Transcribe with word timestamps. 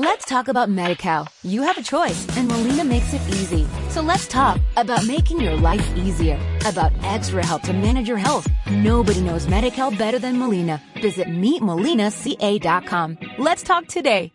Let's 0.00 0.26
talk 0.26 0.46
about 0.46 0.68
MediCal. 0.68 1.26
You 1.42 1.62
have 1.62 1.76
a 1.76 1.82
choice, 1.82 2.24
and 2.36 2.46
Molina 2.46 2.84
makes 2.84 3.12
it 3.14 3.20
easy. 3.30 3.66
So 3.90 4.00
let's 4.00 4.28
talk 4.28 4.60
about 4.76 5.04
making 5.08 5.40
your 5.40 5.56
life 5.56 5.84
easier, 5.96 6.38
about 6.64 6.92
extra 7.02 7.44
help 7.44 7.62
to 7.62 7.72
manage 7.72 8.06
your 8.06 8.16
health. 8.16 8.46
Nobody 8.70 9.20
knows 9.20 9.46
MediCal 9.46 9.98
better 9.98 10.20
than 10.20 10.38
Molina. 10.38 10.80
Visit 11.02 11.26
meetmolinaca.com. 11.26 13.18
Let's 13.38 13.64
talk 13.64 13.88
today. 13.88 14.30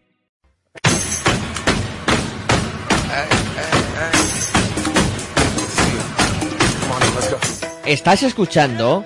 Estás 7.86 8.24
escuchando 8.24 9.06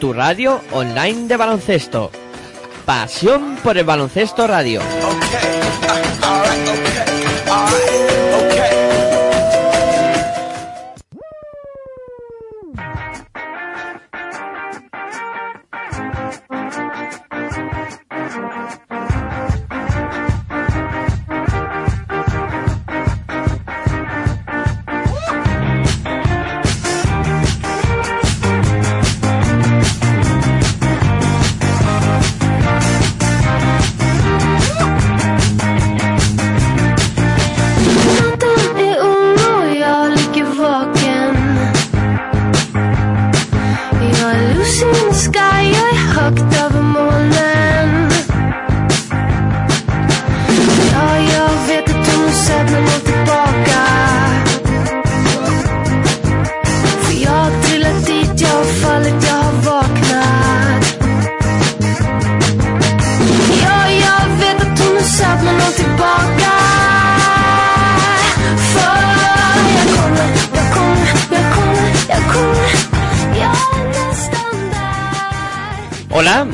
tu 0.00 0.12
radio 0.12 0.60
online 0.72 1.28
de 1.28 1.36
baloncesto. 1.36 2.10
Pasión 2.84 3.54
por 3.62 3.78
el 3.78 3.84
baloncesto 3.84 4.48
radio. 4.48 4.80
All 5.72 6.42
right, 6.42 6.68
okay, 6.68 7.50
all 7.50 7.66
right. 7.66 7.91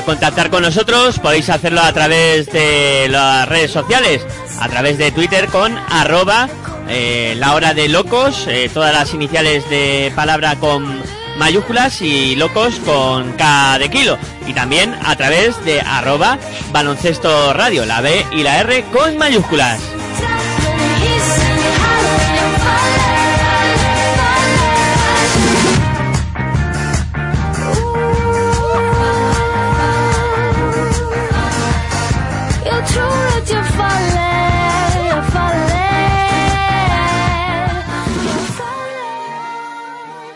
Contactar 0.00 0.50
con 0.50 0.62
nosotros 0.62 1.18
podéis 1.18 1.48
hacerlo 1.50 1.80
a 1.80 1.92
través 1.92 2.46
de 2.46 3.08
las 3.08 3.48
redes 3.48 3.70
sociales, 3.70 4.22
a 4.58 4.68
través 4.68 4.98
de 4.98 5.12
Twitter 5.12 5.46
con 5.46 5.76
arroba 5.76 6.48
eh, 6.88 7.34
la 7.36 7.54
hora 7.54 7.72
de 7.74 7.88
locos, 7.88 8.46
eh, 8.48 8.70
todas 8.72 8.92
las 8.92 9.12
iniciales 9.14 9.68
de 9.70 10.10
palabra 10.16 10.56
con 10.56 11.02
mayúsculas 11.38 12.00
y 12.00 12.34
locos 12.36 12.76
con 12.84 13.32
K 13.32 13.78
de 13.78 13.90
kilo. 13.90 14.18
Y 14.46 14.54
también 14.54 14.96
a 15.04 15.14
través 15.14 15.62
de 15.64 15.80
arroba 15.80 16.38
baloncesto 16.72 17.52
radio, 17.52 17.84
la 17.84 18.00
B 18.00 18.24
y 18.32 18.42
la 18.42 18.60
R 18.60 18.84
con 18.92 19.18
mayúsculas. 19.18 19.91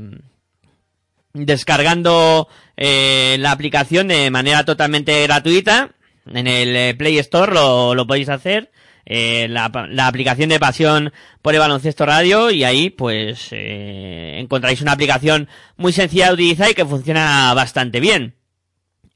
descargando 1.35 2.49
eh, 2.77 3.37
la 3.41 3.53
aplicación 3.53 4.09
de 4.09 4.31
manera 4.31 4.65
totalmente 4.65 5.23
gratuita. 5.25 5.91
En 6.33 6.47
el 6.47 6.77
eh, 6.77 6.95
Play 6.95 7.19
Store 7.19 7.53
lo, 7.53 7.95
lo 7.95 8.07
podéis 8.07 8.29
hacer. 8.29 8.71
eh, 9.11 9.49
la, 9.49 9.71
la 9.91 10.07
aplicación 10.07 10.51
de 10.51 10.61
Pasión 10.61 11.13
por 11.41 11.55
el 11.55 11.61
Baloncesto 11.61 12.05
Radio 12.05 12.51
y 12.51 12.65
ahí 12.65 12.91
pues 12.91 13.49
eh, 13.53 14.35
encontráis 14.39 14.83
una 14.83 14.93
aplicación 14.93 15.49
muy 15.79 15.93
sencilla 15.95 16.27
de 16.29 16.35
utilizar 16.35 16.71
y 16.71 16.75
que 16.75 16.85
funciona 16.85 17.55
bastante 17.55 18.01
bien. 18.01 18.35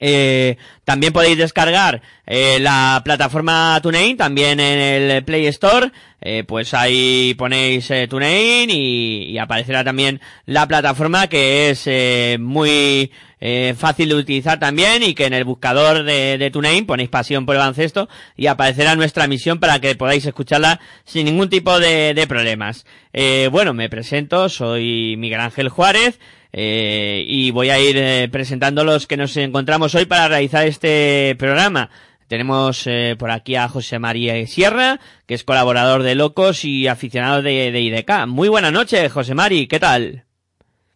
Eh, 0.05 0.57
también 0.85 1.13
podéis 1.13 1.39
descargar 1.39 2.03
eh, 2.27 2.59
la 2.61 3.01
plataforma 3.05 3.79
TuneIn, 3.81 4.17
también 4.17 4.59
en 4.59 5.11
el 5.11 5.25
Play 5.25 5.47
Store. 5.47 5.93
Eh, 6.21 6.45
pues 6.47 6.75
ahí 6.75 7.35
ponéis 7.39 7.89
eh, 7.91 8.07
TuneIn 8.09 8.69
y, 8.71 9.31
y 9.31 9.39
aparecerá 9.39 9.85
también 9.85 10.21
la 10.47 10.67
plataforma 10.67 11.27
que 11.29 11.71
es 11.71 11.83
eh, 11.87 12.37
muy 12.41 13.11
eh, 13.41 13.75
fácil 13.77 14.09
de 14.09 14.15
utilizar 14.15 14.59
también 14.61 15.03
y 15.03 15.15
que 15.15 15.27
en 15.27 15.35
el 15.35 15.45
buscador 15.45 16.05
de, 16.05 16.39
de 16.39 16.51
TuneIn 16.51 16.87
ponéis 16.87 17.09
Pasión 17.09 17.45
por 17.45 17.55
el 17.57 17.61
Baloncesto 17.61 18.09
y 18.37 18.47
aparecerá 18.47 18.95
nuestra 18.95 19.25
emisión 19.25 19.59
para 19.59 19.81
que 19.81 19.95
podáis 19.97 20.25
escucharla 20.27 20.81
sin 21.05 21.27
ningún 21.27 21.49
tipo 21.49 21.79
de, 21.81 22.15
de 22.15 22.27
problemas. 22.27 22.87
Eh, 23.13 23.49
bueno, 23.53 23.73
me 23.73 23.89
presento, 23.89 24.49
soy 24.49 25.17
Miguel 25.17 25.41
Ángel 25.41 25.69
Juárez. 25.69 26.19
Eh, 26.53 27.25
y 27.27 27.51
voy 27.51 27.71
a 27.71 27.79
ir 27.81 27.97
eh, 27.97 28.29
presentando 28.31 28.85
los 28.85 29.07
que 29.07 29.17
nos 29.17 29.37
encontramos 29.37 29.95
hoy 29.95 30.05
para 30.05 30.29
realizar 30.29 30.67
este 30.67 31.35
programa. 31.39 31.89
Tenemos 32.29 32.87
eh, 32.87 33.17
por 33.19 33.31
aquí 33.31 33.57
a 33.57 33.69
José 33.69 33.99
María 33.99 34.47
Sierra, 34.47 35.01
que 35.27 35.35
es 35.35 35.45
colaborador 35.45 36.03
de 36.03 36.15
Locos 36.15 36.65
y 36.65 36.89
aficionado 36.89 37.43
de, 37.43 37.71
de 37.73 37.81
IDK. 37.81 38.27
Muy 38.27 38.49
buenas 38.49 38.73
noches, 38.73 39.11
José 39.13 39.35
Mari, 39.35 39.67
¿qué 39.67 39.81
tal? 39.81 40.25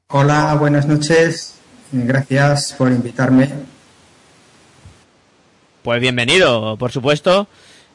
Hola, 0.08 0.55
buenas 0.55 0.87
noches. 0.87 1.58
Gracias 1.93 2.75
por 2.76 2.91
invitarme. 2.91 3.50
Pues 5.82 6.00
bienvenido, 6.00 6.76
por 6.76 6.93
supuesto. 6.93 7.49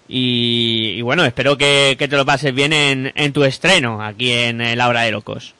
Y, 0.08 0.96
y 0.98 1.02
bueno, 1.02 1.26
espero 1.26 1.58
que, 1.58 1.96
que 1.98 2.08
te 2.08 2.18
lo 2.18 2.26
pases 2.26 2.54
bien 2.54 2.74
en, 2.74 3.12
en 3.16 3.34
tu 3.34 3.44
estreno 3.44 4.04
aquí 4.04 4.32
en 4.32 4.78
La 4.78 4.88
Hora 4.88 5.02
de 5.02 5.12
Locos. 5.12 5.56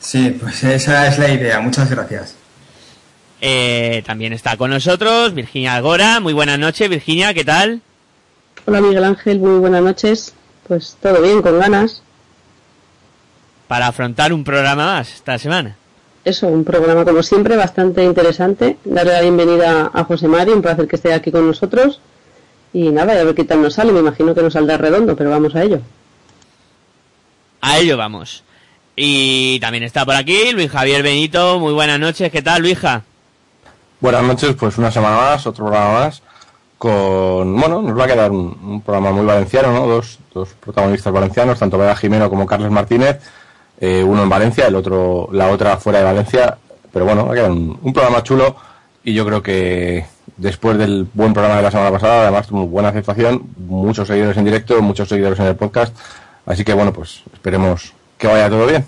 Sí, 0.00 0.30
pues 0.40 0.62
esa 0.64 1.06
es 1.08 1.18
la 1.18 1.30
idea. 1.30 1.60
Muchas 1.60 1.90
gracias. 1.90 2.34
Eh, 3.40 4.02
también 4.06 4.32
está 4.32 4.56
con 4.56 4.70
nosotros 4.70 5.34
Virginia 5.34 5.74
Algora. 5.74 6.20
Muy 6.20 6.32
buenas 6.32 6.58
noches, 6.58 6.88
Virginia, 6.88 7.34
¿qué 7.34 7.44
tal? 7.44 7.82
Hola 8.66 8.80
Miguel 8.80 9.04
Ángel, 9.04 9.38
muy 9.38 9.58
buenas 9.60 9.82
noches. 9.82 10.34
Pues 10.66 10.96
todo 11.00 11.22
bien, 11.22 11.40
con 11.42 11.58
ganas. 11.58 12.02
para 13.66 13.86
afrontar 13.88 14.32
un 14.32 14.44
programa 14.44 14.86
más 14.86 15.12
esta 15.14 15.38
semana. 15.38 15.76
Eso, 16.24 16.46
un 16.48 16.64
programa 16.64 17.04
como 17.04 17.22
siempre 17.22 17.56
bastante 17.56 18.02
interesante. 18.04 18.78
Darle 18.84 19.12
la 19.12 19.20
bienvenida 19.22 19.90
a 19.92 20.04
José 20.04 20.26
Mari, 20.28 20.52
un 20.52 20.62
placer 20.62 20.86
que 20.88 20.96
esté 20.96 21.12
aquí 21.14 21.30
con 21.30 21.46
nosotros. 21.46 22.00
Y 22.72 22.90
nada, 22.90 23.14
y 23.14 23.18
a 23.18 23.24
ver 23.24 23.34
qué 23.34 23.44
tal 23.44 23.62
nos 23.62 23.74
sale. 23.74 23.92
Me 23.92 24.00
imagino 24.00 24.34
que 24.34 24.42
nos 24.42 24.52
saldrá 24.54 24.76
redondo, 24.76 25.16
pero 25.16 25.30
vamos 25.30 25.54
a 25.54 25.62
ello. 25.62 25.80
A 27.60 27.78
ello 27.78 27.96
vamos. 27.96 28.44
Y 29.00 29.60
también 29.60 29.84
está 29.84 30.04
por 30.04 30.16
aquí 30.16 30.50
Luis 30.52 30.70
Javier 30.70 31.04
Benito. 31.04 31.60
Muy 31.60 31.72
buenas 31.72 32.00
noches. 32.00 32.32
¿Qué 32.32 32.42
tal, 32.42 32.62
Luija? 32.62 33.02
Buenas 34.00 34.22
noches, 34.24 34.56
pues 34.58 34.76
una 34.76 34.90
semana 34.90 35.16
más, 35.16 35.46
otro 35.46 35.66
programa 35.66 36.00
más. 36.00 36.22
Con, 36.78 37.56
bueno, 37.60 37.80
nos 37.80 37.96
va 37.98 38.04
a 38.04 38.08
quedar 38.08 38.30
un, 38.32 38.56
un 38.62 38.80
programa 38.82 39.12
muy 39.12 39.24
valenciano, 39.24 39.72
¿no? 39.72 39.86
Dos, 39.86 40.18
dos 40.34 40.48
protagonistas 40.60 41.12
valencianos, 41.12 41.58
tanto 41.58 41.78
Beda 41.78 41.94
Jimeno 41.96 42.28
como 42.28 42.44
Carlos 42.46 42.70
Martínez. 42.72 43.18
eh, 43.80 44.02
uno 44.04 44.24
en 44.24 44.28
Valencia, 44.28 44.66
el 44.66 44.74
otro, 44.74 45.28
la 45.32 45.48
otra 45.48 45.76
fuera 45.76 46.00
de 46.00 46.04
Valencia. 46.04 46.58
Pero 46.92 47.04
bueno, 47.04 47.24
va 47.26 47.32
a 47.32 47.36
quedar 47.36 47.50
un, 47.52 47.78
un 47.80 47.92
programa 47.92 48.22
chulo. 48.24 48.56
Y 49.04 49.14
yo 49.14 49.24
creo 49.24 49.42
que 49.42 50.04
después 50.36 50.76
del 50.76 51.06
buen 51.14 51.32
programa 51.32 51.58
de 51.58 51.62
la 51.62 51.70
semana 51.70 51.92
pasada, 51.92 52.22
además 52.22 52.48
tuvo 52.48 52.66
buena 52.66 52.88
aceptación, 52.88 53.42
muchos 53.68 54.08
seguidores 54.08 54.36
en 54.36 54.44
directo, 54.44 54.82
muchos 54.82 55.08
seguidores 55.08 55.38
en 55.38 55.46
el 55.46 55.56
podcast. 55.56 55.96
Así 56.46 56.64
que 56.64 56.74
bueno, 56.74 56.92
pues 56.92 57.22
esperemos 57.32 57.92
que 58.18 58.26
vaya 58.26 58.48
todo 58.48 58.66
bien. 58.66 58.84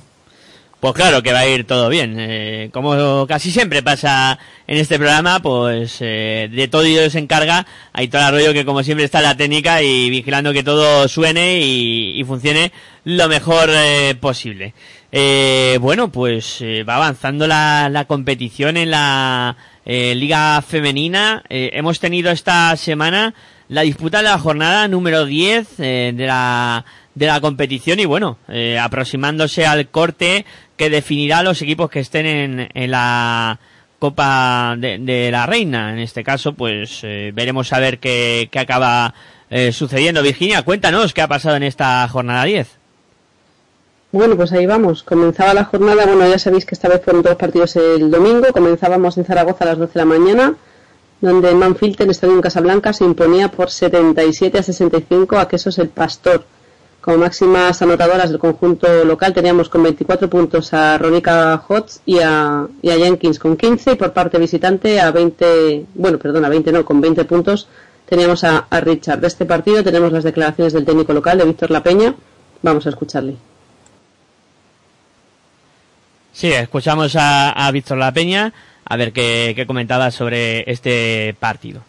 Pues 0.81 0.94
claro 0.94 1.23
que 1.23 1.32
va 1.35 1.41
a 1.41 1.47
ir 1.47 1.67
todo 1.67 1.91
bien. 1.91 2.17
Eh, 2.19 2.71
como 2.73 3.27
casi 3.27 3.50
siempre 3.50 3.82
pasa 3.82 4.38
en 4.67 4.79
este 4.79 4.97
programa, 4.97 5.41
pues 5.41 5.99
eh, 6.00 6.49
de 6.50 6.69
todo 6.69 6.85
ello 6.85 7.11
se 7.11 7.19
encarga 7.19 7.67
Aitor 7.93 8.23
Arroyo, 8.23 8.55
que 8.55 8.65
como 8.65 8.82
siempre 8.82 9.05
está 9.05 9.19
en 9.19 9.25
la 9.25 9.37
técnica 9.37 9.82
y 9.82 10.09
vigilando 10.09 10.55
que 10.55 10.62
todo 10.62 11.06
suene 11.06 11.61
y, 11.61 12.19
y 12.19 12.25
funcione 12.25 12.73
lo 13.05 13.29
mejor 13.29 13.69
eh, 13.71 14.15
posible. 14.19 14.73
Eh, 15.12 15.76
bueno, 15.83 16.11
pues 16.11 16.62
eh, 16.62 16.83
va 16.83 16.97
avanzando 16.97 17.47
la, 17.47 17.91
la 17.91 18.06
competición 18.06 18.79
en 18.79 18.91
la 18.91 19.59
eh, 19.85 20.15
Liga 20.15 20.62
Femenina. 20.62 21.43
Hemos 21.50 22.00
tenido 22.00 22.31
esta 22.31 22.75
semana 22.76 23.35
la 23.71 23.83
disputa 23.83 24.19
de 24.19 24.25
la 24.25 24.38
jornada 24.38 24.88
número 24.88 25.25
10 25.25 25.79
eh, 25.79 26.12
de 26.15 26.26
la 26.26 26.85
de 27.15 27.27
la 27.27 27.41
competición 27.41 28.01
y 28.01 28.07
bueno, 28.07 28.39
eh, 28.49 28.79
aproximándose 28.79 29.67
al 29.67 29.89
corte 29.89 30.45
que 30.77 30.91
definirá 30.91 31.43
los 31.43 31.61
equipos 31.62 31.91
que 31.91 32.01
estén 32.01 32.27
en, 32.27 32.69
en 32.73 32.91
la 32.91 33.59
Copa 33.99 34.77
de, 34.79 35.29
la 35.31 35.45
Reina. 35.47 35.93
En 35.93 35.99
este 35.99 36.25
caso, 36.25 36.55
pues 36.55 37.01
eh, 37.03 37.33
veremos 37.35 37.73
a 37.73 37.81
ver 37.81 37.99
qué, 37.99 38.49
qué 38.51 38.59
acaba 38.59 39.12
eh, 39.51 39.73
sucediendo. 39.73 40.23
Virginia, 40.23 40.62
cuéntanos 40.62 41.12
qué 41.12 41.21
ha 41.21 41.29
pasado 41.29 41.57
en 41.57 41.65
esta 41.65 42.09
jornada 42.09 42.45
10. 42.45 42.79
Bueno, 44.12 44.37
pues 44.37 44.53
ahí 44.53 44.65
vamos. 44.65 45.03
Comenzaba 45.03 45.53
la 45.53 45.65
jornada, 45.65 46.07
bueno, 46.07 46.27
ya 46.27 46.39
sabéis 46.39 46.65
que 46.65 46.75
esta 46.75 46.89
vez 46.89 47.03
fueron 47.05 47.23
dos 47.23 47.37
partidos 47.37 47.77
el 47.77 48.11
domingo. 48.11 48.47
Comenzábamos 48.53 49.19
en 49.19 49.25
Zaragoza 49.25 49.65
a 49.65 49.69
las 49.69 49.79
12 49.79 49.93
de 49.93 49.99
la 50.01 50.05
mañana, 50.07 50.55
donde 51.21 51.51
en 51.51 52.11
Estadio 52.11 52.35
en 52.35 52.41
Casablanca, 52.41 52.93
se 52.93 53.05
imponía 53.05 53.51
por 53.51 53.71
77 53.71 54.59
a 54.59 54.62
65 54.62 55.39
a 55.39 55.47
Quesos 55.47 55.79
el 55.79 55.91
Pastor. 55.91 56.45
Como 57.00 57.17
máximas 57.17 57.81
anotadoras 57.81 58.29
del 58.29 58.38
conjunto 58.38 59.05
local 59.05 59.32
teníamos 59.32 59.70
con 59.70 59.82
24 59.82 60.29
puntos 60.29 60.75
a 60.75 60.99
Ronica 60.99 61.62
Hotz 61.67 62.00
y 62.05 62.19
a, 62.19 62.69
Jenkins 62.82 63.38
con 63.38 63.56
15 63.56 63.93
y 63.93 63.94
por 63.94 64.12
parte 64.12 64.38
visitante 64.38 65.00
a 65.00 65.11
20, 65.11 65.87
bueno, 65.94 66.19
perdón, 66.19 66.44
a 66.44 66.50
20 66.50 66.73
no, 66.73 66.85
con 66.85 67.00
20 67.00 67.25
puntos 67.25 67.69
teníamos 68.06 68.44
a, 68.44 68.67
Richard. 68.82 69.20
De 69.20 69.29
este 69.29 69.47
partido 69.47 69.82
tenemos 69.82 70.12
las 70.12 70.25
declaraciones 70.25 70.75
del 70.75 70.85
técnico 70.85 71.14
local 71.14 71.38
de 71.38 71.44
Víctor 71.44 71.70
La 71.70 71.82
Peña. 71.82 72.14
Vamos 72.61 72.87
a 72.87 72.91
escucharle. 72.91 73.37
Sí, 76.32 76.52
escuchamos 76.52 77.17
a, 77.17 77.50
a 77.50 77.70
Víctor 77.70 77.97
La 77.97 78.12
Peña 78.12 78.52
a 78.85 78.97
ver 78.97 79.12
qué 79.12 79.64
comentaba 79.67 80.11
sobre 80.11 80.70
este 80.70 81.35
partido. 81.38 81.82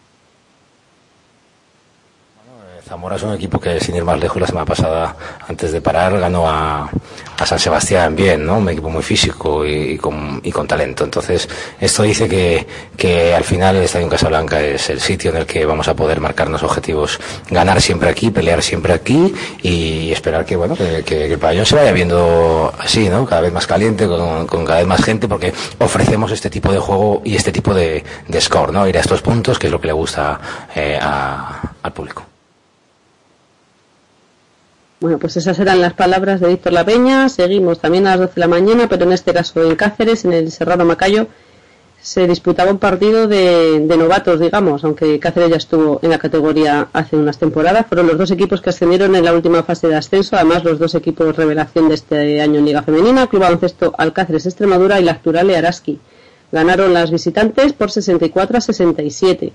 Zamora 2.92 3.16
es 3.16 3.22
un 3.22 3.32
equipo 3.32 3.58
que, 3.58 3.80
sin 3.80 3.96
ir 3.96 4.04
más 4.04 4.20
lejos, 4.20 4.38
la 4.38 4.46
semana 4.46 4.66
pasada, 4.66 5.16
antes 5.48 5.72
de 5.72 5.80
parar, 5.80 6.20
ganó 6.20 6.46
a, 6.46 6.90
San 7.42 7.58
Sebastián 7.58 8.14
bien, 8.14 8.44
¿no? 8.44 8.58
Un 8.58 8.68
equipo 8.68 8.90
muy 8.90 9.02
físico 9.02 9.64
y, 9.64 9.96
con, 9.96 10.42
talento. 10.68 11.02
Entonces, 11.02 11.48
esto 11.80 12.02
dice 12.02 12.28
que, 12.28 13.34
al 13.34 13.44
final 13.44 13.76
el 13.76 13.84
Estadio 13.84 14.10
Casablanca 14.10 14.60
es 14.60 14.90
el 14.90 15.00
sitio 15.00 15.30
en 15.30 15.38
el 15.38 15.46
que 15.46 15.64
vamos 15.64 15.88
a 15.88 15.96
poder 15.96 16.20
marcarnos 16.20 16.62
objetivos, 16.62 17.18
ganar 17.48 17.80
siempre 17.80 18.10
aquí, 18.10 18.30
pelear 18.30 18.62
siempre 18.62 18.92
aquí 18.92 19.32
y 19.62 20.12
esperar 20.12 20.44
que, 20.44 20.56
bueno, 20.56 20.76
que, 20.76 21.32
el 21.32 21.38
pabellón 21.38 21.64
se 21.64 21.76
vaya 21.76 21.92
viendo 21.92 22.74
así, 22.78 23.08
¿no? 23.08 23.24
Cada 23.24 23.40
vez 23.40 23.54
más 23.54 23.66
caliente, 23.66 24.06
con, 24.06 24.66
cada 24.66 24.80
vez 24.80 24.86
más 24.86 25.02
gente, 25.02 25.28
porque 25.28 25.54
ofrecemos 25.78 26.30
este 26.30 26.50
tipo 26.50 26.70
de 26.70 26.78
juego 26.78 27.22
y 27.24 27.36
este 27.36 27.52
tipo 27.52 27.72
de, 27.72 28.04
score, 28.38 28.70
¿no? 28.70 28.86
Ir 28.86 28.98
a 28.98 29.00
estos 29.00 29.22
puntos, 29.22 29.58
que 29.58 29.68
es 29.68 29.72
lo 29.72 29.80
que 29.80 29.86
le 29.86 29.94
gusta 29.94 30.38
eh, 30.74 31.00
al 31.00 31.92
público. 31.94 32.31
Bueno, 35.02 35.18
pues 35.18 35.36
esas 35.36 35.58
eran 35.58 35.80
las 35.80 35.94
palabras 35.94 36.40
de 36.40 36.46
Víctor 36.46 36.72
La 36.72 36.84
Peña. 36.84 37.28
Seguimos 37.28 37.80
también 37.80 38.06
a 38.06 38.10
las 38.10 38.20
12 38.20 38.34
de 38.36 38.40
la 38.40 38.46
mañana, 38.46 38.88
pero 38.88 39.02
en 39.02 39.10
este 39.10 39.32
caso 39.32 39.60
en 39.60 39.74
Cáceres, 39.74 40.24
en 40.24 40.32
el 40.32 40.52
Serrano 40.52 40.84
Macayo, 40.84 41.26
se 42.00 42.28
disputaba 42.28 42.70
un 42.70 42.78
partido 42.78 43.26
de, 43.26 43.84
novatos, 43.98 44.38
digamos, 44.38 44.84
aunque 44.84 45.18
Cáceres 45.18 45.50
ya 45.50 45.56
estuvo 45.56 45.98
en 46.04 46.10
la 46.10 46.18
categoría 46.18 46.86
hace 46.92 47.16
unas 47.16 47.36
temporadas. 47.36 47.84
Fueron 47.88 48.06
los 48.06 48.16
dos 48.16 48.30
equipos 48.30 48.60
que 48.60 48.70
ascendieron 48.70 49.16
en 49.16 49.24
la 49.24 49.32
última 49.32 49.64
fase 49.64 49.88
de 49.88 49.96
ascenso, 49.96 50.36
además 50.36 50.62
los 50.62 50.78
dos 50.78 50.94
equipos 50.94 51.34
revelación 51.34 51.88
de 51.88 51.96
este 51.96 52.40
año 52.40 52.60
en 52.60 52.66
Liga 52.66 52.84
Femenina, 52.84 53.26
Club 53.26 53.42
Baloncesto 53.42 53.92
Alcáceres 53.98 54.46
Extremadura 54.46 55.00
y 55.00 55.04
la 55.04 55.12
Acturale 55.12 55.56
Araski. 55.56 55.98
Ganaron 56.52 56.94
las 56.94 57.10
visitantes 57.10 57.72
por 57.72 57.90
64 57.90 58.56
a 58.56 58.60
67. 58.60 59.52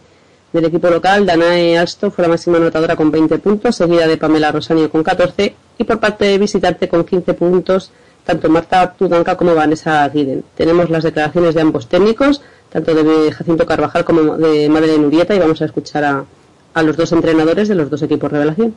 Del 0.58 0.66
equipo 0.66 0.90
local, 0.90 1.24
Danae 1.24 1.78
Alston 1.78 2.12
fue 2.12 2.24
la 2.24 2.30
máxima 2.30 2.58
anotadora 2.58 2.96
con 2.96 3.12
20 3.12 3.38
puntos, 3.38 3.76
seguida 3.76 4.08
de 4.08 4.18
Pamela 4.18 4.52
Rosanio 4.52 4.90
con 4.90 5.04
14 5.04 5.54
y 5.78 5.84
por 5.84 6.00
parte 6.00 6.26
de 6.26 6.40
visitante 6.40 6.90
con 6.90 7.06
15 7.06 7.36
puntos, 7.36 7.92
tanto 8.26 8.50
Marta 8.50 8.92
Tudanca 8.94 9.38
como 9.38 9.54
Vanessa 9.54 10.10
Guiden. 10.10 10.44
Tenemos 10.56 10.90
las 10.90 11.04
declaraciones 11.04 11.54
de 11.54 11.62
ambos 11.62 11.88
técnicos, 11.88 12.42
tanto 12.72 12.96
de 12.96 13.32
Jacinto 13.32 13.68
Carvajal 13.68 14.04
como 14.04 14.36
de 14.36 14.68
Madeleine 14.68 15.06
Urieta 15.06 15.36
y 15.36 15.38
vamos 15.38 15.62
a 15.62 15.66
escuchar 15.66 16.04
a, 16.04 16.26
a 16.74 16.82
los 16.82 16.98
dos 16.98 17.12
entrenadores 17.12 17.68
de 17.68 17.76
los 17.76 17.92
dos 17.92 18.02
equipos 18.02 18.32
revelación. 18.32 18.74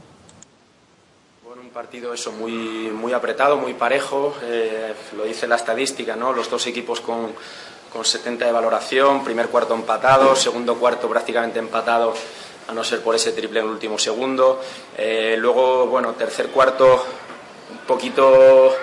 Bueno, 1.42 1.62
un 1.62 1.70
partido 1.70 2.12
eso 2.12 2.30
muy, 2.30 2.90
muy 2.90 3.14
apretado, 3.14 3.56
muy 3.56 3.72
parejo, 3.72 4.34
eh, 4.42 4.92
lo 5.16 5.24
dice 5.24 5.46
la 5.46 5.56
estadística, 5.56 6.14
¿no? 6.14 6.34
Los 6.34 6.50
dos 6.50 6.66
equipos 6.66 7.00
con, 7.00 7.30
con 7.92 8.04
70 8.04 8.46
de 8.46 8.52
valoración, 8.52 9.24
primer 9.24 9.48
cuarto 9.48 9.74
empatado, 9.74 10.36
segundo 10.36 10.76
cuarto 10.76 11.08
prácticamente 11.08 11.58
empatado, 11.58 12.14
a 12.68 12.72
no 12.72 12.84
ser 12.84 13.02
por 13.02 13.14
ese 13.14 13.32
triple 13.32 13.60
en 13.60 13.66
el 13.66 13.72
último 13.72 13.98
segundo. 13.98 14.60
Eh, 14.96 15.36
luego, 15.38 15.86
bueno, 15.86 16.12
tercer 16.14 16.48
cuarto 16.48 17.04
un 17.72 17.86
poquito 17.86 18.74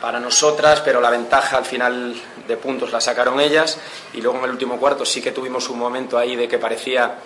para 0.00 0.18
nosotras, 0.18 0.80
pero 0.80 1.00
la 1.00 1.10
ventaja 1.10 1.58
al 1.58 1.64
final 1.64 2.14
de 2.46 2.56
puntos 2.56 2.90
la 2.90 3.00
sacaron 3.00 3.38
ellas. 3.40 3.78
Y 4.14 4.22
luego 4.22 4.38
en 4.38 4.44
el 4.44 4.50
último 4.50 4.78
cuarto 4.78 5.04
sí 5.04 5.20
que 5.20 5.32
tuvimos 5.32 5.68
un 5.68 5.78
momento 5.78 6.16
ahí 6.16 6.34
de 6.36 6.48
que 6.48 6.58
parecía 6.58 7.18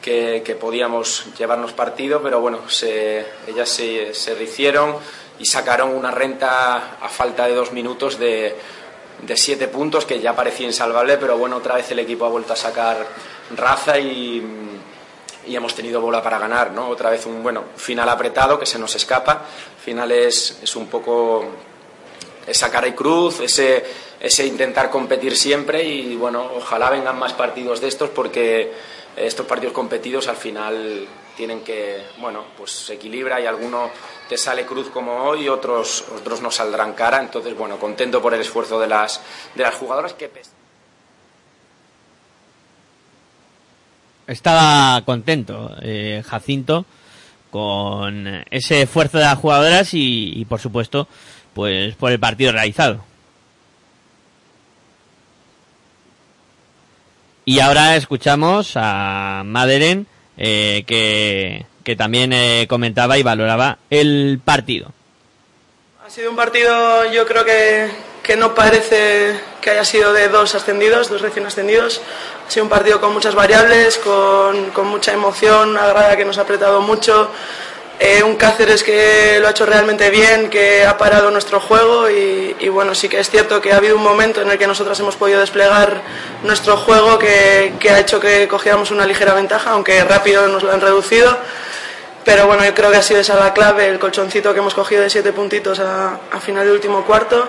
que, 0.00 0.56
podíamos 0.58 1.26
llevarnos 1.38 1.72
partido, 1.72 2.22
pero 2.22 2.40
bueno, 2.40 2.60
ellas 3.46 3.68
se 3.68 4.34
rehicieron 4.34 4.96
y 5.38 5.46
sacaron 5.46 5.94
una 5.94 6.10
renta 6.10 6.96
a 7.00 7.08
falta 7.08 7.46
de 7.46 7.54
dos 7.54 7.72
minutos 7.72 8.18
de, 8.18 8.56
de 9.20 9.36
siete 9.36 9.68
puntos 9.68 10.04
que 10.04 10.20
ya 10.20 10.34
parecía 10.34 10.66
insalvable, 10.66 11.18
pero 11.18 11.36
bueno, 11.38 11.56
otra 11.56 11.76
vez 11.76 11.90
el 11.90 11.98
equipo 11.98 12.24
ha 12.24 12.28
vuelto 12.28 12.52
a 12.52 12.56
sacar 12.56 13.06
raza 13.56 13.98
y, 13.98 14.42
y 15.46 15.56
hemos 15.56 15.74
tenido 15.74 16.00
bola 16.00 16.22
para 16.22 16.38
ganar, 16.38 16.72
¿no? 16.72 16.88
Otra 16.88 17.10
vez 17.10 17.26
un 17.26 17.42
bueno 17.42 17.64
final 17.76 18.08
apretado 18.08 18.58
que 18.58 18.66
se 18.66 18.78
nos 18.78 18.94
escapa. 18.94 19.44
Final 19.84 20.12
es, 20.12 20.74
un 20.76 20.86
poco 20.86 21.44
esa 22.46 22.70
cara 22.70 22.88
y 22.88 22.92
cruz, 22.92 23.40
ese, 23.40 23.84
ese 24.20 24.46
intentar 24.46 24.90
competir 24.90 25.36
siempre 25.36 25.82
y 25.84 26.16
bueno, 26.16 26.50
ojalá 26.56 26.90
vengan 26.90 27.18
más 27.18 27.32
partidos 27.32 27.80
de 27.80 27.88
estos 27.88 28.10
porque 28.10 28.72
estos 29.16 29.46
partidos 29.46 29.74
competidos 29.74 30.28
al 30.28 30.36
final 30.36 31.06
tienen 31.42 31.64
que, 31.64 32.04
bueno, 32.20 32.44
pues 32.56 32.70
se 32.70 32.94
equilibra 32.94 33.40
y 33.40 33.46
alguno 33.46 33.90
te 34.28 34.38
sale 34.38 34.64
cruz 34.64 34.90
como 34.90 35.24
hoy 35.24 35.48
otros, 35.48 36.04
otros 36.16 36.40
no 36.40 36.52
saldrán 36.52 36.92
cara, 36.92 37.20
entonces 37.20 37.58
bueno, 37.58 37.80
contento 37.80 38.22
por 38.22 38.32
el 38.32 38.42
esfuerzo 38.42 38.78
de 38.78 38.86
las, 38.86 39.20
de 39.56 39.64
las 39.64 39.74
jugadoras 39.74 40.14
que 40.14 40.30
Estaba 44.28 45.02
contento 45.04 45.74
eh, 45.82 46.22
Jacinto 46.24 46.86
con 47.50 48.44
ese 48.48 48.82
esfuerzo 48.82 49.18
de 49.18 49.24
las 49.24 49.36
jugadoras 49.36 49.94
y, 49.94 50.32
y, 50.36 50.44
por 50.44 50.60
supuesto 50.60 51.08
pues 51.54 51.96
por 51.96 52.12
el 52.12 52.20
partido 52.20 52.52
realizado. 52.52 53.04
Y 57.44 57.58
ahora 57.58 57.96
escuchamos 57.96 58.74
a 58.76 59.42
Maderen 59.44 60.06
eh, 60.36 60.84
que, 60.86 61.66
que 61.84 61.96
también 61.96 62.32
eh, 62.32 62.66
comentaba 62.68 63.18
y 63.18 63.22
valoraba 63.22 63.78
el 63.90 64.40
partido. 64.44 64.92
Ha 66.04 66.10
sido 66.10 66.30
un 66.30 66.36
partido, 66.36 67.10
yo 67.12 67.26
creo 67.26 67.44
que, 67.44 67.88
que 68.22 68.36
no 68.36 68.54
parece 68.54 69.38
que 69.60 69.70
haya 69.70 69.84
sido 69.84 70.12
de 70.12 70.28
dos 70.28 70.54
ascendidos, 70.54 71.08
dos 71.08 71.20
recién 71.20 71.46
ascendidos. 71.46 72.02
Ha 72.46 72.50
sido 72.50 72.64
un 72.64 72.70
partido 72.70 73.00
con 73.00 73.12
muchas 73.12 73.34
variables, 73.34 73.98
con, 73.98 74.70
con 74.70 74.88
mucha 74.88 75.12
emoción, 75.12 75.70
una 75.70 75.86
grada 75.86 76.16
que 76.16 76.24
nos 76.24 76.38
ha 76.38 76.42
apretado 76.42 76.80
mucho, 76.80 77.30
eh, 77.98 78.22
un 78.22 78.36
Cáceres 78.36 78.82
que 78.82 79.38
lo 79.40 79.46
ha 79.46 79.50
hecho 79.50 79.66
realmente 79.66 80.10
bien, 80.10 80.50
que 80.50 80.84
ha 80.84 80.98
parado 80.98 81.30
nuestro 81.30 81.60
juego 81.60 82.10
y, 82.10 82.68
bueno, 82.68 82.94
sí 82.94 83.08
que 83.08 83.20
es 83.20 83.30
cierto 83.30 83.60
que 83.60 83.72
ha 83.72 83.76
habido 83.76 83.96
un 83.96 84.02
momento 84.02 84.42
en 84.42 84.50
el 84.50 84.58
que 84.58 84.66
nosotros 84.66 84.98
hemos 85.00 85.16
podido 85.16 85.40
desplegar 85.40 86.02
nuestro 86.42 86.76
juego 86.76 87.18
que, 87.18 87.74
que 87.78 87.90
ha 87.90 88.00
hecho 88.00 88.18
que 88.18 88.48
cogiéramos 88.48 88.90
una 88.90 89.06
ligera 89.06 89.34
ventaja, 89.34 89.70
aunque 89.70 90.02
rápido 90.04 90.48
nos 90.48 90.62
lo 90.62 90.72
han 90.72 90.80
reducido. 90.80 91.36
Pero 92.24 92.46
bueno, 92.46 92.64
yo 92.64 92.72
creo 92.74 92.90
que 92.90 92.96
ha 92.98 93.02
sido 93.02 93.20
esa 93.20 93.36
la 93.36 93.52
clave, 93.52 93.88
el 93.88 93.98
colchoncito 93.98 94.52
que 94.52 94.60
hemos 94.60 94.74
cogido 94.74 95.02
de 95.02 95.10
siete 95.10 95.32
puntitos 95.32 95.80
a, 95.80 96.20
a 96.30 96.40
final 96.40 96.64
del 96.64 96.74
último 96.74 97.04
cuarto. 97.04 97.48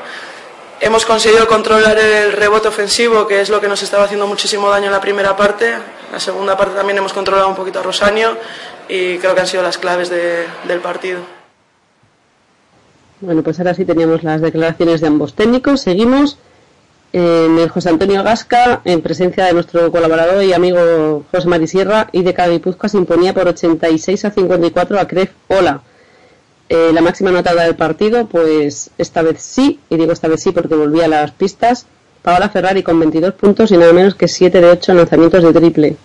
Hemos 0.85 1.05
conseguido 1.05 1.47
controlar 1.47 1.97
el 1.97 2.33
rebote 2.33 2.67
ofensivo, 2.67 3.25
que 3.25 3.39
es 3.39 3.49
lo 3.49 3.61
que 3.61 3.69
nos 3.69 3.81
estaba 3.81 4.03
haciendo 4.03 4.27
muchísimo 4.27 4.69
daño 4.69 4.87
en 4.87 4.91
la 4.91 4.99
primera 4.99 5.35
parte. 5.37 5.73
La 6.11 6.19
segunda 6.19 6.57
parte 6.57 6.75
también 6.75 6.97
hemos 6.97 7.13
controlado 7.13 7.47
un 7.47 7.55
poquito 7.55 7.79
a 7.79 7.83
Rosanio 7.83 8.37
y 8.89 9.17
creo 9.17 9.33
que 9.33 9.39
han 9.41 9.47
sido 9.47 9.63
las 9.63 9.77
claves 9.77 10.09
de- 10.09 10.45
del 10.67 10.79
partido. 10.81 11.21
Bueno, 13.21 13.41
pues 13.43 13.59
ahora 13.59 13.73
sí 13.73 13.85
teníamos 13.85 14.23
las 14.23 14.41
declaraciones 14.41 14.99
de 14.99 15.07
ambos 15.07 15.33
técnicos. 15.35 15.79
Seguimos 15.81 16.37
en 17.13 17.57
el 17.59 17.69
José 17.69 17.87
Antonio 17.87 18.21
Gasca, 18.21 18.81
en 18.83 19.01
presencia 19.01 19.45
de 19.45 19.53
nuestro 19.53 19.89
colaborador 19.89 20.43
y 20.43 20.51
amigo 20.51 21.23
José 21.31 21.47
Mari 21.47 21.67
Sierra, 21.67 22.09
y 22.11 22.23
de 22.23 22.33
Guipúzcoa 22.33 22.89
se 22.89 22.97
imponía 22.97 23.33
por 23.33 23.47
86 23.47 24.25
a 24.25 24.31
54 24.31 24.99
a 24.99 25.07
Cref 25.07 25.29
Ola. 25.47 25.81
Eh, 26.73 26.91
la 26.91 27.01
máxima 27.01 27.29
anotada 27.29 27.65
del 27.65 27.75
partido, 27.75 28.25
pues 28.25 28.89
esta 28.97 29.21
vez 29.21 29.43
sí, 29.43 29.79
y 29.91 29.95
digo 29.95 30.11
esta 30.11 30.27
vez 30.27 30.41
sí 30.41 30.51
porque 30.51 30.73
volvía 30.73 31.05
a 31.05 31.07
las 31.07 31.29
pistas, 31.29 31.85
Paola 32.23 32.49
Ferrari 32.49 32.81
con 32.81 32.99
22 32.99 33.35
puntos 33.35 33.69
y 33.69 33.77
nada 33.77 33.93
menos 33.93 34.15
que 34.15 34.27
7 34.27 34.59
de 34.59 34.71
8 34.71 34.95
lanzamientos 34.95 35.43
de 35.43 35.53
triple. 35.53 35.95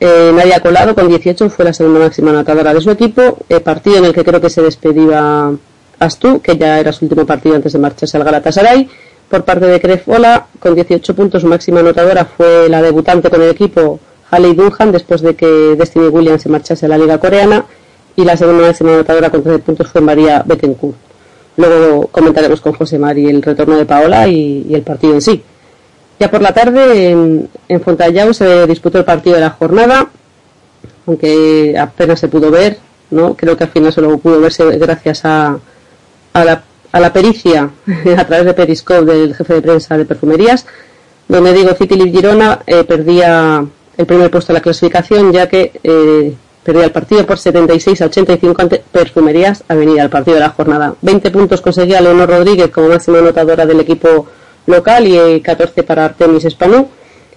Eh, 0.00 0.32
Nadia 0.34 0.60
Colado 0.60 0.94
con 0.94 1.06
18 1.06 1.50
fue 1.50 1.66
la 1.66 1.74
segunda 1.74 2.00
máxima 2.00 2.30
anotadora 2.30 2.72
de 2.72 2.80
su 2.80 2.90
equipo, 2.90 3.36
eh, 3.50 3.60
partido 3.60 3.98
en 3.98 4.06
el 4.06 4.14
que 4.14 4.24
creo 4.24 4.40
que 4.40 4.48
se 4.48 4.62
despedía 4.62 5.50
Astu, 5.98 6.40
que 6.40 6.56
ya 6.56 6.80
era 6.80 6.94
su 6.94 7.04
último 7.04 7.26
partido 7.26 7.56
antes 7.56 7.74
de 7.74 7.78
marcharse 7.78 8.16
al 8.16 8.24
Galatasaray. 8.24 8.88
Por 9.28 9.44
parte 9.44 9.66
de 9.66 9.78
Crefola, 9.82 10.46
con 10.58 10.74
18 10.74 11.14
puntos, 11.14 11.42
su 11.42 11.46
máxima 11.46 11.80
anotadora 11.80 12.24
fue 12.24 12.70
la 12.70 12.80
debutante 12.80 13.28
con 13.28 13.42
el 13.42 13.50
equipo 13.50 14.00
Haley 14.30 14.54
Dunham, 14.54 14.92
después 14.92 15.20
de 15.20 15.36
que 15.36 15.46
Destiny 15.76 16.08
Williams 16.08 16.40
se 16.40 16.48
marchase 16.48 16.86
a 16.86 16.88
la 16.88 16.96
Liga 16.96 17.18
Coreana. 17.18 17.66
Y 18.16 18.24
la 18.24 18.36
segunda 18.36 18.66
máxima 18.66 18.94
anotadora 18.94 19.30
con 19.30 19.42
13 19.42 19.58
puntos 19.60 19.88
fue 19.88 20.00
María 20.00 20.42
Bettencourt. 20.44 20.96
Luego 21.56 22.08
comentaremos 22.08 22.60
con 22.60 22.72
José 22.72 22.98
Mari 22.98 23.26
el 23.26 23.42
retorno 23.42 23.76
de 23.76 23.86
Paola 23.86 24.28
y, 24.28 24.74
el 24.74 24.82
partido 24.82 25.14
en 25.14 25.22
sí. 25.22 25.42
Ya 26.18 26.30
por 26.30 26.42
la 26.42 26.52
tarde 26.52 27.10
en, 27.10 27.48
en 27.68 27.80
Fontallao 27.80 28.32
se 28.32 28.66
disputó 28.66 28.98
el 28.98 29.04
partido 29.04 29.36
de 29.36 29.42
la 29.42 29.50
jornada, 29.50 30.08
aunque 31.06 31.76
apenas 31.78 32.20
se 32.20 32.28
pudo 32.28 32.50
ver, 32.50 32.78
¿no? 33.10 33.34
Creo 33.34 33.56
que 33.56 33.64
al 33.64 33.70
final 33.70 33.92
solo 33.92 34.18
pudo 34.18 34.40
verse 34.40 34.64
gracias 34.78 35.24
a, 35.24 35.58
a, 36.32 36.44
la, 36.44 36.62
a 36.92 37.00
la 37.00 37.12
pericia 37.12 37.70
a 38.18 38.24
través 38.26 38.46
de 38.46 38.54
Periscope 38.54 39.04
del 39.04 39.34
jefe 39.34 39.54
de 39.54 39.62
prensa 39.62 39.96
de 39.96 40.04
perfumerías, 40.04 40.66
donde 41.28 41.52
digo 41.52 41.74
City 41.74 41.98
Girona 42.10 42.60
eh, 42.66 42.84
perdía 42.84 43.64
el 43.96 44.06
primer 44.06 44.30
puesto 44.30 44.52
en 44.52 44.54
la 44.54 44.60
clasificación, 44.62 45.32
ya 45.32 45.48
que 45.48 45.72
eh, 45.82 46.34
perdía 46.66 46.84
el 46.84 46.90
partido 46.90 47.24
por 47.24 47.38
76 47.38 48.02
a 48.02 48.06
85 48.06 48.60
ante 48.60 48.82
Perfumerías 48.90 49.62
Avenida, 49.68 50.02
el 50.02 50.10
partido 50.10 50.34
de 50.34 50.40
la 50.40 50.50
jornada. 50.50 50.96
20 51.00 51.30
puntos 51.30 51.60
conseguía 51.60 52.00
Leonor 52.00 52.28
Rodríguez 52.28 52.70
como 52.70 52.88
máxima 52.88 53.18
anotadora 53.18 53.64
del 53.64 53.78
equipo 53.78 54.26
local 54.66 55.06
y 55.06 55.16
eh, 55.16 55.40
14 55.42 55.84
para 55.84 56.06
Artemis 56.06 56.44
Espanú. 56.44 56.88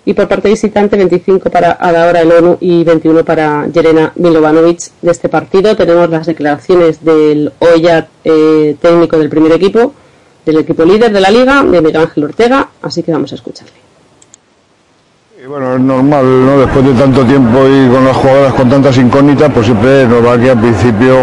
Y 0.03 0.13
por 0.15 0.27
parte 0.27 0.49
visitante, 0.49 0.97
25 0.97 1.51
para 1.51 1.73
Adaora 1.79 2.21
Elonu 2.21 2.57
y 2.59 2.83
21 2.83 3.23
para 3.23 3.67
Yerena 3.67 4.13
Milovanovic 4.15 4.79
de 4.99 5.11
este 5.11 5.29
partido. 5.29 5.75
Tenemos 5.75 6.09
las 6.09 6.25
declaraciones 6.25 7.05
del 7.05 7.51
Oya 7.59 8.07
eh, 8.23 8.75
técnico 8.81 9.19
del 9.19 9.29
primer 9.29 9.51
equipo, 9.51 9.93
del 10.43 10.57
equipo 10.57 10.83
líder 10.85 11.13
de 11.13 11.21
la 11.21 11.29
liga, 11.29 11.63
de 11.63 11.81
Miguel 11.81 12.01
Ángel 12.01 12.23
Ortega, 12.23 12.69
así 12.81 13.03
que 13.03 13.11
vamos 13.11 13.31
a 13.31 13.35
escucharle. 13.35 13.88
Bueno, 15.47 15.73
es 15.73 15.79
normal, 15.79 16.25
¿no? 16.45 16.59
Después 16.59 16.85
de 16.85 16.93
tanto 16.93 17.23
tiempo 17.23 17.59
y 17.65 17.87
con 17.87 18.03
las 18.03 18.15
jugadoras 18.17 18.53
con 18.53 18.69
tantas 18.69 18.97
incógnitas, 18.97 19.49
pues 19.53 19.67
siempre 19.67 20.03
es 20.03 20.09
normal 20.09 20.37
que 20.39 20.49
al 20.49 20.59
principio, 20.59 21.15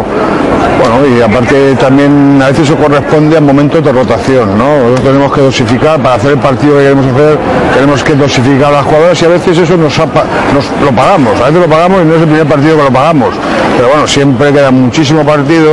bueno, 0.80 1.06
y 1.06 1.20
aparte 1.20 1.74
también 1.74 2.40
a 2.42 2.46
veces 2.46 2.70
eso 2.70 2.76
corresponde 2.76 3.36
a 3.36 3.42
momentos 3.42 3.84
de 3.84 3.92
rotación, 3.92 4.56
¿no? 4.56 4.78
Nosotros 4.78 5.00
tenemos 5.02 5.32
que 5.32 5.40
dosificar, 5.42 6.00
para 6.00 6.14
hacer 6.14 6.30
el 6.32 6.38
partido 6.38 6.78
que 6.78 6.82
queremos 6.84 7.06
hacer, 7.06 7.38
tenemos 7.74 8.02
que 8.02 8.14
dosificar 8.14 8.68
a 8.68 8.76
las 8.76 8.86
jugadoras 8.86 9.20
y 9.20 9.24
a 9.26 9.28
veces 9.28 9.58
eso 9.58 9.76
nos, 9.76 9.98
nos 9.98 10.82
lo 10.82 10.92
pagamos, 10.96 11.38
a 11.38 11.44
veces 11.46 11.60
lo 11.60 11.68
pagamos 11.68 12.02
y 12.02 12.04
no 12.06 12.14
es 12.14 12.20
el 12.22 12.28
primer 12.28 12.46
partido 12.46 12.76
que 12.78 12.84
lo 12.84 12.90
pagamos. 12.90 13.34
Pero 13.76 13.88
bueno, 13.88 14.06
siempre 14.08 14.50
queda 14.50 14.70
muchísimo 14.70 15.24
partido, 15.24 15.72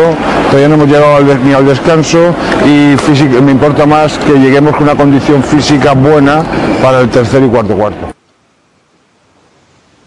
todavía 0.49 0.67
no 0.67 0.75
hemos 0.75 0.87
llegado 0.89 1.19
ni 1.45 1.53
al 1.53 1.65
descanso 1.65 2.19
y 2.65 2.95
me 3.41 3.51
importa 3.53 3.85
más 3.85 4.17
que 4.17 4.33
lleguemos 4.33 4.75
con 4.75 4.83
una 4.83 4.95
condición 4.95 5.41
física 5.41 5.93
buena 5.93 6.43
para 6.83 6.99
el 6.99 7.09
tercer 7.09 7.41
y 7.41 7.47
cuarto 7.47 7.73
cuarto. 7.75 8.22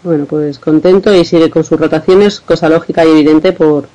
Bueno, 0.07 0.25
pues 0.25 0.57
contento 0.57 1.13
y 1.13 1.25
sigue 1.25 1.49
con 1.49 1.65
sus 1.65 1.77
rotaciones, 1.77 2.39
cosa 2.39 2.69
lógica 2.69 3.05
y 3.05 3.11
evidente 3.11 3.51
por, 3.51 3.89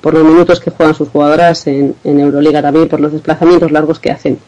por 0.00 0.14
los 0.14 0.22
minutos 0.22 0.60
que 0.60 0.70
juegan 0.70 0.94
sus 0.94 1.08
jugadoras 1.08 1.66
en, 1.66 1.96
en 2.04 2.20
Euroliga 2.20 2.62
también, 2.62 2.86
por 2.86 3.00
los 3.00 3.10
desplazamientos 3.10 3.72
largos 3.72 3.98
que 3.98 4.12
hacen. 4.12 4.38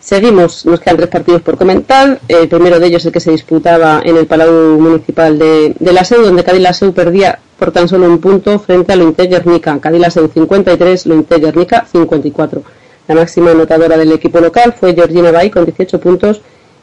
Seguimos, 0.00 0.66
nos 0.66 0.80
quedan 0.80 0.96
tres 0.96 1.08
partidos 1.08 1.42
por 1.42 1.56
comentar. 1.56 2.18
El 2.26 2.48
primero 2.48 2.80
de 2.80 2.86
ellos 2.88 3.06
el 3.06 3.12
que 3.12 3.20
se 3.20 3.30
disputaba 3.30 4.02
en 4.04 4.16
el 4.16 4.26
Palau 4.26 4.80
Municipal 4.80 5.38
de, 5.38 5.72
la 5.78 6.02
SEU, 6.02 6.24
donde 6.24 6.42
Cádiz 6.42 6.62
Laseu 6.62 6.92
perdía 6.92 7.38
por 7.56 7.70
tan 7.70 7.88
solo 7.88 8.06
un 8.06 8.18
punto 8.18 8.58
frente 8.58 8.92
a 8.92 8.96
lo 8.96 9.12
Guernica. 9.12 9.78
Cádiz 9.78 10.00
Laseu 10.00 10.26
53, 10.34 11.06
lo 11.06 11.24
Guernica 11.28 11.86
54. 11.92 12.62
La 13.06 13.14
máxima 13.14 13.52
anotadora 13.52 13.96
del 13.96 14.10
equipo 14.10 14.40
local 14.40 14.72
fue 14.72 14.94
Georgina 14.94 15.30
Bay 15.30 15.48
con 15.48 15.64
18 15.64 16.00
puntos, 16.00 16.40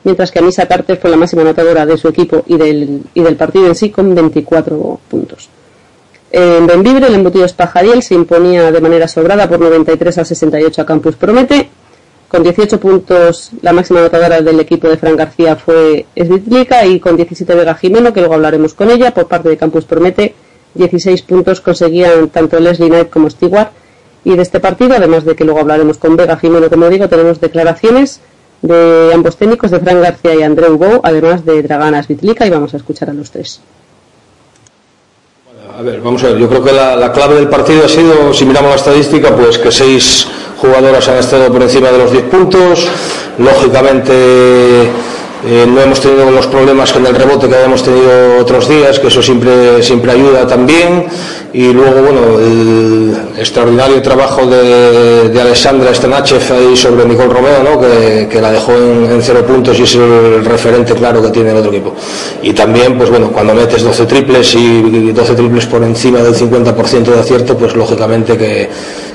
mientras 0.08 0.32
que 0.32 0.40
Anisa 0.40 0.66
Carter 0.66 0.98
fue 0.98 1.10
la 1.10 1.18
máxima 1.18 1.42
anotadora 1.42 1.86
de 1.86 1.98
su 1.98 2.08
equipo 2.08 2.42
y 2.48 2.56
del, 2.56 3.02
y 3.14 3.22
del 3.22 3.36
partido 3.36 3.68
en 3.68 3.76
sí 3.76 3.90
con 3.90 4.16
24 4.16 5.02
puntos. 5.10 5.50
En 6.32 6.66
Benvibre, 6.66 7.08
el 7.08 7.16
embutido 7.16 7.44
Espajadiel 7.44 8.02
se 8.02 8.16
imponía 8.16 8.72
de 8.72 8.80
manera 8.80 9.10
sobrada 9.10 9.50
por 9.50 9.60
93 9.60 10.18
a 10.20 10.24
68 10.24 10.82
a 10.82 10.86
Campus 10.86 11.18
Promete. 11.18 11.70
Con 12.30 12.42
18 12.42 12.80
puntos, 12.80 13.52
la 13.62 13.74
máxima 13.74 14.00
anotadora 14.00 14.40
del 14.40 14.58
equipo 14.62 14.88
de 14.88 14.96
Fran 14.96 15.18
García 15.18 15.58
fue 15.58 16.06
Svitlica 16.16 16.86
y 16.86 17.02
con 17.02 17.18
17 17.18 17.54
Vega 17.54 17.76
Jimeno, 17.76 18.14
que 18.14 18.22
luego 18.22 18.36
hablaremos 18.36 18.74
con 18.74 18.90
ella, 18.90 19.14
por 19.14 19.28
parte 19.28 19.50
de 19.50 19.58
Campus 19.58 19.84
Promete, 19.84 20.36
16 20.76 21.22
puntos 21.24 21.60
conseguían 21.60 22.30
tanto 22.30 22.62
Leslie 22.62 22.88
Knight 22.88 23.10
como 23.10 23.30
Stewart. 23.30 23.72
Y 24.24 24.38
de 24.38 24.42
este 24.42 24.62
partido, 24.62 24.96
además 24.96 25.26
de 25.26 25.36
que 25.36 25.44
luego 25.44 25.60
hablaremos 25.60 25.98
con 25.98 26.16
Vega 26.16 26.38
Jimeno, 26.38 26.70
como 26.70 26.88
digo, 26.88 27.10
tenemos 27.10 27.42
declaraciones 27.42 28.22
de 28.62 29.12
ambos 29.14 29.38
técnicos, 29.38 29.72
de 29.72 29.80
Fran 29.80 30.02
García 30.02 30.36
y 30.36 30.44
Andreu 30.44 30.78
Bou, 30.78 31.02
además 31.04 31.46
de 31.46 31.62
Dragana 31.62 32.04
Svitlica, 32.04 32.46
y 32.46 32.50
vamos 32.50 32.74
a 32.74 32.78
escuchar 32.78 33.10
a 33.10 33.14
los 33.14 33.32
tres. 33.32 33.62
A 35.78 35.82
ver, 35.82 36.02
vamos 36.02 36.24
a 36.24 36.30
ver, 36.30 36.38
yo 36.38 36.50
creo 36.50 36.64
que 36.64 36.72
la, 36.72 36.96
la 36.96 37.12
clave 37.12 37.36
del 37.36 37.50
partido 37.50 37.86
ha 37.86 37.90
sido, 37.90 38.34
si 38.34 38.46
miramos 38.46 38.72
la 38.72 38.78
estadística, 38.78 39.36
pues 39.36 39.60
que 39.60 39.72
seis 39.72 40.28
jugadoras 40.60 41.08
han 41.08 41.18
estado 41.18 41.52
por 41.52 41.62
encima 41.62 41.92
de 41.92 41.98
los 41.98 42.12
10 42.12 42.24
puntos. 42.26 42.88
Lógicamente 43.38 44.90
eh, 45.46 45.66
no 45.68 45.80
hemos 45.80 46.02
tenido 46.02 46.32
los 46.32 46.48
problemas 46.48 46.92
con 46.92 47.06
el 47.06 47.14
rebote 47.14 47.48
que 47.48 47.56
habíamos 47.56 47.84
tenido 47.84 48.38
otros 48.40 48.68
días, 48.68 49.00
que 49.00 49.08
eso 49.08 49.22
siempre, 49.22 49.84
siempre 49.84 50.12
ayuda 50.12 50.48
también. 50.48 51.06
Y 51.54 51.72
luego, 51.74 52.02
bueno, 52.02 52.40
el 52.40 53.16
extraordinario 53.38 54.02
trabajo 54.02 54.46
de, 54.46 55.30
de 55.30 55.42
Alessandra 55.42 55.94
Stanachev 55.94 56.42
ahí 56.52 56.76
sobre 56.76 57.06
Nicole 57.06 57.34
Romeo, 57.34 57.64
¿no? 57.64 57.80
que, 57.80 58.28
que 58.30 58.42
la 58.42 58.52
dejó 58.52 58.74
en, 58.74 59.12
en 59.12 59.22
cero 59.22 59.46
puntos 59.46 59.80
y 59.80 59.84
es 59.84 59.96
el 59.96 60.44
referente 60.44 60.94
claro 60.94 61.22
que 61.22 61.30
tiene 61.30 61.52
el 61.52 61.58
otro 61.58 61.72
equipo. 61.72 61.94
Y 62.42 62.54
también, 62.54 62.98
pues 62.98 63.10
bueno, 63.10 63.32
cuando 63.32 63.54
metes 63.54 63.84
12 63.84 64.06
triples 64.06 64.56
y 64.56 65.12
12 65.12 65.36
triples 65.36 65.66
por 65.68 65.84
encima 65.84 66.20
del 66.20 66.36
50% 66.36 67.04
de 67.04 67.20
acierto, 67.20 67.58
pues 67.58 67.76
lógicamente 67.76 68.38
que, 68.38 68.70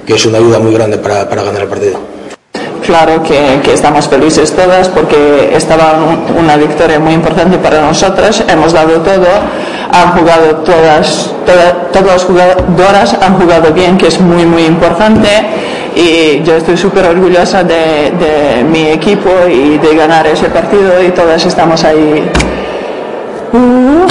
que 0.06 0.14
es 0.14 0.24
una 0.24 0.38
ayuda 0.38 0.58
muy 0.60 0.72
grande 0.72 0.98
para, 0.98 1.28
para 1.28 1.42
ganar 1.42 1.62
el 1.62 1.68
partido. 1.68 2.11
Claro 2.84 3.22
que, 3.22 3.60
estamos 3.72 4.08
felices 4.08 4.54
todas 4.54 4.88
porque 4.88 5.52
estaba 5.54 5.94
un- 5.94 6.36
una 6.44 6.56
victoria 6.56 6.98
muy 6.98 7.12
importante 7.14 7.56
para 7.58 7.80
nosotras. 7.80 8.42
Hemos 8.48 8.72
dado 8.72 9.00
todo, 9.00 9.26
han 9.92 10.08
jugado 10.18 10.56
todas, 10.56 11.30
toda- 11.46 11.74
todas 11.92 12.12
las 12.14 12.24
jugadoras 12.24 13.16
han 13.22 13.34
jugado 13.38 13.72
bien, 13.72 13.96
que 13.96 14.08
es 14.08 14.20
muy 14.20 14.44
muy 14.46 14.64
importante. 14.64 15.28
Y 15.94 16.42
yo 16.42 16.56
estoy 16.56 16.76
súper 16.76 17.04
orgullosa 17.06 17.62
de, 17.62 18.12
de 18.18 18.64
mi 18.64 18.88
equipo 18.88 19.30
y 19.48 19.78
de 19.78 19.94
ganar 19.94 20.26
ese 20.26 20.46
partido 20.46 21.00
y 21.06 21.10
todas 21.10 21.44
estamos 21.44 21.84
ahí. 21.84 22.30
Uh, 23.52 24.06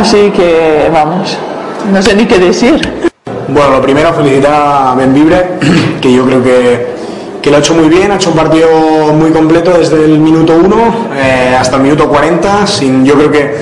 así 0.00 0.30
que 0.30 0.88
vamos, 0.92 1.36
no 1.92 2.02
sé 2.02 2.14
ni 2.14 2.26
qué 2.26 2.38
decir. 2.38 2.80
Bueno, 3.48 3.70
lo 3.70 3.80
primero, 3.82 4.12
felicitar 4.12 4.52
a 4.52 4.94
Benvibre, 4.94 5.52
que 6.00 6.12
yo 6.12 6.24
creo 6.26 6.42
que 6.42 6.95
que 7.46 7.50
lo 7.52 7.58
ha 7.58 7.60
hecho 7.60 7.74
muy 7.74 7.88
bien, 7.88 8.10
ha 8.10 8.16
hecho 8.16 8.30
un 8.30 8.36
partido 8.36 8.68
muy 9.12 9.30
completo 9.30 9.70
desde 9.70 10.04
el 10.04 10.18
minuto 10.18 10.52
1 10.56 10.76
hasta 11.60 11.76
el 11.76 11.82
minuto 11.82 12.08
40, 12.08 12.66
sin, 12.66 13.04
yo 13.04 13.14
creo 13.14 13.30
que 13.30 13.54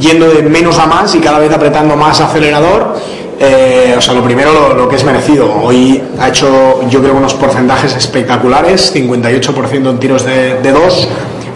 yendo 0.00 0.28
de 0.28 0.42
menos 0.42 0.76
a 0.80 0.86
más 0.86 1.14
y 1.14 1.20
cada 1.20 1.38
vez 1.38 1.52
apretando 1.52 1.94
más 1.94 2.20
acelerador. 2.20 2.96
Eh, 3.38 3.94
o 3.96 4.00
sea, 4.00 4.14
lo 4.14 4.24
primero 4.24 4.52
lo, 4.52 4.74
lo 4.74 4.88
que 4.88 4.96
es 4.96 5.04
merecido. 5.04 5.54
Hoy 5.62 6.02
ha 6.18 6.30
hecho, 6.30 6.80
yo 6.90 7.00
creo, 7.00 7.14
unos 7.14 7.34
porcentajes 7.34 7.94
espectaculares, 7.94 8.92
58% 8.92 9.90
en 9.90 9.98
tiros 10.00 10.24
de, 10.24 10.60
de 10.60 10.72
2, 10.72 11.08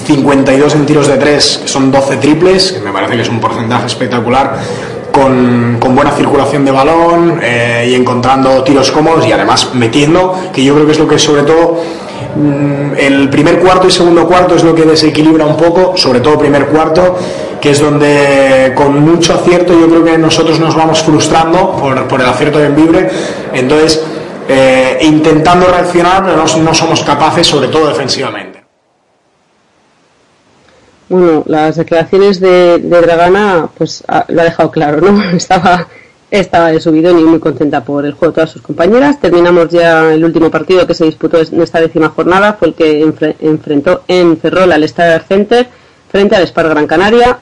52 0.06 0.72
en 0.72 0.86
tiros 0.86 1.08
de 1.08 1.16
3, 1.16 1.58
que 1.64 1.68
son 1.68 1.90
12 1.90 2.18
triples, 2.18 2.72
que 2.74 2.80
me 2.80 2.92
parece 2.92 3.16
que 3.16 3.22
es 3.22 3.28
un 3.28 3.40
porcentaje 3.40 3.86
espectacular, 3.86 4.60
con, 5.16 5.94
buena 5.94 6.10
circulación 6.10 6.64
de 6.64 6.70
balón 6.70 7.40
eh, 7.42 7.88
y 7.90 7.94
encontrando 7.94 8.62
tiros 8.62 8.90
cómodos 8.90 9.26
y 9.26 9.32
además 9.32 9.70
metiendo, 9.72 10.34
que 10.52 10.62
yo 10.62 10.74
creo 10.74 10.84
que 10.84 10.92
es 10.92 10.98
lo 10.98 11.08
que 11.08 11.18
sobre 11.18 11.42
todo 11.42 11.80
mm, 12.36 12.98
el 12.98 13.30
primer 13.30 13.60
cuarto 13.60 13.86
y 13.86 13.90
segundo 13.90 14.26
cuarto 14.26 14.56
es 14.56 14.62
lo 14.62 14.74
que 14.74 14.82
desequilibra 14.82 15.46
un 15.46 15.56
poco, 15.56 15.96
sobre 15.96 16.20
todo 16.20 16.38
primer 16.38 16.66
cuarto, 16.66 17.18
que 17.60 17.70
es 17.70 17.80
donde 17.80 18.72
con 18.74 19.00
mucho 19.00 19.32
acierto 19.32 19.72
yo 19.72 19.88
creo 19.88 20.04
que 20.04 20.18
nosotros 20.18 20.60
nos 20.60 20.74
vamos 20.74 21.02
frustrando 21.02 21.76
por, 22.08 22.20
el 22.20 22.26
acierto 22.26 22.58
de 22.58 22.66
Envibre, 22.66 23.08
entonces 23.54 24.04
eh, 24.48 24.98
intentando 25.00 25.66
reaccionar, 25.66 26.24
no 26.24 26.74
somos 26.74 27.02
capaces, 27.02 27.46
sobre 27.46 27.68
todo 27.68 27.88
defensivamente. 27.88 28.55
Bueno, 31.08 31.44
las 31.46 31.76
declaraciones 31.76 32.40
de, 32.40 32.78
de 32.78 33.00
Dragana, 33.00 33.68
pues 33.76 34.02
ah, 34.08 34.24
lo 34.28 34.40
ha 34.40 34.44
dejado 34.44 34.70
claro, 34.70 35.00
¿no? 35.00 35.22
Estaba, 35.36 35.86
estaba 36.30 36.72
de 36.72 36.80
subidón 36.80 37.20
y 37.20 37.22
muy 37.22 37.38
contenta 37.38 37.84
por 37.84 38.04
el 38.04 38.12
juego 38.12 38.32
de 38.32 38.34
todas 38.36 38.50
sus 38.50 38.62
compañeras. 38.62 39.20
Terminamos 39.20 39.68
ya 39.68 40.12
el 40.12 40.24
último 40.24 40.50
partido 40.50 40.86
que 40.86 40.94
se 40.94 41.04
disputó 41.04 41.38
en 41.40 41.62
esta 41.62 41.80
décima 41.80 42.08
jornada, 42.08 42.54
fue 42.54 42.68
el 42.68 42.74
que 42.74 43.04
enfre- 43.06 43.36
enfrentó 43.38 44.02
en 44.08 44.36
Ferrol 44.38 44.72
al 44.72 44.82
Star 44.84 45.22
Center 45.28 45.68
frente 46.10 46.34
al 46.34 46.42
Spar 46.46 46.68
Gran 46.70 46.86
Canaria, 46.88 47.38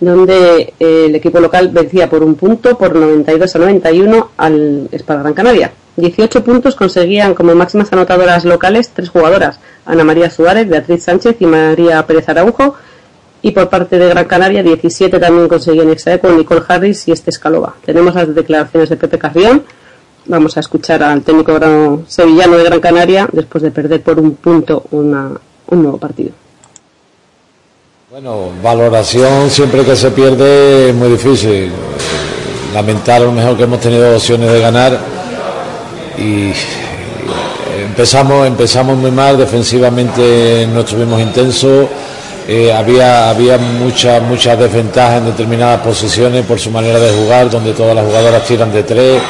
donde 0.00 0.72
eh, 0.80 1.04
el 1.06 1.14
equipo 1.14 1.38
local 1.40 1.68
vencía 1.68 2.08
por 2.08 2.22
un 2.22 2.34
punto, 2.34 2.76
por 2.78 2.94
92 2.94 3.54
a 3.54 3.58
91 3.58 4.30
al 4.38 4.88
Spar 4.92 5.18
Gran 5.20 5.34
Canaria. 5.34 5.70
18 5.96 6.44
puntos 6.44 6.76
conseguían 6.76 7.34
como 7.34 7.54
máximas 7.54 7.92
anotadoras 7.92 8.44
locales 8.44 8.90
tres 8.94 9.08
jugadoras, 9.08 9.58
Ana 9.86 10.04
María 10.04 10.30
Suárez, 10.30 10.68
Beatriz 10.68 11.04
Sánchez 11.04 11.36
y 11.40 11.46
María 11.46 12.06
Pérez 12.06 12.28
Araujo, 12.28 12.74
y 13.42 13.52
por 13.52 13.68
parte 13.68 13.98
de 13.98 14.08
Gran 14.08 14.24
Canaria 14.26 14.62
17 14.62 15.18
también 15.18 15.48
conseguían 15.48 15.90
extraer 15.90 16.20
con 16.20 16.36
Nicole 16.36 16.62
Harris 16.66 17.06
y 17.08 17.12
este 17.12 17.30
Escalova. 17.30 17.74
Tenemos 17.84 18.14
las 18.14 18.34
declaraciones 18.34 18.88
de 18.88 18.96
Pepe 18.96 19.18
Carrión. 19.18 19.64
Vamos 20.26 20.56
a 20.56 20.60
escuchar 20.60 21.02
al 21.02 21.22
técnico 21.22 21.56
sevillano 22.08 22.56
de 22.56 22.64
Gran 22.64 22.80
Canaria 22.80 23.28
después 23.32 23.62
de 23.62 23.70
perder 23.70 24.02
por 24.02 24.18
un 24.18 24.34
punto 24.34 24.84
un 24.90 25.38
nuevo 25.70 25.98
partido. 25.98 26.32
Bueno, 28.10 28.50
valoración 28.62 29.50
siempre 29.50 29.84
que 29.84 29.94
se 29.94 30.10
pierde 30.10 30.90
es 30.90 30.94
muy 30.94 31.10
difícil. 31.10 31.70
Lamentar 32.74 33.22
a 33.22 33.26
lo 33.26 33.32
mejor 33.32 33.56
que 33.56 33.62
hemos 33.62 33.80
tenido 33.80 34.16
opciones 34.16 34.50
de 34.50 34.60
ganar 34.60 35.15
y 36.18 36.52
empezamos 37.82 38.46
empezamos 38.46 38.96
muy 38.96 39.10
mal 39.10 39.36
defensivamente 39.36 40.66
no 40.72 40.80
estuvimos 40.80 41.20
intensos 41.20 41.86
eh, 42.48 42.72
había 42.72 43.30
había 43.30 43.58
muchas 43.58 44.22
muchas 44.22 44.58
desventajas 44.58 45.18
en 45.18 45.26
determinadas 45.26 45.80
posiciones 45.80 46.44
por 46.46 46.58
su 46.58 46.70
manera 46.70 46.98
de 46.98 47.10
jugar 47.12 47.50
donde 47.50 47.72
todas 47.72 47.94
las 47.94 48.04
jugadoras 48.04 48.44
tiran 48.44 48.72
de 48.72 48.82
tres 48.82 49.22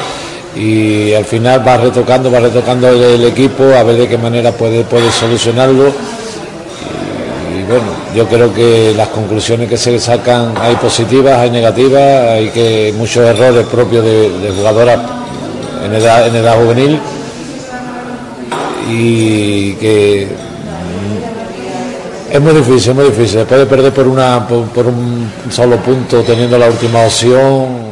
y 0.55 1.13
al 1.13 1.25
final 1.25 1.67
va 1.67 1.77
retocando 1.77 2.31
va 2.31 2.39
retocando 2.39 2.89
el, 2.89 3.23
equipo 3.25 3.63
a 3.63 3.83
ver 3.83 3.97
de 3.97 4.07
qué 4.07 4.17
manera 4.17 4.51
puede 4.51 4.83
puede 4.83 5.11
solucionarlo. 5.11 5.91
Y 7.53 7.63
bueno, 7.63 7.91
yo 8.15 8.27
creo 8.27 8.53
que 8.53 8.93
las 8.95 9.09
conclusiones 9.09 9.69
que 9.69 9.77
se 9.77 9.99
sacan 9.99 10.53
hay 10.59 10.75
positivas, 10.75 11.37
hay 11.39 11.51
negativas, 11.51 12.29
hay 12.29 12.49
que 12.49 12.93
muchos 12.97 13.23
errores 13.23 13.65
propios 13.67 14.03
de 14.03 14.51
jugadoras 14.55 14.99
en 15.83 15.93
edad, 15.93 16.27
en 16.27 16.35
edad 16.35 16.61
juvenil 16.61 16.99
y 18.89 19.73
que 19.73 20.27
mm, 22.31 22.33
es 22.35 22.41
muy 22.41 22.53
difícil, 22.53 22.91
es 22.91 22.95
muy 22.95 23.05
difícil. 23.05 23.39
Después 23.39 23.59
de 23.59 23.65
perder 23.65 23.93
por 23.93 24.07
una 24.07 24.47
por, 24.47 24.65
por 24.67 24.87
un 24.87 25.31
solo 25.49 25.77
punto 25.77 26.21
teniendo 26.23 26.57
la 26.57 26.67
última 26.67 27.05
opción, 27.05 27.87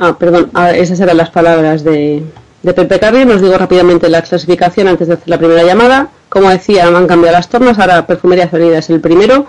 Ah, 0.00 0.16
perdón, 0.16 0.50
ah, 0.54 0.70
esas 0.70 1.00
eran 1.00 1.16
las 1.16 1.30
palabras 1.30 1.82
de, 1.82 2.22
de 2.62 2.72
Pepe 2.72 3.00
Carrión. 3.00 3.30
Os 3.30 3.42
digo 3.42 3.58
rápidamente 3.58 4.08
la 4.08 4.22
clasificación 4.22 4.86
antes 4.88 5.08
de 5.08 5.14
hacer 5.14 5.28
la 5.28 5.38
primera 5.38 5.64
llamada. 5.64 6.08
Como 6.28 6.48
decía, 6.50 6.86
han 6.86 7.06
cambiado 7.06 7.36
las 7.36 7.48
tornas. 7.48 7.78
Ahora 7.78 8.06
Perfumería 8.06 8.48
Avenida 8.50 8.78
es 8.78 8.90
el 8.90 9.00
primero. 9.00 9.46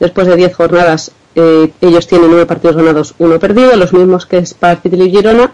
Después 0.00 0.26
de 0.26 0.34
10 0.36 0.56
jornadas, 0.56 1.12
eh, 1.34 1.72
ellos 1.80 2.06
tienen 2.06 2.30
9 2.30 2.46
partidos 2.46 2.76
ganados, 2.76 3.14
1 3.18 3.38
perdido, 3.38 3.76
los 3.76 3.92
mismos 3.92 4.26
que 4.26 4.44
Spartit 4.44 4.92
y 4.94 5.10
Girona, 5.10 5.52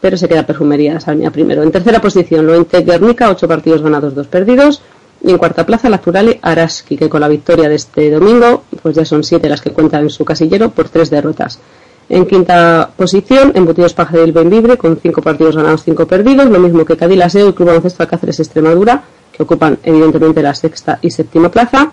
pero 0.00 0.16
se 0.16 0.28
queda 0.28 0.44
Perfumería 0.44 0.98
Avenida 1.04 1.30
primero. 1.30 1.62
En 1.62 1.72
tercera 1.72 2.00
posición, 2.00 2.46
Loente 2.46 2.82
Guernica, 2.82 3.30
8 3.30 3.48
partidos 3.48 3.82
ganados, 3.82 4.14
2 4.14 4.26
perdidos. 4.26 4.82
Y 5.22 5.30
en 5.30 5.38
cuarta 5.38 5.64
plaza, 5.64 5.88
la 5.88 5.98
Turale 5.98 6.38
Araski, 6.42 6.98
que 6.98 7.08
con 7.08 7.22
la 7.22 7.28
victoria 7.28 7.70
de 7.70 7.76
este 7.76 8.10
domingo, 8.10 8.64
pues 8.82 8.94
ya 8.94 9.06
son 9.06 9.24
7 9.24 9.48
las 9.48 9.62
que 9.62 9.70
cuentan 9.70 10.02
en 10.02 10.10
su 10.10 10.22
casillero 10.22 10.70
por 10.70 10.90
3 10.90 11.08
derrotas. 11.08 11.58
En 12.10 12.26
quinta 12.26 12.90
posición, 12.94 13.52
Embutidos 13.54 13.94
Paja 13.94 14.18
del 14.18 14.32
Benvibre, 14.32 14.76
con 14.76 14.98
5 14.98 15.22
partidos 15.22 15.56
ganados, 15.56 15.82
5 15.84 16.06
perdidos, 16.06 16.50
lo 16.50 16.58
mismo 16.58 16.84
que 16.84 16.98
Cádiz 16.98 17.16
Laseo 17.16 17.48
y 17.48 17.52
Club 17.54 17.68
Baloncesto 17.68 18.02
Alcáceres 18.02 18.40
Extremadura, 18.40 19.04
que 19.32 19.42
ocupan 19.42 19.78
evidentemente 19.82 20.42
la 20.42 20.54
sexta 20.54 20.98
y 21.00 21.10
séptima 21.10 21.50
plaza. 21.50 21.92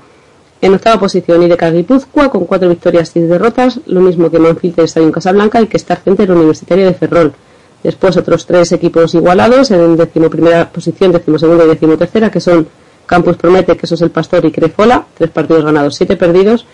En 0.62 0.76
octava 0.76 1.00
posición, 1.00 1.42
IDK 1.42 1.72
Guipúzcoa, 1.74 2.30
con 2.30 2.46
4 2.46 2.70
victorias 2.70 3.10
y 3.10 3.14
6 3.14 3.30
derrotas, 3.30 3.80
lo 3.88 4.00
mismo 4.00 4.30
que 4.30 4.38
Manfilte 4.38 4.84
Estadio 4.84 5.12
Casablanca 5.12 5.60
y 5.60 5.66
que 5.66 5.78
Star 5.78 6.00
Center 6.04 6.32
Universitario 6.32 6.86
de 6.86 6.94
Ferrol. 6.94 7.34
Después 7.82 8.16
otros 8.16 8.46
tres 8.46 8.72
equipos 8.72 9.16
igualados 9.16 9.72
en 9.72 9.98
decimoprimera 9.98 10.70
posición, 10.70 11.12
decimosegunda 11.12 11.66
y 11.66 11.70
decimotercera, 11.70 12.30
que 12.30 12.40
son 12.40 12.68
Campus 13.08 13.38
Promete, 13.38 13.76
que 13.76 13.88
eso 13.88 13.96
es 13.96 14.02
el 14.02 14.12
Pastor 14.12 14.46
y 14.46 14.52
Crefola, 14.52 15.04
tres 15.18 15.32
partidos 15.32 15.66
ganados, 15.66 15.96
siete 15.96 16.16
perdidos, 16.16 16.68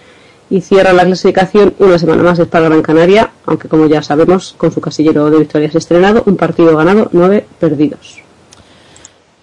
y 0.50 0.60
cierra 0.60 0.92
la 0.92 1.06
clasificación 1.06 1.74
una 1.80 1.98
semana 1.98 2.24
más 2.24 2.40
es 2.40 2.48
para 2.48 2.82
Canaria, 2.82 3.32
aunque 3.46 3.70
como 3.70 3.86
ya 3.88 4.04
sabemos, 4.04 4.54
con 4.58 4.74
su 4.74 4.82
casillero 4.82 5.30
de 5.30 5.40
victorias 5.40 5.76
estrenado, 5.76 6.24
un 6.26 6.36
partido 6.36 6.76
ganado, 6.76 7.08
nueve 7.14 7.46
perdidos. 7.58 8.27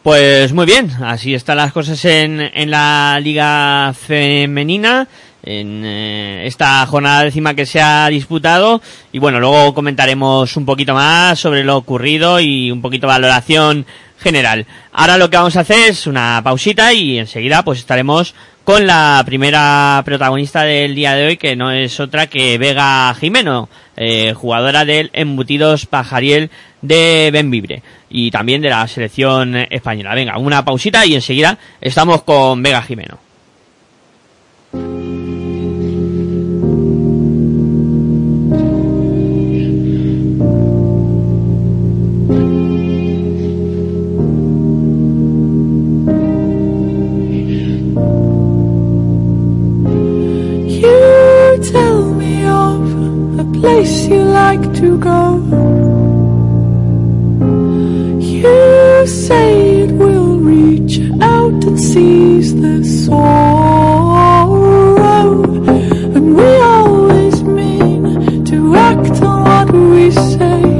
Pues 0.05 0.53
muy 0.53 0.67
bien, 0.67 0.91
así 1.03 1.33
están 1.33 1.57
las 1.57 1.73
cosas 1.73 2.05
en, 2.05 2.39
en 2.39 2.71
la 2.71 3.19
liga 3.23 3.95
femenina, 3.95 5.09
en 5.43 5.83
eh, 5.83 6.47
esta 6.47 6.85
jornada 6.85 7.25
décima 7.25 7.55
que 7.55 7.65
se 7.65 7.81
ha 7.81 8.07
disputado 8.09 8.83
y 9.13 9.19
bueno, 9.19 9.41
luego 9.41 9.73
comentaremos 9.73 10.59
un 10.59 10.67
poquito 10.67 10.93
más 10.93 11.41
sobre 11.41 11.65
lo 11.65 11.79
ocurrido 11.79 12.39
y 12.39 12.71
un 12.71 12.83
poquito 12.83 13.07
valoración 13.07 13.87
general. 14.19 14.67
Ahora 14.93 15.17
lo 15.17 15.31
que 15.31 15.39
vamos 15.39 15.57
a 15.57 15.61
hacer 15.61 15.89
es 15.89 16.07
una 16.07 16.43
pausita 16.45 16.93
y 16.93 17.19
enseguida 17.19 17.65
pues 17.65 17.79
estaremos 17.79 18.35
con 18.63 18.87
la 18.87 19.23
primera 19.25 20.03
protagonista 20.05 20.65
del 20.65 20.95
día 20.95 21.15
de 21.15 21.29
hoy 21.29 21.37
que 21.39 21.57
no 21.57 21.73
es 21.73 21.99
otra 21.99 22.27
que 22.27 22.59
Vega 22.59 23.15
Jimeno, 23.15 23.71
eh, 23.97 24.35
jugadora 24.35 24.85
del 24.85 25.09
Embutidos 25.15 25.87
Pajariel 25.87 26.51
de 26.83 27.31
Benvibre 27.33 27.83
y 28.17 28.31
también 28.31 28.63
de 28.63 28.71
la 28.71 28.87
selección 28.87 29.57
española. 29.57 30.15
Venga, 30.15 30.39
una 30.39 30.65
pausita 30.65 31.05
y 31.05 31.17
enseguida 31.17 31.59
estamos 31.81 32.23
con 32.23 32.63
Vega 32.63 32.81
Jimeno. 32.81 33.19
You 59.05 59.11
say 59.11 59.83
it 59.83 59.91
will 59.91 60.39
reach 60.39 60.99
out 61.21 61.63
and 61.67 61.79
seize 61.79 62.59
the 62.59 62.83
sorrow. 62.83 64.55
And 66.17 66.35
we 66.35 66.47
always 66.63 67.43
mean 67.43 68.47
to 68.47 68.75
act 68.77 69.21
on 69.21 69.45
what 69.45 69.71
we 69.75 70.11
say. 70.11 70.74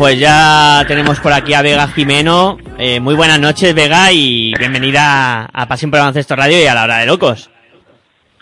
Pues 0.00 0.18
ya 0.18 0.82
tenemos 0.88 1.20
por 1.20 1.30
aquí 1.30 1.52
a 1.52 1.60
Vega 1.60 1.86
Jimeno. 1.88 2.56
Eh, 2.78 3.00
muy 3.00 3.14
buenas 3.14 3.38
noches, 3.38 3.74
Vega, 3.74 4.10
y 4.10 4.54
bienvenida 4.58 5.44
a 5.52 5.68
Pasión 5.68 5.90
por 5.90 6.00
Baloncesto 6.00 6.34
Radio 6.34 6.58
y 6.58 6.66
a 6.66 6.74
la 6.74 6.84
hora 6.84 6.96
de 6.96 7.04
locos. 7.04 7.50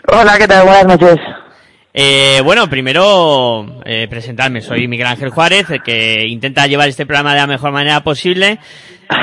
Hola, 0.07 0.37
¿qué 0.37 0.47
tal? 0.47 0.63
Buenas 0.63 0.87
noches. 0.87 1.17
Eh, 1.93 2.39
bueno, 2.45 2.69
primero 2.69 3.81
eh, 3.83 4.07
presentarme. 4.09 4.61
Soy 4.61 4.87
Miguel 4.87 5.07
Ángel 5.07 5.31
Juárez, 5.31 5.69
el 5.69 5.83
que 5.83 6.25
intenta 6.29 6.65
llevar 6.65 6.87
este 6.87 7.05
programa 7.05 7.33
de 7.33 7.41
la 7.41 7.47
mejor 7.47 7.73
manera 7.73 8.05
posible. 8.05 8.59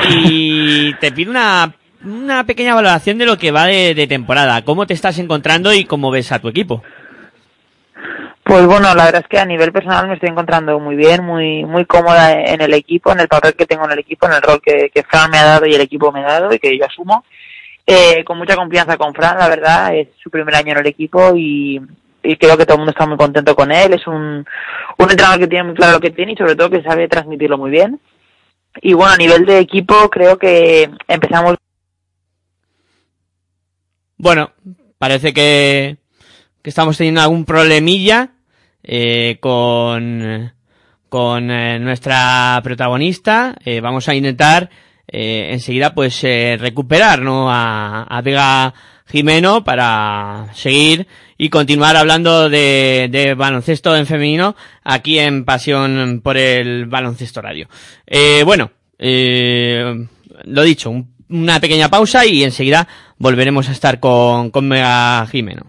Y 0.07 0.93
te 0.99 1.11
pido 1.11 1.31
una, 1.31 1.73
una 2.03 2.43
pequeña 2.43 2.75
valoración 2.75 3.17
de 3.17 3.25
lo 3.25 3.39
que 3.39 3.49
va 3.49 3.65
de, 3.65 3.95
de 3.95 4.05
temporada. 4.05 4.61
¿Cómo 4.61 4.85
te 4.85 4.93
estás 4.93 5.17
encontrando 5.17 5.73
y 5.73 5.85
cómo 5.85 6.11
ves 6.11 6.31
a 6.31 6.37
tu 6.37 6.49
equipo? 6.49 6.83
Pues 8.47 8.65
bueno, 8.65 8.95
la 8.95 9.03
verdad 9.03 9.23
es 9.23 9.27
que 9.27 9.39
a 9.39 9.45
nivel 9.45 9.73
personal 9.73 10.07
me 10.07 10.13
estoy 10.13 10.29
encontrando 10.29 10.79
muy 10.79 10.95
bien, 10.95 11.21
muy 11.25 11.65
muy 11.65 11.85
cómoda 11.85 12.31
en 12.31 12.61
el 12.61 12.73
equipo, 12.73 13.11
en 13.11 13.19
el 13.19 13.27
papel 13.27 13.55
que 13.55 13.65
tengo 13.65 13.83
en 13.83 13.91
el 13.91 13.99
equipo, 13.99 14.25
en 14.25 14.33
el 14.33 14.41
rol 14.41 14.61
que, 14.61 14.89
Fran 15.09 15.29
me 15.29 15.37
ha 15.37 15.43
dado 15.43 15.65
y 15.65 15.75
el 15.75 15.81
equipo 15.81 16.13
me 16.13 16.21
ha 16.21 16.27
dado 16.27 16.53
y 16.53 16.59
que 16.59 16.77
yo 16.77 16.85
asumo. 16.85 17.25
Eh, 17.85 18.23
con 18.23 18.37
mucha 18.37 18.55
confianza 18.55 18.95
con 18.95 19.13
Fran, 19.13 19.37
la 19.37 19.49
verdad, 19.49 19.93
es 19.93 20.07
su 20.23 20.29
primer 20.29 20.55
año 20.55 20.71
en 20.71 20.77
el 20.77 20.87
equipo 20.87 21.35
y, 21.35 21.81
y 22.23 22.37
creo 22.37 22.57
que 22.57 22.65
todo 22.65 22.75
el 22.75 22.79
mundo 22.79 22.91
está 22.91 23.05
muy 23.05 23.17
contento 23.17 23.53
con 23.53 23.69
él. 23.69 23.93
Es 23.93 24.07
un, 24.07 24.45
un 24.97 25.11
entrenador 25.11 25.39
que 25.39 25.47
tiene 25.47 25.65
muy 25.65 25.75
claro 25.75 25.93
lo 25.93 25.99
que 25.99 26.11
tiene 26.11 26.31
y 26.31 26.37
sobre 26.37 26.55
todo 26.55 26.69
que 26.69 26.83
sabe 26.83 27.09
transmitirlo 27.09 27.57
muy 27.57 27.71
bien. 27.71 27.99
Y 28.81 28.93
bueno, 28.93 29.11
a 29.11 29.17
nivel 29.17 29.45
de 29.45 29.59
equipo 29.59 30.09
creo 30.09 30.37
que 30.37 30.89
empezamos 31.09 31.57
Bueno, 34.17 34.51
parece 34.97 35.33
que, 35.33 35.97
que 36.61 36.69
estamos 36.69 36.97
teniendo 36.97 37.19
algún 37.19 37.43
problemilla 37.43 38.31
eh, 38.89 39.37
con, 39.41 40.53
con 41.09 41.51
eh, 41.51 41.77
nuestra 41.79 42.59
protagonista. 42.63 43.53
Eh, 43.65 43.81
vamos 43.81 44.07
a 44.07 44.15
intentar 44.15 44.69
eh, 45.07 45.49
enseguida 45.51 45.93
pues 45.93 46.23
eh, 46.23 46.57
recuperar 46.59 47.21
¿no? 47.21 47.51
a, 47.51 48.03
a 48.03 48.21
Vega 48.21 48.73
Jimeno 49.05 49.63
para 49.63 50.47
seguir 50.53 51.05
y 51.37 51.49
continuar 51.49 51.95
hablando 51.97 52.49
de, 52.49 53.07
de 53.11 53.33
baloncesto 53.35 53.95
en 53.95 54.05
femenino 54.05 54.55
aquí 54.83 55.19
en 55.19 55.45
Pasión 55.45 56.21
por 56.23 56.35
el 56.37 56.87
Baloncesto 56.87 57.41
Radio. 57.41 57.67
Eh, 58.05 58.41
bueno, 58.45 58.71
lo 60.45 60.63
dicho, 60.63 60.89
un- 60.89 61.15
una 61.29 61.59
pequeña 61.59 61.89
pausa 61.89 62.25
y 62.25 62.41
enseguida 62.43 62.87
volveremos 63.17 63.67
a 63.67 63.73
estar 63.73 63.99
con, 63.99 64.49
con 64.49 64.67
Vega 64.69 65.25
Jimeno. 65.29 65.65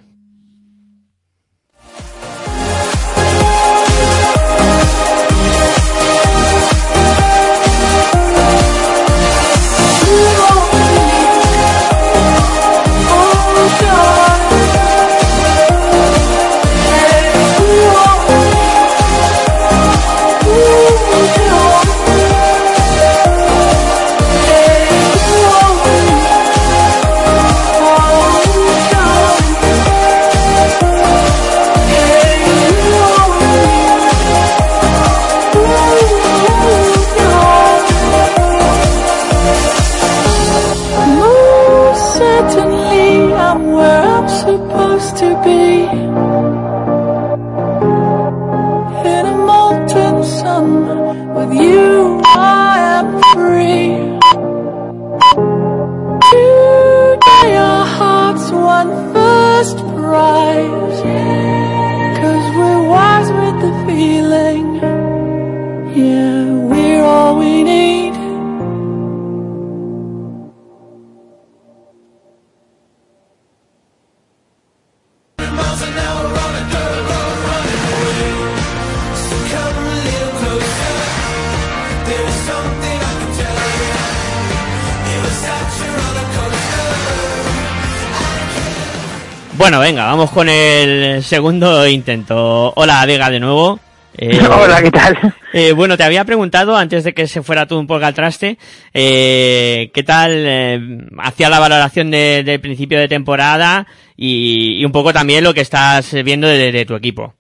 Vamos 90.09 90.31
con 90.31 90.49
el 90.49 91.23
segundo 91.23 91.87
intento. 91.87 92.73
Hola, 92.77 93.05
Vega, 93.05 93.29
de 93.31 93.41
nuevo. 93.41 93.79
Eh, 94.17 94.41
Hola, 94.51 94.83
¿qué 94.83 94.91
tal? 94.91 95.35
eh, 95.53 95.73
bueno, 95.73 95.97
te 95.99 96.03
había 96.05 96.25
preguntado, 96.25 96.77
antes 96.77 97.05
de 97.05 97.13
que 97.13 97.27
se 97.27 97.43
fuera 97.43 97.67
tú 97.67 97.79
un 97.79 97.87
poco 97.87 98.07
al 98.07 98.15
traste, 98.15 98.57
eh, 98.95 99.91
¿qué 99.93 100.03
tal 100.03 100.31
eh, 100.33 100.81
hacía 101.19 101.51
la 101.51 101.61
valoración 101.61 102.11
de- 102.11 102.43
del 102.43 102.61
principio 102.61 102.99
de 102.99 103.07
temporada 103.09 103.87
y, 104.17 104.81
y 104.81 104.85
un 104.85 104.93
poco 104.93 105.13
también 105.13 105.45
lo 105.45 105.53
que 105.55 105.61
estás 105.61 106.15
viendo 106.25 106.49
de, 106.49 106.73
de 106.73 106.87
tu 106.87 106.95
equipo? 106.95 107.35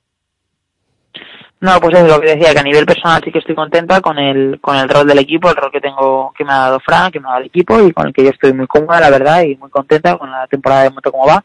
No, 1.60 1.80
pues 1.80 1.96
es 1.98 2.06
lo 2.06 2.20
que 2.20 2.36
decía, 2.36 2.52
que 2.52 2.60
a 2.60 2.62
nivel 2.62 2.86
personal 2.86 3.20
sí 3.24 3.32
que 3.32 3.40
estoy 3.40 3.56
contenta 3.56 4.00
con 4.00 4.16
el, 4.16 4.60
con 4.60 4.76
el 4.76 4.88
rol 4.88 5.08
del 5.08 5.18
equipo, 5.18 5.50
el 5.50 5.56
rol 5.56 5.72
que 5.72 5.80
tengo, 5.80 6.32
que 6.36 6.44
me 6.44 6.52
ha 6.52 6.56
dado 6.58 6.78
Fran, 6.78 7.10
que 7.10 7.18
me 7.18 7.26
ha 7.26 7.30
dado 7.30 7.40
el 7.40 7.46
equipo 7.48 7.80
y 7.82 7.90
con 7.92 8.06
el 8.06 8.12
que 8.12 8.22
yo 8.22 8.30
estoy 8.30 8.52
muy 8.52 8.68
cómoda, 8.68 9.00
la 9.00 9.10
verdad, 9.10 9.42
y 9.42 9.56
muy 9.56 9.68
contenta 9.70 10.16
con 10.16 10.30
la 10.30 10.46
temporada 10.46 10.82
de 10.84 10.90
momento 10.90 11.10
como 11.10 11.26
va. 11.26 11.42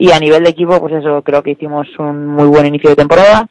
Y 0.00 0.12
a 0.12 0.18
nivel 0.18 0.42
de 0.44 0.48
equipo, 0.48 0.80
pues 0.80 0.94
eso, 0.94 1.20
creo 1.20 1.42
que 1.42 1.50
hicimos 1.50 1.86
un 1.98 2.28
muy 2.28 2.46
buen 2.46 2.64
inicio 2.64 2.88
de 2.88 2.96
temporada 2.96 3.46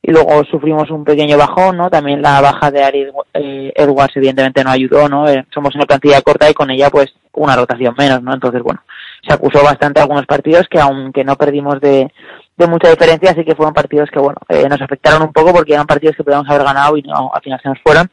y 0.00 0.12
luego 0.12 0.44
sufrimos 0.44 0.88
un 0.90 1.02
pequeño 1.02 1.36
bajón, 1.36 1.76
¿no? 1.76 1.90
También 1.90 2.22
la 2.22 2.40
baja 2.40 2.70
de 2.70 2.84
Ari 2.84 3.06
eh, 3.34 3.72
Edwards 3.74 4.16
evidentemente 4.16 4.62
no 4.62 4.70
ayudó, 4.70 5.08
¿no? 5.08 5.28
Eh, 5.28 5.44
somos 5.52 5.74
una 5.74 5.86
plantilla 5.86 6.22
corta 6.22 6.48
y 6.48 6.54
con 6.54 6.70
ella 6.70 6.88
pues 6.88 7.12
una 7.32 7.56
rotación 7.56 7.96
menos, 7.98 8.22
¿no? 8.22 8.32
Entonces, 8.32 8.62
bueno, 8.62 8.80
se 9.26 9.34
acusó 9.34 9.60
bastante 9.64 10.00
algunos 10.00 10.24
partidos 10.24 10.68
que 10.70 10.78
aunque 10.78 11.24
no 11.24 11.34
perdimos 11.34 11.80
de, 11.80 12.12
de 12.56 12.66
mucha 12.68 12.90
diferencia, 12.90 13.34
sí 13.34 13.44
que 13.44 13.56
fueron 13.56 13.74
partidos 13.74 14.08
que, 14.08 14.20
bueno, 14.20 14.38
eh, 14.48 14.68
nos 14.68 14.80
afectaron 14.80 15.22
un 15.22 15.32
poco 15.32 15.52
porque 15.52 15.74
eran 15.74 15.88
partidos 15.88 16.14
que 16.14 16.22
podíamos 16.22 16.48
haber 16.48 16.62
ganado 16.62 16.96
y 16.96 17.02
no, 17.02 17.32
al 17.34 17.42
final 17.42 17.58
se 17.60 17.70
nos 17.70 17.78
fueron. 17.82 18.08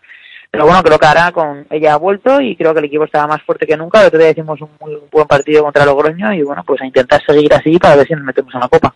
Pero 0.55 0.67
bueno, 0.67 0.81
creo 0.83 0.97
que 0.97 1.05
ahora 1.05 1.33
con 1.33 1.67
ella 1.69 1.95
ha 1.95 1.97
vuelto 1.97 2.39
y 2.39 2.55
creo 2.55 2.71
que 2.71 2.79
el 2.79 2.85
equipo 2.85 3.03
estaba 3.03 3.27
más 3.27 3.41
fuerte 3.41 3.67
que 3.67 3.75
nunca. 3.75 3.99
El 3.99 4.07
otro 4.07 4.19
día 4.19 4.29
hicimos 4.29 4.61
un 4.61 4.69
muy 4.79 4.97
buen 5.11 5.27
partido 5.27 5.61
contra 5.63 5.83
Logroño 5.83 6.31
y 6.31 6.43
bueno, 6.43 6.63
pues 6.65 6.81
a 6.81 6.85
intentar 6.85 7.21
seguir 7.25 7.53
así 7.53 7.77
para 7.77 7.97
ver 7.97 8.07
si 8.07 8.13
nos 8.13 8.23
metemos 8.23 8.53
en 8.53 8.61
la 8.61 8.69
copa. 8.69 8.95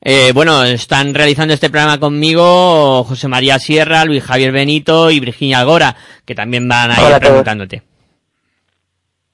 Eh, 0.00 0.32
bueno, 0.32 0.64
están 0.64 1.12
realizando 1.12 1.52
este 1.52 1.68
programa 1.68 2.00
conmigo 2.00 3.04
José 3.04 3.28
María 3.28 3.58
Sierra, 3.58 4.06
Luis 4.06 4.24
Javier 4.24 4.52
Benito 4.52 5.10
y 5.10 5.20
Virginia 5.20 5.58
Algora, 5.58 5.96
que 6.24 6.34
también 6.34 6.66
van 6.66 6.92
a 6.92 7.10
ir 7.10 7.18
preguntándote. 7.18 7.82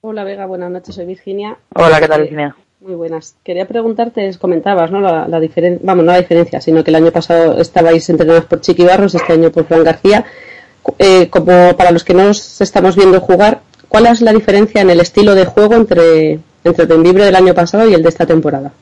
Hola 0.00 0.24
Vega, 0.24 0.46
buenas 0.46 0.72
noches, 0.72 0.96
soy 0.96 1.06
Virginia. 1.06 1.56
Hola, 1.76 2.00
¿qué 2.00 2.08
tal, 2.08 2.22
Virginia? 2.22 2.56
Muy 2.80 2.96
buenas. 2.96 3.36
Quería 3.44 3.68
preguntarte, 3.68 4.36
comentabas, 4.36 4.90
¿no? 4.90 4.98
La, 5.00 5.28
la 5.28 5.38
diferencia, 5.38 5.80
vamos, 5.84 6.04
no 6.04 6.10
la 6.10 6.18
diferencia, 6.18 6.60
sino 6.60 6.82
que 6.82 6.90
el 6.90 6.96
año 6.96 7.12
pasado 7.12 7.60
estabais 7.60 8.10
entrenados 8.10 8.46
por 8.46 8.60
Chiqui 8.60 8.82
Barros, 8.82 9.14
este 9.14 9.32
año 9.32 9.52
por 9.52 9.66
Fran 9.66 9.84
García. 9.84 10.24
Eh, 10.98 11.28
como 11.30 11.76
para 11.76 11.90
los 11.90 12.04
que 12.04 12.14
no 12.14 12.30
os 12.30 12.60
estamos 12.60 12.96
viendo 12.96 13.20
jugar, 13.20 13.60
¿cuál 13.88 14.06
es 14.06 14.20
la 14.20 14.32
diferencia 14.32 14.80
en 14.80 14.90
el 14.90 15.00
estilo 15.00 15.34
de 15.34 15.46
juego 15.46 15.74
entre, 15.74 16.38
entre 16.64 16.84
el 16.84 17.02
del 17.14 17.36
año 17.36 17.54
pasado 17.54 17.88
y 17.88 17.94
el 17.94 18.02
de 18.02 18.08
esta 18.08 18.26
temporada? 18.26 18.72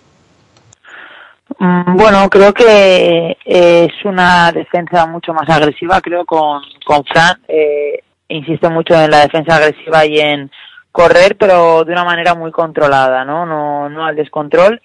Mm, 1.58 1.96
Bueno, 1.96 2.28
creo 2.28 2.52
que 2.52 3.37
eh, 3.44 3.84
es 3.87 4.04
una 4.04 4.52
defensa 4.52 5.06
mucho 5.06 5.32
más 5.32 5.48
agresiva, 5.48 6.00
creo, 6.00 6.24
con, 6.24 6.62
con 6.84 7.04
Fran. 7.04 7.40
Eh, 7.48 8.02
insiste 8.28 8.68
mucho 8.68 8.94
en 8.94 9.11
la 9.11 9.20
defensa 9.20 9.56
agresiva 9.56 10.04
y 10.06 10.20
en 10.20 10.50
correr, 10.92 11.37
pero 11.37 11.84
de 11.84 11.92
una 11.92 12.04
manera 12.04 12.34
muy 12.34 12.50
controlada, 12.50 13.24
¿no? 13.24 13.46
No, 13.46 14.04
al 14.04 14.16
descontrol. 14.16 14.80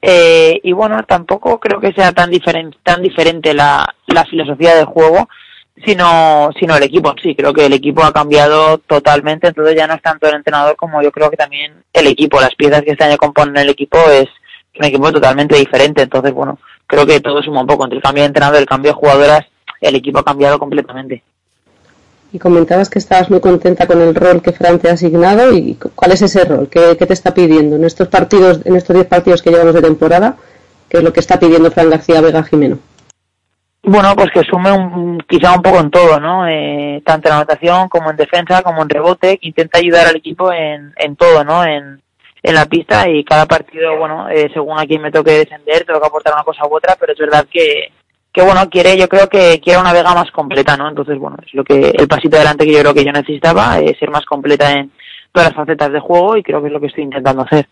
Eh, 0.00 0.60
y 0.62 0.72
bueno, 0.72 1.02
tampoco 1.04 1.60
creo 1.60 1.80
que 1.80 1.92
sea 1.92 2.12
tan 2.12 2.30
diferente, 2.30 2.76
tan 2.82 3.02
diferente 3.02 3.54
la, 3.54 3.94
la 4.06 4.24
filosofía 4.24 4.74
del 4.74 4.86
juego, 4.86 5.28
sino, 5.84 6.50
sino 6.58 6.76
el 6.76 6.82
equipo 6.82 7.14
sí. 7.22 7.34
Creo 7.34 7.52
que 7.52 7.66
el 7.66 7.72
equipo 7.72 8.02
ha 8.04 8.12
cambiado 8.12 8.78
totalmente, 8.78 9.48
entonces 9.48 9.74
ya 9.76 9.86
no 9.86 9.94
es 9.94 10.02
tanto 10.02 10.28
el 10.28 10.34
entrenador 10.36 10.76
como 10.76 11.02
yo 11.02 11.10
creo 11.12 11.30
que 11.30 11.36
también 11.36 11.72
el 11.92 12.06
equipo, 12.06 12.40
las 12.40 12.54
piezas 12.54 12.82
que 12.82 12.92
este 12.92 13.04
año 13.04 13.16
componen 13.16 13.56
el 13.56 13.68
equipo 13.70 13.98
es 14.10 14.28
un 14.78 14.84
equipo 14.84 15.12
totalmente 15.12 15.56
diferente. 15.56 16.02
Entonces, 16.02 16.32
bueno, 16.32 16.58
creo 16.86 17.06
que 17.06 17.20
todo 17.20 17.42
suma 17.42 17.60
un 17.62 17.66
poco 17.66 17.84
entre 17.84 17.96
el 17.98 18.02
cambio 18.02 18.22
de 18.22 18.28
entrenador 18.28 18.58
el 18.60 18.66
cambio 18.66 18.90
de 18.92 18.96
jugadoras. 18.98 19.46
el 19.80 19.94
equipo 19.96 20.18
ha 20.20 20.24
cambiado 20.24 20.58
completamente. 20.58 21.22
Y 22.34 22.38
comentabas 22.38 22.88
que 22.88 22.98
estabas 22.98 23.28
muy 23.28 23.40
contenta 23.40 23.86
con 23.86 24.00
el 24.00 24.14
rol 24.14 24.40
que 24.40 24.52
Fran 24.52 24.78
te 24.78 24.88
ha 24.88 24.92
asignado 24.94 25.52
y 25.52 25.74
cu- 25.74 25.90
cuál 25.94 26.12
es 26.12 26.22
ese 26.22 26.44
rol, 26.44 26.68
qué, 26.70 26.96
qué 26.98 27.04
te 27.04 27.12
está 27.12 27.34
pidiendo 27.34 27.76
en 27.76 27.84
estos 27.84 28.08
partidos, 28.08 28.60
en 28.64 28.74
estos 28.76 28.94
10 28.94 29.06
partidos 29.06 29.42
que 29.42 29.50
llevamos 29.50 29.74
de 29.74 29.82
temporada, 29.82 30.36
qué 30.88 30.98
es 30.98 31.02
lo 31.04 31.12
que 31.12 31.20
está 31.20 31.38
pidiendo 31.38 31.70
Fran 31.70 31.90
García 31.90 32.22
Vega 32.22 32.42
Jimeno. 32.42 32.78
Bueno, 33.84 34.14
pues 34.14 34.30
que 34.30 34.42
sume 34.42 34.70
un, 34.70 35.18
quizá 35.28 35.54
un 35.56 35.62
poco 35.62 35.80
en 35.80 35.90
todo, 35.90 36.20
¿no? 36.20 36.46
Eh, 36.46 37.02
tanto 37.04 37.28
en 37.28 37.34
anotación 37.34 37.88
como 37.88 38.10
en 38.10 38.16
defensa, 38.16 38.62
como 38.62 38.82
en 38.82 38.88
rebote, 38.88 39.38
que 39.38 39.48
intenta 39.48 39.78
ayudar 39.78 40.06
al 40.06 40.16
equipo 40.16 40.52
en, 40.52 40.92
en 40.96 41.16
todo, 41.16 41.42
¿no? 41.42 41.64
En, 41.64 42.00
en 42.42 42.54
la 42.54 42.66
pista 42.66 43.08
y 43.08 43.24
cada 43.24 43.46
partido, 43.46 43.96
bueno, 43.96 44.28
eh, 44.28 44.50
según 44.52 44.78
a 44.78 44.86
quién 44.86 45.02
me 45.02 45.10
toque 45.10 45.32
defender, 45.32 45.84
tengo 45.84 46.00
que 46.00 46.06
aportar 46.06 46.32
una 46.34 46.44
cosa 46.44 46.66
u 46.66 46.76
otra, 46.76 46.96
pero 46.98 47.12
es 47.12 47.18
verdad 47.18 47.46
que, 47.50 47.92
que 48.32 48.42
bueno, 48.42 48.68
quiere, 48.70 48.96
yo 48.96 49.08
creo 49.08 49.28
que 49.28 49.60
quiere 49.60 49.80
una 49.80 49.92
Vega 49.92 50.14
más 50.14 50.30
completa, 50.30 50.76
¿no? 50.76 50.88
Entonces, 50.88 51.18
bueno, 51.18 51.36
es 51.44 51.52
lo 51.54 51.64
que, 51.64 51.90
el 51.90 52.08
pasito 52.08 52.36
adelante 52.36 52.64
que 52.64 52.72
yo 52.72 52.80
creo 52.80 52.94
que 52.94 53.04
yo 53.04 53.12
necesitaba, 53.12 53.80
eh, 53.80 53.96
ser 53.98 54.10
más 54.10 54.24
completa 54.26 54.72
en 54.72 54.92
todas 55.32 55.48
las 55.48 55.56
facetas 55.56 55.92
de 55.92 56.00
juego 56.00 56.36
y 56.36 56.42
creo 56.42 56.60
que 56.60 56.68
es 56.68 56.72
lo 56.72 56.80
que 56.80 56.86
estoy 56.86 57.04
intentando 57.04 57.42
hacer. 57.42 57.66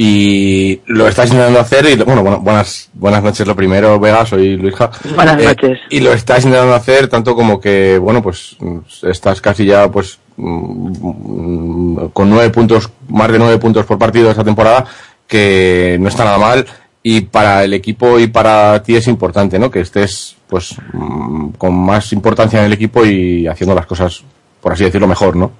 Y 0.00 0.80
lo 0.86 1.08
estás 1.08 1.26
intentando 1.28 1.58
hacer 1.58 1.84
y, 1.86 1.96
bueno, 1.96 2.22
bueno, 2.22 2.38
buenas, 2.38 2.88
buenas 2.94 3.20
noches 3.20 3.44
lo 3.44 3.56
primero, 3.56 3.98
Vega, 3.98 4.24
soy 4.24 4.56
Luisja. 4.56 4.92
Buenas 5.16 5.42
Eh, 5.42 5.46
noches. 5.46 5.78
Y 5.90 5.98
lo 5.98 6.12
estás 6.12 6.44
intentando 6.44 6.72
hacer 6.72 7.08
tanto 7.08 7.34
como 7.34 7.58
que, 7.60 7.98
bueno, 7.98 8.22
pues 8.22 8.56
estás 9.02 9.40
casi 9.40 9.64
ya, 9.64 9.90
pues, 9.90 10.20
mm, 10.36 11.96
con 12.12 12.30
nueve 12.30 12.48
puntos, 12.50 12.88
más 13.08 13.32
de 13.32 13.40
nueve 13.40 13.58
puntos 13.58 13.84
por 13.86 13.98
partido 13.98 14.30
esta 14.30 14.44
temporada, 14.44 14.84
que 15.26 15.96
no 16.00 16.08
está 16.08 16.22
nada 16.24 16.38
mal. 16.38 16.64
Y 17.02 17.22
para 17.22 17.64
el 17.64 17.74
equipo 17.74 18.20
y 18.20 18.28
para 18.28 18.80
ti 18.84 18.94
es 18.94 19.08
importante, 19.08 19.58
¿no? 19.58 19.68
Que 19.68 19.80
estés, 19.80 20.36
pues, 20.48 20.76
mm, 20.92 21.48
con 21.58 21.74
más 21.76 22.12
importancia 22.12 22.60
en 22.60 22.66
el 22.66 22.72
equipo 22.72 23.04
y 23.04 23.48
haciendo 23.48 23.74
las 23.74 23.86
cosas, 23.86 24.22
por 24.60 24.72
así 24.74 24.84
decirlo, 24.84 25.08
mejor, 25.08 25.34
¿no? 25.34 25.50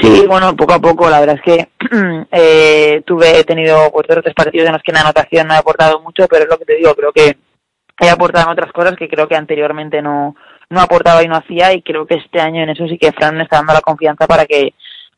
Sí, 0.00 0.26
bueno, 0.26 0.54
poco 0.56 0.74
a 0.74 0.80
poco, 0.80 1.08
la 1.08 1.20
verdad 1.20 1.36
es 1.36 1.42
que 1.42 1.68
eh, 2.32 3.02
tuve, 3.06 3.40
he 3.40 3.44
tenido 3.44 3.90
pues, 3.92 4.06
tres 4.06 4.34
partidos 4.34 4.66
en 4.66 4.72
los 4.74 4.82
que 4.82 4.90
en 4.90 4.98
anotación 4.98 5.46
no 5.46 5.54
he 5.54 5.58
aportado 5.58 6.00
mucho, 6.00 6.26
pero 6.28 6.44
es 6.44 6.50
lo 6.50 6.58
que 6.58 6.64
te 6.64 6.76
digo, 6.76 6.94
creo 6.94 7.12
que 7.12 7.36
he 8.00 8.10
aportado 8.10 8.46
en 8.46 8.52
otras 8.52 8.72
cosas 8.72 8.96
que 8.96 9.08
creo 9.08 9.26
que 9.26 9.36
anteriormente 9.36 10.02
no, 10.02 10.36
no 10.70 10.80
aportaba 10.80 11.22
y 11.22 11.28
no 11.28 11.36
hacía 11.36 11.72
y 11.72 11.82
creo 11.82 12.06
que 12.06 12.16
este 12.16 12.40
año 12.40 12.62
en 12.62 12.70
eso 12.70 12.86
sí 12.88 12.98
que 12.98 13.12
Fran 13.12 13.36
me 13.36 13.44
está 13.44 13.56
dando 13.56 13.72
la 13.72 13.80
confianza 13.80 14.26
para 14.26 14.46
que 14.46 14.74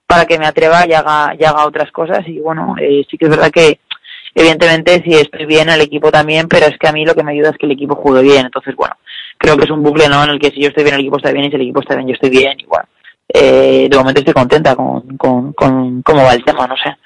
para 0.07 0.25
que 0.25 0.38
me 0.38 0.47
atreva 0.47 0.87
y 0.88 0.95
haga, 0.95 1.35
y 1.38 1.45
haga 1.45 1.67
otras 1.67 1.91
cosas 1.93 2.27
y 2.27 2.41
bueno, 2.41 2.77
eh, 2.81 3.05
sí 3.11 3.19
que 3.19 3.27
es 3.27 3.31
verdad 3.31 3.51
que 3.51 3.81
evidentemente 4.35 5.03
si 5.05 5.12
estoy 5.12 5.45
bien 5.45 5.69
el 5.69 5.83
equipo 5.83 6.11
también, 6.11 6.49
pero 6.49 6.67
es 6.67 6.79
que 6.79 6.88
a 6.88 6.93
mí 6.93 7.05
lo 7.05 7.14
que 7.14 7.23
me 7.23 7.33
ayuda 7.33 7.51
es 7.51 7.59
que 7.59 7.67
el 7.67 7.73
equipo 7.73 7.95
juegue 7.95 8.23
bien, 8.23 8.47
entonces 8.47 8.75
bueno, 8.75 8.95
creo 9.37 9.57
que 9.59 9.64
es 9.64 9.71
un 9.71 9.83
bucle 9.83 10.09
¿no? 10.09 10.25
en 10.25 10.31
el 10.31 10.38
que 10.38 10.51
si 10.51 10.62
yo 10.62 10.69
estoy 10.69 10.85
bien 10.85 10.95
el 10.95 11.03
equipo 11.03 11.19
está 11.19 11.31
bien 11.31 11.45
y 11.45 11.51
si 11.51 11.57
el 11.57 11.62
equipo 11.62 11.81
está 11.81 11.95
bien 11.95 12.09
yo 12.09 12.14
estoy 12.14 12.31
bien 12.31 12.59
y 12.59 12.64
bueno, 12.64 12.88
eh, 13.29 13.88
de 13.91 13.97
momento 13.97 14.21
estoy 14.21 14.35
contenta 14.35 14.75
con, 14.75 15.17
con, 15.17 15.53
con 15.53 16.03
cómo 16.03 16.25
va 16.25 16.35
el 16.35 16.45
tema, 16.45 16.67
no 16.67 16.77
sé. 16.77 16.97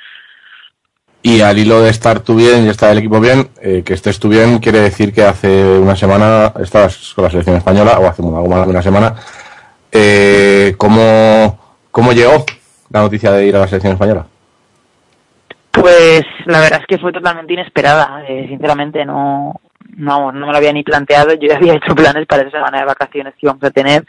Y 1.25 1.41
al 1.41 1.57
hilo 1.59 1.81
de 1.83 1.91
estar 1.91 2.21
tú 2.21 2.35
bien 2.35 2.67
y 2.67 2.69
estar 2.69 2.91
el 2.91 2.99
equipo 2.99 3.21
bien, 3.21 3.49
eh, 3.61 3.83
que 3.85 3.95
estés 3.95 4.19
tú 4.19 4.29
bien 4.29 4.59
quiere 4.59 4.81
decir 4.81 5.13
que 5.13 5.23
hace 5.23 5.79
una 5.79 5.95
semana 5.95 6.53
estabas 6.61 7.13
con 7.15 7.25
la 7.25 7.31
selección 7.31 7.57
española, 7.57 7.99
o 8.01 8.07
hace 8.07 8.23
algo 8.23 8.49
más 8.49 8.67
de 8.67 8.71
una 8.71 8.83
semana. 8.83 9.15
Eh, 9.93 10.75
¿cómo, 10.77 11.59
¿Cómo 11.91 12.13
llegó 12.13 12.45
la 12.91 13.03
noticia 13.03 13.31
de 13.33 13.47
ir 13.47 13.55
a 13.55 13.61
la 13.61 13.69
selección 13.69 13.93
española? 13.93 14.27
Pues 15.71 16.23
la 16.47 16.61
verdad 16.61 16.81
es 16.81 16.87
que 16.87 16.99
fue 16.99 17.13
totalmente 17.13 17.53
inesperada, 17.53 18.25
eh, 18.29 18.47
sinceramente 18.49 19.05
no, 19.05 19.61
no, 19.97 20.33
no 20.33 20.47
me 20.47 20.53
lo 20.53 20.59
había 20.59 20.73
ni 20.73 20.83
planteado, 20.83 21.35
yo 21.35 21.49
ya 21.49 21.57
había 21.57 21.75
hecho 21.75 21.95
planes 21.95 22.27
para 22.27 22.43
esa 22.43 22.59
semana 22.59 22.81
de 22.81 22.85
vacaciones 22.85 23.35
que 23.35 23.47
íbamos 23.47 23.63
a 23.63 23.71
tener, 23.71 24.05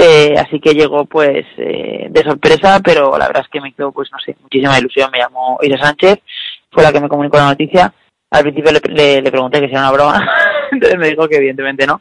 eh, 0.00 0.34
así 0.38 0.60
que 0.60 0.74
llegó 0.74 1.04
pues 1.04 1.44
eh, 1.56 2.06
de 2.10 2.22
sorpresa, 2.22 2.80
pero 2.82 3.16
la 3.18 3.26
verdad 3.26 3.42
es 3.44 3.48
que 3.48 3.60
me 3.60 3.72
quedó 3.72 3.92
pues 3.92 4.10
no 4.12 4.18
sé, 4.18 4.36
muchísima 4.40 4.78
ilusión, 4.78 5.10
me 5.10 5.18
llamó 5.18 5.58
Isa 5.62 5.78
Sánchez, 5.78 6.20
fue 6.70 6.82
la 6.82 6.92
que 6.92 7.00
me 7.00 7.08
comunicó 7.08 7.36
la 7.36 7.50
noticia, 7.50 7.92
al 8.30 8.42
principio 8.42 8.72
le, 8.72 8.80
le, 8.94 9.22
le 9.22 9.30
pregunté 9.30 9.60
que 9.60 9.66
si 9.66 9.72
era 9.72 9.82
una 9.82 9.92
broma, 9.92 10.28
entonces 10.72 10.98
me 10.98 11.08
dijo 11.08 11.28
que 11.28 11.36
evidentemente 11.36 11.86
no, 11.86 12.00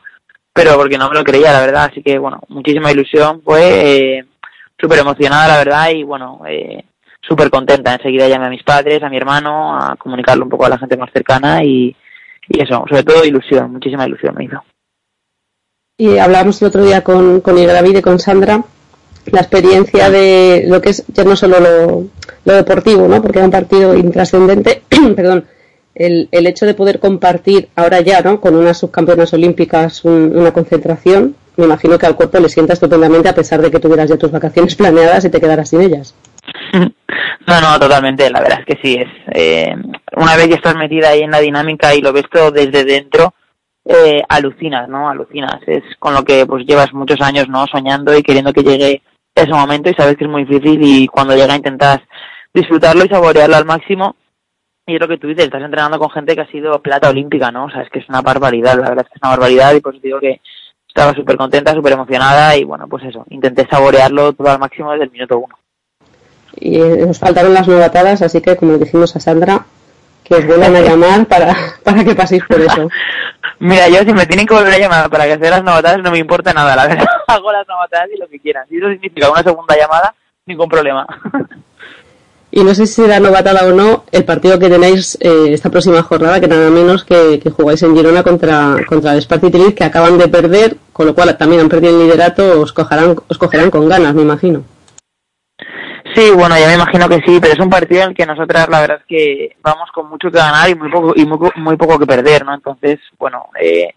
pero 0.54 0.76
porque 0.76 0.98
no 0.98 1.10
me 1.10 1.16
lo 1.16 1.24
creía 1.24 1.54
la 1.54 1.62
verdad, 1.62 1.90
así 1.92 2.02
que 2.02 2.18
bueno, 2.18 2.42
muchísima 2.50 2.92
ilusión, 2.92 3.42
fue 3.44 4.18
eh, 4.18 4.26
súper 4.80 5.00
emocionada 5.00 5.48
la 5.48 5.58
verdad 5.58 5.90
y 5.92 6.04
bueno, 6.04 6.42
eh, 6.48 6.84
súper 7.22 7.50
contenta. 7.50 7.94
Enseguida 7.94 8.28
llamé 8.28 8.48
a 8.48 8.50
mis 8.50 8.64
padres, 8.64 9.04
a 9.04 9.10
mi 9.10 9.18
hermano, 9.18 9.78
a 9.78 9.96
comunicarlo 9.98 10.44
un 10.44 10.50
poco 10.50 10.66
a 10.66 10.70
la 10.70 10.78
gente 10.78 10.98
más 10.98 11.12
cercana 11.12 11.64
y, 11.64 11.96
y 12.48 12.62
eso, 12.62 12.86
sobre 12.88 13.04
todo 13.04 13.26
ilusión, 13.26 13.72
muchísima 13.72 14.08
ilusión 14.08 14.36
me 14.36 14.46
hizo. 14.46 14.64
Y 15.98 16.18
hablábamos 16.20 16.62
el 16.62 16.68
otro 16.68 16.84
día 16.86 17.04
con, 17.04 17.42
con 17.42 17.56
David 17.56 17.98
y 17.98 18.02
con 18.02 18.20
Sandra 18.20 18.64
la 19.32 19.42
experiencia 19.42 20.10
de 20.10 20.66
lo 20.68 20.80
que 20.80 20.92
es 20.92 21.04
ya 21.08 21.24
no 21.24 21.36
solo 21.36 21.58
lo, 21.60 22.54
deportivo, 22.56 23.08
¿no? 23.08 23.22
porque 23.22 23.40
era 23.40 23.46
un 23.46 23.52
partido 23.52 23.94
intrascendente, 23.96 24.84
perdón, 25.16 25.46
el, 25.96 26.30
el 26.32 26.48
hecho 26.48 26.66
de 26.66 26.76
poder 26.76 27.00
compartir 27.00 27.68
ahora 27.76 28.00
ya 28.02 28.22
¿no? 28.22 28.40
con 28.40 28.56
unas 28.56 28.78
subcampeonas 28.78 29.34
olímpicas 29.34 30.06
un- 30.06 30.32
una 30.38 30.54
concentración, 30.54 31.36
me 31.58 31.66
imagino 31.66 31.98
que 31.98 32.06
al 32.06 32.16
cuerpo 32.16 32.40
le 32.40 32.48
sienta 32.48 32.74
estupendamente 32.74 33.28
a 33.28 33.36
pesar 33.36 33.62
de 33.62 33.70
que 33.72 33.80
tuvieras 33.80 34.08
ya 34.10 34.18
tus 34.18 34.32
vacaciones 34.32 34.76
planeadas 34.78 35.26
y 35.26 35.30
te 35.30 35.42
quedaras 35.42 35.70
sin 35.70 35.82
ellas. 35.82 36.14
No, 37.48 37.60
no, 37.62 37.80
totalmente, 37.80 38.30
la 38.30 38.40
verdad 38.42 38.60
es 38.66 38.76
que 38.76 38.82
sí, 38.82 38.96
es 38.96 39.08
eh, 39.34 39.76
una 40.16 40.36
vez 40.38 40.48
que 40.48 40.54
estás 40.54 40.76
metida 40.76 41.10
ahí 41.10 41.22
en 41.22 41.32
la 41.32 41.40
dinámica 41.40 41.94
y 41.96 42.02
lo 42.02 42.14
ves 42.14 42.26
todo 42.32 42.52
desde 42.52 42.86
dentro, 42.86 43.34
eh, 43.88 44.22
alucinas, 44.28 44.88
¿no? 44.90 45.10
Alucinas, 45.10 45.62
es 45.66 45.84
con 46.00 46.14
lo 46.14 46.24
que 46.24 46.46
pues 46.46 46.66
llevas 46.66 46.94
muchos 46.94 47.22
años, 47.22 47.48
¿no? 47.50 47.66
Soñando 47.68 48.18
y 48.18 48.24
queriendo 48.24 48.54
que 48.54 48.64
llegue 48.64 49.02
ese 49.34 49.52
momento 49.52 49.90
y 49.90 49.94
sabes 49.94 50.18
que 50.18 50.26
es 50.26 50.30
muy 50.30 50.46
difícil 50.46 50.80
y 50.82 51.08
cuando 51.08 51.36
llega 51.36 51.56
intentas 51.56 52.00
disfrutarlo 52.54 53.06
y 53.06 53.10
saborearlo 53.10 53.56
al 53.56 53.66
máximo 53.66 54.16
y 54.86 54.96
es 54.96 55.02
lo 55.02 55.08
que 55.08 55.18
tú 55.18 55.28
dices, 55.28 55.46
estás 55.46 55.62
entrenando 55.62 56.00
con 56.00 56.10
gente 56.10 56.34
que 56.34 56.42
ha 56.42 56.48
sido 56.48 56.82
plata 56.82 57.10
olímpica, 57.10 57.52
¿no? 57.52 57.66
O 57.66 57.70
sea, 57.70 57.82
es 57.82 57.90
que 57.90 58.00
es 58.00 58.08
una 58.08 58.22
barbaridad, 58.22 58.76
la 58.76 58.90
verdad 58.90 59.06
es 59.06 59.10
que 59.10 59.18
es 59.18 59.22
una 59.22 59.32
barbaridad 59.32 59.74
y 59.74 59.82
pues 59.82 60.02
digo 60.02 60.20
que 60.20 60.40
estaba 60.88 61.14
súper 61.14 61.36
contenta, 61.36 61.74
súper 61.74 61.94
emocionada 61.94 62.56
y 62.56 62.64
bueno, 62.64 62.88
pues 62.88 63.04
eso, 63.04 63.26
intenté 63.30 63.68
saborearlo 63.70 64.34
todo 64.34 64.50
al 64.50 64.60
máximo 64.60 64.92
desde 64.92 65.04
el 65.04 65.12
minuto 65.12 65.40
uno. 65.40 65.56
Y 66.56 66.80
eh, 66.80 67.06
nos 67.06 67.20
faltaron 67.20 67.54
las 67.54 67.68
novatadas, 67.68 68.22
así 68.22 68.42
que 68.42 68.56
como 68.56 68.78
dijimos 68.78 69.14
a 69.16 69.20
Sandra, 69.20 69.66
que 70.24 70.36
os 70.36 70.48
vuelvan 70.48 70.76
a 70.76 70.82
llamar 70.88 71.26
para, 71.28 71.54
para 71.84 72.04
que 72.06 72.16
paséis 72.16 72.44
por 72.46 72.62
eso. 72.62 72.90
Mira, 73.60 73.90
yo 73.90 74.00
si 74.00 74.14
me 74.14 74.26
tienen 74.26 74.46
que 74.46 74.54
volver 74.54 74.74
a 74.74 74.78
llamar 74.78 75.10
para 75.10 75.26
que 75.26 75.34
hacer 75.34 75.50
las 75.50 75.64
novatadas 75.64 76.02
no 76.04 76.12
me 76.12 76.20
importa 76.20 76.54
nada, 76.54 76.76
la 76.76 76.88
verdad. 76.88 77.06
Hago 77.28 77.52
las 77.52 77.68
novatadas 77.68 78.10
y 78.14 78.20
lo 78.20 78.28
que 78.28 78.40
quieran. 78.40 78.68
Si 78.68 78.78
eso 78.78 78.90
significa 78.90 79.32
una 79.32 79.44
segunda 79.44 79.76
llamada, 79.76 80.14
ningún 80.46 80.70
problema. 80.70 81.08
Y 82.50 82.64
no 82.64 82.74
sé 82.74 82.88
si 82.88 83.02
será 83.02 83.20
novatada 83.20 83.68
o 83.68 83.74
no 83.74 84.06
el 84.12 84.24
partido 84.24 84.58
que 84.58 84.70
tenéis 84.70 85.18
eh, 85.20 85.48
esta 85.50 85.70
próxima 85.70 86.02
jornada, 86.02 86.40
que 86.40 86.48
nada 86.48 86.70
menos 86.70 87.04
que, 87.04 87.40
que 87.40 87.50
jugáis 87.50 87.84
en 87.84 87.96
Girona 87.96 88.24
contra, 88.24 88.78
contra 88.88 89.14
el 89.14 89.22
Sparti 89.22 89.74
que 89.74 89.84
acaban 89.84 90.18
de 90.18 90.28
perder, 90.28 90.78
con 90.94 91.08
lo 91.08 91.14
cual 91.14 91.38
también 91.38 91.62
han 91.62 91.70
perdido 91.70 92.00
el 92.00 92.08
liderato, 92.08 92.62
os 92.62 92.72
cogerán, 92.72 93.16
os 93.28 93.38
cogerán 93.38 93.70
con 93.70 93.90
ganas, 93.90 94.16
me 94.16 94.22
imagino. 94.22 94.64
Sí, 96.18 96.32
bueno, 96.32 96.58
ya 96.58 96.66
me 96.66 96.74
imagino 96.74 97.08
que 97.08 97.22
sí, 97.28 97.38
pero 97.40 97.54
es 97.54 97.60
un 97.60 97.70
partido 97.70 98.02
en 98.02 98.10
el 98.10 98.16
que 98.16 98.26
nosotras 98.26 98.68
la 98.70 98.82
verdad 98.82 98.98
es 99.02 99.06
que 99.06 99.56
vamos 99.62 99.92
con 99.94 100.10
mucho 100.10 100.32
que 100.32 100.40
ganar 100.40 100.68
y 100.68 100.74
muy 100.74 100.90
poco 100.90 101.14
y 101.16 101.28
muy, 101.28 101.38
muy 101.58 101.78
poco 101.78 102.00
que 102.00 102.08
perder, 102.08 102.44
¿no? 102.44 102.56
Entonces, 102.56 102.98
bueno, 103.20 103.50
eh, 103.62 103.94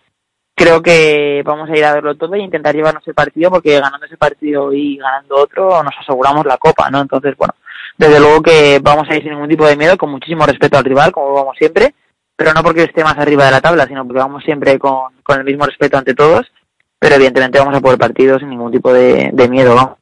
creo 0.55 0.83
que 0.83 1.43
vamos 1.47 1.71
a 1.71 1.79
ir 1.79 1.83
a 1.83 1.95
verlo 1.95 2.15
todo 2.17 2.35
e 2.35 2.41
intentar 2.41 2.75
llevarnos 2.75 3.09
el 3.09 3.15
partido 3.15 3.51
porque 3.51 3.81
ganando 3.81 4.05
ese 4.05 4.19
partido 4.19 4.71
y 4.71 4.99
ganando 4.99 5.37
otro 5.37 5.83
nos 5.83 5.95
aseguramos 5.99 6.45
la 6.45 6.59
copa, 6.59 6.91
¿no? 6.91 7.01
Entonces, 7.01 7.35
bueno, 7.39 7.55
desde 7.97 8.21
luego 8.21 8.43
que 8.43 8.81
vamos 8.83 9.09
a 9.09 9.17
ir 9.17 9.23
sin 9.23 9.31
ningún 9.31 9.49
tipo 9.49 9.67
de 9.67 9.79
miedo, 9.79 9.97
con 9.97 10.11
muchísimo 10.11 10.45
respeto 10.45 10.77
al 10.77 10.85
rival, 10.85 11.13
como 11.13 11.33
vamos 11.33 11.57
siempre, 11.57 11.95
pero 12.37 12.53
no 12.53 12.63
porque 12.63 12.83
esté 12.83 13.03
más 13.03 13.17
arriba 13.17 13.47
de 13.47 13.53
la 13.53 13.63
tabla, 13.63 13.87
sino 13.87 14.07
porque 14.07 14.21
vamos 14.21 14.45
siempre 14.45 14.79
con, 14.79 15.23
con 15.23 15.39
el 15.39 15.47
mismo 15.47 15.65
respeto 15.65 15.97
ante 15.97 16.15
todos, 16.15 16.53
pero 16.99 17.15
evidentemente 17.15 17.59
vamos 17.59 17.75
a 17.75 17.81
por 17.81 17.93
el 17.93 17.99
partido 17.99 18.39
sin 18.39 18.51
ningún 18.51 18.73
tipo 18.73 18.93
de, 18.93 19.31
de 19.33 19.49
miedo, 19.49 19.75
vamos. 19.75 20.00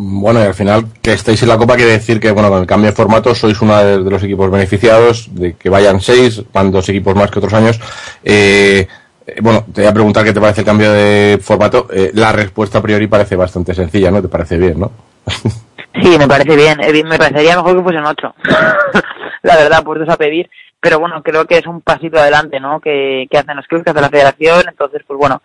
Bueno, 0.00 0.38
y 0.38 0.44
al 0.44 0.54
final 0.54 0.84
que 1.02 1.12
estéis 1.12 1.42
en 1.42 1.48
la 1.48 1.58
Copa 1.58 1.74
quiere 1.74 1.90
decir 1.90 2.20
que, 2.20 2.30
bueno, 2.30 2.50
con 2.50 2.60
el 2.60 2.68
cambio 2.68 2.90
de 2.90 2.96
formato 2.96 3.34
sois 3.34 3.60
uno 3.60 3.76
de, 3.82 3.98
los 3.98 4.22
equipos 4.22 4.48
beneficiados, 4.48 5.26
de 5.34 5.54
que 5.54 5.68
vayan 5.68 6.00
seis, 6.00 6.40
van 6.52 6.70
dos 6.70 6.88
equipos 6.88 7.16
más 7.16 7.32
que 7.32 7.40
otros 7.40 7.52
años. 7.52 7.80
Eh, 8.22 8.86
eh, 9.26 9.36
bueno, 9.40 9.64
te 9.74 9.80
voy 9.80 9.90
a 9.90 9.92
preguntar 9.92 10.22
qué 10.22 10.32
te 10.32 10.40
parece 10.40 10.60
el 10.60 10.66
cambio 10.66 10.92
de 10.92 11.40
formato. 11.42 11.88
Eh, 11.92 12.12
la 12.14 12.30
respuesta 12.30 12.78
a 12.78 12.82
priori 12.82 13.08
parece 13.08 13.34
bastante 13.34 13.74
sencilla, 13.74 14.12
¿no? 14.12 14.22
¿Te 14.22 14.28
parece 14.28 14.56
bien, 14.56 14.78
no? 14.78 14.92
Sí, 16.00 16.16
me 16.16 16.28
parece 16.28 16.54
bien. 16.54 16.78
Eh, 16.80 17.02
Me 17.02 17.18
parecería 17.18 17.56
mejor 17.56 17.76
que 17.76 17.82
fuesen 17.82 18.04
ocho. 18.04 18.32
la 19.42 19.56
verdad, 19.56 19.82
puestos 19.82 20.08
a 20.08 20.16
pedir. 20.16 20.48
Pero 20.78 21.00
bueno, 21.00 21.24
creo 21.24 21.44
que 21.44 21.58
es 21.58 21.66
un 21.66 21.80
pasito 21.80 22.20
adelante, 22.20 22.60
¿no? 22.60 22.78
Que, 22.78 23.26
que 23.28 23.36
hacen 23.36 23.56
los 23.56 23.66
clubes, 23.66 23.84
que 23.84 23.90
hace 23.90 24.00
la 24.00 24.08
federación. 24.08 24.62
Entonces, 24.68 25.02
pues 25.04 25.18
bueno, 25.18 25.42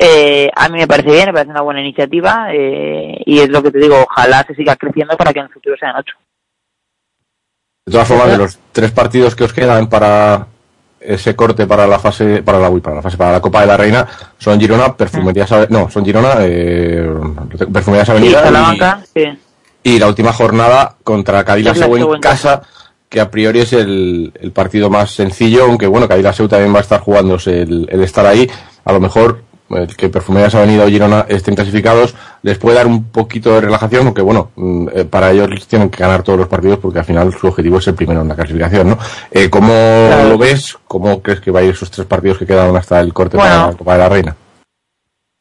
eh, 0.00 0.48
a 0.54 0.68
mí 0.68 0.78
me 0.78 0.86
parece 0.86 1.10
bien, 1.10 1.26
me 1.26 1.32
parece 1.32 1.50
una 1.50 1.60
buena 1.62 1.80
iniciativa. 1.80 2.48
eh, 2.52 3.20
y 3.26 3.40
es 3.40 3.48
lo 3.50 3.62
que 3.62 3.70
te 3.72 3.78
digo, 3.80 3.96
ojalá 4.08 4.44
se 4.46 4.54
siga 4.54 4.76
creciendo 4.76 5.16
para 5.16 5.32
que 5.32 5.40
en 5.40 5.46
el 5.46 5.52
futuro 5.52 5.76
sean 5.78 5.96
ocho. 5.96 6.14
De 7.84 7.92
todas 7.92 8.06
formas, 8.08 8.28
de 8.30 8.38
los 8.38 8.58
tres 8.72 8.90
partidos 8.92 9.34
que 9.34 9.44
os 9.44 9.52
quedan 9.52 9.88
para 9.88 10.46
ese 11.00 11.34
corte 11.34 11.66
para 11.66 11.86
la 11.86 11.98
fase, 11.98 12.42
para 12.42 12.58
la, 12.58 12.68
uy, 12.68 12.80
para 12.80 12.96
la 12.96 13.02
fase, 13.02 13.16
para 13.16 13.32
la 13.32 13.40
Copa 13.40 13.60
de 13.62 13.66
la 13.66 13.76
Reina, 13.76 14.06
son 14.36 14.60
Girona, 14.60 14.94
Perfumerías, 14.96 15.50
Ave- 15.52 15.68
no, 15.70 15.88
son 15.88 16.04
Girona, 16.04 16.34
eh, 16.40 17.08
Perfumerías 17.72 18.06
Sí, 18.06 18.12
Avenida 18.12 18.40
y- 18.40 18.44
Salamanca, 18.44 19.02
sí. 19.14 19.24
y, 19.84 19.98
la 19.98 20.08
última 20.08 20.32
jornada 20.32 20.96
contra 21.02 21.44
Cadillac 21.44 21.74
Es 21.76 21.80
la 21.80 21.86
Seu 21.86 22.14
en 22.14 22.20
casa, 22.20 22.62
que 23.08 23.20
a 23.20 23.30
priori 23.30 23.60
es 23.60 23.72
el, 23.72 24.32
el 24.38 24.52
partido 24.52 24.90
más 24.90 25.12
sencillo, 25.12 25.64
aunque 25.64 25.86
bueno, 25.86 26.08
Cadillac 26.08 26.34
Seu 26.34 26.48
también 26.48 26.74
va 26.74 26.78
a 26.78 26.82
estar 26.82 27.00
jugándose 27.00 27.62
el, 27.62 27.88
el 27.90 28.02
estar 28.02 28.26
ahí, 28.26 28.50
a 28.84 28.92
lo 28.92 29.00
mejor 29.00 29.42
que 29.96 30.08
Perfumerías 30.08 30.54
Avenida 30.54 30.84
o 30.84 30.88
Girona 30.88 31.26
estén 31.28 31.54
clasificados 31.54 32.14
les 32.42 32.56
puede 32.58 32.76
dar 32.76 32.86
un 32.86 33.04
poquito 33.10 33.52
de 33.54 33.60
relajación, 33.60 34.06
aunque 34.06 34.22
bueno, 34.22 34.50
mm, 34.56 34.88
eh, 34.94 35.04
para 35.04 35.30
ellos 35.30 35.66
tienen 35.68 35.90
que 35.90 35.98
ganar 36.02 36.22
todos 36.22 36.38
los 36.38 36.48
partidos 36.48 36.78
porque 36.78 37.00
al 37.00 37.04
final 37.04 37.32
su 37.34 37.46
objetivo 37.48 37.78
es 37.78 37.86
el 37.88 37.94
primero 37.94 38.22
en 38.22 38.28
la 38.28 38.34
clasificación, 38.36 38.88
¿no? 38.90 38.98
Eh, 39.30 39.50
¿Cómo 39.50 39.68
Claro. 40.08 40.28
lo 40.30 40.38
ves? 40.38 40.78
¿Cómo 40.86 41.20
crees 41.22 41.40
que 41.40 41.50
va 41.50 41.60
a 41.60 41.62
ir 41.64 41.70
esos 41.70 41.90
tres 41.90 42.06
partidos 42.06 42.38
que 42.38 42.46
quedan 42.46 42.74
hasta 42.76 43.00
el 43.00 43.12
corte 43.12 43.36
Bueno. 43.36 43.50
para 43.52 43.66
la 43.70 43.76
Copa 43.76 43.92
de 43.92 43.98
la 43.98 44.08
Reina? 44.08 44.36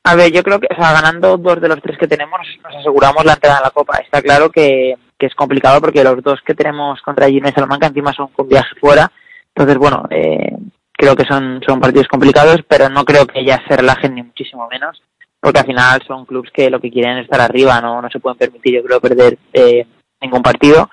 A 0.03 0.15
ver, 0.15 0.31
yo 0.31 0.41
creo 0.41 0.59
que, 0.59 0.67
o 0.71 0.75
sea, 0.75 0.93
ganando 0.93 1.37
dos 1.37 1.59
de 1.59 1.67
los 1.67 1.81
tres 1.81 1.97
que 1.97 2.07
tenemos, 2.07 2.39
nos 2.63 2.75
aseguramos 2.77 3.25
la 3.25 3.33
entrada 3.33 3.57
a 3.57 3.63
la 3.63 3.71
Copa. 3.71 3.97
Está 3.97 4.21
claro 4.21 4.49
que, 4.49 4.95
que 5.19 5.25
es 5.25 5.35
complicado 5.35 5.81
porque 5.81 6.03
los 6.03 6.23
dos 6.23 6.39
que 6.45 6.53
tenemos 6.53 7.01
contra 7.01 7.27
Girona 7.27 7.49
y 7.49 7.53
Salamanca 7.53 7.87
encima 7.87 8.13
son 8.13 8.27
con 8.29 8.47
viaje 8.47 8.73
fuera. 8.79 9.11
Entonces, 9.53 9.77
bueno, 9.77 10.05
eh, 10.09 10.55
creo 10.97 11.15
que 11.15 11.23
son, 11.25 11.61
son 11.65 11.79
partidos 11.79 12.07
complicados, 12.07 12.57
pero 12.67 12.89
no 12.89 13.05
creo 13.05 13.25
que 13.25 13.45
ya 13.45 13.61
se 13.67 13.77
relajen 13.77 14.15
ni 14.15 14.23
muchísimo 14.23 14.67
menos, 14.67 15.01
porque 15.39 15.59
al 15.59 15.65
final 15.65 16.01
son 16.05 16.25
clubes 16.25 16.51
que 16.51 16.69
lo 16.69 16.79
que 16.81 16.91
quieren 16.91 17.17
es 17.19 17.23
estar 17.25 17.39
arriba, 17.39 17.79
no, 17.79 18.01
no 18.01 18.09
se 18.09 18.19
pueden 18.19 18.37
permitir, 18.37 18.73
yo 18.75 18.83
creo, 18.83 18.99
perder 18.99 19.37
eh, 19.53 19.85
ningún 20.19 20.41
partido. 20.41 20.89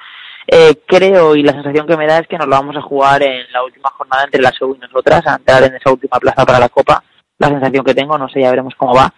Eh, 0.46 0.74
creo 0.86 1.34
y 1.34 1.42
la 1.42 1.52
sensación 1.54 1.86
que 1.86 1.96
me 1.96 2.06
da 2.06 2.18
es 2.18 2.28
que 2.28 2.36
nos 2.36 2.46
lo 2.46 2.54
vamos 2.56 2.76
a 2.76 2.82
jugar 2.82 3.22
en 3.22 3.50
la 3.50 3.64
última 3.64 3.88
jornada 3.90 4.24
entre 4.24 4.42
la 4.42 4.52
SEU 4.52 4.74
y 4.76 4.78
nosotras, 4.78 5.26
a 5.26 5.36
entrar 5.36 5.62
en 5.64 5.74
esa 5.74 5.90
última 5.90 6.18
plaza 6.20 6.44
para 6.44 6.58
la 6.60 6.68
Copa. 6.68 7.02
La 7.38 7.48
sensación 7.48 7.82
que 7.84 7.94
tengo, 7.94 8.16
no 8.18 8.28
sé, 8.28 8.42
ya 8.42 8.50
veremos 8.50 8.74
cómo 8.76 8.94
va. 8.94 9.12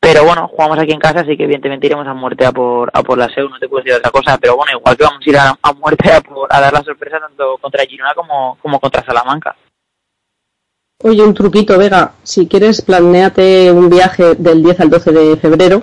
Pero 0.00 0.24
bueno, 0.24 0.48
jugamos 0.48 0.78
aquí 0.78 0.92
en 0.92 0.98
casa, 1.00 1.20
así 1.20 1.36
que 1.36 1.44
evidentemente 1.44 1.86
iremos 1.86 2.06
a 2.06 2.14
muerte 2.14 2.46
a 2.46 2.52
por, 2.52 2.90
a 2.92 3.02
por 3.02 3.18
la 3.18 3.28
SEU, 3.28 3.48
no 3.50 3.58
te 3.58 3.68
puedo 3.68 3.84
decir 3.84 3.98
otra 3.98 4.10
cosa. 4.10 4.38
Pero 4.38 4.56
bueno, 4.56 4.78
igual 4.78 4.96
que 4.96 5.04
vamos 5.04 5.20
a 5.26 5.30
ir 5.30 5.36
a, 5.36 5.72
muerte 5.74 6.10
a, 6.12 6.20
por- 6.22 6.48
a 6.50 6.60
dar 6.60 6.72
la 6.72 6.82
sorpresa 6.82 7.20
tanto 7.20 7.58
contra 7.58 7.84
Girona 7.84 8.14
como, 8.14 8.56
como 8.62 8.80
contra 8.80 9.04
Salamanca. 9.04 9.54
Oye, 11.02 11.22
un 11.22 11.34
truquito, 11.34 11.78
Vega. 11.78 12.12
Si 12.22 12.46
quieres, 12.48 12.80
planeate 12.82 13.70
un 13.70 13.90
viaje 13.90 14.34
del 14.36 14.62
10 14.62 14.80
al 14.80 14.90
12 14.90 15.12
de 15.12 15.36
febrero 15.36 15.82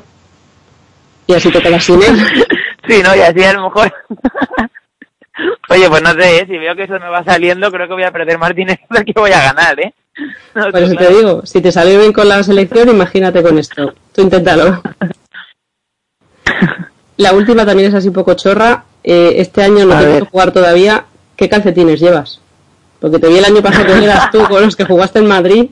y 1.28 1.34
así 1.34 1.52
te 1.52 1.62
quedas 1.62 1.84
sin 1.84 2.02
él. 2.02 2.17
Sí, 2.86 3.02
no, 3.02 3.15
y 3.15 3.21
así 3.21 3.41
a 3.41 3.54
lo 3.54 3.63
mejor. 3.69 3.93
Oye, 5.69 5.89
pues 5.89 6.02
no 6.04 6.12
sé, 6.15 6.39
¿eh? 6.39 6.45
si 6.45 6.58
veo 6.58 6.76
que 6.76 6.84
eso 6.84 6.99
me 6.99 7.08
va 7.08 7.23
saliendo, 7.23 7.71
creo 7.71 7.88
que 7.88 7.93
voy 7.93 8.04
a 8.04 8.12
perder 8.12 8.38
más 8.38 8.54
dinero 8.54 8.82
del 8.89 9.06
que 9.06 9.13
voy 9.15 9.32
a 9.32 9.41
ganar, 9.41 9.80
¿eh? 9.80 9.93
No, 10.54 10.69
Por 10.69 10.84
eso 10.84 10.93
claro. 10.93 11.08
te 11.08 11.15
digo, 11.17 11.45
si 11.45 11.62
te 11.62 11.71
salió 11.71 11.97
bien 11.97 12.12
con 12.12 12.28
la 12.28 12.43
selección, 12.43 12.89
imagínate 12.89 13.41
con 13.41 13.58
esto. 13.58 13.93
Tú 14.12 14.21
inténtalo. 14.21 14.84
La 17.15 17.32
última 17.32 17.65
también 17.65 17.88
es 17.88 17.95
así 17.95 18.10
un 18.10 18.13
poco 18.15 18.34
chorra. 18.34 18.84
Eh, 19.02 19.36
este 19.38 19.63
año 19.63 19.86
no 19.86 19.93
A 19.93 20.02
ver. 20.02 20.23
que 20.23 20.30
jugar 20.30 20.52
todavía. 20.52 21.06
¿Qué 21.38 21.47
calcetines 21.47 22.02
llevas? 22.02 22.41
Porque 23.04 23.20
te 23.20 23.28
vi 23.28 23.38
el 23.38 23.44
año 23.44 23.62
pasado 23.62 24.00
que 24.00 24.04
eras 24.06 24.32
tú 24.32 24.42
con 24.48 24.62
los 24.62 24.78
que 24.78 24.86
jugaste 24.86 25.20
en 25.20 25.28
Madrid. 25.28 25.70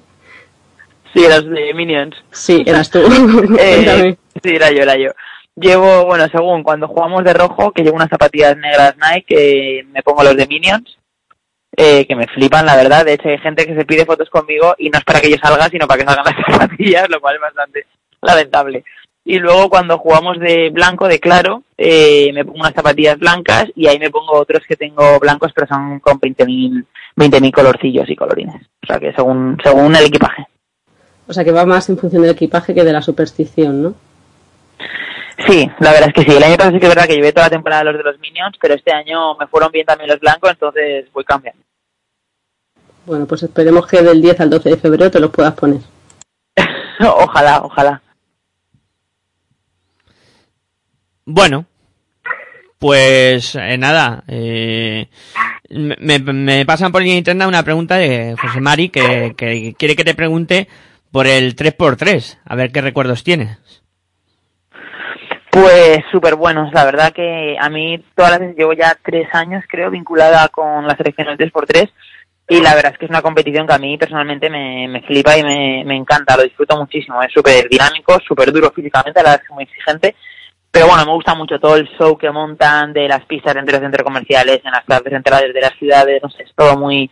Sí, 1.14 1.26
los 1.30 1.50
de 1.50 1.74
Minions. 1.74 2.14
Sí, 2.30 2.62
eras 2.66 2.90
tú. 2.90 3.00
Eh, 3.58 4.18
sí, 4.44 4.50
era 4.50 4.70
yo, 4.70 4.84
era 4.84 4.98
yo. 4.98 5.12
Llevo, 5.56 6.06
bueno, 6.06 6.28
según 6.30 6.62
cuando 6.62 6.90
jugamos 6.90 7.24
de 7.24 7.34
rojo, 7.34 7.72
que 7.72 7.84
llevo 7.84 7.96
unas 7.96 8.10
zapatillas 8.10 8.58
negras 8.58 8.96
Nike, 8.98 9.26
que 9.26 9.86
me 9.94 10.04
pongo 10.04 10.24
los 10.24 10.36
de 10.36 10.46
Minions, 10.46 10.98
eh, 11.78 12.06
que 12.06 12.18
me 12.18 12.28
flipan, 12.28 12.66
la 12.66 12.76
verdad. 12.76 13.06
De 13.06 13.14
hecho, 13.14 13.30
hay 13.30 13.38
gente 13.38 13.66
que 13.66 13.76
se 13.76 13.86
pide 13.86 14.06
fotos 14.06 14.30
conmigo 14.30 14.76
y 14.78 14.90
no 14.90 15.00
es 15.00 15.06
para 15.06 15.22
que 15.22 15.32
yo 15.32 15.38
salga, 15.42 15.70
sino 15.70 15.88
para 15.88 16.04
que 16.04 16.10
salgan 16.10 16.26
las 16.26 16.46
zapatillas, 16.46 17.10
lo 17.10 17.22
cual 17.22 17.36
es 17.36 17.42
bastante 17.42 17.86
lamentable. 18.22 18.84
Y 19.24 19.38
luego 19.38 19.70
cuando 19.70 20.00
jugamos 20.00 20.40
de 20.40 20.70
blanco, 20.72 21.08
de 21.08 21.20
claro, 21.20 21.64
eh, 21.78 22.32
me 22.34 22.44
pongo 22.44 22.60
unas 22.60 22.74
zapatillas 22.74 23.20
blancas 23.20 23.66
y 23.76 23.88
ahí 23.88 24.00
me 24.00 24.10
pongo 24.10 24.34
otros 24.34 24.62
que 24.68 24.76
tengo 24.76 25.20
blancos, 25.20 25.52
pero 25.54 25.68
son 25.68 26.00
con 26.00 26.20
20.000 26.20 26.86
20.000 27.16 27.52
colorcillos 27.52 28.10
y 28.10 28.16
colorines. 28.16 28.62
O 28.84 28.88
sea 28.88 29.00
que 29.00 29.14
según, 29.14 29.58
según 29.64 29.96
el 29.96 30.06
equipaje. 30.06 30.48
O 31.28 31.34
sea 31.34 31.44
que 31.44 31.52
va 31.52 31.66
más 31.66 31.90
en 31.90 31.98
función 31.98 32.22
del 32.22 32.32
equipaje 32.32 32.74
que 32.74 32.84
de 32.84 32.94
la 32.94 33.02
superstición, 33.02 33.84
¿no? 33.84 33.96
Sí, 35.48 35.70
la 35.80 35.92
verdad 35.92 36.10
es 36.10 36.14
que 36.14 36.30
sí. 36.30 36.38
El 36.38 36.44
año 36.44 36.56
pasado 36.56 36.74
sí 36.74 36.80
que 36.80 36.86
es 36.86 36.96
verdad 36.96 37.08
que 37.08 37.16
llevé 37.16 37.34
toda 37.34 37.48
la 37.48 37.52
temporada 37.52 37.86
los 37.86 37.98
de 37.98 38.04
los 38.04 38.20
Minions, 38.20 38.58
pero 38.62 38.74
este 38.74 38.92
año 38.92 39.36
me 39.36 39.48
fueron 39.48 39.72
bien 39.72 39.86
también 39.86 40.10
los 40.10 40.20
blancos, 40.20 40.52
entonces 40.52 41.12
voy 41.14 41.24
cambiando. 41.24 41.62
Bueno, 43.06 43.26
pues 43.26 43.44
esperemos 43.44 43.88
que 43.88 44.02
del 44.02 44.22
10 44.22 44.42
al 44.42 44.50
12 44.50 44.70
de 44.70 44.78
febrero 44.78 45.10
te 45.10 45.20
los 45.20 45.32
puedas 45.32 45.54
poner. 45.54 45.82
ojalá, 47.00 47.62
ojalá. 47.64 48.02
Bueno, 51.34 51.66
pues 52.78 53.56
eh, 53.56 53.78
nada, 53.78 54.26
eh, 54.28 55.08
me, 55.70 56.20
me 56.20 56.66
pasan 56.66 56.92
por 56.92 57.02
línea 57.02 57.18
interna 57.18 57.48
una 57.48 57.64
pregunta 57.64 57.96
de 57.96 58.36
José 58.38 58.60
Mari 58.60 58.90
que, 58.90 59.34
que 59.38 59.74
quiere 59.78 59.96
que 59.96 60.04
te 60.04 60.14
pregunte 60.14 60.68
por 61.10 61.28
el 61.28 61.56
3x3, 61.56 62.40
a 62.44 62.56
ver 62.58 62.74
qué 62.74 62.82
recuerdos 62.82 63.24
tienes. 63.24 63.58
Pues 65.50 66.00
súper 66.12 66.36
buenos, 66.36 66.74
la 66.74 66.84
verdad 66.84 67.14
que 67.14 67.56
a 67.58 67.70
mí 67.70 68.04
todas 68.14 68.32
las 68.32 68.40
veces 68.42 68.58
llevo 68.58 68.74
ya 68.74 68.98
tres 69.02 69.30
años 69.32 69.64
creo 69.70 69.90
vinculada 69.90 70.50
con 70.50 70.86
la 70.86 70.98
selección 70.98 71.28
del 71.38 71.50
3x3 71.50 71.90
y 72.50 72.60
la 72.60 72.76
verdad 72.76 72.92
es 72.92 72.98
que 72.98 73.06
es 73.06 73.12
una 73.12 73.22
competición 73.22 73.66
que 73.66 73.74
a 73.74 73.80
mí 73.80 73.98
personalmente 73.98 74.50
me, 74.50 74.90
me 74.90 75.02
flipa 75.04 75.38
y 75.38 75.44
me, 75.44 75.84
me 75.86 75.96
encanta, 75.96 76.36
lo 76.36 76.44
disfruto 76.44 76.76
muchísimo, 76.78 77.24
es 77.24 77.32
súper 77.32 77.70
dinámico, 77.70 78.20
súper 78.20 78.52
duro 78.52 78.70
físicamente, 78.72 79.24
la 79.24 79.30
verdad 79.30 79.36
es 79.36 79.48
que 79.48 79.54
es 79.54 79.56
muy 79.56 79.64
exigente, 79.64 80.16
pero 80.72 80.88
bueno, 80.88 81.06
me 81.06 81.12
gusta 81.14 81.36
mucho 81.36 81.60
todo 81.60 81.76
el 81.76 81.88
show 81.98 82.18
que 82.18 82.32
montan 82.32 82.94
de 82.94 83.08
las 83.08 83.26
pistas 83.26 83.54
dentro 83.54 83.74
de 83.74 83.80
los 83.80 83.86
centros 83.86 84.06
comerciales, 84.06 84.62
en 84.64 84.72
las 84.72 84.84
plazas 84.86 85.10
centrales 85.10 85.54
de 85.54 85.62
las 85.62 85.74
ciudades, 85.78 86.22
no 86.24 86.30
sé, 86.30 86.44
es 86.44 86.52
todo 86.56 86.78
muy 86.78 87.10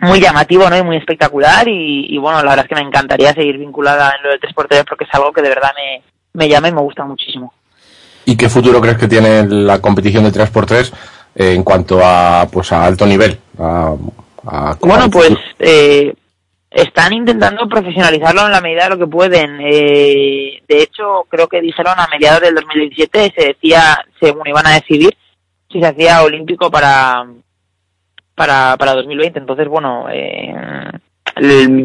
muy 0.00 0.18
llamativo, 0.20 0.68
¿no? 0.68 0.76
Y 0.76 0.82
muy 0.82 0.96
espectacular 0.96 1.68
y, 1.68 2.06
y 2.12 2.18
bueno, 2.18 2.38
la 2.42 2.50
verdad 2.50 2.64
es 2.64 2.68
que 2.68 2.74
me 2.74 2.80
encantaría 2.88 3.32
seguir 3.32 3.58
vinculada 3.58 4.12
en 4.16 4.24
lo 4.24 4.30
del 4.30 4.40
3x3 4.40 4.84
porque 4.88 5.04
es 5.04 5.10
algo 5.14 5.32
que 5.32 5.40
de 5.42 5.50
verdad 5.50 5.70
me, 5.76 6.02
me 6.32 6.48
llama 6.48 6.68
y 6.68 6.72
me 6.72 6.80
gusta 6.80 7.04
muchísimo. 7.04 7.52
¿Y 8.24 8.36
qué 8.36 8.48
futuro 8.48 8.80
crees 8.80 8.96
que 8.98 9.06
tiene 9.06 9.46
la 9.46 9.80
competición 9.80 10.24
de 10.24 10.32
3x3 10.32 10.92
eh, 11.36 11.52
en 11.54 11.62
cuanto 11.62 12.00
a 12.02 12.48
pues 12.50 12.72
a 12.72 12.84
alto 12.84 13.06
nivel? 13.06 13.38
A, 13.58 13.94
a- 14.46 14.76
Bueno, 14.80 15.08
pues 15.10 15.30
eh, 15.60 16.12
están 16.74 17.12
intentando 17.12 17.68
profesionalizarlo 17.68 18.46
en 18.46 18.52
la 18.52 18.60
medida 18.60 18.84
de 18.84 18.90
lo 18.90 18.98
que 18.98 19.06
pueden. 19.06 19.60
Eh, 19.60 20.60
de 20.66 20.82
hecho, 20.82 21.24
creo 21.28 21.46
que 21.46 21.60
dijeron 21.60 21.94
a 21.96 22.08
mediados 22.08 22.40
del 22.40 22.56
2017 22.56 23.32
se 23.36 23.46
decía, 23.48 24.04
según 24.20 24.48
iban 24.48 24.66
a 24.66 24.74
decidir, 24.74 25.16
si 25.70 25.80
se 25.80 25.86
hacía 25.86 26.22
olímpico 26.22 26.70
para 26.70 27.26
para, 28.34 28.76
para 28.76 28.94
2020. 28.94 29.38
Entonces, 29.38 29.68
bueno, 29.68 30.06
eh, 30.10 30.52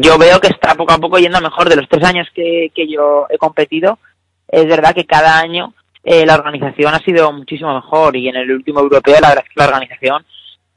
yo 0.00 0.18
veo 0.18 0.40
que 0.40 0.48
está 0.48 0.74
poco 0.74 0.92
a 0.92 0.98
poco 0.98 1.18
yendo 1.18 1.40
mejor. 1.40 1.68
De 1.68 1.76
los 1.76 1.88
tres 1.88 2.04
años 2.04 2.26
que, 2.34 2.72
que 2.74 2.88
yo 2.88 3.26
he 3.30 3.38
competido, 3.38 4.00
es 4.48 4.66
verdad 4.66 4.92
que 4.92 5.06
cada 5.06 5.38
año 5.38 5.72
eh, 6.02 6.26
la 6.26 6.34
organización 6.34 6.94
ha 6.94 6.98
sido 6.98 7.30
muchísimo 7.30 7.72
mejor 7.74 8.16
y 8.16 8.28
en 8.28 8.36
el 8.36 8.50
último 8.50 8.80
europeo 8.80 9.20
la 9.20 9.28
verdad 9.28 9.44
es 9.48 9.56
la 9.56 9.66
organización 9.66 10.26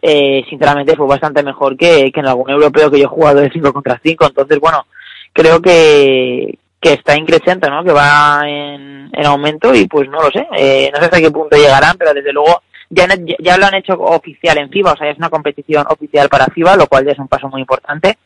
eh, 0.05 0.43
sinceramente 0.49 0.97
fue 0.97 1.07
bastante 1.07 1.41
mejor 1.43 1.77
que, 1.77 2.11
que 2.11 2.19
en 2.19 2.27
algún 2.27 2.49
europeo 2.49 2.91
que 2.91 2.99
yo 2.99 3.05
he 3.05 3.07
jugado 3.07 3.39
de 3.39 3.49
5 3.49 3.71
contra 3.71 4.01
5. 4.03 4.25
Entonces, 4.27 4.59
bueno, 4.59 4.85
creo 5.31 5.61
que, 5.61 6.59
que 6.81 6.93
está 6.93 7.15
increciente, 7.15 7.69
¿no? 7.69 7.85
Que 7.85 7.93
va 7.93 8.41
en, 8.45 9.09
en 9.13 9.25
aumento 9.25 9.73
y 9.73 9.87
pues 9.87 10.09
no 10.09 10.19
lo 10.19 10.29
sé. 10.29 10.45
Eh, 10.57 10.91
no 10.91 10.99
sé 10.99 11.05
hasta 11.05 11.21
qué 11.21 11.31
punto 11.31 11.55
llegarán, 11.55 11.95
pero 11.97 12.13
desde 12.13 12.33
luego 12.33 12.63
ya, 12.89 13.07
ya 13.39 13.57
lo 13.57 13.65
han 13.65 13.75
hecho 13.75 13.93
oficial 13.93 14.57
en 14.57 14.69
FIBA, 14.69 14.91
o 14.91 14.97
sea, 14.97 15.09
es 15.09 15.17
una 15.17 15.29
competición 15.29 15.85
oficial 15.87 16.27
para 16.27 16.47
FIBA, 16.47 16.75
lo 16.75 16.87
cual 16.87 17.05
ya 17.05 17.13
es 17.13 17.19
un 17.19 17.29
paso 17.29 17.47
muy 17.47 17.61
importante. 17.61 18.17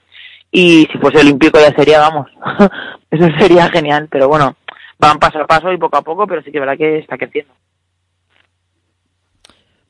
Y 0.52 0.88
si 0.92 0.98
fuese 0.98 1.20
olímpico 1.20 1.60
ya 1.60 1.76
sería, 1.76 2.00
vamos, 2.00 2.28
eso 3.12 3.28
sería 3.38 3.70
genial, 3.70 4.08
pero 4.10 4.28
bueno, 4.28 4.56
van 4.98 5.20
paso 5.20 5.40
a 5.40 5.46
paso 5.46 5.72
y 5.72 5.78
poco 5.78 5.98
a 5.98 6.02
poco, 6.02 6.26
pero 6.26 6.42
sí 6.42 6.52
que 6.52 6.60
verdad 6.60 6.78
que 6.78 6.98
está 6.98 7.20
creciendo. 7.20 7.54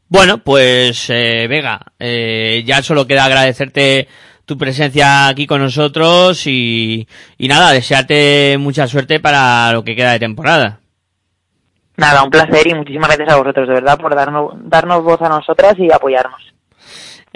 Bueno, 0.10 0.38
pues 0.38 1.10
eh, 1.10 1.48
Vega, 1.50 1.82
eh, 2.00 2.64
ya 2.66 2.82
solo 2.82 3.06
queda 3.06 3.26
agradecerte 3.26 4.08
tu 4.46 4.58
presencia 4.58 5.28
aquí 5.28 5.46
con 5.46 5.62
nosotros 5.62 6.48
y, 6.48 7.08
y 7.38 7.48
nada, 7.50 7.74
desearte 7.74 8.58
mucha 8.58 8.88
suerte 8.88 9.20
para 9.20 9.74
lo 9.74 9.84
que 9.84 9.96
queda 9.96 10.14
de 10.14 10.20
temporada. 10.20 10.80
Nada, 11.98 12.24
un 12.24 12.30
placer 12.30 12.68
y 12.68 12.76
muchísimas 12.76 13.10
gracias 13.10 13.34
a 13.34 13.38
vosotros, 13.38 13.68
de 13.68 13.74
verdad, 13.74 13.98
por 13.98 14.16
darnos, 14.16 14.54
darnos 14.70 15.04
voz 15.04 15.22
a 15.22 15.30
nosotras 15.30 15.74
y 15.78 15.92
apoyarnos. 15.92 16.54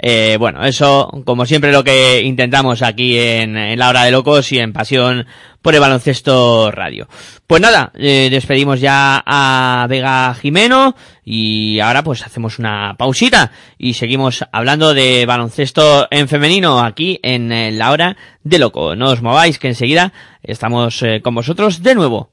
Eh, 0.04 0.36
bueno, 0.36 0.64
eso, 0.64 1.22
como 1.24 1.46
siempre, 1.46 1.70
lo 1.70 1.84
que 1.84 2.22
intentamos 2.22 2.82
aquí 2.82 3.16
en, 3.16 3.78
la 3.78 3.88
hora 3.88 4.02
de 4.02 4.10
locos 4.10 4.50
y 4.50 4.58
en 4.58 4.72
Pasión 4.72 5.26
por 5.62 5.74
el 5.74 5.80
Baloncesto 5.80 6.72
Radio. 6.72 7.06
Pues 7.46 7.62
nada, 7.62 7.92
eh, 7.94 8.28
despedimos 8.28 8.80
ya 8.80 9.22
a 9.24 9.86
Vega 9.88 10.34
Jimeno 10.34 10.96
y 11.24 11.78
ahora 11.78 12.02
pues 12.02 12.26
hacemos 12.26 12.58
una 12.58 12.96
pausita 12.98 13.52
y 13.78 13.94
seguimos 13.94 14.44
hablando 14.50 14.92
de 14.92 15.24
baloncesto 15.24 16.08
en 16.10 16.26
femenino 16.26 16.80
aquí 16.80 17.20
en, 17.22 17.78
la 17.78 17.92
hora 17.92 18.16
de 18.42 18.58
loco. 18.58 18.96
No 18.96 19.10
os 19.10 19.22
mováis 19.22 19.60
que 19.60 19.68
enseguida 19.68 20.12
estamos 20.42 21.00
eh, 21.04 21.20
con 21.22 21.36
vosotros 21.36 21.80
de 21.84 21.94
nuevo. 21.94 22.30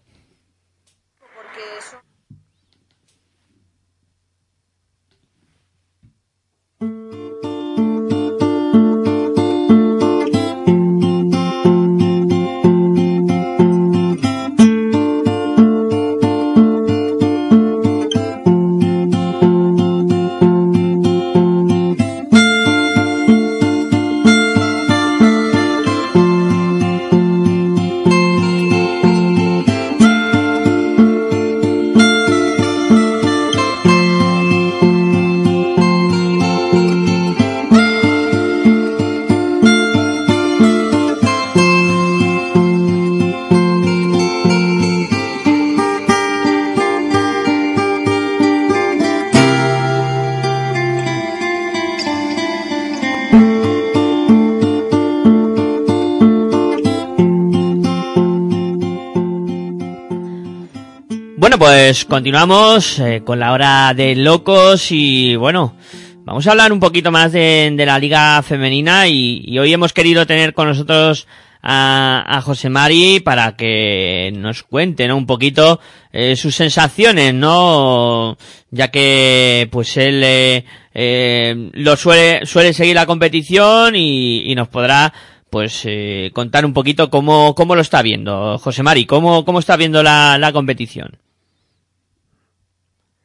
Pues 61.59 62.05
continuamos 62.05 62.99
eh, 62.99 63.21
con 63.25 63.37
la 63.37 63.51
hora 63.51 63.93
de 63.93 64.15
locos 64.15 64.93
y 64.93 65.35
bueno, 65.35 65.75
vamos 66.23 66.47
a 66.47 66.51
hablar 66.51 66.71
un 66.71 66.79
poquito 66.79 67.11
más 67.11 67.33
de, 67.33 67.75
la 67.77 67.99
liga 67.99 68.41
femenina 68.43 69.09
y, 69.09 69.59
hoy 69.59 69.73
hemos 69.73 69.91
querido 69.91 70.25
tener 70.25 70.53
con 70.53 70.69
nosotros 70.69 71.27
a, 71.61 72.41
José 72.45 72.69
Mari 72.69 73.19
para 73.19 73.57
que 73.57 74.31
nos 74.37 74.63
cuente 74.63 75.05
¿no? 75.09 75.17
un 75.17 75.25
poquito 75.25 75.81
eh, 76.13 76.37
sus 76.37 76.55
sensaciones, 76.55 77.33
¿no? 77.33 78.37
Ya 78.71 78.87
que 78.87 79.67
pues 79.69 79.97
él 79.97 80.21
eh, 80.23 80.63
eh, 80.93 81.71
lo 81.73 81.97
suele, 81.97 82.45
suele 82.45 82.71
seguir 82.71 82.95
la 82.95 83.05
competición 83.05 83.97
y, 83.97 84.49
y 84.49 84.55
nos 84.55 84.69
podrá 84.69 85.13
pues 85.49 85.81
eh, 85.85 86.31
contar 86.33 86.65
un 86.65 86.73
poquito 86.73 87.09
cómo, 87.09 87.53
cómo 87.53 87.75
lo 87.75 87.81
está 87.81 88.01
viendo. 88.01 88.57
José 88.59 88.81
Mari, 88.81 89.05
¿cómo, 89.05 89.43
cómo 89.43 89.59
está 89.59 89.75
viendo 89.75 90.01
la, 90.03 90.37
la 90.37 90.53
competición? 90.53 91.17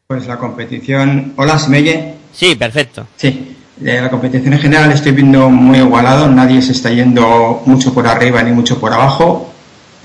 Pues 0.06 0.26
la 0.26 0.36
competición. 0.36 1.32
Hola, 1.36 1.58
¿se 1.58 1.70
me 1.70 1.78
oye? 1.78 2.14
Sí, 2.30 2.54
perfecto. 2.56 3.06
Sí, 3.16 3.56
eh, 3.82 4.00
la 4.02 4.10
competición 4.10 4.52
en 4.52 4.58
general 4.58 4.92
estoy 4.92 5.12
viendo 5.12 5.48
muy 5.48 5.78
igualado, 5.78 6.28
nadie 6.28 6.60
se 6.60 6.72
está 6.72 6.90
yendo 6.90 7.62
mucho 7.64 7.94
por 7.94 8.06
arriba 8.06 8.42
ni 8.42 8.52
mucho 8.52 8.78
por 8.78 8.92
abajo. 8.92 9.50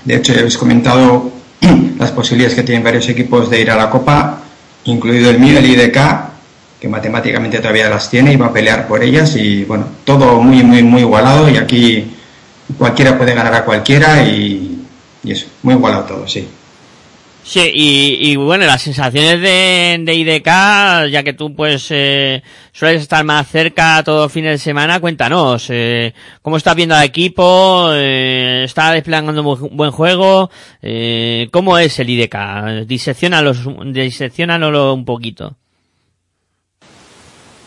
De 0.06 0.16
hecho, 0.16 0.32
ya 0.32 0.38
habéis 0.38 0.56
comentado 0.56 1.30
las 1.98 2.12
posibilidades 2.12 2.56
que 2.56 2.62
tienen 2.62 2.82
varios 2.82 3.06
equipos 3.10 3.50
de 3.50 3.60
ir 3.60 3.70
a 3.70 3.76
la 3.76 3.90
Copa, 3.90 4.40
incluido 4.84 5.28
el 5.28 5.38
mío, 5.38 5.58
el 5.58 5.66
IDK, 5.66 5.98
que 6.80 6.88
matemáticamente 6.88 7.58
todavía 7.58 7.90
las 7.90 8.08
tiene 8.08 8.32
y 8.32 8.36
va 8.36 8.46
a 8.46 8.52
pelear 8.54 8.88
por 8.88 9.02
ellas. 9.02 9.36
Y 9.36 9.64
bueno, 9.64 9.84
todo 10.04 10.40
muy, 10.40 10.62
muy, 10.62 10.82
muy 10.82 11.02
igualado 11.02 11.46
y 11.50 11.58
aquí 11.58 12.10
cualquiera 12.78 13.18
puede 13.18 13.34
ganar 13.34 13.52
a 13.52 13.66
cualquiera 13.66 14.22
y, 14.22 14.82
y 15.22 15.30
eso, 15.30 15.46
muy 15.62 15.74
igualado 15.74 16.04
todo, 16.04 16.26
sí. 16.26 16.48
Sí, 17.42 17.60
y, 17.74 18.30
y 18.30 18.36
bueno, 18.36 18.66
las 18.66 18.82
sensaciones 18.82 19.40
de, 19.40 20.14
IDK, 20.14 21.10
ya 21.10 21.22
que 21.24 21.32
tú 21.32 21.54
pues 21.54 21.86
eh, 21.90 22.42
sueles 22.70 23.02
estar 23.02 23.24
más 23.24 23.48
cerca 23.48 24.02
todo 24.04 24.28
fin 24.28 24.44
de 24.44 24.58
semana, 24.58 25.00
cuéntanos, 25.00 25.66
eh, 25.70 26.12
¿cómo 26.42 26.58
estás 26.58 26.76
viendo 26.76 26.94
al 26.94 27.04
equipo? 27.04 27.88
Eh, 27.92 28.62
¿Está 28.64 28.92
desplegando 28.92 29.42
un 29.42 29.76
buen 29.76 29.90
juego? 29.90 30.50
Eh, 30.82 31.48
¿Cómo 31.50 31.78
es 31.78 31.98
el 31.98 32.10
IDK? 32.10 32.86
Diseccionalo 32.86 34.94
un 34.94 35.04
poquito. 35.04 35.56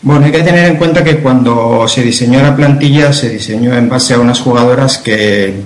Bueno, 0.02 0.26
hay 0.26 0.32
que 0.32 0.42
tener 0.42 0.70
en 0.70 0.76
cuenta 0.76 1.02
que 1.02 1.18
cuando 1.18 1.88
se 1.88 2.02
diseñó 2.02 2.42
la 2.42 2.54
plantilla 2.54 3.12
se 3.12 3.30
diseñó 3.30 3.74
en 3.74 3.88
base 3.88 4.14
a 4.14 4.18
unas 4.18 4.38
jugadoras 4.38 4.98
que, 4.98 5.62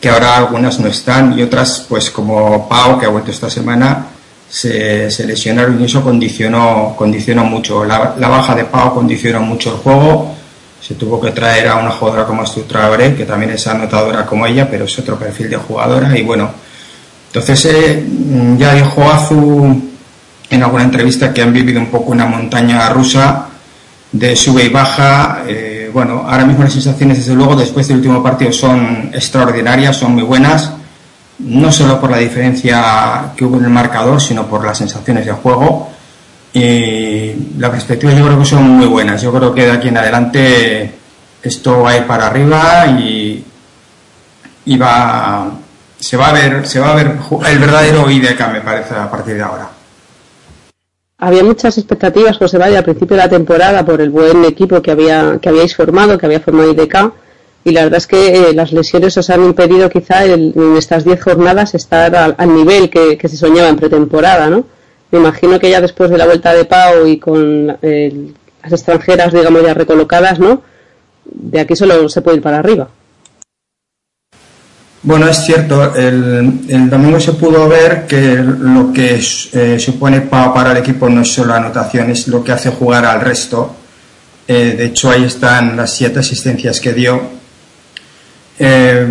que 0.00 0.08
ahora 0.08 0.36
algunas 0.36 0.80
no 0.80 0.88
están 0.88 1.38
y 1.38 1.42
otras, 1.42 1.86
pues 1.88 2.10
como 2.10 2.68
Pau, 2.68 2.98
que 2.98 3.06
ha 3.06 3.08
vuelto 3.08 3.30
esta 3.30 3.48
semana, 3.48 4.06
se, 4.48 5.08
lesionaron 5.26 5.80
y 5.80 5.84
eso 5.84 6.02
condicionó, 6.02 6.94
condicionó 6.96 7.44
mucho. 7.44 7.84
La, 7.84 8.14
la, 8.18 8.28
baja 8.28 8.54
de 8.54 8.64
Pau 8.64 8.94
condicionó 8.94 9.40
mucho 9.40 9.70
el 9.72 9.76
juego. 9.78 10.34
Se 10.80 10.94
tuvo 10.94 11.20
que 11.20 11.30
traer 11.30 11.68
a 11.68 11.76
una 11.76 11.90
jugadora 11.90 12.26
como 12.26 12.44
Traoré, 12.44 13.14
que 13.16 13.24
también 13.24 13.52
es 13.52 13.66
anotadora 13.66 14.26
como 14.26 14.46
ella, 14.46 14.68
pero 14.70 14.84
es 14.84 14.98
otro 14.98 15.18
perfil 15.18 15.50
de 15.50 15.56
jugadora. 15.56 16.16
Y 16.16 16.22
bueno, 16.22 16.50
entonces 17.28 17.64
eh, 17.64 18.04
ya 18.58 18.74
dijo 18.74 19.02
Azu 19.10 19.82
en 20.50 20.62
alguna 20.62 20.84
entrevista 20.84 21.32
que 21.32 21.42
han 21.42 21.52
vivido 21.52 21.80
un 21.80 21.86
poco 21.86 22.12
una 22.12 22.26
montaña 22.26 22.88
rusa 22.90 23.46
de 24.12 24.36
sube 24.36 24.64
y 24.64 24.68
baja. 24.68 25.42
Eh, 25.48 25.73
bueno, 25.94 26.24
ahora 26.26 26.44
mismo 26.44 26.64
las 26.64 26.72
sensaciones, 26.72 27.18
desde 27.18 27.36
luego, 27.36 27.54
después 27.54 27.86
del 27.86 27.98
último 27.98 28.20
partido 28.20 28.52
son 28.52 29.10
extraordinarias, 29.14 29.96
son 29.96 30.14
muy 30.14 30.24
buenas, 30.24 30.72
no 31.38 31.70
solo 31.70 32.00
por 32.00 32.10
la 32.10 32.18
diferencia 32.18 33.32
que 33.36 33.44
hubo 33.44 33.58
en 33.58 33.66
el 33.66 33.70
marcador, 33.70 34.20
sino 34.20 34.44
por 34.48 34.64
las 34.64 34.76
sensaciones 34.76 35.24
de 35.24 35.30
juego. 35.30 35.88
Y 36.52 37.32
las 37.58 37.70
perspectivas 37.70 38.16
yo 38.16 38.26
creo 38.26 38.38
que 38.40 38.44
son 38.44 38.64
muy 38.64 38.86
buenas. 38.86 39.22
Yo 39.22 39.32
creo 39.32 39.54
que 39.54 39.66
de 39.66 39.70
aquí 39.70 39.86
en 39.86 39.96
adelante 39.96 40.94
esto 41.40 41.82
va 41.82 41.90
a 41.90 41.96
ir 41.96 42.06
para 42.08 42.26
arriba 42.26 42.86
y, 42.86 43.44
se 44.66 44.76
va 44.76 46.28
a 46.28 46.32
ver, 46.32 46.66
se 46.66 46.80
va 46.80 46.90
a 46.90 46.94
ver 46.96 47.18
el 47.46 47.58
verdadero 47.60 48.10
IDK, 48.10 48.52
me 48.52 48.60
parece, 48.62 48.96
a 48.96 49.08
partir 49.08 49.34
de 49.34 49.42
ahora. 49.42 49.68
Había 51.18 51.44
muchas 51.44 51.78
expectativas, 51.78 52.38
José 52.38 52.58
Valle, 52.58 52.76
al 52.76 52.84
principio 52.84 53.16
de 53.16 53.22
la 53.22 53.28
temporada 53.28 53.84
por 53.86 54.00
el 54.00 54.10
buen 54.10 54.44
equipo 54.44 54.82
que, 54.82 54.90
había, 54.90 55.38
que 55.40 55.48
habíais 55.48 55.74
formado, 55.74 56.18
que 56.18 56.26
había 56.26 56.40
formado 56.40 56.72
IDK, 56.72 57.12
y 57.64 57.70
la 57.70 57.84
verdad 57.84 57.98
es 57.98 58.06
que 58.06 58.50
eh, 58.50 58.52
las 58.52 58.72
lesiones 58.72 59.16
os 59.16 59.30
han 59.30 59.44
impedido 59.44 59.88
quizá 59.88 60.24
el, 60.24 60.52
en 60.54 60.76
estas 60.76 61.04
10 61.04 61.22
jornadas 61.22 61.74
estar 61.74 62.14
al, 62.14 62.54
nivel 62.54 62.90
que, 62.90 63.16
que, 63.16 63.28
se 63.28 63.36
soñaba 63.36 63.68
en 63.68 63.76
pretemporada, 63.76 64.50
¿no? 64.50 64.64
Me 65.12 65.20
imagino 65.20 65.58
que 65.60 65.70
ya 65.70 65.80
después 65.80 66.10
de 66.10 66.18
la 66.18 66.26
vuelta 66.26 66.52
de 66.52 66.64
Pau 66.64 67.06
y 67.06 67.18
con 67.18 67.78
eh, 67.80 68.32
las 68.62 68.72
extranjeras, 68.72 69.32
digamos, 69.32 69.62
ya 69.62 69.72
recolocadas, 69.72 70.40
¿no? 70.40 70.62
De 71.24 71.60
aquí 71.60 71.76
solo 71.76 72.08
se 72.08 72.20
puede 72.20 72.38
ir 72.38 72.42
para 72.42 72.58
arriba. 72.58 72.88
Bueno, 75.06 75.28
es 75.28 75.44
cierto, 75.44 75.94
el, 75.94 76.88
domingo 76.88 77.20
se 77.20 77.34
pudo 77.34 77.68
ver 77.68 78.06
que 78.06 78.36
lo 78.36 78.90
que 78.90 79.20
eh, 79.52 79.78
supone 79.78 80.22
para 80.22 80.72
el 80.72 80.78
equipo 80.78 81.10
no 81.10 81.20
es 81.20 81.28
solo 81.28 81.52
anotación, 81.52 82.10
es 82.10 82.26
lo 82.26 82.42
que 82.42 82.52
hace 82.52 82.70
jugar 82.70 83.04
al 83.04 83.20
resto. 83.20 83.76
Eh, 84.48 84.74
de 84.78 84.86
hecho, 84.86 85.10
ahí 85.10 85.24
están 85.24 85.76
las 85.76 85.92
siete 85.92 86.20
asistencias 86.20 86.80
que 86.80 86.94
dio. 86.94 87.20
Eh, 88.58 89.06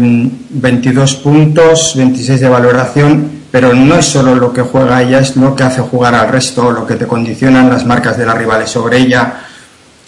22 0.50 1.14
puntos, 1.18 1.94
26 1.96 2.40
de 2.40 2.50
valoración, 2.50 3.44
pero 3.52 3.76
no 3.76 3.94
es 3.94 4.06
solo 4.08 4.34
lo 4.34 4.52
que 4.52 4.64
juega 4.64 5.04
ella, 5.04 5.20
es 5.20 5.36
lo 5.36 5.56
que 5.56 5.62
hace 5.62 5.82
jugar 5.82 6.16
al 6.16 6.30
resto, 6.30 6.72
lo 6.72 6.88
que 6.88 6.96
te 6.96 7.06
condicionan 7.06 7.70
las 7.70 7.86
marcas 7.86 8.18
de 8.18 8.26
las 8.26 8.36
rivales 8.36 8.72
sobre 8.72 8.98
ella. 8.98 9.42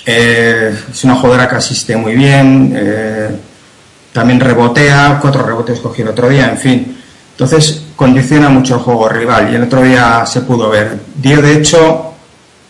Eh, 0.04 0.76
es 0.92 1.04
una 1.04 1.14
jugadora 1.14 1.48
que 1.48 1.58
asiste 1.58 1.96
muy 1.96 2.16
bien 2.16 2.74
también 4.16 4.40
rebotea, 4.40 5.20
cuatro 5.22 5.44
rebotes 5.44 5.82
cogió 5.82 6.06
el 6.06 6.12
otro 6.12 6.30
día, 6.30 6.50
en 6.50 6.58
fin. 6.58 6.98
Entonces 7.32 7.82
condiciona 7.98 8.48
mucho 8.48 8.76
el 8.76 8.80
juego 8.80 9.10
rival 9.10 9.52
y 9.52 9.56
el 9.56 9.64
otro 9.64 9.82
día 9.82 10.26
se 10.26 10.40
pudo 10.40 10.70
ver. 10.70 10.98
Dio, 11.22 11.42
de 11.42 11.58
hecho, 11.58 12.14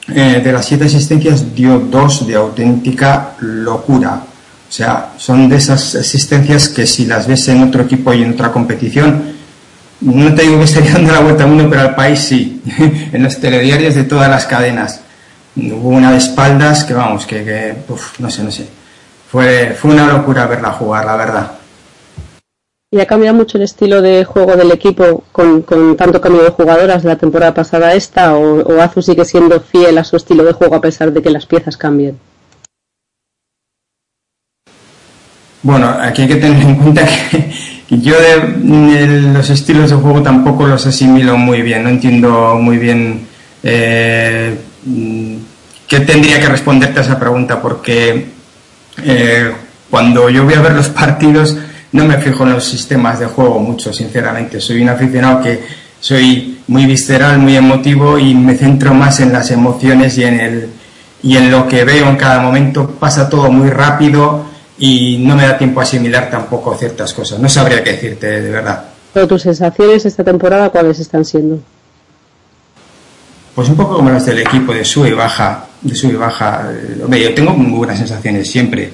eh, 0.07 0.41
de 0.43 0.51
las 0.51 0.65
siete 0.65 0.85
asistencias, 0.85 1.53
dio 1.53 1.77
dos 1.77 2.25
de 2.25 2.33
auténtica 2.33 3.35
locura. 3.41 4.23
O 4.67 4.71
sea, 4.71 5.13
son 5.17 5.47
de 5.47 5.57
esas 5.57 5.93
asistencias 5.93 6.67
que 6.67 6.87
si 6.87 7.05
las 7.05 7.27
ves 7.27 7.47
en 7.49 7.61
otro 7.61 7.83
equipo 7.83 8.11
y 8.11 8.23
en 8.23 8.31
otra 8.31 8.51
competición, 8.51 9.35
no 10.01 10.33
te 10.33 10.41
digo 10.41 10.57
que 10.57 10.63
estaría 10.63 10.93
dando 10.93 11.11
la 11.11 11.19
vuelta 11.19 11.43
al 11.43 11.49
mundo, 11.49 11.69
pero 11.69 11.83
al 11.83 11.93
país 11.93 12.21
sí, 12.21 12.59
en 13.13 13.21
los 13.21 13.39
telediarios 13.39 13.93
de 13.93 14.05
todas 14.05 14.31
las 14.31 14.47
cadenas. 14.47 15.01
hubo 15.55 15.89
una 15.89 16.11
de 16.11 16.17
espaldas 16.17 16.85
que 16.85 16.95
vamos, 16.95 17.27
que, 17.27 17.45
que 17.45 17.75
no 18.17 18.31
sé, 18.31 18.43
no 18.43 18.49
sé. 18.49 18.67
Fue, 19.32 19.76
fue 19.80 19.91
una 19.91 20.07
locura 20.07 20.47
verla 20.47 20.71
jugar, 20.71 21.05
la 21.05 21.15
verdad. 21.15 21.51
¿Y 22.91 22.99
ha 22.99 23.05
cambiado 23.05 23.36
mucho 23.36 23.57
el 23.57 23.63
estilo 23.63 24.01
de 24.01 24.23
juego 24.23 24.55
del 24.55 24.71
equipo 24.71 25.23
con, 25.32 25.63
con 25.63 25.97
tanto 25.97 26.21
cambio 26.21 26.43
de 26.43 26.51
jugadoras 26.51 27.03
de 27.03 27.09
la 27.09 27.17
temporada 27.17 27.53
pasada 27.53 27.88
a 27.88 27.93
esta? 27.93 28.36
¿O, 28.36 28.61
o 28.61 28.82
Azu 28.82 29.01
sigue 29.01 29.26
siendo 29.26 29.59
fiel 29.59 29.97
a 29.97 30.03
su 30.03 30.15
estilo 30.15 30.43
de 30.43 30.53
juego 30.53 30.76
a 30.76 30.82
pesar 30.82 31.11
de 31.11 31.21
que 31.21 31.30
las 31.30 31.45
piezas 31.45 31.76
cambien? 31.76 32.17
Bueno, 35.65 35.88
aquí 35.99 36.21
hay 36.21 36.28
que 36.28 36.36
tener 36.36 36.61
en 36.61 36.76
cuenta 36.76 37.03
que 37.89 37.99
yo 37.99 38.13
de, 38.21 39.07
los 39.34 39.49
estilos 39.49 39.89
de 39.89 39.95
juego 39.95 40.21
tampoco 40.21 40.67
los 40.67 40.86
asimilo 40.86 41.38
muy 41.38 41.63
bien, 41.63 41.84
no 41.84 41.89
entiendo 41.89 42.55
muy 42.61 42.78
bien 42.78 43.26
eh, 43.63 44.55
qué 45.88 45.99
tendría 46.01 46.39
que 46.39 46.49
responderte 46.49 46.99
a 46.99 47.01
esa 47.01 47.19
pregunta, 47.19 47.63
porque 47.63 48.28
eh, 49.03 49.51
cuando 49.89 50.29
yo 50.29 50.43
voy 50.43 50.53
a 50.53 50.61
ver 50.61 50.73
los 50.73 50.89
partidos 50.89 51.57
no 51.91 52.05
me 52.05 52.17
fijo 52.17 52.43
en 52.43 52.53
los 52.53 52.65
sistemas 52.65 53.19
de 53.19 53.25
juego 53.25 53.59
mucho, 53.59 53.93
sinceramente. 53.93 54.59
Soy 54.59 54.81
un 54.81 54.89
aficionado 54.89 55.41
que 55.41 55.63
soy 55.99 56.59
muy 56.67 56.85
visceral, 56.85 57.39
muy 57.39 57.55
emotivo 57.55 58.19
y 58.19 58.35
me 58.35 58.55
centro 58.55 58.93
más 58.93 59.19
en 59.21 59.31
las 59.31 59.49
emociones 59.51 60.17
y 60.17 60.23
en, 60.23 60.39
el, 60.39 60.69
y 61.23 61.37
en 61.37 61.49
lo 61.49 61.67
que 61.67 61.85
veo 61.85 62.09
en 62.09 62.17
cada 62.17 62.41
momento. 62.41 62.91
Pasa 62.99 63.29
todo 63.29 63.49
muy 63.49 63.69
rápido 63.69 64.45
y 64.77 65.19
no 65.19 65.35
me 65.35 65.43
da 65.43 65.57
tiempo 65.57 65.79
a 65.79 65.83
asimilar 65.83 66.29
tampoco 66.29 66.75
ciertas 66.75 67.13
cosas. 67.13 67.39
No 67.39 67.47
sabría 67.47 67.83
qué 67.83 67.93
decirte, 67.93 68.41
de 68.41 68.51
verdad. 68.51 68.83
Pero 69.13 69.27
tus 69.27 69.43
sensaciones 69.43 70.05
esta 70.05 70.23
temporada, 70.23 70.69
¿cuáles 70.69 70.99
están 70.99 71.23
siendo? 71.23 71.59
Pues 73.55 73.69
un 73.69 73.77
poco 73.77 73.95
como 73.95 74.09
las 74.09 74.25
del 74.25 74.39
equipo, 74.39 74.73
de 74.73 74.83
sube 74.83 75.09
y 75.09 75.13
baja, 75.13 75.65
de 75.86 75.95
sube 75.95 76.13
y 76.13 76.15
baja. 76.15 76.69
Eh, 76.71 77.01
Hombre, 77.03 77.21
yo 77.23 77.33
tengo 77.33 77.51
muy 77.51 77.77
buenas 77.77 77.97
sensaciones 77.99 78.49
siempre, 78.49 78.91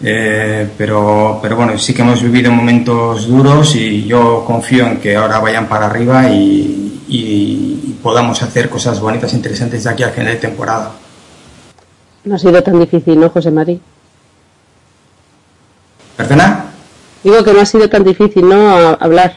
Eh, 0.00 0.68
pero, 0.78 1.40
pero 1.42 1.56
bueno, 1.56 1.76
sí 1.76 1.92
que 1.92 2.02
hemos 2.02 2.22
vivido 2.22 2.52
momentos 2.52 3.26
duros 3.26 3.74
y 3.74 4.04
yo 4.06 4.44
confío 4.46 4.86
en 4.86 4.98
que 5.00 5.16
ahora 5.16 5.40
vayan 5.40 5.66
para 5.68 5.86
arriba 5.86 6.28
y, 6.30 7.02
y- 7.08 7.80
y 7.88 7.98
podamos 8.00 8.40
hacer 8.42 8.68
cosas 8.68 9.00
bonitas 9.00 9.32
e 9.32 9.36
interesantes 9.36 9.82
de 9.82 9.90
aquí 9.90 10.04
al 10.04 10.12
final 10.12 10.34
de 10.34 10.36
temporada. 10.38 10.92
No 12.24 12.34
ha 12.36 12.38
sido 12.38 12.62
tan 12.62 12.78
difícil, 12.78 13.18
¿no, 13.18 13.28
José 13.28 13.50
María? 13.50 13.78
¿Perdona? 16.16 16.66
Digo 17.24 17.42
que 17.42 17.52
no 17.52 17.60
ha 17.60 17.66
sido 17.66 17.88
tan 17.88 18.04
difícil, 18.04 18.48
¿no? 18.48 18.68
A- 18.70 18.94
hablar. 19.00 19.36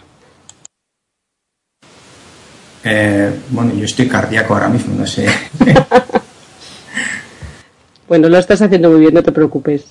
Eh, 2.83 3.31
bueno, 3.49 3.73
yo 3.73 3.85
estoy 3.85 4.07
cardíaco 4.07 4.53
ahora 4.53 4.69
mismo, 4.69 4.93
no 4.95 5.07
sé. 5.07 5.27
Bueno, 8.11 8.27
lo 8.27 8.37
estás 8.39 8.61
haciendo 8.61 8.89
muy 8.89 8.99
bien, 8.99 9.13
no 9.13 9.23
te 9.23 9.31
preocupes. 9.31 9.85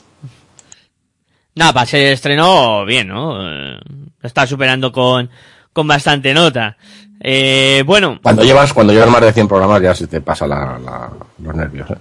Nada, 1.55 1.73
para 1.73 1.87
ser 1.87 2.12
estreno, 2.12 2.85
bien, 2.85 3.09
¿no? 3.09 3.41
Eh, 3.41 3.79
lo 4.21 4.27
está 4.27 4.47
superando 4.47 4.93
con, 4.93 5.31
con 5.73 5.89
bastante 5.89 6.35
nota. 6.35 6.77
Eh, 7.18 7.83
bueno, 7.87 8.18
Cuando 8.23 8.45
llevas, 8.45 8.75
cuando 8.75 8.93
llevas 8.93 9.09
más 9.09 9.23
de 9.23 9.33
100 9.33 9.49
programas 9.49 9.81
ya 9.81 9.95
se 9.95 10.07
te 10.07 10.21
pasa 10.21 10.47
la, 10.47 10.79
la- 10.79 11.11
los 11.43 11.55
nervios, 11.57 11.91
¿eh? 11.93 11.97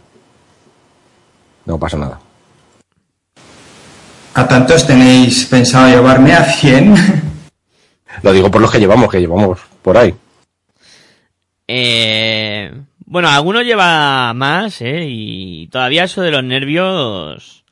No 1.68 1.80
pasa 1.80 1.96
nada. 1.96 2.20
¿A 4.34 4.46
tantos 4.46 4.86
tenéis 4.86 5.46
pensado 5.46 5.88
llevarme 5.88 6.34
a 6.34 6.44
100? 6.44 6.96
Lo 8.24 8.34
digo 8.34 8.52
por 8.52 8.60
los 8.62 8.70
que 8.70 8.80
llevamos, 8.80 9.10
que 9.10 9.22
llevamos 9.22 9.58
por 9.82 9.98
ahí. 9.98 10.14
eh, 11.66 12.74
bueno, 13.10 13.28
alguno 13.30 13.62
lleva 13.64 14.34
más, 14.36 14.82
¿eh? 14.82 15.06
Y 15.10 15.68
todavía 15.68 16.04
eso 16.04 16.22
de 16.22 16.30
los 16.30 16.44
nervios 16.44 17.64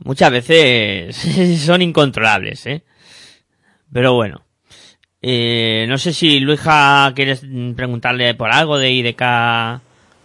muchas 0.00 0.30
veces 0.32 1.16
son 1.64 1.80
incontrolables, 1.80 2.66
¿eh? 2.66 2.82
Pero 3.92 4.14
bueno. 4.14 4.42
Eh, 5.22 5.86
no 5.88 5.96
sé 5.98 6.12
si 6.12 6.40
Luija 6.40 7.12
quieres 7.14 7.42
preguntarle 7.74 8.34
por 8.34 8.52
algo 8.52 8.78
de 8.78 8.90
IDK 8.92 9.22
a, 9.22 9.80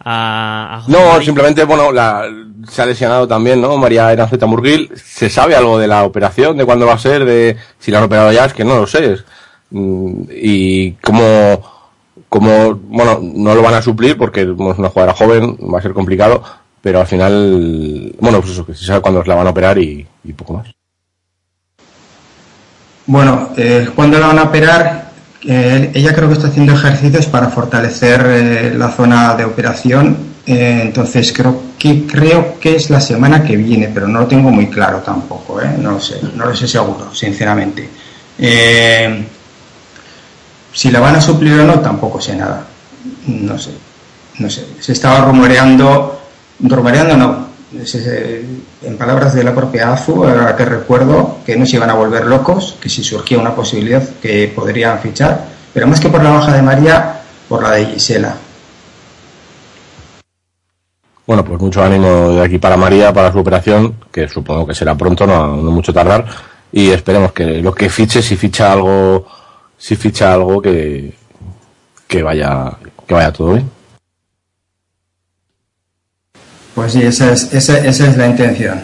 a 0.06 0.80
José 0.82 0.92
No, 0.92 1.20
simplemente, 1.22 1.64
bueno, 1.64 1.90
la, 1.92 2.28
se 2.68 2.82
ha 2.82 2.86
lesionado 2.86 3.26
también, 3.26 3.60
¿no? 3.60 3.76
María 3.76 4.12
Eranzeta 4.12 4.46
Murgil. 4.46 4.90
¿Se 4.96 5.28
sabe 5.30 5.54
algo 5.56 5.78
de 5.78 5.88
la 5.88 6.02
operación? 6.04 6.56
¿De 6.56 6.64
cuándo 6.64 6.86
va 6.86 6.94
a 6.94 6.98
ser? 6.98 7.24
¿De 7.24 7.56
si 7.78 7.90
la 7.90 7.98
han 7.98 8.04
operado 8.04 8.32
ya? 8.32 8.44
Es 8.46 8.52
que 8.52 8.64
no 8.64 8.80
lo 8.80 8.86
sé. 8.86 9.16
Mm, 9.70 10.24
Y 10.30 10.92
cómo, 11.02 11.73
cómo, 12.34 12.74
bueno, 12.88 13.20
no 13.22 13.54
lo 13.54 13.62
van 13.62 13.74
a 13.74 13.80
suplir 13.80 14.18
porque 14.18 14.40
es 14.40 14.48
una 14.48 14.88
jugadora 14.88 15.14
joven, 15.14 15.56
va 15.72 15.78
a 15.78 15.82
ser 15.82 15.92
complicado, 15.92 16.42
pero 16.82 16.98
al 16.98 17.06
final, 17.06 18.12
bueno, 18.18 18.40
pues 18.40 18.54
eso, 18.54 18.66
que 18.66 18.74
se 18.74 18.84
sabe 18.84 19.00
cuándo 19.00 19.22
la 19.22 19.36
van 19.36 19.46
a 19.46 19.50
operar 19.50 19.78
y, 19.78 20.04
poco 20.36 20.54
más. 20.54 20.66
Bueno, 23.06 23.50
eh, 23.56 23.88
¿cuándo 23.94 24.18
la 24.18 24.26
van 24.26 24.40
a 24.40 24.42
operar? 24.42 25.10
Eh, 25.44 25.92
ella 25.94 26.12
creo 26.12 26.26
que 26.26 26.34
está 26.34 26.48
haciendo 26.48 26.72
ejercicios 26.72 27.26
para 27.26 27.50
fortalecer 27.50 28.26
eh, 28.26 28.74
la 28.76 28.90
zona 28.90 29.36
de 29.36 29.44
operación. 29.44 30.34
entonces 30.44 31.32
creo 31.32 31.62
que 31.78 32.04
creo 32.04 32.58
que 32.58 32.74
es 32.74 32.90
la 32.90 33.00
semana 33.00 33.44
que 33.44 33.56
viene, 33.56 33.92
pero 33.94 34.08
no 34.08 34.22
lo 34.22 34.26
tengo 34.26 34.50
muy 34.50 34.66
claro 34.66 34.98
tampoco. 34.98 35.60
No 35.78 35.92
lo 35.92 36.00
sé, 36.00 36.18
no 36.34 36.46
lo 36.46 36.56
sé 36.56 36.66
seguro, 36.66 37.14
sinceramente. 37.14 37.88
Si 40.74 40.90
la 40.90 41.00
van 41.00 41.14
a 41.16 41.20
suplir 41.20 41.60
o 41.60 41.64
no, 41.64 41.80
tampoco 41.80 42.20
sé 42.20 42.36
nada. 42.36 42.66
No 43.26 43.56
sé, 43.56 43.70
no 44.38 44.50
sé. 44.50 44.66
Se 44.80 44.92
estaba 44.92 45.20
rumoreando, 45.24 46.20
rumoreando 46.60 47.16
no. 47.16 47.44
En 48.82 48.96
palabras 48.98 49.34
de 49.34 49.42
la 49.42 49.54
propia 49.54 49.92
AFU, 49.92 50.24
ahora 50.24 50.54
que 50.56 50.64
recuerdo, 50.64 51.38
que 51.46 51.56
no 51.56 51.64
se 51.64 51.76
iban 51.76 51.90
a 51.90 51.94
volver 51.94 52.26
locos, 52.26 52.76
que 52.80 52.88
si 52.88 53.02
surgía 53.02 53.38
una 53.38 53.54
posibilidad 53.54 54.02
que 54.20 54.52
podrían 54.54 54.98
fichar, 54.98 55.44
pero 55.72 55.86
más 55.86 56.00
que 56.00 56.08
por 56.08 56.22
la 56.22 56.30
baja 56.30 56.52
de 56.52 56.62
María, 56.62 57.22
por 57.48 57.62
la 57.62 57.72
de 57.72 57.86
Gisela. 57.86 58.36
Bueno, 61.26 61.44
pues 61.44 61.58
mucho 61.58 61.82
ánimo 61.82 62.30
de 62.32 62.44
aquí 62.44 62.58
para 62.58 62.76
María, 62.76 63.12
para 63.12 63.32
su 63.32 63.38
operación, 63.38 63.96
que 64.12 64.28
supongo 64.28 64.66
que 64.66 64.74
será 64.74 64.94
pronto, 64.94 65.26
no, 65.26 65.56
no 65.56 65.70
mucho 65.70 65.92
tardar, 65.92 66.26
y 66.70 66.90
esperemos 66.90 67.32
que 67.32 67.62
lo 67.62 67.74
que 67.74 67.88
fiche, 67.88 68.22
si 68.22 68.36
ficha 68.36 68.72
algo, 68.72 69.26
si 69.84 69.96
ficha 69.96 70.32
algo 70.32 70.62
que, 70.62 71.12
que 72.08 72.22
vaya, 72.22 72.72
que 73.06 73.12
vaya 73.12 73.30
todo 73.30 73.52
bien. 73.52 73.70
Pues 76.74 76.94
sí, 76.94 77.02
esa 77.02 77.34
es, 77.34 77.52
esa, 77.52 77.78
esa 77.86 78.08
es 78.08 78.16
la 78.16 78.28
intención. 78.28 78.80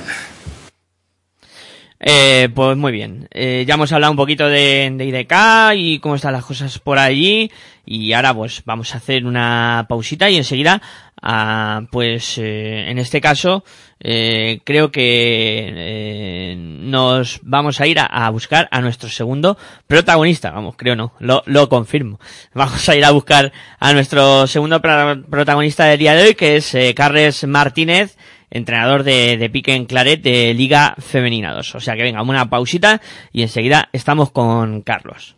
Eh, 2.01 2.51
pues 2.55 2.77
muy 2.77 2.93
bien. 2.93 3.29
Eh, 3.31 3.65
ya 3.67 3.75
hemos 3.75 3.91
hablado 3.93 4.11
un 4.11 4.19
poquito 4.19 4.47
de, 4.47 4.93
de 4.95 5.05
IDK 5.07 5.75
y 5.75 6.01
cómo 6.01 6.17
están 6.17 6.35
las 6.35 6.45
cosas 6.45 6.79
por 6.79 6.99
allí. 6.99 7.51
Y 7.87 8.13
ahora 8.13 8.35
pues 8.35 8.63
vamos 8.67 8.95
a 8.95 8.99
hacer 8.99 9.25
una 9.25 9.87
pausita 9.89 10.29
y 10.29 10.37
enseguida, 10.37 10.83
ah, 11.23 11.83
pues 11.91 12.39
eh, 12.39 12.91
en 12.91 12.99
este 12.99 13.21
caso, 13.21 13.65
eh, 14.01 14.61
creo 14.65 14.91
que 14.91 15.73
eh, 15.77 16.57
nos 16.57 17.41
vamos 17.43 17.81
a 17.81 17.87
ir 17.87 17.99
a, 18.01 18.07
a 18.07 18.31
buscar 18.31 18.69
a 18.71 18.81
nuestro 18.81 19.09
segundo 19.09 19.57
protagonista. 19.87 20.51
Vamos, 20.51 20.75
creo 20.77 20.97
no, 20.97 21.13
lo, 21.21 21.43
lo 21.47 21.69
confirmo. 21.69 22.19
Vamos 22.55 22.89
a 22.89 22.97
ir 22.97 23.05
a 23.05 23.11
buscar 23.11 23.53
a 23.79 23.93
nuestro 23.93 24.47
segundo 24.47 24.81
pro- 24.81 25.23
protagonista 25.29 25.85
del 25.85 25.99
día 25.99 26.15
de 26.15 26.23
hoy, 26.29 26.35
que 26.35 26.57
es 26.57 26.75
eh, 26.75 26.95
Carles 26.95 27.47
Martínez 27.47 28.17
entrenador 28.53 29.05
de, 29.05 29.37
de 29.37 29.49
Pique 29.49 29.75
en 29.77 29.87
Claret 29.87 30.21
de 30.23 30.55
Liga 30.55 30.97
Femenina 30.99 31.53
2. 31.55 31.77
O 31.77 31.81
sea 31.81 31.95
que 31.95 32.03
venga, 32.03 32.21
una 32.23 32.51
pausita 32.51 33.01
y 33.33 33.43
enseguida 33.43 33.89
estamos 33.93 34.33
con 34.33 34.83
Carlos. 34.83 35.37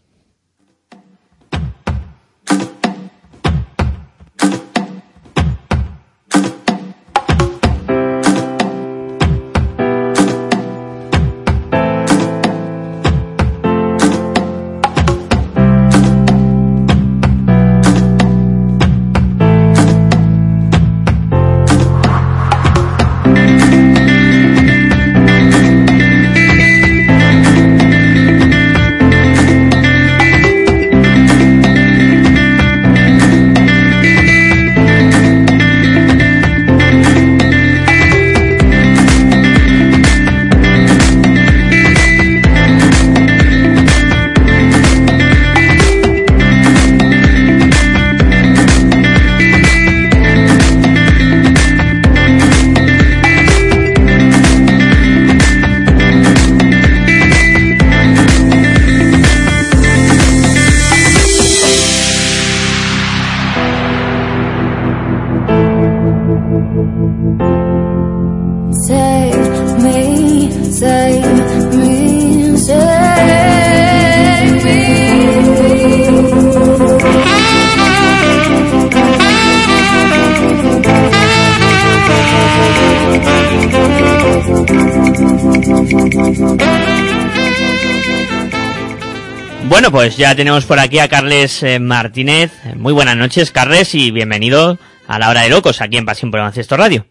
Bueno, 89.82 89.98
pues 89.98 90.16
ya 90.16 90.36
tenemos 90.36 90.64
por 90.64 90.78
aquí 90.78 91.00
a 91.00 91.08
Carles 91.08 91.60
eh, 91.64 91.80
Martínez. 91.80 92.52
Muy 92.76 92.92
buenas 92.92 93.16
noches, 93.16 93.50
Carles, 93.50 93.96
y 93.96 94.12
bienvenido 94.12 94.78
a 95.08 95.18
la 95.18 95.28
hora 95.28 95.42
de 95.42 95.48
locos 95.48 95.80
aquí 95.80 95.96
en 95.96 96.06
Pasión 96.06 96.30
por 96.30 96.38
el 96.38 96.42
Baloncesto 96.42 96.76
Radio. 96.76 97.04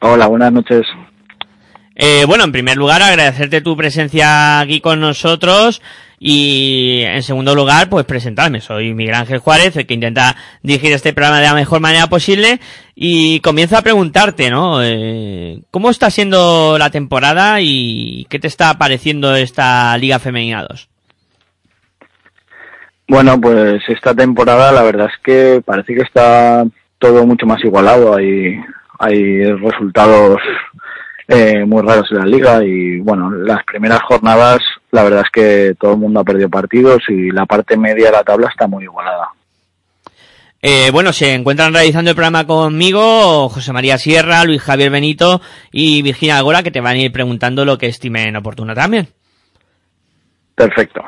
Hola, 0.00 0.26
buenas 0.26 0.52
noches. 0.52 0.82
Eh, 1.94 2.26
bueno, 2.26 2.44
en 2.44 2.52
primer 2.52 2.76
lugar, 2.76 3.00
agradecerte 3.00 3.62
tu 3.62 3.74
presencia 3.78 4.60
aquí 4.60 4.82
con 4.82 5.00
nosotros 5.00 5.80
y 6.18 7.00
en 7.06 7.22
segundo 7.22 7.54
lugar, 7.54 7.88
pues 7.88 8.04
presentarme. 8.04 8.60
Soy 8.60 8.92
Miguel 8.92 9.14
Ángel 9.14 9.38
Juárez, 9.38 9.74
el 9.78 9.86
que 9.86 9.94
intenta 9.94 10.36
dirigir 10.62 10.92
este 10.92 11.14
programa 11.14 11.40
de 11.40 11.46
la 11.46 11.54
mejor 11.54 11.80
manera 11.80 12.08
posible 12.08 12.60
y 12.94 13.40
comienzo 13.40 13.78
a 13.78 13.82
preguntarte, 13.82 14.50
¿no? 14.50 14.82
Eh, 14.82 15.62
¿Cómo 15.70 15.88
está 15.88 16.10
siendo 16.10 16.76
la 16.76 16.90
temporada 16.90 17.62
y 17.62 18.26
qué 18.28 18.38
te 18.38 18.48
está 18.48 18.76
pareciendo 18.76 19.34
esta 19.34 19.96
Liga 19.96 20.18
Femenina 20.18 20.66
2? 20.68 20.91
Bueno, 23.12 23.38
pues 23.38 23.82
esta 23.88 24.14
temporada 24.14 24.72
la 24.72 24.82
verdad 24.84 25.10
es 25.12 25.20
que 25.22 25.62
parece 25.62 25.94
que 25.94 26.00
está 26.00 26.64
todo 26.98 27.26
mucho 27.26 27.44
más 27.44 27.62
igualado. 27.62 28.16
Hay, 28.16 28.58
hay 28.98 29.52
resultados 29.52 30.40
eh, 31.28 31.62
muy 31.66 31.82
raros 31.82 32.10
en 32.10 32.20
la 32.20 32.24
liga 32.24 32.64
y 32.64 33.00
bueno, 33.00 33.30
las 33.30 33.62
primeras 33.64 34.00
jornadas 34.04 34.60
la 34.92 35.02
verdad 35.02 35.24
es 35.26 35.30
que 35.30 35.74
todo 35.78 35.92
el 35.92 35.98
mundo 35.98 36.20
ha 36.20 36.24
perdido 36.24 36.48
partidos 36.48 37.02
y 37.08 37.30
la 37.30 37.44
parte 37.44 37.76
media 37.76 38.06
de 38.06 38.12
la 38.12 38.24
tabla 38.24 38.48
está 38.48 38.66
muy 38.66 38.84
igualada. 38.84 39.28
Eh, 40.62 40.88
bueno, 40.90 41.12
se 41.12 41.34
encuentran 41.34 41.74
realizando 41.74 42.12
el 42.12 42.16
programa 42.16 42.46
conmigo 42.46 43.50
José 43.50 43.74
María 43.74 43.98
Sierra, 43.98 44.42
Luis 44.44 44.62
Javier 44.62 44.88
Benito 44.90 45.42
y 45.70 46.00
Virginia 46.00 46.38
Agora, 46.38 46.62
que 46.62 46.70
te 46.70 46.80
van 46.80 46.96
a 46.96 47.00
ir 47.00 47.12
preguntando 47.12 47.66
lo 47.66 47.76
que 47.76 47.88
estimen 47.88 48.34
oportuno 48.36 48.74
también. 48.74 49.08
Perfecto. 50.54 51.02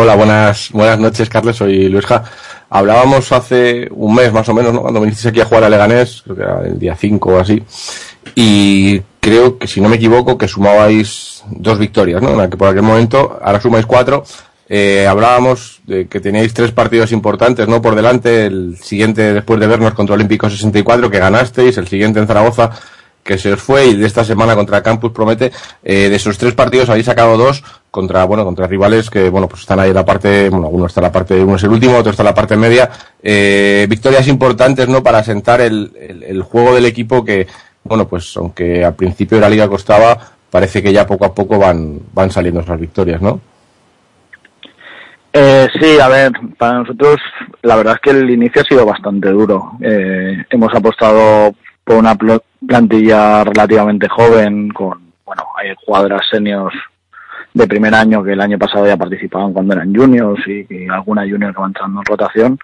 Hola, 0.00 0.14
buenas, 0.14 0.70
buenas 0.70 1.00
noches, 1.00 1.28
Carles. 1.28 1.56
Soy 1.56 1.88
Luis 1.88 2.06
Ja. 2.06 2.22
Hablábamos 2.70 3.32
hace 3.32 3.88
un 3.90 4.14
mes 4.14 4.32
más 4.32 4.48
o 4.48 4.54
menos, 4.54 4.72
¿no? 4.72 4.82
Cuando 4.82 5.00
viniste 5.00 5.28
aquí 5.28 5.40
a 5.40 5.44
jugar 5.44 5.64
a 5.64 5.68
Leganés, 5.68 6.22
creo 6.22 6.36
que 6.36 6.42
era 6.42 6.60
el 6.64 6.78
día 6.78 6.94
5 6.94 7.28
o 7.28 7.40
así. 7.40 7.60
Y 8.36 9.00
creo 9.18 9.58
que, 9.58 9.66
si 9.66 9.80
no 9.80 9.88
me 9.88 9.96
equivoco, 9.96 10.38
que 10.38 10.46
sumabais 10.46 11.42
dos 11.50 11.80
victorias, 11.80 12.22
¿no? 12.22 12.40
En 12.40 12.48
por 12.50 12.68
aquel 12.68 12.82
momento, 12.82 13.40
ahora 13.42 13.60
sumáis 13.60 13.86
cuatro. 13.86 14.22
Eh, 14.68 15.04
hablábamos 15.04 15.80
de 15.84 16.06
que 16.06 16.20
teníais 16.20 16.54
tres 16.54 16.70
partidos 16.70 17.10
importantes, 17.10 17.66
¿no? 17.66 17.82
Por 17.82 17.96
delante, 17.96 18.46
el 18.46 18.76
siguiente 18.80 19.34
después 19.34 19.58
de 19.58 19.66
vernos 19.66 19.94
contra 19.94 20.14
Olímpico 20.14 20.48
64, 20.48 21.10
que 21.10 21.18
ganasteis, 21.18 21.76
el 21.76 21.88
siguiente 21.88 22.20
en 22.20 22.28
Zaragoza, 22.28 22.70
que 23.28 23.36
se 23.36 23.58
fue, 23.58 23.88
y 23.88 23.94
de 23.94 24.06
esta 24.06 24.24
semana 24.24 24.56
contra 24.56 24.82
Campus 24.82 25.12
Promete, 25.12 25.52
eh, 25.84 26.08
de 26.08 26.16
esos 26.16 26.38
tres 26.38 26.54
partidos 26.54 26.88
habéis 26.88 27.04
sacado 27.04 27.36
dos 27.36 27.62
contra, 27.90 28.24
bueno, 28.24 28.42
contra 28.42 28.66
rivales 28.66 29.10
que, 29.10 29.28
bueno, 29.28 29.46
pues 29.46 29.60
están 29.60 29.78
ahí 29.80 29.90
en 29.90 29.96
la 29.96 30.04
parte, 30.06 30.48
bueno, 30.48 30.68
uno 30.68 30.86
está 30.86 31.02
la 31.02 31.12
parte, 31.12 31.38
uno 31.44 31.56
es 31.56 31.62
el 31.62 31.68
último, 31.68 31.98
otro 31.98 32.10
está 32.10 32.22
en 32.22 32.28
la 32.28 32.34
parte 32.34 32.56
media, 32.56 32.88
eh, 33.22 33.86
victorias 33.86 34.26
importantes, 34.28 34.88
¿no? 34.88 35.02
Para 35.02 35.22
sentar 35.22 35.60
el, 35.60 35.92
el, 36.00 36.22
el 36.22 36.42
juego 36.42 36.74
del 36.74 36.86
equipo 36.86 37.22
que, 37.22 37.46
bueno, 37.84 38.08
pues 38.08 38.34
aunque 38.38 38.82
al 38.82 38.94
principio 38.94 39.36
de 39.36 39.42
la 39.42 39.50
liga 39.50 39.68
costaba, 39.68 40.18
parece 40.50 40.82
que 40.82 40.90
ya 40.90 41.06
poco 41.06 41.26
a 41.26 41.34
poco 41.34 41.58
van, 41.58 42.00
van 42.14 42.30
saliendo 42.30 42.60
esas 42.60 42.80
victorias, 42.80 43.20
¿no? 43.20 43.42
Eh, 45.34 45.68
sí, 45.78 46.00
a 46.00 46.08
ver, 46.08 46.32
para 46.56 46.78
nosotros 46.78 47.18
la 47.60 47.76
verdad 47.76 47.96
es 47.96 48.00
que 48.00 48.18
el 48.18 48.30
inicio 48.30 48.62
ha 48.62 48.64
sido 48.64 48.86
bastante 48.86 49.28
duro. 49.28 49.72
Eh, 49.82 50.44
hemos 50.48 50.74
apostado 50.74 51.54
por 51.88 51.96
una 51.96 52.14
pl- 52.14 52.40
plantilla 52.66 53.42
relativamente 53.44 54.08
joven, 54.08 54.68
con, 54.68 55.00
bueno, 55.24 55.44
hay 55.56 55.74
jugadoras 55.84 56.20
seniors 56.30 56.74
de 57.54 57.66
primer 57.66 57.94
año 57.94 58.22
que 58.22 58.32
el 58.32 58.40
año 58.42 58.58
pasado 58.58 58.86
ya 58.86 58.96
participaban 58.96 59.54
cuando 59.54 59.72
eran 59.72 59.94
juniors 59.94 60.46
y, 60.46 60.66
y 60.68 60.86
alguna 60.88 61.22
junior 61.22 61.54
que 61.54 61.60
va 61.60 61.66
entrando 61.66 62.00
en 62.00 62.04
rotación. 62.04 62.58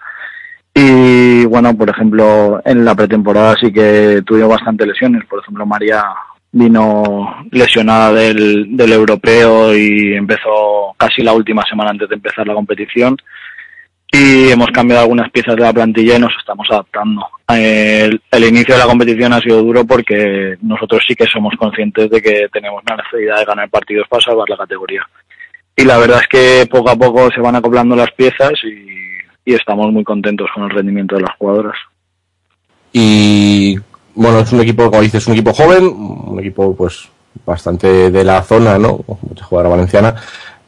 Y 0.75 1.47
bueno, 1.47 1.75
por 1.75 1.89
ejemplo, 1.89 2.61
en 2.65 2.85
la 2.85 2.95
pretemporada 2.95 3.55
sí 3.59 3.73
que 3.73 4.23
tuvimos 4.27 4.51
bastantes 4.51 4.87
lesiones. 4.89 5.25
Por 5.25 5.41
ejemplo, 5.41 5.65
María 5.65 6.05
vino 6.53 7.47
lesionada 7.51 8.13
del, 8.13 8.77
del 8.77 8.93
europeo 8.93 9.75
y 9.75 10.15
empezó 10.15 10.95
casi 10.99 11.23
la 11.23 11.33
última 11.33 11.63
semana 11.63 11.91
antes 11.91 12.09
de 12.09 12.17
empezar 12.17 12.47
la 12.47 12.55
competición. 12.55 13.17
Y 14.15 14.49
hemos 14.53 14.71
cambiado 14.71 15.03
algunas 15.03 15.29
piezas 15.33 15.57
de 15.57 15.63
la 15.63 15.73
plantilla 15.73 16.15
y 16.15 16.21
nos 16.21 16.33
estamos 16.39 16.69
adaptando. 16.71 17.27
El, 17.49 18.23
el 18.31 18.45
inicio 18.45 18.77
de 18.77 18.81
la 18.81 18.87
competición 18.87 19.33
ha 19.33 19.41
sido 19.41 19.61
duro 19.61 19.85
porque 19.85 20.57
nosotros 20.63 21.03
sí 21.05 21.17
que 21.17 21.27
somos 21.27 21.53
conscientes 21.59 22.09
de 22.09 22.23
que 22.23 22.47
tenemos 22.53 22.81
la 22.89 22.97
necesidad 22.97 23.39
de 23.41 23.45
ganar 23.45 23.69
partidos 23.69 24.07
para 24.09 24.23
salvar 24.23 24.49
la 24.49 24.57
categoría. 24.57 25.03
Y 25.75 25.83
la 25.83 25.99
verdad 25.99 26.21
es 26.21 26.29
que 26.29 26.69
poco 26.71 26.91
a 26.91 26.97
poco 26.97 27.29
se 27.33 27.41
van 27.41 27.57
acoplando 27.57 27.97
las 27.97 28.13
piezas 28.13 28.53
y, 28.63 29.51
y 29.51 29.55
estamos 29.55 29.91
muy 29.91 30.05
contentos 30.05 30.49
con 30.55 30.63
el 30.63 30.71
rendimiento 30.71 31.17
de 31.17 31.23
las 31.23 31.37
jugadoras. 31.37 31.77
Y 32.93 33.77
bueno, 34.15 34.39
es 34.39 34.53
un 34.53 34.61
equipo, 34.61 34.89
como 34.91 35.03
dices, 35.03 35.27
un 35.27 35.33
equipo 35.33 35.53
joven, 35.53 35.87
un 35.87 36.39
equipo 36.39 36.77
pues 36.77 37.09
bastante 37.45 38.13
de 38.13 38.23
la 38.23 38.43
zona, 38.43 38.79
¿no? 38.79 39.01
Mucha 39.29 39.45
jugadora 39.45 39.71
valenciana. 39.71 40.15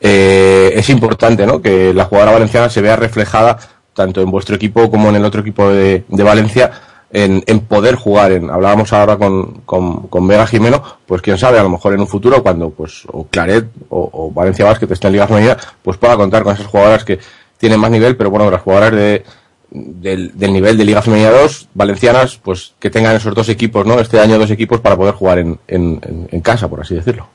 Eh, 0.00 0.72
es 0.76 0.90
importante, 0.90 1.46
¿no? 1.46 1.60
Que 1.62 1.94
la 1.94 2.04
jugadora 2.04 2.32
valenciana 2.32 2.68
se 2.68 2.82
vea 2.82 2.96
reflejada 2.96 3.58
tanto 3.94 4.20
en 4.20 4.30
vuestro 4.30 4.56
equipo 4.56 4.90
como 4.90 5.08
en 5.08 5.16
el 5.16 5.24
otro 5.24 5.40
equipo 5.40 5.70
de, 5.70 6.04
Valencia 6.08 6.70
en, 7.10 7.42
en 7.46 7.60
poder 7.60 7.94
jugar. 7.94 8.32
En, 8.32 8.50
hablábamos 8.50 8.92
ahora 8.92 9.16
con, 9.16 9.62
con, 9.64 10.08
con 10.08 10.28
Vega 10.28 10.46
Jimeno, 10.46 10.82
pues 11.06 11.22
quién 11.22 11.38
sabe, 11.38 11.58
a 11.58 11.62
lo 11.62 11.70
mejor 11.70 11.94
en 11.94 12.00
un 12.00 12.06
futuro 12.06 12.42
cuando 12.42 12.70
pues 12.70 13.04
o 13.10 13.26
Claret 13.26 13.64
o, 13.88 14.30
Valencia 14.34 14.66
Basket 14.66 14.90
esté 14.92 15.06
en 15.06 15.14
Liga 15.14 15.26
Femenina, 15.26 15.56
pues 15.82 15.96
pueda 15.96 16.16
contar 16.16 16.42
con 16.42 16.54
esas 16.54 16.66
jugadoras 16.66 17.04
que 17.04 17.18
tienen 17.56 17.80
más 17.80 17.90
nivel, 17.90 18.16
pero 18.18 18.28
bueno, 18.28 18.50
las 18.50 18.60
jugadoras 18.60 18.92
de, 18.92 19.24
del, 19.70 20.32
nivel 20.52 20.76
de 20.76 20.84
Liga 20.84 21.00
Femenina 21.00 21.30
2, 21.30 21.68
valencianas, 21.72 22.38
pues 22.44 22.74
que 22.78 22.90
tengan 22.90 23.16
esos 23.16 23.34
dos 23.34 23.48
equipos, 23.48 23.86
¿no? 23.86 23.98
Este 23.98 24.20
año 24.20 24.38
dos 24.38 24.50
equipos 24.50 24.80
para 24.80 24.96
poder 24.96 25.14
jugar 25.14 25.38
en- 25.38 25.58
en 25.68 26.40
casa, 26.42 26.68
por 26.68 26.82
así 26.82 26.94
decirlo. 26.94 27.26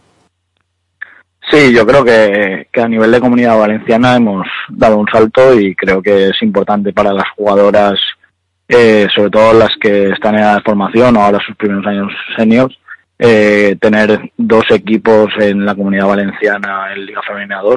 Sí, 1.51 1.73
yo 1.73 1.85
creo 1.85 2.05
que, 2.05 2.67
a 2.81 2.87
nivel 2.87 3.11
de 3.11 3.19
comunidad 3.19 3.59
valenciana 3.59 4.15
hemos 4.15 4.47
dado 4.69 4.97
un 4.97 5.07
salto 5.11 5.59
y 5.59 5.75
creo 5.75 6.01
que 6.01 6.27
es 6.27 6.41
importante 6.41 6.93
para 6.93 7.11
las 7.11 7.29
jugadoras, 7.35 7.99
eh, 8.69 9.09
sobre 9.13 9.31
todo 9.31 9.51
las 9.51 9.71
que 9.81 10.11
están 10.11 10.35
en 10.35 10.55
de 10.55 10.61
formación 10.61 11.17
o 11.17 11.21
ahora 11.21 11.39
sus 11.45 11.57
primeros 11.57 11.85
años 11.85 12.09
seniors, 12.37 12.73
eh, 13.19 13.75
tener 13.81 14.31
dos 14.37 14.63
equipos 14.69 15.33
en 15.39 15.65
la 15.65 15.75
comunidad 15.75 16.07
valenciana 16.07 16.93
en 16.93 17.05
Liga 17.05 17.21
Femenina 17.27 17.59
2 17.59 17.75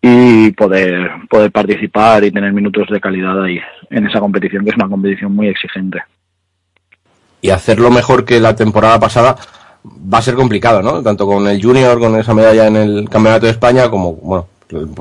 y 0.00 0.52
poder, 0.52 1.10
poder 1.28 1.50
participar 1.50 2.22
y 2.22 2.30
tener 2.30 2.52
minutos 2.52 2.86
de 2.88 3.00
calidad 3.00 3.42
ahí 3.42 3.60
en 3.90 4.06
esa 4.06 4.20
competición, 4.20 4.62
que 4.62 4.70
es 4.70 4.76
una 4.76 4.88
competición 4.88 5.34
muy 5.34 5.48
exigente. 5.48 6.04
Y 7.40 7.50
hacerlo 7.50 7.90
mejor 7.90 8.24
que 8.24 8.38
la 8.38 8.54
temporada 8.54 9.00
pasada 9.00 9.34
va 9.84 10.18
a 10.18 10.22
ser 10.22 10.34
complicado, 10.34 10.82
¿no? 10.82 11.02
Tanto 11.02 11.26
con 11.26 11.46
el 11.48 11.62
Junior, 11.62 11.98
con 11.98 12.18
esa 12.18 12.34
medalla 12.34 12.66
en 12.66 12.76
el 12.76 13.08
Campeonato 13.08 13.46
de 13.46 13.52
España, 13.52 13.90
como, 13.90 14.12
bueno, 14.14 14.46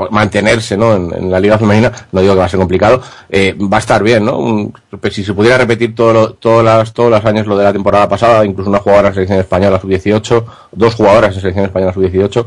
mantenerse, 0.10 0.76
¿no? 0.76 0.94
En, 0.96 1.32
la 1.32 1.40
Liga 1.40 1.58
Femenina, 1.58 1.92
no 2.12 2.20
digo 2.22 2.34
que 2.34 2.40
va 2.40 2.46
a 2.46 2.50
ser 2.50 2.60
complicado, 2.60 3.02
eh, 3.30 3.56
va 3.58 3.78
a 3.78 3.80
estar 3.80 4.04
bien, 4.04 4.26
¿no? 4.26 4.38
Un- 4.38 4.74
pues 5.00 5.14
si 5.14 5.24
se 5.24 5.34
pudiera 5.34 5.58
repetir 5.58 5.96
todo 5.96 6.12
lo- 6.14 6.34
todas 6.34 6.66
las, 6.66 6.94
todos 6.94 7.10
los 7.10 7.24
años 7.26 7.48
lo 7.48 7.58
de 7.58 7.64
la 7.64 7.72
temporada 7.74 8.10
pasada, 8.10 8.44
incluso 8.46 8.70
una 8.70 8.80
jugadora 8.80 9.08
en 9.10 9.14
selección 9.14 9.40
española 9.40 9.80
sub-18, 9.80 10.44
dos 10.74 10.96
jugadoras 10.96 11.34
en 11.36 11.42
selección 11.42 11.66
española 11.66 11.94
sub-18, 11.94 12.46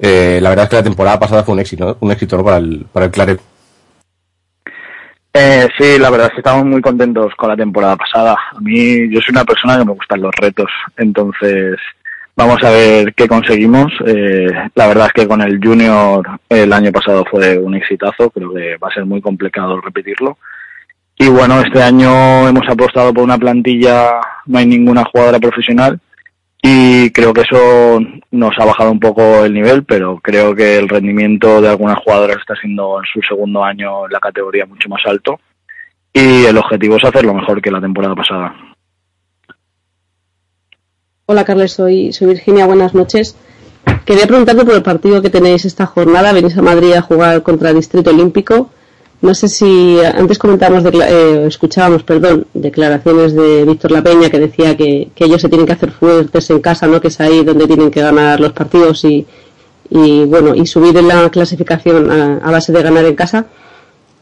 eh, 0.00 0.40
la 0.42 0.48
verdad 0.50 0.64
es 0.64 0.70
que 0.70 0.76
la 0.76 0.82
temporada 0.82 1.18
pasada 1.20 1.44
fue 1.44 1.54
un 1.54 1.60
éxito, 1.60 1.84
¿no? 1.86 1.96
Un 2.00 2.10
éxito, 2.10 2.36
¿no? 2.36 2.44
Para 2.44 2.56
el, 2.58 2.84
para 2.92 3.06
el 3.06 3.12
Claret. 3.12 3.40
Eh, 5.38 5.68
sí, 5.78 5.98
la 5.98 6.08
verdad 6.08 6.28
es 6.28 6.32
que 6.32 6.40
estamos 6.40 6.64
muy 6.64 6.80
contentos 6.80 7.34
con 7.34 7.50
la 7.50 7.56
temporada 7.56 7.94
pasada. 7.94 8.38
A 8.54 8.58
mí, 8.58 9.06
yo 9.10 9.20
soy 9.20 9.32
una 9.32 9.44
persona 9.44 9.76
que 9.76 9.84
me 9.84 9.92
gustan 9.92 10.22
los 10.22 10.34
retos, 10.34 10.70
entonces 10.96 11.76
vamos 12.34 12.56
a 12.64 12.70
ver 12.70 13.12
qué 13.12 13.28
conseguimos. 13.28 13.92
Eh, 14.06 14.48
la 14.74 14.86
verdad 14.86 15.08
es 15.08 15.12
que 15.12 15.28
con 15.28 15.42
el 15.42 15.60
Junior 15.62 16.26
el 16.48 16.72
año 16.72 16.90
pasado 16.90 17.22
fue 17.30 17.58
un 17.58 17.74
exitazo, 17.74 18.30
creo 18.30 18.54
que 18.54 18.78
va 18.78 18.88
a 18.88 18.94
ser 18.94 19.04
muy 19.04 19.20
complicado 19.20 19.78
repetirlo. 19.78 20.38
Y 21.18 21.28
bueno, 21.28 21.60
este 21.60 21.82
año 21.82 22.48
hemos 22.48 22.66
apostado 22.66 23.12
por 23.12 23.24
una 23.24 23.36
plantilla, 23.36 24.12
no 24.46 24.58
hay 24.58 24.64
ninguna 24.64 25.04
jugadora 25.04 25.38
profesional 25.38 26.00
y 26.68 27.10
creo 27.12 27.32
que 27.32 27.42
eso 27.42 28.00
nos 28.32 28.58
ha 28.58 28.64
bajado 28.64 28.90
un 28.90 28.98
poco 28.98 29.44
el 29.44 29.54
nivel, 29.54 29.84
pero 29.84 30.18
creo 30.20 30.52
que 30.52 30.76
el 30.76 30.88
rendimiento 30.88 31.60
de 31.60 31.68
algunas 31.68 31.98
jugadoras 31.98 32.38
está 32.38 32.56
siendo 32.56 32.98
en 32.98 33.04
su 33.04 33.20
segundo 33.22 33.62
año 33.62 34.06
en 34.06 34.12
la 34.12 34.18
categoría 34.18 34.66
mucho 34.66 34.88
más 34.88 35.00
alto 35.06 35.38
y 36.12 36.44
el 36.44 36.58
objetivo 36.58 36.96
es 36.96 37.04
hacerlo 37.04 37.34
mejor 37.34 37.62
que 37.62 37.70
la 37.70 37.80
temporada 37.80 38.16
pasada. 38.16 38.52
Hola 41.26 41.44
Carles, 41.44 41.72
soy, 41.72 42.12
soy 42.12 42.26
Virginia, 42.28 42.66
buenas 42.66 42.94
noches. 42.94 43.36
Quería 44.04 44.26
preguntarte 44.26 44.64
por 44.64 44.74
el 44.74 44.82
partido 44.82 45.22
que 45.22 45.30
tenéis 45.30 45.64
esta 45.66 45.86
jornada. 45.86 46.32
Venís 46.32 46.58
a 46.58 46.62
Madrid 46.62 46.94
a 46.94 47.02
jugar 47.02 47.44
contra 47.44 47.70
el 47.70 47.76
Distrito 47.76 48.10
Olímpico. 48.10 48.70
No 49.22 49.34
sé 49.34 49.48
si 49.48 49.98
antes 50.00 50.38
comentábamos, 50.38 50.84
eh, 50.94 51.46
escuchábamos, 51.46 52.02
perdón, 52.02 52.46
declaraciones 52.52 53.34
de 53.34 53.64
Víctor 53.64 53.90
La 53.90 54.02
Peña 54.02 54.28
que 54.28 54.38
decía 54.38 54.76
que, 54.76 55.08
que 55.14 55.24
ellos 55.24 55.40
se 55.40 55.48
tienen 55.48 55.66
que 55.66 55.72
hacer 55.72 55.90
fuertes 55.90 56.50
en 56.50 56.60
casa, 56.60 56.86
¿no? 56.86 57.00
Que 57.00 57.08
es 57.08 57.18
ahí 57.20 57.42
donde 57.42 57.66
tienen 57.66 57.90
que 57.90 58.02
ganar 58.02 58.40
los 58.40 58.52
partidos 58.52 59.04
y, 59.04 59.26
y 59.88 60.24
bueno, 60.24 60.54
y 60.54 60.66
subir 60.66 60.96
en 60.98 61.08
la 61.08 61.30
clasificación 61.30 62.10
a, 62.10 62.36
a 62.36 62.50
base 62.50 62.72
de 62.72 62.82
ganar 62.82 63.04
en 63.06 63.14
casa. 63.14 63.46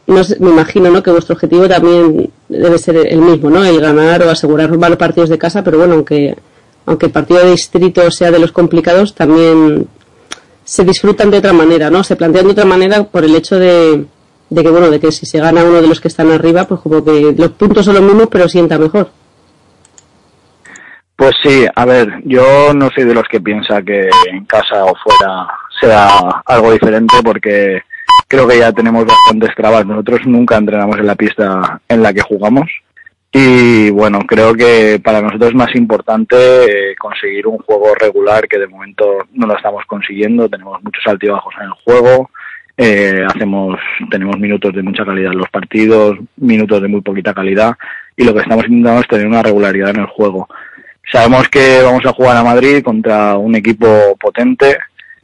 No 0.07 0.23
sé, 0.23 0.37
me 0.39 0.51
imagino 0.51 0.89
¿no? 0.89 1.01
que 1.01 1.11
vuestro 1.11 1.33
objetivo 1.33 1.67
también 1.67 2.29
debe 2.47 2.77
ser 2.77 2.95
el 2.95 3.19
mismo, 3.19 3.49
¿no? 3.49 3.65
El 3.65 3.81
ganar 3.81 4.21
o 4.23 4.29
asegurar 4.29 4.69
los 4.69 4.97
partidos 4.97 5.29
de 5.29 5.37
casa, 5.37 5.63
pero 5.63 5.79
bueno, 5.79 5.95
aunque, 5.95 6.35
aunque 6.85 7.07
el 7.07 7.11
partido 7.11 7.43
de 7.43 7.51
distrito 7.51 8.09
sea 8.11 8.31
de 8.31 8.39
los 8.39 8.51
complicados, 8.51 9.13
también 9.13 9.87
se 10.63 10.83
disfrutan 10.83 11.31
de 11.31 11.39
otra 11.39 11.53
manera, 11.53 11.89
¿no? 11.89 12.03
Se 12.03 12.15
plantean 12.15 12.45
de 12.45 12.51
otra 12.51 12.65
manera 12.65 13.03
por 13.03 13.25
el 13.25 13.35
hecho 13.35 13.57
de, 13.57 14.05
de 14.49 14.63
que, 14.63 14.69
bueno, 14.69 14.89
de 14.89 14.99
que 14.99 15.11
si 15.11 15.25
se 15.25 15.39
gana 15.39 15.63
uno 15.63 15.81
de 15.81 15.87
los 15.87 15.99
que 15.99 16.07
están 16.07 16.31
arriba, 16.31 16.65
pues 16.65 16.81
como 16.81 17.03
que 17.03 17.33
los 17.37 17.51
puntos 17.51 17.85
son 17.85 17.95
los 17.95 18.03
mismos, 18.03 18.27
pero 18.31 18.47
sienta 18.47 18.77
mejor. 18.77 19.09
Pues 21.15 21.33
sí, 21.41 21.65
a 21.73 21.85
ver, 21.85 22.21
yo 22.25 22.73
no 22.73 22.89
soy 22.93 23.05
de 23.05 23.13
los 23.13 23.27
que 23.29 23.39
piensa 23.39 23.81
que 23.81 24.09
en 24.29 24.45
casa 24.45 24.83
o 24.83 24.93
fuera 24.95 25.47
sea 25.79 26.19
algo 26.45 26.73
diferente 26.73 27.15
porque 27.23 27.81
creo 28.27 28.47
que 28.47 28.59
ya 28.59 28.73
tenemos 28.73 29.05
bastantes 29.05 29.55
trabas. 29.55 29.85
Nosotros 29.85 30.21
nunca 30.25 30.57
entrenamos 30.57 30.97
en 30.97 31.07
la 31.07 31.15
pista 31.15 31.79
en 31.87 32.03
la 32.03 32.13
que 32.13 32.21
jugamos 32.21 32.69
y 33.37 33.89
bueno, 33.89 34.19
creo 34.25 34.53
que 34.53 35.01
para 35.03 35.21
nosotros 35.21 35.49
es 35.49 35.55
más 35.55 35.75
importante 35.75 36.35
eh, 36.37 36.95
conseguir 36.95 37.47
un 37.47 37.57
juego 37.57 37.93
regular 37.93 38.47
que 38.47 38.57
de 38.57 38.67
momento 38.67 39.25
no 39.33 39.45
lo 39.45 39.57
estamos 39.57 39.83
consiguiendo. 39.87 40.47
Tenemos 40.47 40.81
muchos 40.81 41.05
altibajos 41.05 41.53
en 41.59 41.65
el 41.65 41.71
juego, 41.71 42.29
eh, 42.77 43.23
hacemos, 43.25 43.79
tenemos 44.09 44.37
minutos 44.37 44.73
de 44.73 44.83
mucha 44.83 45.05
calidad 45.05 45.31
en 45.31 45.39
los 45.39 45.49
partidos, 45.49 46.17
minutos 46.37 46.81
de 46.81 46.87
muy 46.87 47.01
poquita 47.01 47.33
calidad 47.33 47.75
y 48.17 48.23
lo 48.23 48.33
que 48.33 48.41
estamos 48.41 48.65
intentando 48.65 49.01
es 49.01 49.07
tener 49.07 49.27
una 49.27 49.43
regularidad 49.43 49.91
en 49.91 50.01
el 50.01 50.07
juego. 50.07 50.47
Sabemos 51.11 51.47
que 51.49 51.81
vamos 51.83 52.05
a 52.05 52.13
jugar 52.13 52.37
a 52.37 52.43
Madrid 52.43 52.83
contra 52.83 53.37
un 53.37 53.55
equipo 53.55 54.17
potente, 54.19 54.77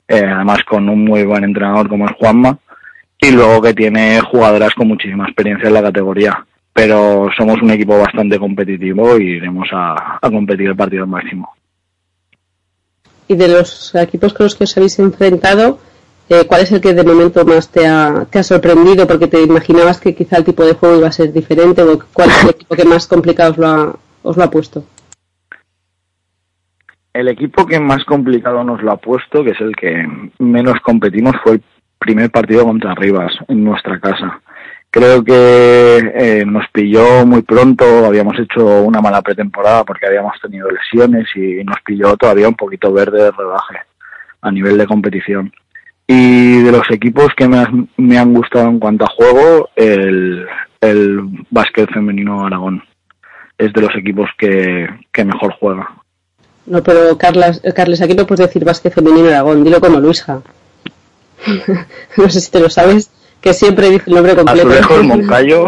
eh, 0.07 0.23
además 0.23 0.63
con 0.63 0.87
un 0.87 1.03
muy 1.03 1.23
buen 1.23 1.43
entrenador 1.43 1.89
como 1.89 2.05
es 2.05 2.15
Juanma, 2.17 2.57
y 3.19 3.31
luego 3.31 3.61
que 3.61 3.73
tiene 3.73 4.19
jugadoras 4.21 4.73
con 4.73 4.87
muchísima 4.87 5.25
experiencia 5.25 5.67
en 5.67 5.73
la 5.73 5.81
categoría. 5.81 6.45
Pero 6.73 7.29
somos 7.37 7.61
un 7.61 7.71
equipo 7.71 7.99
bastante 7.99 8.39
competitivo 8.39 9.17
y 9.17 9.31
iremos 9.31 9.67
a, 9.73 10.19
a 10.21 10.29
competir 10.29 10.67
el 10.67 10.75
partido 10.75 11.03
al 11.03 11.09
máximo. 11.09 11.53
Y 13.27 13.35
de 13.35 13.47
los 13.49 13.93
equipos 13.95 14.33
con 14.33 14.45
los 14.45 14.55
que 14.55 14.63
os 14.63 14.77
habéis 14.77 14.97
enfrentado, 14.99 15.79
eh, 16.31 16.45
¿cuál 16.47 16.61
es 16.61 16.71
el 16.71 16.79
que 16.79 16.93
de 16.93 17.03
momento 17.03 17.43
más 17.43 17.69
te 17.69 17.85
ha, 17.85 18.25
te 18.29 18.39
ha 18.39 18.43
sorprendido? 18.43 19.05
Porque 19.05 19.27
te 19.27 19.41
imaginabas 19.41 19.99
que 19.99 20.15
quizá 20.15 20.37
el 20.37 20.45
tipo 20.45 20.63
de 20.63 20.75
juego 20.75 20.97
iba 20.97 21.07
a 21.09 21.11
ser 21.11 21.33
diferente, 21.33 21.81
o 21.81 21.99
cuál 22.13 22.29
es 22.29 22.43
el 22.43 22.49
equipo 22.51 22.75
que 22.75 22.85
más 22.85 23.05
complicado 23.05 23.51
os 23.51 23.57
lo 23.57 23.67
ha, 23.67 23.95
os 24.23 24.37
lo 24.37 24.43
ha 24.43 24.49
puesto. 24.49 24.85
El 27.13 27.27
equipo 27.27 27.65
que 27.65 27.81
más 27.81 28.05
complicado 28.05 28.63
nos 28.63 28.81
lo 28.81 28.93
ha 28.93 28.97
puesto, 28.97 29.43
que 29.43 29.51
es 29.51 29.59
el 29.59 29.75
que 29.75 30.07
menos 30.39 30.79
competimos, 30.79 31.35
fue 31.43 31.55
el 31.55 31.63
primer 31.99 32.31
partido 32.31 32.63
contra 32.63 32.95
Rivas 32.95 33.33
en 33.49 33.65
nuestra 33.65 33.99
casa. 33.99 34.41
Creo 34.89 35.23
que 35.23 35.97
eh, 36.15 36.45
nos 36.45 36.65
pilló 36.69 37.25
muy 37.25 37.41
pronto, 37.41 38.05
habíamos 38.05 38.39
hecho 38.39 38.83
una 38.83 39.01
mala 39.01 39.21
pretemporada 39.21 39.83
porque 39.83 40.07
habíamos 40.07 40.39
tenido 40.41 40.69
lesiones 40.71 41.27
y 41.35 41.61
nos 41.65 41.81
pilló 41.85 42.15
todavía 42.15 42.47
un 42.47 42.55
poquito 42.55 42.93
verde 42.93 43.23
de 43.23 43.31
rodaje 43.31 43.79
a 44.41 44.49
nivel 44.49 44.77
de 44.77 44.87
competición. 44.87 45.51
Y 46.13 46.61
de 46.61 46.73
los 46.73 46.91
equipos 46.91 47.29
que 47.37 47.47
me, 47.47 47.65
me 47.95 48.17
han 48.17 48.33
gustado 48.33 48.67
en 48.67 48.79
cuanto 48.79 49.05
a 49.05 49.13
juego, 49.15 49.69
el, 49.77 50.45
el 50.81 51.21
básquet 51.49 51.89
femenino 51.89 52.45
Aragón 52.45 52.83
es 53.57 53.71
de 53.71 53.79
los 53.79 53.95
equipos 53.95 54.29
que, 54.37 54.89
que 55.13 55.23
mejor 55.23 55.53
juega. 55.57 55.89
No, 56.65 56.83
pero 56.83 57.17
Carlas, 57.17 57.61
eh, 57.63 57.71
Carles, 57.71 58.01
aquí 58.01 58.13
no 58.13 58.27
puedes 58.27 58.45
decir 58.45 58.65
básquet 58.65 58.93
femenino 58.93 59.29
Aragón, 59.29 59.63
dilo 59.63 59.79
como 59.79 60.01
Luisja. 60.01 60.41
no 62.17 62.29
sé 62.29 62.41
si 62.41 62.51
te 62.51 62.59
lo 62.59 62.69
sabes, 62.69 63.09
que 63.39 63.53
siempre 63.53 63.89
dice 63.89 64.03
el 64.07 64.15
nombre 64.15 64.35
completo. 64.35 64.67
Azulejos, 64.67 65.03
Moncayo, 65.05 65.63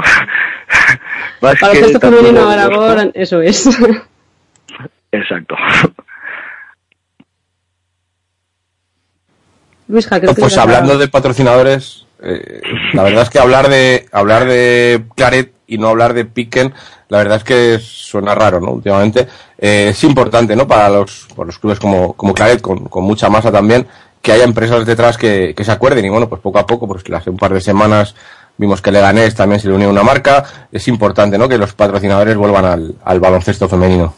básquet, 1.40 1.62
Baloncesto 1.62 2.00
tanto 2.00 2.18
femenino 2.18 2.50
Aragón, 2.50 3.12
eso 3.14 3.42
es. 3.42 3.66
Exacto. 5.14 5.56
Creo 10.22 10.36
que 10.36 10.42
Pues 10.42 10.58
hablando 10.58 10.98
de 10.98 11.08
patrocinadores, 11.08 12.06
eh, 12.22 12.62
la 12.94 13.04
verdad 13.04 13.24
es 13.24 13.30
que 13.30 13.40
hablar 13.40 13.70
de 13.70 14.08
hablar 14.12 14.46
de 14.46 15.04
Claret 15.16 15.54
y 15.68 15.78
no 15.78 15.90
hablar 15.90 16.14
de 16.14 16.26
Piquen, 16.26 16.74
la 17.10 17.18
verdad 17.18 17.38
es 17.38 17.44
que 17.44 17.80
suena 17.80 18.36
raro, 18.36 18.60
¿no? 18.60 18.72
Últimamente 18.72 19.28
Eh, 19.58 19.90
es 19.90 20.04
importante, 20.04 20.56
¿no? 20.56 20.68
Para 20.68 20.90
los, 20.90 21.28
para 21.36 21.48
los 21.48 21.58
clubes 21.58 21.80
como, 21.80 22.14
como 22.14 22.34
Claret, 22.34 22.60
con, 22.62 22.86
con 22.86 23.04
mucha 23.06 23.30
masa 23.30 23.50
también, 23.52 23.88
que 24.22 24.34
haya 24.34 24.44
empresas 24.44 24.86
detrás 24.86 25.18
que, 25.18 25.54
que 25.56 25.64
se 25.64 25.72
acuerden 25.72 26.04
y 26.06 26.10
bueno, 26.10 26.28
pues 26.28 26.42
poco 26.42 26.60
a 26.60 26.66
poco, 26.66 26.88
pues 26.88 27.04
hace 27.14 27.30
un 27.30 27.38
par 27.38 27.54
de 27.54 27.62
semanas 27.62 28.14
vimos 28.58 28.82
que 28.82 28.92
Leganés 28.92 29.36
también 29.36 29.60
se 29.60 29.68
le 29.68 29.76
unió 29.76 29.90
una 29.90 30.04
marca, 30.04 30.44
es 30.72 30.88
importante, 30.88 31.38
¿no? 31.38 31.48
Que 31.48 31.58
los 31.58 31.74
patrocinadores 31.74 32.36
vuelvan 32.36 32.66
al, 32.66 32.96
al 33.04 33.20
baloncesto 33.20 33.68
femenino. 33.70 34.14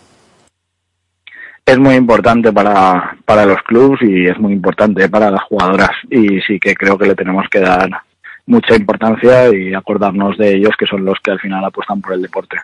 Es 1.65 1.79
muy 1.79 1.95
importante 1.95 2.53
para, 2.53 3.17
para 3.25 3.45
los 3.45 3.61
clubes 3.63 4.01
y 4.03 4.27
es 4.27 4.37
muy 4.37 4.53
importante 4.53 5.09
para 5.09 5.31
las 5.31 5.41
jugadoras 5.43 5.91
y 6.09 6.39
sí 6.41 6.59
que 6.59 6.75
creo 6.75 6.97
que 6.97 7.07
le 7.07 7.15
tenemos 7.15 7.47
que 7.49 7.59
dar 7.59 7.89
mucha 8.45 8.75
importancia 8.75 9.49
y 9.49 9.73
acordarnos 9.73 10.37
de 10.37 10.55
ellos 10.55 10.75
que 10.77 10.85
son 10.85 11.03
los 11.03 11.17
que 11.23 11.31
al 11.31 11.39
final 11.39 11.65
apuestan 11.65 12.01
por 12.01 12.13
el 12.13 12.21
deporte. 12.21 12.57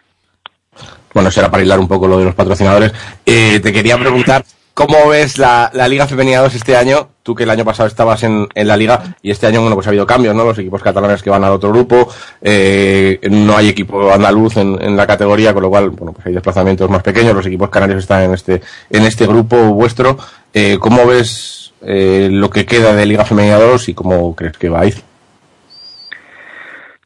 Bueno, 1.13 1.31
será 1.31 1.49
para 1.49 1.63
hilar 1.63 1.79
un 1.79 1.87
poco 1.87 2.07
lo 2.07 2.19
de 2.19 2.25
los 2.25 2.35
patrocinadores. 2.35 2.93
Eh, 3.25 3.59
te 3.59 3.73
quería 3.73 3.97
preguntar, 3.97 4.45
¿cómo 4.73 5.09
ves 5.09 5.37
la, 5.37 5.71
Liga 5.89 6.07
Femenina 6.07 6.39
2 6.39 6.55
este 6.55 6.75
año? 6.75 7.09
Tú 7.23 7.35
que 7.35 7.43
el 7.43 7.49
año 7.49 7.63
pasado 7.63 7.87
estabas 7.87 8.23
en, 8.23 8.47
en 8.55 8.67
la 8.67 8.75
Liga 8.75 9.15
y 9.21 9.31
este 9.31 9.47
año, 9.47 9.61
bueno, 9.61 9.75
pues 9.75 9.87
ha 9.87 9.91
habido 9.91 10.07
cambios, 10.07 10.35
¿no? 10.35 10.43
Los 10.43 10.57
equipos 10.57 10.81
catalanes 10.81 11.21
que 11.21 11.29
van 11.29 11.43
al 11.43 11.51
otro 11.51 11.71
grupo, 11.71 12.09
eh, 12.41 13.19
no 13.29 13.55
hay 13.55 13.69
equipo 13.69 14.11
andaluz 14.11 14.57
en, 14.57 14.81
en 14.81 14.97
la 14.97 15.05
categoría, 15.05 15.53
con 15.53 15.63
lo 15.63 15.69
cual, 15.69 15.89
bueno, 15.91 16.13
pues 16.13 16.25
hay 16.25 16.33
desplazamientos 16.33 16.89
más 16.89 17.03
pequeños, 17.03 17.35
los 17.35 17.45
equipos 17.45 17.69
canarios 17.69 17.99
están 17.99 18.23
en 18.23 18.33
este, 18.33 18.61
en 18.89 19.03
este 19.03 19.27
grupo 19.27 19.57
vuestro. 19.73 20.17
Eh, 20.53 20.77
¿Cómo 20.79 21.05
ves 21.05 21.73
eh, 21.81 22.29
lo 22.31 22.49
que 22.49 22.65
queda 22.65 22.93
de 22.93 23.05
Liga 23.05 23.25
Femenina 23.25 23.57
2 23.57 23.89
y 23.89 23.93
cómo 23.93 24.35
crees 24.35 24.57
que 24.57 24.69
va 24.69 24.81
a 24.81 24.85
ir? 24.87 25.10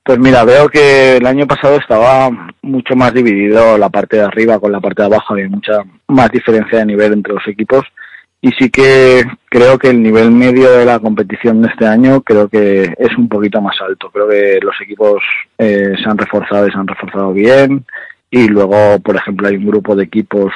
Pues 0.05 0.19
mira, 0.19 0.43
veo 0.43 0.69
que 0.69 1.17
el 1.17 1.25
año 1.25 1.47
pasado 1.47 1.77
estaba 1.77 2.29
mucho 2.61 2.95
más 2.95 3.11
dividido 3.11 3.75
la 3.75 3.89
parte 3.89 4.17
de 4.17 4.21
arriba 4.21 4.59
con 4.59 4.71
la 4.71 4.79
parte 4.79 5.01
de 5.01 5.07
abajo, 5.07 5.33
había 5.33 5.49
mucha 5.49 5.79
más 6.07 6.29
diferencia 6.29 6.77
de 6.77 6.85
nivel 6.85 7.13
entre 7.13 7.33
los 7.33 7.47
equipos 7.47 7.83
y 8.39 8.51
sí 8.51 8.69
que 8.69 9.23
creo 9.49 9.79
que 9.79 9.89
el 9.89 10.03
nivel 10.03 10.29
medio 10.29 10.71
de 10.73 10.85
la 10.85 10.99
competición 10.99 11.63
de 11.63 11.69
este 11.69 11.87
año 11.87 12.21
creo 12.21 12.47
que 12.47 12.93
es 12.95 13.17
un 13.17 13.27
poquito 13.27 13.59
más 13.59 13.81
alto. 13.81 14.11
Creo 14.11 14.29
que 14.29 14.59
los 14.61 14.75
equipos 14.79 15.23
eh, 15.57 15.95
se 15.97 16.07
han 16.07 16.19
reforzado 16.19 16.67
y 16.67 16.71
se 16.71 16.77
han 16.77 16.85
reforzado 16.85 17.33
bien 17.33 17.83
y 18.29 18.47
luego, 18.47 18.99
por 18.99 19.15
ejemplo, 19.15 19.47
hay 19.47 19.55
un 19.55 19.65
grupo 19.65 19.95
de 19.95 20.03
equipos 20.03 20.53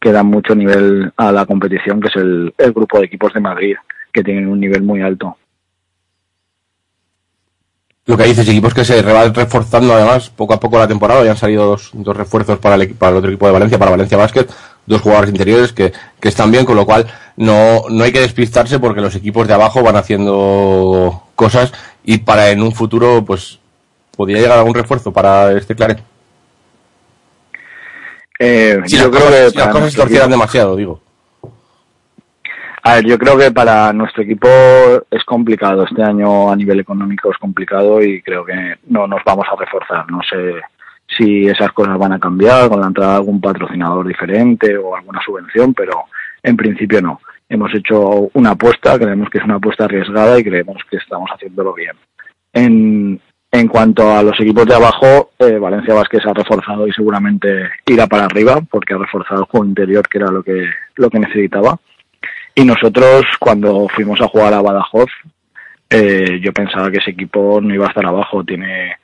que 0.00 0.12
dan 0.12 0.26
mucho 0.26 0.54
nivel 0.54 1.12
a 1.16 1.32
la 1.32 1.44
competición, 1.44 2.00
que 2.00 2.06
es 2.06 2.14
el, 2.14 2.54
el 2.56 2.72
grupo 2.72 3.00
de 3.00 3.06
equipos 3.06 3.34
de 3.34 3.40
Madrid, 3.40 3.74
que 4.12 4.22
tienen 4.22 4.46
un 4.46 4.60
nivel 4.60 4.84
muy 4.84 5.02
alto. 5.02 5.36
Lo 8.04 8.16
que 8.16 8.24
dices, 8.24 8.48
equipos 8.48 8.74
que 8.74 8.84
se 8.84 9.00
van 9.00 9.32
reforzando 9.32 9.94
además 9.94 10.28
poco 10.30 10.54
a 10.54 10.58
poco 10.60 10.76
la 10.76 10.88
temporada, 10.88 11.22
ya 11.24 11.30
han 11.30 11.36
salido 11.36 11.66
dos, 11.66 11.90
dos 11.92 12.16
refuerzos 12.16 12.58
para 12.58 12.74
el, 12.74 12.82
equi- 12.82 12.96
para 12.96 13.12
el 13.12 13.18
otro 13.18 13.30
equipo 13.30 13.46
de 13.46 13.52
Valencia, 13.52 13.78
para 13.78 13.92
Valencia 13.92 14.18
Basket, 14.18 14.46
dos 14.86 15.00
jugadores 15.00 15.30
interiores 15.30 15.72
que, 15.72 15.92
que 16.18 16.28
están 16.28 16.50
bien, 16.50 16.64
con 16.64 16.74
lo 16.74 16.84
cual 16.84 17.06
no, 17.36 17.84
no 17.88 18.02
hay 18.02 18.10
que 18.10 18.20
despistarse 18.20 18.80
porque 18.80 19.00
los 19.00 19.14
equipos 19.14 19.46
de 19.46 19.54
abajo 19.54 19.84
van 19.84 19.94
haciendo 19.94 21.22
cosas 21.36 21.72
y 22.02 22.18
para 22.18 22.50
en 22.50 22.60
un 22.62 22.72
futuro 22.72 23.24
pues 23.24 23.60
podría 24.16 24.40
llegar 24.40 24.58
algún 24.58 24.74
refuerzo 24.74 25.12
para 25.12 25.52
este 25.52 25.76
Claret. 25.76 26.02
Eh, 28.40 28.80
Si 28.86 28.96
yo 28.96 29.10
creo 29.12 29.22
cosas, 29.26 29.40
que 29.44 29.50
si 29.50 29.56
las 29.58 29.68
cosas 29.68 29.94
torcieran 29.94 30.30
demasiado, 30.30 30.74
digo. 30.74 31.00
A 32.84 32.96
ver, 32.96 33.06
yo 33.06 33.16
creo 33.16 33.38
que 33.38 33.52
para 33.52 33.92
nuestro 33.92 34.24
equipo 34.24 34.48
es 35.08 35.24
complicado. 35.24 35.84
Este 35.84 36.02
año 36.02 36.50
a 36.50 36.56
nivel 36.56 36.80
económico 36.80 37.30
es 37.30 37.38
complicado 37.38 38.02
y 38.02 38.20
creo 38.22 38.44
que 38.44 38.76
no 38.88 39.06
nos 39.06 39.22
vamos 39.24 39.46
a 39.50 39.56
reforzar. 39.56 40.10
No 40.10 40.20
sé 40.22 40.60
si 41.16 41.46
esas 41.46 41.70
cosas 41.72 41.96
van 41.96 42.12
a 42.12 42.18
cambiar 42.18 42.68
con 42.68 42.80
la 42.80 42.88
entrada 42.88 43.12
de 43.12 43.16
algún 43.18 43.40
patrocinador 43.40 44.06
diferente 44.06 44.76
o 44.76 44.96
alguna 44.96 45.20
subvención, 45.24 45.74
pero 45.74 46.04
en 46.42 46.56
principio 46.56 47.00
no. 47.00 47.20
Hemos 47.48 47.72
hecho 47.72 48.30
una 48.32 48.50
apuesta, 48.50 48.98
creemos 48.98 49.30
que 49.30 49.38
es 49.38 49.44
una 49.44 49.56
apuesta 49.56 49.84
arriesgada 49.84 50.38
y 50.38 50.44
creemos 50.44 50.78
que 50.90 50.96
estamos 50.96 51.30
haciéndolo 51.30 51.74
bien. 51.74 51.94
En, 52.52 53.20
en 53.52 53.68
cuanto 53.68 54.10
a 54.10 54.24
los 54.24 54.40
equipos 54.40 54.66
de 54.66 54.74
abajo, 54.74 55.30
eh, 55.38 55.58
Valencia 55.58 55.94
Vázquez 55.94 56.26
ha 56.26 56.32
reforzado 56.32 56.88
y 56.88 56.92
seguramente 56.92 57.70
irá 57.86 58.08
para 58.08 58.24
arriba 58.24 58.60
porque 58.68 58.94
ha 58.94 58.98
reforzado 58.98 59.42
el 59.42 59.46
juego 59.46 59.66
interior, 59.66 60.08
que 60.08 60.18
era 60.18 60.32
lo 60.32 60.42
que, 60.42 60.66
lo 60.96 61.10
que 61.10 61.20
necesitaba. 61.20 61.78
Y 62.54 62.64
nosotros, 62.64 63.24
cuando 63.38 63.88
fuimos 63.88 64.20
a 64.20 64.28
jugar 64.28 64.54
a 64.54 64.62
Badajoz, 64.62 65.10
eh, 65.88 66.40
yo 66.42 66.52
pensaba 66.52 66.90
que 66.90 66.98
ese 66.98 67.10
equipo 67.10 67.60
no 67.60 67.74
iba 67.74 67.86
a 67.86 67.88
estar 67.88 68.04
abajo. 68.04 68.44
Tiene, 68.44 68.96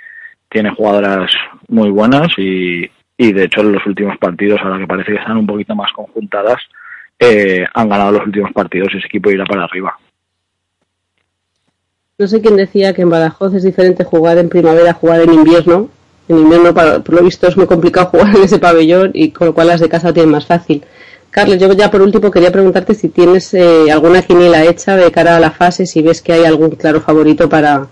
tiene 0.49 0.70
jugadoras 0.70 1.30
muy 1.68 1.90
buenas 1.90 2.28
y, 2.38 2.90
y 3.16 3.32
de 3.32 3.44
hecho 3.44 3.61
en 3.61 3.72
los 3.72 3.84
últimos 3.86 4.16
partidos, 4.18 4.61
ahora 4.62 4.78
que 4.78 4.86
parece 4.86 5.12
que 5.12 5.18
están 5.18 5.36
un 5.36 5.46
poquito 5.46 5.74
más 5.74 5.92
conjuntadas, 5.92 6.61
eh, 7.18 7.66
han 7.74 7.88
ganado 7.88 8.12
los 8.12 8.26
últimos 8.26 8.53
partidos 8.53 8.88
y 8.94 8.99
ese 8.99 9.07
equipo 9.09 9.30
irá 9.30 9.44
para 9.44 9.64
arriba. 9.64 9.99
No 12.16 12.26
sé 12.26 12.40
quién 12.40 12.57
decía 12.57 12.94
que 12.94 13.03
en 13.03 13.11
Badajoz 13.11 13.55
es 13.55 13.64
diferente 13.64 14.05
jugar 14.05 14.38
en 14.38 14.49
primavera 14.49 14.90
a 14.90 14.94
jugar 14.94 15.20
en 15.20 15.34
invierno. 15.34 15.88
En 16.28 16.38
invierno, 16.38 16.74
por 16.74 17.14
lo 17.14 17.22
visto, 17.22 17.49
es 17.49 17.57
muy 17.57 17.66
complicado 17.66 18.07
jugar 18.11 18.36
en 18.36 18.42
ese 18.42 18.59
pabellón 18.59 19.11
y 19.14 19.30
con 19.30 19.49
lo 19.49 19.55
cual 19.55 19.68
las 19.68 19.80
de 19.80 19.88
casa 19.88 20.12
tienen 20.12 20.32
más 20.32 20.46
fácil. 20.46 20.84
Carlos, 21.39 21.61
yo 21.61 21.72
ya 21.72 21.89
por 21.89 22.03
último 22.03 22.32
quería 22.32 22.51
preguntarte 22.51 22.95
si 22.95 23.11
tienes 23.11 23.55
eh, 23.55 23.93
alguna 23.93 24.22
quiniela 24.22 24.64
hecha 24.64 24.97
de 24.97 25.12
cara 25.12 25.36
a 25.36 25.39
la 25.39 25.53
fase, 25.53 25.86
si 25.86 26.03
ves 26.03 26.20
que 26.20 26.32
hay 26.32 26.45
algún 26.45 26.70
claro 26.70 27.01
favorito 27.01 27.49
para, 27.49 27.86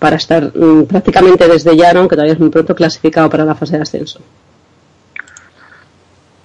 para 0.00 0.16
estar 0.16 0.50
mm, 0.52 0.86
prácticamente 0.86 1.46
desde 1.46 1.76
ya, 1.76 1.92
aunque 1.92 2.16
todavía 2.16 2.32
es 2.32 2.40
muy 2.40 2.48
pronto, 2.48 2.74
clasificado 2.74 3.30
para 3.30 3.44
la 3.44 3.54
fase 3.54 3.76
de 3.76 3.82
ascenso. 3.82 4.20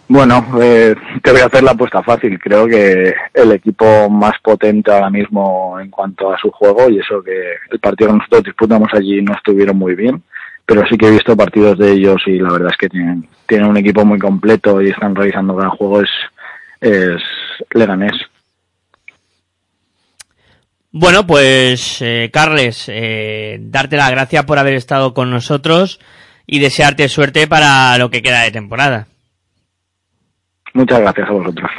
Bueno, 0.07 0.45
eh, 0.61 0.93
te 1.23 1.31
voy 1.31 1.41
a 1.41 1.47
hacer 1.47 1.63
la 1.63 1.71
apuesta 1.71 2.03
fácil. 2.03 2.37
Creo 2.37 2.67
que 2.67 3.15
el 3.33 3.51
equipo 3.51 4.07
más 4.11 4.33
potente 4.43 4.91
ahora 4.91 5.09
mismo 5.09 5.79
en 5.79 5.89
cuanto 5.89 6.31
a 6.31 6.37
su 6.37 6.51
juego, 6.51 6.87
y 6.87 6.99
eso 6.99 7.23
que 7.23 7.55
el 7.71 7.79
partido 7.79 8.11
que 8.11 8.17
nosotros 8.17 8.43
disputamos 8.43 8.89
allí 8.93 9.23
no 9.23 9.33
estuvieron 9.33 9.75
muy 9.75 9.95
bien, 9.95 10.21
pero 10.67 10.85
sí 10.85 10.99
que 10.99 11.07
he 11.07 11.11
visto 11.11 11.35
partidos 11.35 11.79
de 11.79 11.93
ellos 11.93 12.21
y 12.27 12.37
la 12.37 12.51
verdad 12.51 12.69
es 12.71 12.77
que 12.77 12.89
tienen, 12.89 13.27
tienen 13.47 13.69
un 13.69 13.77
equipo 13.77 14.05
muy 14.05 14.19
completo 14.19 14.79
y 14.83 14.89
están 14.89 15.15
realizando 15.15 15.55
gran 15.55 15.71
juego, 15.71 16.03
es, 16.03 16.11
es 16.83 17.21
Leganés. 17.73 18.13
Bueno, 20.91 21.25
pues 21.25 22.01
eh, 22.01 22.29
Carles, 22.31 22.85
eh, 22.87 23.57
darte 23.61 23.97
las 23.97 24.11
gracias 24.11 24.45
por 24.45 24.59
haber 24.59 24.75
estado 24.75 25.15
con 25.15 25.31
nosotros 25.31 25.99
y 26.45 26.59
desearte 26.59 27.09
suerte 27.09 27.47
para 27.47 27.97
lo 27.97 28.11
que 28.11 28.21
queda 28.21 28.41
de 28.41 28.51
temporada. 28.51 29.07
Muchas 30.73 30.99
gracias 30.99 31.29
a 31.29 31.31
vosotros. 31.31 31.71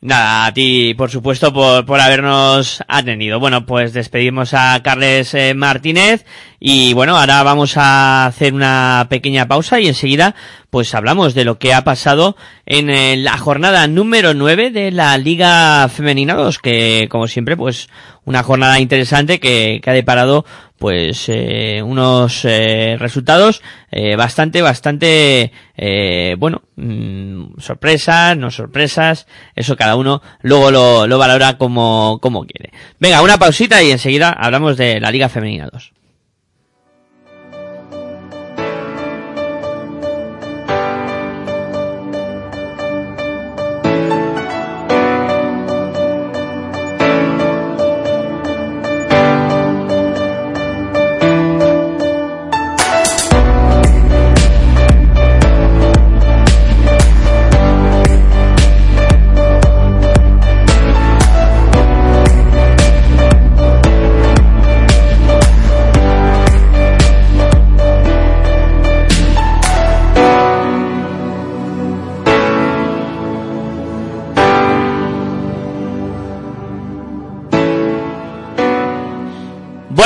Nada, 0.00 0.46
a 0.46 0.54
ti, 0.54 0.94
por 0.94 1.10
supuesto, 1.10 1.52
por, 1.52 1.86
por 1.86 2.00
habernos 2.00 2.82
atendido. 2.88 3.38
Bueno, 3.38 3.66
pues 3.66 3.92
despedimos 3.92 4.54
a 4.54 4.80
Carles 4.82 5.34
eh, 5.34 5.54
Martínez 5.54 6.24
y 6.58 6.94
bueno, 6.94 7.16
ahora 7.16 7.42
vamos 7.42 7.76
a 7.76 8.26
hacer 8.26 8.54
una 8.54 9.06
pequeña 9.10 9.48
pausa 9.48 9.80
y 9.80 9.88
enseguida 9.88 10.34
pues 10.70 10.94
hablamos 10.94 11.34
de 11.34 11.44
lo 11.44 11.58
que 11.58 11.74
ha 11.74 11.84
pasado 11.84 12.36
en 12.66 12.88
eh, 12.88 13.16
la 13.16 13.36
jornada 13.36 13.86
número 13.88 14.32
9 14.32 14.70
de 14.70 14.90
la 14.90 15.18
Liga 15.18 15.88
Femenina 15.88 16.34
2, 16.34 16.58
que 16.58 17.08
como 17.10 17.28
siempre 17.28 17.56
pues 17.56 17.88
una 18.24 18.42
jornada 18.42 18.80
interesante 18.80 19.40
que, 19.40 19.80
que 19.82 19.90
ha 19.90 19.94
deparado 19.94 20.44
pues 20.82 21.28
eh, 21.28 21.80
unos 21.80 22.44
eh, 22.44 22.96
resultados 22.98 23.62
eh, 23.92 24.16
bastante, 24.16 24.62
bastante, 24.62 25.52
eh, 25.76 26.34
bueno, 26.36 26.62
mm, 26.74 27.60
sorpresas, 27.60 28.36
no 28.36 28.50
sorpresas, 28.50 29.28
eso 29.54 29.76
cada 29.76 29.94
uno 29.94 30.22
luego 30.40 30.72
lo, 30.72 31.06
lo 31.06 31.18
valora 31.18 31.56
como, 31.56 32.18
como 32.20 32.44
quiere. 32.44 32.72
Venga, 32.98 33.22
una 33.22 33.38
pausita 33.38 33.80
y 33.80 33.92
enseguida 33.92 34.30
hablamos 34.30 34.76
de 34.76 34.98
la 34.98 35.12
Liga 35.12 35.28
Femenina 35.28 35.68
2. 35.72 35.92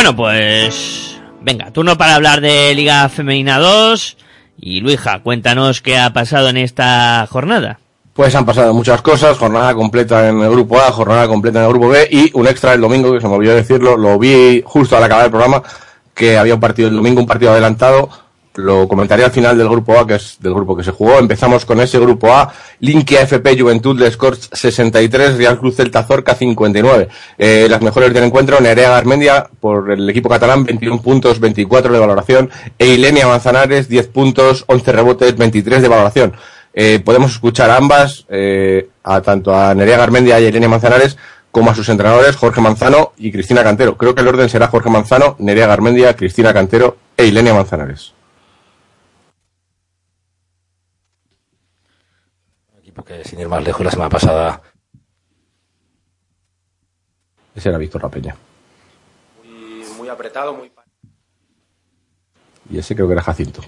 Bueno, 0.07 0.18
pues 0.18 1.20
venga, 1.40 1.72
turno 1.72 1.98
para 1.98 2.14
hablar 2.14 2.40
de 2.40 2.72
Liga 2.76 3.09
Femenina 3.09 3.59
2 3.59 4.16
y 4.61 4.80
Luija, 4.80 5.20
cuéntanos 5.24 5.82
qué 5.82 5.98
ha 5.98 6.12
pasado 6.12 6.48
en 6.48 6.59
esta 6.59 7.26
jornada. 7.28 7.80
Pues 8.12 8.32
han 8.36 8.46
pasado 8.46 8.72
muchas 8.72 9.02
cosas, 9.02 9.36
jornada 9.36 9.74
completa 9.74 10.28
en 10.28 10.40
el 10.42 10.50
grupo 10.50 10.78
A, 10.78 10.92
jornada 10.92 11.26
completa 11.26 11.59
en 11.59 11.64
el 11.64 11.70
grupo 11.72 11.88
B 11.88 12.07
y 12.09 12.30
un 12.34 12.46
extra 12.46 12.74
el 12.74 12.80
domingo, 12.80 13.12
que 13.12 13.20
se 13.20 13.26
me 13.26 13.34
olvidó 13.34 13.57
decirlo, 13.57 13.96
lo 13.96 14.16
vi 14.16 14.62
justo 14.64 14.96
al 14.96 15.02
acabar 15.02 15.24
el 15.24 15.32
programa, 15.32 15.61
que 16.14 16.38
había 16.38 16.54
un 16.54 16.61
partido 16.61 16.88
el 16.88 16.94
domingo, 16.94 17.20
un 17.20 17.26
partido 17.26 17.50
adelantado, 17.50 18.09
lo 18.57 18.88
comentaré 18.88 19.24
al 19.24 19.30
final 19.30 19.57
del 19.57 19.68
grupo 19.68 19.98
A, 19.98 20.07
que 20.07 20.14
es 20.14 20.36
del 20.40 20.54
grupo 20.54 20.76
que 20.76 20.82
se 20.82 20.90
jugó. 20.90 21.18
Empezamos 21.18 21.64
con 21.64 21.80
ese 21.80 21.98
grupo 21.98 22.32
A, 22.32 22.52
Linkia 22.80 23.22
FP 23.22 23.59
Juventud 23.59 23.98
de 23.98 24.11
Scorch 24.11 24.48
63, 24.52 25.36
Real 25.36 25.59
Cruz 25.59 25.76
Celta 25.76 26.02
Zorca 26.02 26.34
59. 26.34 27.09
Eh, 27.38 27.66
las 27.70 27.82
mejores 27.82 28.12
del 28.12 28.24
encuentro, 28.24 28.61
Nerea 28.61 28.90
Garmendia 28.90 29.48
por 29.61 29.90
el 29.90 30.09
equipo 30.09 30.28
catalán, 30.28 30.64
21 30.64 31.00
puntos, 31.02 31.40
24 31.40 31.92
de 31.92 31.98
valoración, 31.98 32.50
e 32.78 32.96
Manzanares, 33.24 33.88
10 33.88 34.09
puntos, 34.09 34.64
11 34.66 34.92
rebotes, 34.92 35.36
23 35.36 35.82
de 35.82 35.88
valoración. 35.88 36.32
Eh, 36.72 37.00
podemos 37.04 37.32
escuchar 37.32 37.70
ambas, 37.70 38.26
eh, 38.28 38.88
a 39.02 39.20
tanto 39.22 39.54
a 39.54 39.74
Nerea 39.74 39.96
Garmendia 39.96 40.38
y 40.40 40.44
a 40.44 40.48
Ilenia 40.48 40.68
Manzanares, 40.68 41.16
como 41.50 41.70
a 41.70 41.74
sus 41.74 41.88
entrenadores 41.88 42.36
Jorge 42.36 42.61
Manzano 42.61 43.12
y 43.16 43.32
Cristina 43.32 43.62
Cantero. 43.62 43.96
Creo 43.96 44.14
que 44.14 44.20
el 44.20 44.28
orden 44.28 44.48
será 44.50 44.68
Jorge 44.68 44.90
Manzano, 44.90 45.36
Nerea 45.38 45.66
Garmendia, 45.66 46.14
Cristina 46.14 46.52
Cantero 46.52 46.98
e 47.16 47.26
Ilenia 47.26 47.54
Manzanares. 47.54 48.15
Porque 53.07 53.22
sin 53.22 53.38
ir 53.38 53.48
más 53.48 53.62
lejos, 53.62 53.84
la 53.84 53.90
semana 53.92 54.11
pasada 54.11 54.61
Ese 57.54 57.68
era 57.68 57.78
Víctor 57.78 58.02
La 58.02 58.09
Peña. 58.09 58.36
muy, 59.44 59.84
muy 59.96 60.09
apretado, 60.09 60.52
muy 60.54 60.70
Y 62.68 62.78
ese 62.78 62.94
creo 62.96 63.07
que 63.07 63.12
era 63.12 63.22
Jacinto. 63.22 63.62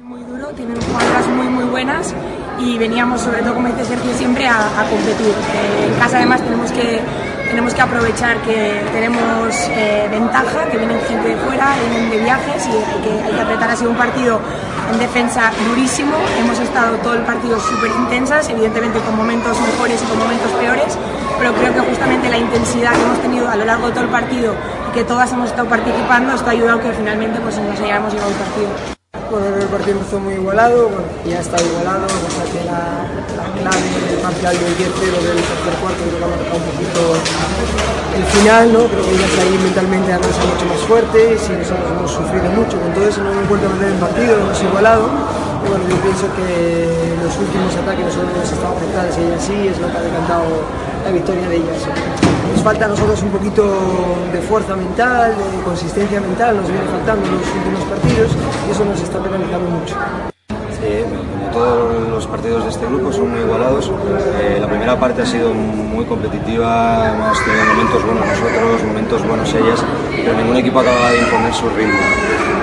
muy 0.00 0.22
duro, 0.22 0.46
tienen 0.50 0.80
jugadoras 0.80 1.26
muy 1.26 1.46
muy 1.48 1.64
buenas 1.64 2.14
y 2.60 2.78
veníamos 2.78 3.20
sobre 3.20 3.42
todo 3.42 3.54
como 3.54 3.66
dice 3.68 3.84
Sergio 3.84 4.14
siempre 4.14 4.46
a, 4.46 4.80
a 4.80 4.88
competir. 4.88 5.34
Eh, 5.34 5.86
en 5.88 5.98
casa 5.98 6.18
además 6.18 6.40
tenemos 6.40 6.70
que 6.70 7.00
tenemos 7.48 7.74
que 7.74 7.82
aprovechar 7.82 8.36
que 8.42 8.82
tenemos 8.92 9.54
eh, 9.70 10.08
ventaja, 10.10 10.64
que 10.70 10.78
vienen 10.78 11.00
gente 11.08 11.28
de 11.28 11.36
fuera, 11.36 11.74
vienen 11.88 12.10
de 12.10 12.18
viajes 12.18 12.66
y 12.66 13.02
que, 13.02 13.22
hay 13.24 13.32
que 13.32 13.40
apretar. 13.40 13.70
Ha 13.70 13.76
sido 13.76 13.90
un 13.90 13.96
partido 13.96 14.40
en 14.92 14.98
defensa 14.98 15.50
durísimo, 15.68 16.16
hemos 16.38 16.58
estado 16.60 16.96
todo 16.98 17.14
el 17.14 17.22
partido 17.22 17.58
súper 17.60 17.90
intensas, 17.90 18.48
evidentemente 18.48 19.00
con 19.00 19.16
momentos 19.16 19.58
mejores 19.60 20.00
y 20.02 20.06
con 20.06 20.18
momentos 20.18 20.50
peores, 20.52 20.98
pero 21.38 21.52
creo 21.54 21.74
que 21.74 21.80
justamente 21.80 22.28
la 22.28 22.38
intensidad 22.38 22.92
que 22.92 23.02
hemos 23.02 23.20
tenido 23.20 23.48
a 23.48 23.56
lo 23.56 23.64
largo 23.64 23.88
de 23.88 23.92
todo 23.92 24.04
el 24.04 24.10
partido 24.10 24.54
y 24.88 24.92
que 24.92 25.04
todas 25.04 25.32
hemos 25.32 25.50
estado 25.50 25.68
participando, 25.68 26.34
esto 26.34 26.46
ha 26.48 26.52
ayudado 26.52 26.80
que 26.80 26.92
finalmente 26.92 27.40
pues, 27.40 27.58
nos 27.58 27.80
hayamos 27.80 28.12
llevado 28.12 28.30
el 28.30 28.36
partido. 28.36 28.96
Bueno, 29.30 29.56
el 29.56 29.66
partido 29.66 29.98
empezó 29.98 30.20
muy 30.20 30.34
igualado, 30.34 30.88
bueno, 30.88 31.08
ya 31.26 31.40
está 31.40 31.56
igualado, 31.60 32.06
sea 32.08 32.46
que 32.46 32.62
la, 32.62 33.10
la 33.34 33.46
clave 33.58 33.88
del 34.06 34.20
parcial 34.22 34.54
del 34.54 34.72
10-0 34.78 35.18
del 35.18 35.40
tercer 35.42 35.74
cuarto 35.82 35.98
creo 36.06 36.18
que 36.18 36.24
ha 36.24 36.30
marcado 36.30 36.56
un 36.56 36.66
poquito 36.70 37.00
el 38.14 38.24
final, 38.38 38.72
¿no? 38.72 38.86
Creo 38.86 39.02
que 39.02 39.12
ellas 39.18 39.34
ahí 39.42 39.58
mentalmente 39.58 40.12
han 40.12 40.22
sido 40.22 40.46
mucho 40.46 40.66
más 40.70 40.80
fuertes 40.86 41.42
y 41.42 41.52
nosotros 41.58 41.90
hemos 41.90 42.10
sufrido 42.10 42.48
mucho 42.54 42.78
con 42.78 42.90
todo 42.94 43.04
eso, 43.08 43.18
no 43.22 43.32
hemos 43.34 43.48
vuelto 43.50 43.66
a 43.66 43.70
perder 43.74 43.90
el 43.92 44.00
partido, 44.00 44.32
hemos 44.38 44.62
igualado. 44.62 45.04
Y 45.10 45.68
bueno, 45.68 45.84
yo 45.90 45.96
pienso 46.06 46.26
que 46.38 46.48
los 47.18 47.34
últimos 47.34 47.74
ataques 47.74 48.04
nosotros 48.06 48.30
hemos 48.30 48.52
estado 48.52 48.72
afectados 48.78 49.12
y 49.18 49.20
ellas 49.26 49.42
sí, 49.42 49.58
es 49.66 49.76
lo 49.82 49.90
que 49.90 49.96
ha 49.98 50.04
decantado 50.06 50.46
la 51.02 51.10
victoria 51.10 51.48
de 51.50 51.56
ellas. 51.56 51.80
Nos 52.54 52.62
falta 52.62 52.86
a 52.86 52.88
nosotros 52.88 53.22
un 53.22 53.30
poquito 53.30 53.62
de 54.32 54.40
fuerza 54.40 54.76
mental, 54.76 55.34
de 55.34 55.62
consistencia 55.62 56.20
mental, 56.20 56.56
nos 56.56 56.70
viene 56.70 56.86
faltando 56.86 57.26
en 57.26 57.34
los 57.38 57.48
últimos 57.52 57.82
partidos 57.90 58.30
y 58.66 58.70
eso 58.70 58.84
nos 58.84 59.00
está 59.00 59.15
penalizando 59.22 59.70
mucho. 59.70 59.94
Sí, 60.48 61.04
como 61.04 61.52
todos 61.52 62.08
los 62.08 62.26
partidos 62.26 62.64
de 62.64 62.70
este 62.70 62.86
grupo 62.86 63.12
son 63.12 63.30
muy 63.30 63.40
igualados. 63.40 63.90
Eh, 64.40 64.58
la 64.60 64.68
primera 64.68 64.98
parte 64.98 65.22
ha 65.22 65.26
sido 65.26 65.54
muy 65.54 66.04
competitiva, 66.04 67.12
hemos 67.14 67.44
tenido 67.44 67.64
momentos 67.74 68.04
buenos 68.04 68.26
nosotros, 68.26 68.84
momentos 68.84 69.26
buenos 69.26 69.54
ellas, 69.54 69.84
pero 70.10 70.34
ningún 70.34 70.56
equipo 70.56 70.80
acaba 70.80 71.10
de 71.10 71.18
imponer 71.20 71.54
su 71.54 71.68
ritmo. 71.70 71.98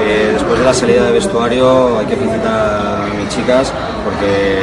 Eh, 0.02 0.32
después 0.34 0.60
de 0.60 0.66
la 0.66 0.74
salida 0.74 1.06
de 1.06 1.12
vestuario 1.12 1.98
hay 1.98 2.06
que 2.06 2.16
felicitar 2.16 3.02
a 3.02 3.14
mis 3.18 3.30
chicas 3.30 3.74
porque 4.04 4.60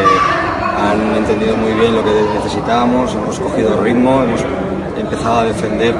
han 0.79 1.17
entendido 1.17 1.57
muy 1.57 1.73
bien 1.73 1.95
lo 1.95 2.05
que 2.05 2.11
necesitábamos, 2.35 3.15
hemos 3.15 3.39
cogido 3.39 3.83
ritmo, 3.83 4.23
hemos 4.23 4.41
empezado 4.97 5.41
a 5.41 5.45
defender 5.45 5.95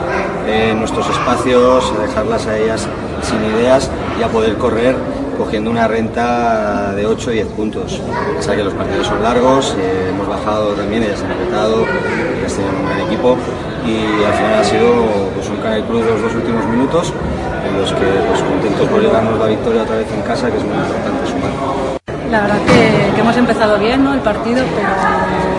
eh, 0.47 0.75
nuestros 0.77 1.09
espacios, 1.09 1.93
a 1.99 2.03
dejarlas 2.03 2.47
a 2.47 2.57
ellas 2.59 2.87
sin 3.23 3.43
ideas 3.45 3.91
y 4.19 4.23
a 4.23 4.29
poder 4.29 4.57
correr 4.57 4.95
cogiendo 5.41 5.71
una 5.71 5.89
renta 5.89 6.93
de 6.95 7.07
8 7.07 7.31
o 7.31 7.33
10 7.33 7.47
puntos. 7.57 7.99
O 8.39 8.43
sea 8.43 8.55
que 8.55 8.63
los 8.63 8.75
partidos 8.75 9.07
son 9.07 9.23
largos, 9.23 9.75
eh, 9.79 10.11
hemos 10.11 10.29
bajado 10.29 10.73
también, 10.75 11.03
ellas 11.03 11.23
han 11.23 11.33
apretado, 11.33 11.87
ellas 12.39 12.53
tienen 12.55 12.75
un 12.75 12.85
gran 12.85 13.01
equipo 13.01 13.37
y 13.87 14.23
al 14.23 14.35
final 14.35 14.55
ha 14.61 14.65
sido 14.65 14.87
pues, 15.35 15.49
un 15.49 15.57
Canal 15.57 15.83
Cruz 15.85 16.05
los 16.05 16.21
dos 16.21 16.35
últimos 16.35 16.65
minutos 16.67 17.15
en 17.67 17.81
los 17.81 17.91
que 17.91 18.05
pues, 18.29 18.43
contentos 18.43 18.87
por 18.87 19.01
llevarnos 19.01 19.39
la 19.39 19.47
victoria 19.47 19.83
otra 19.83 19.97
vez 19.97 20.13
en 20.13 20.21
casa, 20.23 20.51
que 20.51 20.59
es 20.59 20.65
muy 20.65 20.77
importante 20.77 21.27
sumar. 21.27 21.53
La 22.31 22.43
verdad 22.43 22.59
que, 22.69 23.15
que 23.15 23.21
hemos 23.21 23.37
empezado 23.39 23.79
bien 23.79 24.05
¿no? 24.05 24.13
el 24.13 24.21
partido, 24.21 24.63
pero 24.77 24.93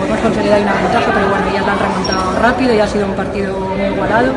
hemos 0.06 0.20
conseguido 0.20 0.54
ahí 0.54 0.62
una 0.62 0.74
ventaja, 0.74 1.10
pero 1.12 1.26
bueno, 1.26 1.46
ya 1.52 1.62
la 1.66 1.72
han 1.72 1.78
remontado 1.80 2.38
rápido 2.40 2.72
y 2.72 2.78
ha 2.78 2.86
sido 2.86 3.06
un 3.06 3.14
partido 3.14 3.58
muy 3.58 3.82
igualado 3.82 4.30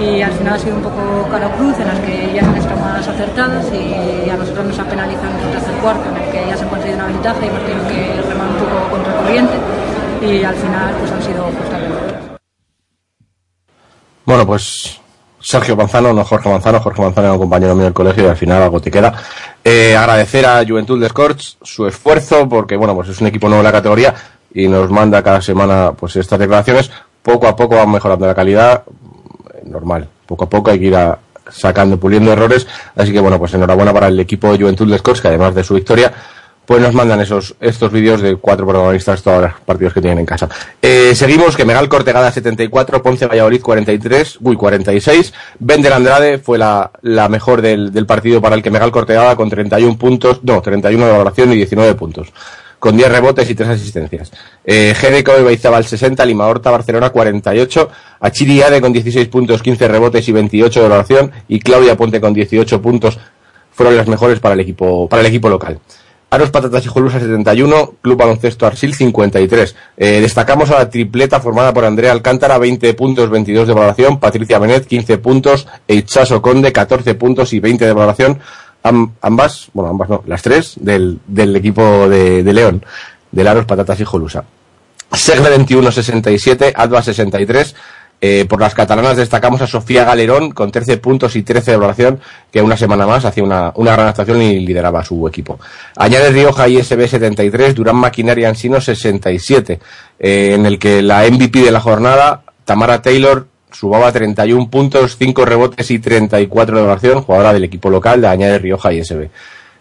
y 0.00 0.22
al 0.22 0.32
final 0.32 0.54
ha 0.54 0.58
sido 0.58 0.76
un 0.76 0.82
poco 0.82 1.28
cara 1.30 1.52
cruz 1.52 1.78
en 1.78 1.88
las 1.88 1.98
que 2.00 2.32
ya 2.34 2.42
han 2.42 2.56
estado 2.56 2.80
más 2.80 3.06
acertadas 3.06 3.66
y 3.72 4.30
a 4.30 4.36
nosotros 4.36 4.66
nos 4.66 4.78
ha 4.78 4.84
penalizado 4.84 5.30
en 5.30 5.46
el 5.46 5.52
tercer 5.52 5.74
cuarto 5.74 6.08
en 6.08 6.16
el 6.16 6.30
que 6.30 6.46
ya 6.46 6.56
se 6.56 6.64
ha 6.64 6.68
conseguido 6.68 6.98
una 6.98 7.06
ventaja 7.06 7.38
y 7.44 7.48
hemos 7.48 7.64
tenido 7.64 7.88
que 7.88 8.22
remar 8.28 8.48
un 8.48 8.56
poco 8.56 8.90
contra 8.90 9.16
corriente 9.16 9.54
y 10.22 10.42
al 10.42 10.54
final 10.54 10.94
pues 10.98 11.12
han 11.12 11.22
sido 11.22 11.44
justas 11.44 11.80
vencedoras. 11.80 12.40
Bueno, 14.24 14.46
pues 14.46 15.00
Sergio 15.40 15.76
Manzano, 15.76 16.12
no 16.12 16.24
Jorge 16.24 16.48
Manzano, 16.48 16.80
Jorge 16.80 17.02
Manzano 17.02 17.26
era 17.26 17.34
un 17.34 17.40
compañero 17.40 17.74
mío 17.74 17.84
del 17.84 17.94
colegio 17.94 18.24
y 18.24 18.28
al 18.28 18.36
final 18.36 18.62
algo 18.62 18.80
te 18.80 18.90
queda. 18.90 19.14
Eh, 19.62 19.96
agradecer 19.96 20.46
a 20.46 20.64
Juventud 20.66 21.00
de 21.00 21.08
Scorch 21.08 21.58
su 21.62 21.86
esfuerzo, 21.86 22.48
porque 22.48 22.76
bueno, 22.76 22.94
pues 22.94 23.08
es 23.08 23.20
un 23.20 23.26
equipo 23.26 23.48
nuevo 23.48 23.60
en 23.60 23.66
la 23.66 23.72
categoría 23.72 24.14
y 24.52 24.68
nos 24.68 24.90
manda 24.90 25.22
cada 25.22 25.42
semana 25.42 25.92
pues 25.92 26.16
estas 26.16 26.38
declaraciones. 26.38 26.90
Poco 27.22 27.46
a 27.46 27.56
poco 27.56 27.76
van 27.76 27.90
mejorando 27.90 28.26
la 28.26 28.34
calidad, 28.34 28.84
normal. 29.64 30.08
Poco 30.26 30.44
a 30.44 30.48
poco 30.50 30.70
hay 30.70 30.78
que 30.78 30.86
ir 30.86 30.96
a- 30.96 31.18
sacando, 31.50 31.98
puliendo 31.98 32.32
errores. 32.32 32.66
Así 32.96 33.12
que 33.12 33.20
bueno, 33.20 33.38
pues 33.38 33.52
enhorabuena 33.54 33.92
para 33.92 34.08
el 34.08 34.18
equipo 34.20 34.52
de 34.52 34.58
Juventud 34.58 34.90
de 34.90 34.98
Scorch, 34.98 35.20
que 35.20 35.28
además 35.28 35.54
de 35.54 35.64
su 35.64 35.74
victoria, 35.74 36.12
pues 36.64 36.80
nos 36.80 36.94
mandan 36.94 37.20
esos 37.20 37.56
estos 37.60 37.90
vídeos 37.90 38.20
de 38.20 38.36
cuatro 38.36 38.64
protagonistas 38.64 39.20
todos 39.22 39.42
los 39.42 39.52
partidos 39.66 39.92
que 39.92 40.00
tienen 40.00 40.20
en 40.20 40.26
casa. 40.26 40.48
Eh, 40.80 41.12
seguimos 41.16 41.56
que 41.56 41.64
Megal 41.64 41.88
Cortegada 41.88 42.30
74, 42.30 43.02
Ponce 43.02 43.26
Valladolid 43.26 43.60
43, 43.60 44.38
uy 44.42 44.54
46, 44.54 45.32
Bender 45.58 45.92
Andrade 45.92 46.38
fue 46.38 46.58
la, 46.58 46.92
la 47.02 47.28
mejor 47.28 47.60
del, 47.62 47.92
del 47.92 48.06
partido 48.06 48.40
para 48.40 48.54
el 48.54 48.62
que 48.62 48.70
Megal 48.70 48.92
Cortegada 48.92 49.34
con 49.34 49.50
31 49.50 49.98
puntos, 49.98 50.44
no, 50.44 50.62
31 50.62 51.04
de 51.06 51.10
valoración 51.10 51.52
y 51.52 51.56
19 51.56 51.94
puntos. 51.96 52.28
Con 52.80 52.96
10 52.96 53.12
rebotes 53.12 53.48
y 53.48 53.54
3 53.54 53.68
asistencias. 53.68 54.32
Eh, 54.64 54.94
GDK 55.00 55.36
de 55.36 55.42
Baizabal 55.44 55.84
60, 55.84 56.24
Lima 56.24 56.46
Horta 56.46 56.72
Barcelona 56.72 57.10
48, 57.10 57.88
Achiri 58.18 58.62
Ade 58.62 58.80
con 58.80 58.92
16 58.92 59.28
puntos, 59.28 59.62
15 59.62 59.86
rebotes 59.86 60.28
y 60.28 60.32
28 60.32 60.82
de 60.82 60.88
valoración 60.88 61.30
y 61.46 61.60
Claudia 61.60 61.96
Ponte 61.96 62.20
con 62.20 62.34
18 62.34 62.82
puntos 62.82 63.18
fueron 63.70 63.96
las 63.96 64.08
mejores 64.08 64.40
para 64.40 64.54
el 64.54 64.60
equipo, 64.60 65.08
para 65.08 65.20
el 65.20 65.28
equipo 65.28 65.48
local. 65.48 65.78
Aros 66.32 66.50
Patatas 66.50 66.86
y 66.86 66.88
Jolusa 66.88 67.18
71, 67.18 67.94
Club 68.00 68.16
Baloncesto 68.16 68.64
Arsil 68.64 68.94
53. 68.94 69.74
Eh, 69.96 70.20
destacamos 70.20 70.70
a 70.70 70.78
la 70.78 70.88
tripleta 70.88 71.40
formada 71.40 71.74
por 71.74 71.84
Andrea 71.84 72.12
Alcántara, 72.12 72.56
20 72.58 72.94
puntos, 72.94 73.30
22 73.30 73.66
de 73.66 73.74
valoración, 73.74 74.20
Patricia 74.20 74.60
Benet, 74.60 74.86
15 74.86 75.18
puntos, 75.18 75.66
Eichaso 75.88 76.40
Conde, 76.40 76.72
14 76.72 77.16
puntos 77.16 77.52
y 77.52 77.58
20 77.58 77.84
de 77.84 77.92
valoración. 77.92 78.38
Am- 78.82 79.12
ambas, 79.20 79.68
bueno, 79.74 79.90
ambas 79.90 80.08
no, 80.08 80.22
las 80.26 80.42
tres 80.42 80.74
del, 80.80 81.18
del 81.26 81.54
equipo 81.56 82.08
de, 82.08 82.42
de 82.42 82.52
León, 82.52 82.84
del 83.30 83.46
Aros 83.48 83.66
Patatas 83.66 84.00
y 84.00 84.04
Jolusa. 84.04 84.44
Segle 85.12 85.56
21-67, 85.58 86.72
Adva 86.74 87.02
63. 87.02 87.74
Eh, 88.22 88.44
por 88.46 88.60
las 88.60 88.74
catalanas 88.74 89.16
destacamos 89.16 89.62
a 89.62 89.66
Sofía 89.66 90.04
Galerón 90.04 90.50
con 90.50 90.70
13 90.70 90.98
puntos 90.98 91.36
y 91.36 91.42
13 91.42 91.70
de 91.70 91.76
valoración, 91.78 92.20
que 92.52 92.60
una 92.60 92.76
semana 92.76 93.06
más 93.06 93.24
hacía 93.24 93.42
una, 93.42 93.72
una 93.76 93.92
gran 93.92 94.08
actuación 94.08 94.42
y 94.42 94.60
lideraba 94.60 95.02
su 95.02 95.26
equipo. 95.26 95.58
Añade 95.96 96.30
Rioja 96.30 96.68
ISB 96.68 97.08
73, 97.08 97.74
Durán 97.74 97.96
Maquinaria 97.96 98.50
Ansino 98.50 98.78
67, 98.78 99.80
eh, 100.18 100.52
en 100.54 100.66
el 100.66 100.78
que 100.78 101.00
la 101.00 101.22
MVP 101.30 101.60
de 101.60 101.70
la 101.70 101.80
jornada, 101.80 102.42
Tamara 102.66 103.00
Taylor, 103.00 103.46
subaba 103.72 104.12
31 104.12 104.68
puntos, 104.70 105.16
5 105.16 105.44
rebotes 105.44 105.90
y 105.90 105.98
34 105.98 106.76
de 106.76 106.82
valoración, 106.82 107.22
jugadora 107.22 107.52
del 107.52 107.64
equipo 107.64 107.90
local 107.90 108.20
de 108.20 108.28
Añade 108.28 108.58
Rioja 108.58 108.92
ISB. 108.92 109.28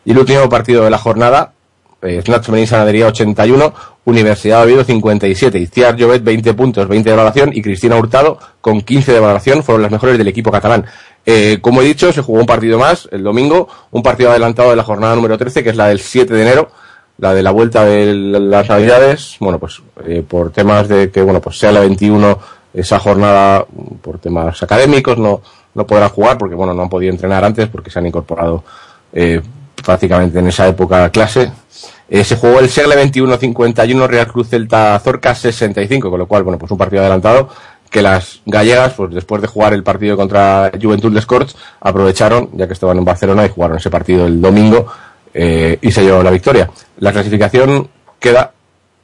Y 0.06 0.12
el 0.12 0.18
último 0.18 0.48
partido 0.50 0.84
de 0.84 0.90
la 0.90 0.98
jornada, 0.98 1.54
eh, 2.02 2.22
Snatch 2.26 2.46
Femenil 2.46 2.68
Sanadería 2.68 3.08
81, 3.08 3.74
Universidad 4.06 4.60
de 4.60 4.66
Oviedo 4.66 4.84
57, 4.84 5.60
Iciar 5.60 5.96
Llobet 5.96 6.24
20 6.24 6.54
puntos, 6.54 6.88
20 6.88 7.10
de 7.10 7.16
valoración 7.16 7.52
y 7.54 7.62
Cristina 7.62 7.96
Hurtado 7.96 8.40
con 8.62 8.82
15 8.82 9.14
de 9.14 9.20
valoración 9.20 9.64
fueron 9.64 9.82
las 9.82 9.92
mejores 9.92 10.18
del 10.18 10.28
equipo 10.28 10.52
catalán. 10.52 10.86
Eh, 11.26 11.60
como 11.62 11.82
he 11.82 11.86
dicho, 11.86 12.12
se 12.12 12.22
jugó 12.22 12.40
un 12.40 12.46
partido 12.46 12.80
más 12.80 13.08
el 13.12 13.24
domingo, 13.24 13.68
un 13.92 14.02
partido 14.02 14.32
adelantado 14.32 14.70
de 14.72 14.78
la 14.78 14.84
jornada 14.84 15.16
número 15.16 15.38
13, 15.38 15.64
que 15.64 15.70
es 15.70 15.76
la 15.76 15.88
del 15.88 16.00
7 16.00 16.34
de 16.34 16.42
enero, 16.42 16.72
la 17.18 17.34
de 17.34 17.44
la 17.44 17.52
vuelta 17.52 17.84
de 17.86 18.14
las 18.14 18.70
Navidades, 18.70 19.36
bueno, 19.40 19.60
pues 19.60 19.82
eh, 20.06 20.24
por 20.28 20.52
temas 20.52 20.88
de 20.88 21.12
que, 21.12 21.22
bueno, 21.22 21.42
pues 21.42 21.60
sea 21.60 21.72
la 21.72 21.82
21 21.82 22.40
esa 22.74 23.00
jornada, 23.00 23.66
por 24.02 24.20
temas 24.20 24.62
académicos, 24.62 25.18
no, 25.18 25.42
no 25.74 25.88
podrán 25.88 26.10
jugar 26.10 26.38
porque, 26.38 26.56
bueno, 26.56 26.74
no 26.74 26.84
han 26.84 26.90
podido 26.90 27.12
entrenar 27.12 27.44
antes 27.44 27.68
porque 27.70 27.90
se 27.90 28.00
han 28.00 28.08
incorporado 28.08 28.64
eh, 29.14 29.42
prácticamente 29.84 30.40
en 30.40 30.48
esa 30.48 30.68
época 30.68 31.06
a 31.06 31.10
clase. 31.10 31.52
Eh, 32.10 32.24
se 32.24 32.36
jugó 32.36 32.60
el 32.60 32.70
Segle 32.70 32.96
21-51 33.12 34.08
Real 34.08 34.28
Cruz 34.28 34.50
Celta 34.50 35.00
Zorca 35.00 35.36
65, 35.36 36.10
con 36.10 36.20
lo 36.20 36.28
cual, 36.28 36.44
bueno, 36.44 36.58
pues 36.58 36.72
un 36.72 36.78
partido 36.78 37.02
adelantado 37.02 37.50
que 37.90 38.02
las 38.02 38.42
gallegas, 38.46 38.94
pues 38.94 39.14
después 39.14 39.42
de 39.42 39.48
jugar 39.48 39.74
el 39.74 39.84
partido 39.84 40.16
contra 40.16 40.72
Juventud 40.80 41.12
de 41.12 41.22
Scorch, 41.22 41.56
aprovecharon, 41.82 42.50
ya 42.54 42.68
que 42.68 42.74
estaban 42.74 42.98
en 42.98 43.06
Barcelona, 43.06 43.46
y 43.46 43.50
jugaron 43.50 43.78
ese 43.78 43.90
partido 43.90 44.28
el 44.28 44.40
domingo 44.40 44.86
eh, 45.34 45.78
y 45.82 45.92
se 45.92 46.04
llevó 46.04 46.22
la 46.22 46.32
victoria. 46.32 46.70
La 47.00 47.12
clasificación 47.12 47.90
queda 48.20 48.52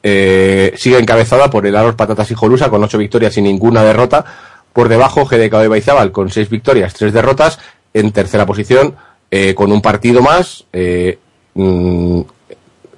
eh, 0.07 0.71
sigue 0.77 0.99
encabezada 0.99 1.49
por 1.49 1.65
el 1.65 1.75
Aros 1.75 1.95
Patatas 1.95 2.29
y 2.29 2.35
Jolusa 2.35 2.69
con 2.69 2.83
ocho 2.83 2.99
victorias 2.99 3.35
y 3.37 3.41
ninguna 3.41 3.83
derrota. 3.83 4.23
Por 4.71 4.87
debajo, 4.87 5.25
GDK 5.25 5.57
de 5.57 5.67
Baizabal 5.67 6.11
con 6.11 6.29
seis 6.29 6.47
victorias, 6.47 6.93
tres 6.93 7.11
derrotas. 7.11 7.57
En 7.91 8.11
tercera 8.11 8.45
posición, 8.45 8.93
eh, 9.31 9.55
con 9.55 9.71
un 9.71 9.81
partido 9.81 10.21
más. 10.21 10.65
Eh, 10.71 11.17
mm, 11.55 12.21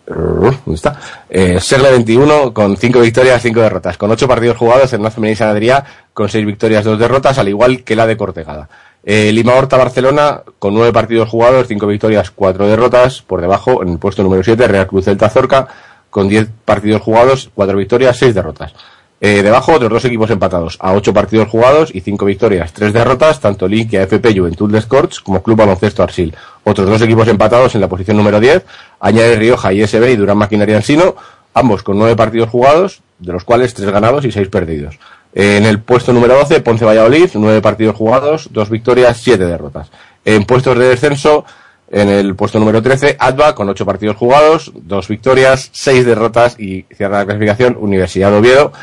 ¿Dónde 0.05 0.73
está? 0.73 0.99
Eh, 1.29 1.59
Serle 1.61 1.91
21 1.91 2.53
con 2.53 2.75
5 2.75 2.99
victorias, 2.99 3.41
5 3.41 3.61
derrotas. 3.61 3.97
Con 3.97 4.11
8 4.11 4.27
partidos 4.27 4.57
jugados, 4.57 4.91
Naz 4.99 5.13
Femenil 5.13 5.37
Sanadería 5.37 5.85
con 6.13 6.27
6 6.27 6.45
victorias, 6.45 6.83
2 6.83 6.99
derrotas, 6.99 7.37
al 7.37 7.47
igual 7.47 7.85
que 7.85 7.95
la 7.95 8.05
de 8.05 8.17
Cortegada. 8.17 8.67
Lima 9.05 9.53
Horta 9.53 9.77
Barcelona 9.77 10.41
con 10.59 10.73
9 10.73 10.91
partidos 10.91 11.29
jugados, 11.29 11.67
5 11.67 11.87
victorias, 11.87 12.31
4 12.31 12.67
derrotas. 12.67 13.21
Por 13.21 13.39
debajo, 13.39 13.81
en 13.81 13.89
el 13.89 13.97
puesto 13.97 14.23
número 14.23 14.43
7, 14.43 14.67
Real 14.67 14.87
Cruz 14.87 15.05
Celta 15.05 15.29
Zorca 15.29 15.67
con 16.09 16.27
10 16.27 16.49
partidos 16.65 17.01
jugados, 17.01 17.49
4 17.53 17.77
victorias, 17.77 18.17
6 18.17 18.35
derrotas. 18.35 18.73
Eh, 19.19 19.41
debajo, 19.41 19.73
otros 19.73 19.89
dos 19.89 20.05
equipos 20.05 20.29
empatados 20.29 20.77
a 20.79 20.93
8 20.93 21.11
partidos 21.11 21.49
jugados 21.49 21.89
y 21.93 22.01
5 22.01 22.23
victorias, 22.25 22.71
3 22.73 22.93
derrotas, 22.93 23.39
tanto 23.39 23.67
Linkia 23.67 24.03
FP 24.03 24.37
Juventud 24.37 24.71
de 24.71 24.79
Scorch 24.79 25.23
como 25.23 25.41
Club 25.41 25.57
Baloncesto 25.57 26.03
Arsil. 26.03 26.35
Otros 26.63 26.87
dos 26.87 27.01
equipos 27.01 27.27
empatados 27.27 27.73
en 27.73 27.81
la 27.81 27.87
posición 27.87 28.15
número 28.17 28.39
10, 28.39 28.63
añade 28.99 29.35
Rioja 29.37 29.73
ISB 29.73 30.11
y 30.11 30.15
Durán 30.17 30.37
Maquinaria 30.37 30.77
Ansino, 30.77 31.15
ambos 31.55 31.81
con 31.81 31.97
9 31.97 32.15
partidos 32.15 32.49
jugados, 32.49 33.01
de 33.17 33.33
los 33.33 33.43
cuales 33.43 33.73
3 33.73 33.89
ganados 33.89 34.23
y 34.23 34.31
6 34.31 34.49
perdidos. 34.49 34.99
Eh, 35.33 35.57
en 35.57 35.65
el 35.65 35.79
puesto 35.79 36.13
número 36.13 36.35
12, 36.35 36.61
Ponce 36.61 36.85
Valladolid, 36.85 37.29
9 37.33 37.61
partidos 37.61 37.95
jugados, 37.95 38.49
2 38.51 38.69
victorias, 38.69 39.17
7 39.17 39.45
derrotas. 39.45 39.89
En 40.25 40.45
puestos 40.45 40.77
de 40.77 40.89
descenso, 40.89 41.43
en 41.89 42.09
el 42.09 42.35
puesto 42.35 42.59
número 42.59 42.81
13, 42.81 43.17
Adva, 43.19 43.55
con 43.55 43.69
8 43.69 43.85
partidos 43.85 44.17
jugados, 44.17 44.71
2 44.75 45.07
victorias, 45.07 45.69
6 45.71 46.05
derrotas 46.05 46.59
y 46.59 46.85
cierra 46.95 47.19
la 47.19 47.25
clasificación 47.25 47.77
Universidad 47.79 48.31
de 48.31 48.37
Oviedo, 48.37 48.73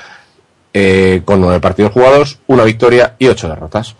eh, 0.72 1.22
con 1.24 1.40
9 1.40 1.60
partidos 1.60 1.92
jugados, 1.92 2.38
1 2.46 2.64
victoria 2.64 3.14
y 3.18 3.28
8 3.28 3.48
derrotas. 3.48 3.94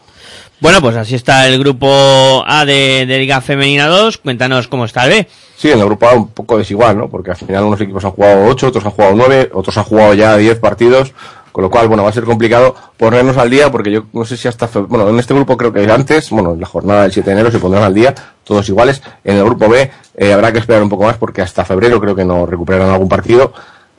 Bueno, 0.61 0.81
pues 0.81 0.97
así 0.97 1.15
está 1.15 1.47
el 1.47 1.59
grupo 1.59 2.43
A 2.47 2.65
de, 2.65 3.05
de 3.07 3.19
Liga 3.19 3.41
Femenina 3.41 3.87
2. 3.87 4.19
Cuéntanos 4.19 4.67
cómo 4.69 4.87
está 4.87 5.05
el 5.05 5.11
B. 5.11 5.29
Sí, 5.57 5.71
en 5.71 5.79
el 5.79 5.85
grupo 5.85 6.09
A 6.09 6.15
un 6.15 6.29
poco 6.29 6.57
desigual, 6.57 6.97
¿no? 6.97 7.11
Porque 7.11 7.33
al 7.33 7.37
final 7.37 7.65
unos 7.65 7.81
equipos 7.81 8.05
han 8.05 8.13
jugado 8.13 8.47
8, 8.47 8.69
otros 8.69 8.85
han 8.87 8.93
jugado 8.93 9.15
9, 9.15 9.51
otros 9.53 9.77
han 9.77 9.85
jugado 9.85 10.15
ya 10.15 10.37
10 10.37 10.59
partidos, 10.61 11.13
con 11.55 11.63
lo 11.63 11.71
cual, 11.71 11.87
bueno, 11.87 12.03
va 12.03 12.09
a 12.09 12.13
ser 12.13 12.25
complicado 12.25 12.75
ponernos 12.97 13.37
al 13.37 13.49
día 13.49 13.71
porque 13.71 13.93
yo 13.93 14.07
no 14.13 14.25
sé 14.25 14.37
si 14.37 14.49
hasta, 14.49 14.67
bueno, 14.67 15.09
en 15.09 15.17
este 15.21 15.35
grupo 15.35 15.57
creo 15.57 15.73
que 15.73 15.89
antes, 15.89 16.31
bueno, 16.31 16.55
en 16.55 16.61
la 16.61 16.67
jornada 16.67 17.03
del 17.03 17.13
7 17.13 17.31
de 17.31 17.33
enero 17.33 17.53
se 17.53 17.61
pondrán 17.61 17.85
al 17.85 17.95
día, 17.95 18.13
todos 18.43 18.69
iguales. 18.69 19.01
En 19.23 19.37
el 19.37 19.45
grupo 19.45 19.69
B 19.69 19.89
eh, 20.17 20.33
habrá 20.33 20.51
que 20.53 20.59
esperar 20.59 20.83
un 20.83 20.89
poco 20.89 21.05
más 21.05 21.17
porque 21.17 21.43
hasta 21.43 21.65
febrero 21.65 22.01
creo 22.01 22.17
que 22.17 22.25
no 22.25 22.45
recuperarán 22.45 22.91
algún 22.91 23.09
partido. 23.09 23.53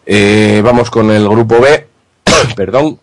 Eh, 0.06 0.62
vamos 0.66 0.91
con 0.91 1.10
el 1.12 1.30
grupo 1.30 1.62
B, 1.62 1.88
perdón, 2.58 2.99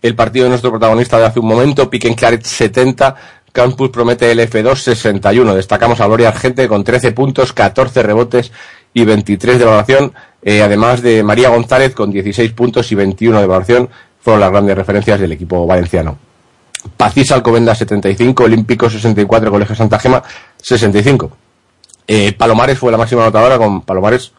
el 0.00 0.14
partido 0.14 0.44
de 0.44 0.48
nuestro 0.48 0.70
protagonista 0.70 1.18
de 1.18 1.26
hace 1.26 1.38
un 1.38 1.46
momento, 1.46 1.90
Piquen 1.90 2.14
Claret 2.14 2.42
70, 2.42 3.14
Campus 3.52 3.90
promete 3.90 4.34
LF2 4.34 4.76
61. 4.76 5.54
Destacamos 5.54 6.00
a 6.00 6.06
Gloria 6.06 6.28
Argente 6.28 6.66
con 6.68 6.84
13 6.84 7.12
puntos, 7.12 7.52
14 7.52 8.02
rebotes 8.02 8.50
y 8.94 9.04
23 9.04 9.58
de 9.58 9.64
valoración, 9.64 10.12
eh, 10.42 10.62
además 10.62 11.02
de 11.02 11.22
María 11.22 11.48
González 11.48 11.94
con 11.94 12.10
16 12.10 12.52
puntos 12.52 12.90
y 12.92 12.94
21 12.94 13.40
de 13.40 13.46
valoración, 13.46 13.88
fueron 14.20 14.40
las 14.40 14.50
grandes 14.50 14.76
referencias 14.76 15.20
del 15.20 15.32
equipo 15.32 15.66
valenciano. 15.66 16.18
Pacís 16.96 17.30
Alcobenda 17.30 17.74
75, 17.74 18.44
Olímpico 18.44 18.90
64, 18.90 19.50
Colegio 19.50 19.74
Santa 19.74 19.98
Gema 19.98 20.22
65. 20.60 21.30
Eh, 22.06 22.32
Palomares 22.32 22.78
fue 22.78 22.90
la 22.90 22.98
máxima 22.98 23.22
anotadora 23.22 23.58
con 23.58 23.82
Palomares 23.82 24.32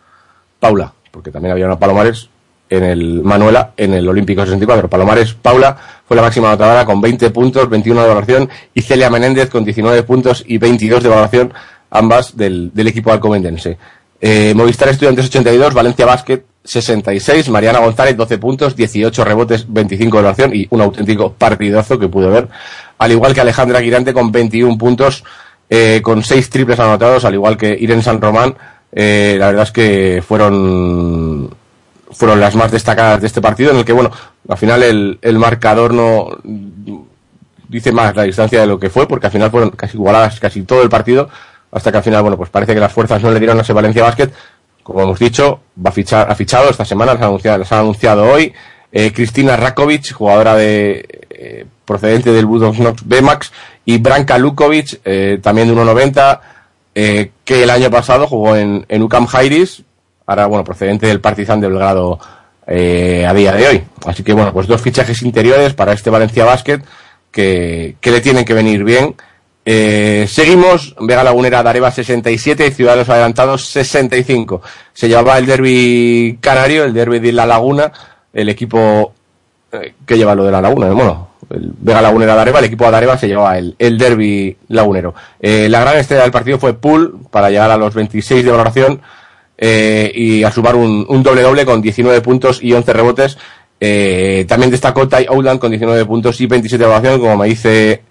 Paula, 0.59 0.93
porque 1.11 1.31
también 1.31 1.53
había 1.53 1.65
una 1.65 1.79
Palomares 1.79 2.29
en 2.69 2.83
el 2.83 3.23
Manuela 3.23 3.71
en 3.77 3.93
el 3.93 4.07
Olímpico 4.07 4.43
64. 4.43 4.89
Palomares 4.89 5.33
Paula 5.33 5.77
fue 6.05 6.17
la 6.17 6.23
máxima 6.23 6.49
anotadora 6.49 6.85
con 6.85 6.99
20 6.99 7.29
puntos, 7.29 7.69
21 7.69 8.01
de 8.01 8.07
valoración 8.07 8.49
y 8.73 8.81
Celia 8.81 9.09
Menéndez 9.09 9.49
con 9.49 9.63
19 9.63 10.03
puntos 10.03 10.43
y 10.45 10.57
22 10.57 11.03
de 11.03 11.09
valoración, 11.09 11.53
ambas 11.89 12.35
del, 12.35 12.71
del 12.73 12.87
equipo 12.87 13.11
alcobendense. 13.11 13.77
Eh, 14.25 14.53
Movistar 14.55 14.87
Estudiantes 14.87 15.25
82, 15.25 15.73
Valencia 15.73 16.05
Basket 16.05 16.45
66, 16.63 17.49
Mariana 17.49 17.79
González 17.79 18.15
12 18.15 18.37
puntos, 18.37 18.73
18 18.73 19.25
rebotes, 19.25 19.65
25 19.67 20.15
de 20.15 20.23
valoración 20.23 20.55
y 20.55 20.65
un 20.69 20.79
auténtico 20.79 21.33
partidazo 21.33 21.99
que 21.99 22.07
pude 22.07 22.27
ver. 22.27 22.47
Al 22.99 23.11
igual 23.11 23.33
que 23.33 23.41
Alejandra 23.41 23.81
Girante 23.81 24.13
con 24.13 24.31
21 24.31 24.77
puntos, 24.77 25.25
eh, 25.69 25.99
con 26.01 26.23
6 26.23 26.49
triples 26.49 26.79
anotados, 26.79 27.25
al 27.25 27.33
igual 27.33 27.57
que 27.57 27.77
Irene 27.77 28.01
San 28.01 28.21
Román. 28.21 28.55
Eh, 28.93 29.35
la 29.37 29.47
verdad 29.47 29.63
es 29.63 29.71
que 29.71 30.23
fueron 30.25 31.53
fueron 32.09 32.39
las 32.39 32.55
más 32.55 32.71
destacadas 32.71 33.19
de 33.19 33.27
este 33.27 33.41
partido, 33.41 33.71
en 33.71 33.77
el 33.79 33.83
que, 33.83 33.91
bueno, 33.91 34.09
al 34.47 34.57
final 34.57 34.83
el, 34.83 35.19
el 35.21 35.37
marcador 35.37 35.93
no 35.93 36.29
dice 37.67 37.91
más 37.91 38.15
la 38.15 38.23
distancia 38.23 38.61
de 38.61 38.67
lo 38.67 38.79
que 38.79 38.89
fue, 38.89 39.05
porque 39.05 39.25
al 39.25 39.33
final 39.33 39.51
fueron 39.51 39.71
casi 39.71 39.97
igualadas 39.97 40.39
casi 40.39 40.61
todo 40.61 40.81
el 40.81 40.89
partido, 40.89 41.27
hasta 41.73 41.91
que 41.91 41.97
al 41.97 42.03
final, 42.03 42.21
bueno, 42.21 42.37
pues 42.37 42.49
parece 42.49 42.73
que 42.73 42.79
las 42.79 42.91
fuerzas 42.91 43.21
no 43.21 43.31
le 43.31 43.39
dieron 43.39 43.57
a 43.57 43.61
ese 43.61 43.73
Valencia 43.73 44.03
Basket. 44.03 44.29
Como 44.83 45.01
hemos 45.01 45.19
dicho, 45.19 45.61
va 45.83 45.89
a 45.89 45.93
fichar, 45.93 46.29
ha 46.29 46.35
fichado 46.35 46.69
esta 46.69 46.85
semana, 46.85 47.13
las 47.13 47.23
ha 47.23 47.25
anunciado, 47.25 47.57
las 47.57 47.71
ha 47.71 47.79
anunciado 47.79 48.29
hoy. 48.29 48.53
Eh, 48.91 49.11
Cristina 49.11 49.55
Rakovic, 49.55 50.13
jugadora 50.13 50.55
de, 50.55 51.25
eh, 51.29 51.65
procedente 51.85 52.31
del 52.31 52.45
Budoksnox 52.45 53.03
Bmax, 53.05 53.51
y 53.85 53.97
Branka 53.97 54.37
Lukovic, 54.37 55.01
eh, 55.03 55.39
también 55.41 55.67
de 55.67 55.73
1.90, 55.73 56.41
eh, 56.95 57.31
que 57.43 57.63
el 57.63 57.69
año 57.69 57.89
pasado 57.89 58.27
jugó 58.27 58.55
en, 58.55 58.85
en 58.87 59.01
UCAM 59.01 59.25
Jairis, 59.25 59.83
ahora, 60.25 60.45
bueno, 60.45 60.63
procedente 60.63 61.07
del 61.07 61.19
Partizan 61.19 61.59
de 61.59 61.67
Belgrado 61.67 62.19
eh, 62.67 63.25
a 63.27 63.33
día 63.33 63.51
de 63.53 63.67
hoy. 63.67 63.83
Así 64.05 64.23
que, 64.23 64.33
bueno, 64.33 64.53
pues 64.53 64.67
dos 64.67 64.81
fichajes 64.81 65.21
interiores 65.21 65.73
para 65.73 65.93
este 65.93 66.09
Valencia 66.09 66.45
Basket 66.45 66.79
que, 67.31 67.95
que 67.99 68.11
le 68.11 68.21
tienen 68.21 68.45
que 68.45 68.53
venir 68.53 68.83
bien. 68.83 69.15
Eh, 69.65 70.25
seguimos, 70.27 70.95
Vega 70.99 71.23
Lagunera 71.23 71.63
Dareva 71.63 71.91
67 71.91 72.67
y 72.67 72.71
Ciudadanos 72.71 73.09
Adelantados 73.09 73.65
65. 73.67 74.61
Se 74.93 75.07
llevaba 75.07 75.37
el 75.37 75.45
derby 75.45 76.37
canario, 76.41 76.83
el 76.83 76.93
derby 76.93 77.19
de 77.19 77.31
La 77.31 77.45
Laguna, 77.45 77.91
el 78.33 78.49
equipo 78.49 79.13
eh, 79.71 79.93
que 80.05 80.17
lleva 80.17 80.35
lo 80.35 80.43
de 80.43 80.51
La 80.51 80.61
Laguna, 80.61 80.91
bueno, 80.91 81.29
el 81.49 81.71
Vega 81.79 82.01
Lagunera 82.01 82.35
Dareva, 82.35 82.59
el 82.59 82.65
equipo 82.65 82.85
de 82.85 82.91
Dareva 82.91 83.17
se 83.17 83.27
llevaba 83.27 83.57
el, 83.57 83.75
el 83.77 83.97
derby 83.97 84.57
lagunero. 84.69 85.13
Eh, 85.39 85.67
la 85.69 85.81
gran 85.81 85.97
estrella 85.97 86.23
del 86.23 86.31
partido 86.31 86.59
fue 86.59 86.73
Pool 86.73 87.19
para 87.29 87.49
llegar 87.49 87.71
a 87.71 87.77
los 87.77 87.93
26 87.93 88.43
de 88.43 88.51
valoración 88.51 89.01
eh, 89.57 90.11
y 90.13 90.43
a 90.43 90.51
sumar 90.51 90.75
un, 90.75 91.05
doble 91.23 91.41
doble 91.41 91.65
con 91.65 91.81
19 91.81 92.21
puntos 92.21 92.61
y 92.61 92.73
11 92.73 92.93
rebotes. 92.93 93.37
Eh, 93.79 94.45
también 94.47 94.71
destacó 94.71 95.07
Ty 95.07 95.25
Outland 95.29 95.59
con 95.59 95.71
19 95.71 96.05
puntos 96.05 96.39
y 96.41 96.47
27 96.47 96.83
de 96.83 96.89
valoración, 96.89 97.19
como 97.19 97.37
me 97.37 97.47
dice 97.47 98.01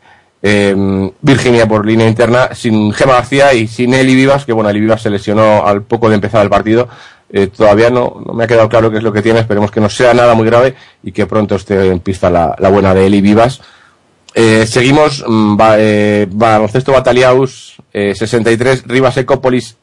eh, 0.42 1.10
Virginia 1.20 1.66
por 1.68 1.86
línea 1.86 2.08
interna, 2.08 2.50
sin 2.54 2.92
Gema 2.92 3.14
García 3.14 3.54
y 3.54 3.68
sin 3.68 3.94
Eli 3.94 4.14
Vivas, 4.14 4.44
que 4.44 4.52
bueno, 4.52 4.70
Eli 4.70 4.80
Vivas 4.80 5.02
se 5.02 5.10
lesionó 5.10 5.66
al 5.66 5.82
poco 5.82 6.08
de 6.08 6.16
empezar 6.16 6.42
el 6.42 6.50
partido. 6.50 6.88
Eh, 7.34 7.46
todavía 7.46 7.88
no, 7.88 8.20
no 8.26 8.34
me 8.34 8.44
ha 8.44 8.46
quedado 8.46 8.68
claro 8.68 8.90
qué 8.90 8.98
es 8.98 9.02
lo 9.02 9.12
que 9.12 9.22
tiene, 9.22 9.40
esperemos 9.40 9.70
que 9.70 9.80
no 9.80 9.88
sea 9.88 10.12
nada 10.12 10.34
muy 10.34 10.44
grave 10.46 10.74
y 11.02 11.12
que 11.12 11.26
pronto 11.26 11.54
esté 11.54 11.86
en 11.88 12.00
pista 12.00 12.28
la, 12.28 12.54
la 12.58 12.68
buena 12.68 12.92
de 12.92 13.06
Eli 13.06 13.20
Vivas. 13.22 13.60
Eh, 14.34 14.66
seguimos, 14.66 15.24
mm, 15.26 15.56
ba- 15.56 15.76
eh, 15.78 16.26
baloncesto 16.30 16.92
Bataliaus 16.92 17.76
eh, 17.92 18.14
63, 18.14 18.84
Rivas 18.86 19.16
Ecópolis 19.18 19.76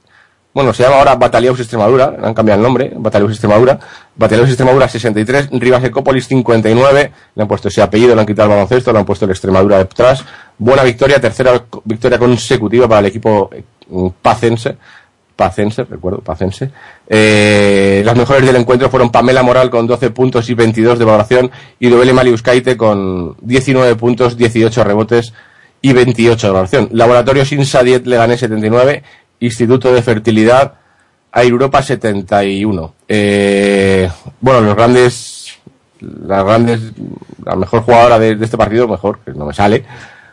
bueno, 0.52 0.74
se 0.74 0.82
llama 0.82 0.98
ahora 0.98 1.14
Bataliaus 1.16 1.60
Extremadura, 1.60 2.16
han 2.24 2.34
cambiado 2.34 2.58
el 2.60 2.64
nombre, 2.64 2.92
Bataliaus 2.96 3.32
Extremadura, 3.34 3.80
Bataliaus 4.16 4.50
Extremadura 4.50 4.90
63, 4.90 5.50
Rivas 5.52 5.84
Ecópolis 5.84 6.28
59, 6.28 7.12
le 7.36 7.42
han 7.42 7.48
puesto 7.48 7.68
ese 7.68 7.84
apellido, 7.84 8.16
le 8.16 8.22
han 8.22 8.28
quitado 8.28 8.48
el 8.50 8.56
baloncesto, 8.56 8.92
le 8.92 8.98
han 8.98 9.06
puesto 9.06 9.26
el 9.26 9.32
Extremadura 9.32 9.78
detrás, 9.78 10.26
buena 10.60 10.84
victoria, 10.84 11.20
tercera 11.20 11.66
victoria 11.86 12.20
consecutiva 12.20 12.88
para 12.88 13.00
el 13.00 13.06
equipo 13.08 13.50
eh, 13.52 13.64
pacense, 14.22 14.78
pacense, 15.36 15.86
recuerdo, 15.86 16.20
pacense. 16.20 16.70
Eh, 17.08 18.04
las 18.06 18.16
mejores 18.16 18.46
del 18.46 18.58
encuentro 18.58 18.90
fueron 18.90 19.10
Pamela 19.10 19.42
Moral 19.42 19.70
con 19.70 19.88
12 19.88 20.12
puntos 20.12 20.50
y 20.50 20.54
22 20.54 21.00
de 21.00 21.06
valoración 21.06 21.50
y 21.80 21.90
Dobele 21.90 22.14
Maliuskaite 22.14 22.76
con 22.78 23.36
19 23.42 23.96
puntos, 23.96 24.38
18 24.38 24.84
rebotes 24.84 25.34
y 25.82 25.94
28 25.94 26.48
de 26.48 26.54
valoración. 26.54 26.90
Laboratorios 26.92 27.52
Insadiet 27.54 28.06
Leganés 28.06 28.42
79, 28.42 29.02
Instituto 29.40 29.94
de 29.94 30.02
Fertilidad 30.02 30.74
a 31.32 31.44
Europa 31.44 31.82
71. 31.82 32.94
Eh, 33.08 34.10
bueno, 34.42 34.60
los 34.62 34.76
grandes, 34.76 35.58
las 36.02 36.44
grandes, 36.44 36.82
la 37.46 37.56
mejor 37.56 37.82
jugadora 37.84 38.20
de 38.20 38.38
este 38.44 38.58
partido, 38.58 38.90
mejor, 38.90 39.20
que 39.20 39.32
no 39.32 39.46
me 39.46 39.54
sale, 39.54 39.86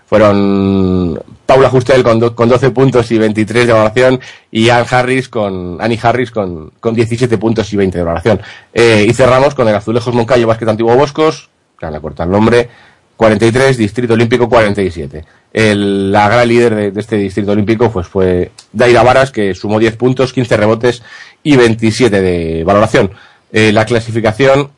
fueron 0.07 1.21
Paula 1.47 1.69
Justel 1.69 2.03
con, 2.03 2.19
do- 2.21 2.35
con 2.35 2.49
12 2.49 2.71
puntos 2.71 3.11
y 3.13 3.19
23 3.19 3.67
de 3.67 3.73
valoración 3.73 4.21
y 4.51 4.69
Ann 4.71 4.87
Harris 4.89 5.29
con, 5.29 5.79
Annie 5.81 5.99
Harris 6.03 6.31
con, 6.31 6.71
con 6.81 6.95
17 6.95 7.37
puntos 7.39 7.73
y 7.73 7.77
20 7.77 7.99
de 7.99 8.05
valoración. 8.05 8.41
Eh, 8.73 9.05
y 9.09 9.13
cerramos 9.13 9.55
con 9.55 9.69
el 9.69 9.75
Azulejos 9.75 10.15
Moncayo 10.15 10.47
Básquet 10.47 10.69
Antiguo 10.69 10.95
Boscos, 10.97 11.51
le 11.81 12.01
corta 12.01 12.25
el 12.25 12.31
nombre, 12.31 12.69
43, 13.17 13.77
Distrito 13.77 14.15
Olímpico 14.15 14.49
47. 14.49 15.25
El, 15.53 16.13
la 16.13 16.29
gran 16.29 16.47
líder 16.49 16.75
de, 16.75 16.91
de 16.91 17.01
este 17.01 17.17
Distrito 17.17 17.53
Olímpico 17.53 17.91
pues 17.91 18.07
fue 18.07 18.51
Daira 18.73 19.03
Varas, 19.03 19.31
que 19.31 19.55
sumó 19.55 19.79
10 19.79 19.97
puntos, 19.97 20.33
15 20.33 20.57
rebotes 20.57 21.03
y 21.43 21.57
27 21.57 22.21
de 22.21 22.63
valoración. 22.65 23.11
Eh, 23.53 23.73
la 23.73 23.87
clasificación 23.87 24.71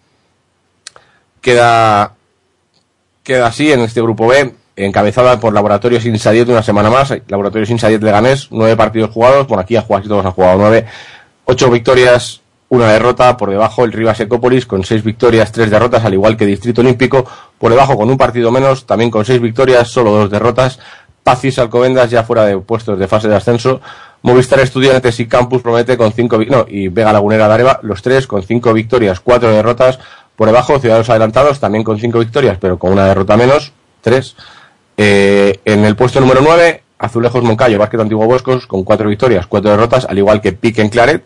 queda, 1.40 2.14
queda 3.22 3.46
así 3.46 3.72
en 3.72 3.80
este 3.80 4.00
grupo 4.02 4.26
B, 4.28 4.54
encabezada 4.78 5.38
por 5.40 5.52
Laboratorios 5.52 6.04
Insadiet 6.04 6.48
una 6.48 6.62
semana 6.62 6.90
más. 6.90 7.12
Laboratorios 7.28 7.70
Insadiet 7.70 8.02
Leganés, 8.02 8.48
nueve 8.50 8.76
partidos 8.76 9.10
jugados. 9.10 9.46
Bueno, 9.46 9.62
aquí 9.62 9.76
a 9.76 9.82
jugar 9.82 10.02
todos 10.04 10.24
han 10.24 10.32
jugado 10.32 10.58
nueve. 10.58 10.86
Ocho 11.44 11.70
victorias, 11.70 12.40
una 12.68 12.92
derrota. 12.92 13.36
Por 13.36 13.50
debajo 13.50 13.84
el 13.84 13.92
Rivas 13.92 14.20
Ecópolis 14.20 14.66
con 14.66 14.84
seis 14.84 15.02
victorias, 15.02 15.52
tres 15.52 15.70
derrotas, 15.70 16.04
al 16.04 16.14
igual 16.14 16.36
que 16.36 16.46
Distrito 16.46 16.80
Olímpico. 16.80 17.24
Por 17.58 17.70
debajo 17.70 17.96
con 17.96 18.08
un 18.10 18.16
partido 18.16 18.50
menos, 18.50 18.86
también 18.86 19.10
con 19.10 19.24
seis 19.24 19.40
victorias, 19.40 19.88
solo 19.88 20.10
dos 20.12 20.30
derrotas. 20.30 20.78
Pacis 21.22 21.58
Alcobendas 21.58 22.10
ya 22.10 22.22
fuera 22.22 22.44
de 22.44 22.56
puestos 22.58 22.98
de 22.98 23.06
fase 23.06 23.28
de 23.28 23.36
ascenso. 23.36 23.80
Movistar 24.22 24.58
Estudiantes 24.60 25.20
y 25.20 25.28
Campus 25.28 25.62
Promete 25.62 25.96
con 25.96 26.12
cinco, 26.12 26.38
no, 26.48 26.66
y 26.68 26.88
Vega 26.88 27.12
Lagunera 27.12 27.46
Dareva, 27.46 27.78
los 27.82 28.02
tres 28.02 28.26
con 28.26 28.42
cinco 28.42 28.72
victorias, 28.72 29.20
cuatro 29.20 29.50
derrotas. 29.50 29.98
Por 30.34 30.46
debajo, 30.46 30.78
Ciudadanos 30.78 31.10
Adelantados 31.10 31.60
también 31.60 31.84
con 31.84 31.98
cinco 32.00 32.18
victorias, 32.18 32.58
pero 32.60 32.78
con 32.78 32.92
una 32.92 33.04
derrota 33.04 33.36
menos, 33.36 33.72
tres. 34.00 34.36
Eh, 35.00 35.60
en 35.64 35.84
el 35.84 35.94
puesto 35.94 36.20
número 36.20 36.40
9, 36.42 36.82
Azulejos 36.98 37.44
Moncayo, 37.44 37.78
Básquet 37.78 38.00
Antiguo 38.00 38.26
Boscos, 38.26 38.66
con 38.66 38.82
cuatro 38.82 39.08
victorias, 39.08 39.46
cuatro 39.46 39.70
derrotas, 39.70 40.04
al 40.04 40.18
igual 40.18 40.40
que 40.40 40.52
Pique 40.52 40.82
en 40.82 40.88
Claret. 40.88 41.22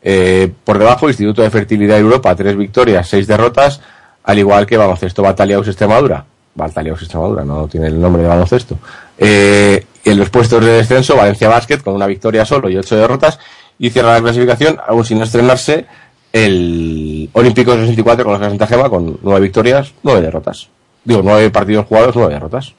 Eh, 0.00 0.52
por 0.62 0.78
debajo, 0.78 1.08
Instituto 1.08 1.42
de 1.42 1.50
Fertilidad 1.50 1.98
Europa, 1.98 2.36
tres 2.36 2.56
victorias, 2.56 3.08
seis 3.08 3.26
derrotas, 3.26 3.80
al 4.22 4.38
igual 4.38 4.64
que 4.64 4.76
Baloncesto 4.76 5.22
Bataliaus 5.22 5.66
Extremadura. 5.66 6.24
Bataliaus 6.54 7.02
Extremadura, 7.02 7.44
no 7.44 7.66
tiene 7.66 7.88
el 7.88 8.00
nombre 8.00 8.22
de 8.22 8.28
baloncesto. 8.28 8.78
Eh, 9.18 9.84
en 10.04 10.18
los 10.18 10.30
puestos 10.30 10.64
de 10.64 10.70
descenso, 10.70 11.16
Valencia 11.16 11.48
Basket, 11.48 11.78
con 11.78 11.94
una 11.94 12.06
victoria 12.06 12.44
solo 12.44 12.70
y 12.70 12.76
ocho 12.76 12.96
derrotas. 12.96 13.40
Y 13.78 13.90
cierra 13.90 14.12
la 14.12 14.20
clasificación, 14.22 14.78
aún 14.86 15.04
sin 15.04 15.20
estrenarse, 15.20 15.86
el 16.32 17.28
Olímpico 17.32 17.72
64 17.74 18.24
con 18.24 18.40
la 18.40 18.48
Santa 18.48 18.68
Gema, 18.68 18.88
con 18.88 19.18
nueve 19.22 19.40
victorias, 19.40 19.92
nueve 20.04 20.20
derrotas. 20.20 20.68
Digo, 21.04 21.22
nueve 21.24 21.50
partidos 21.50 21.86
jugados, 21.86 22.14
nueve 22.14 22.34
derrotas. 22.34 22.74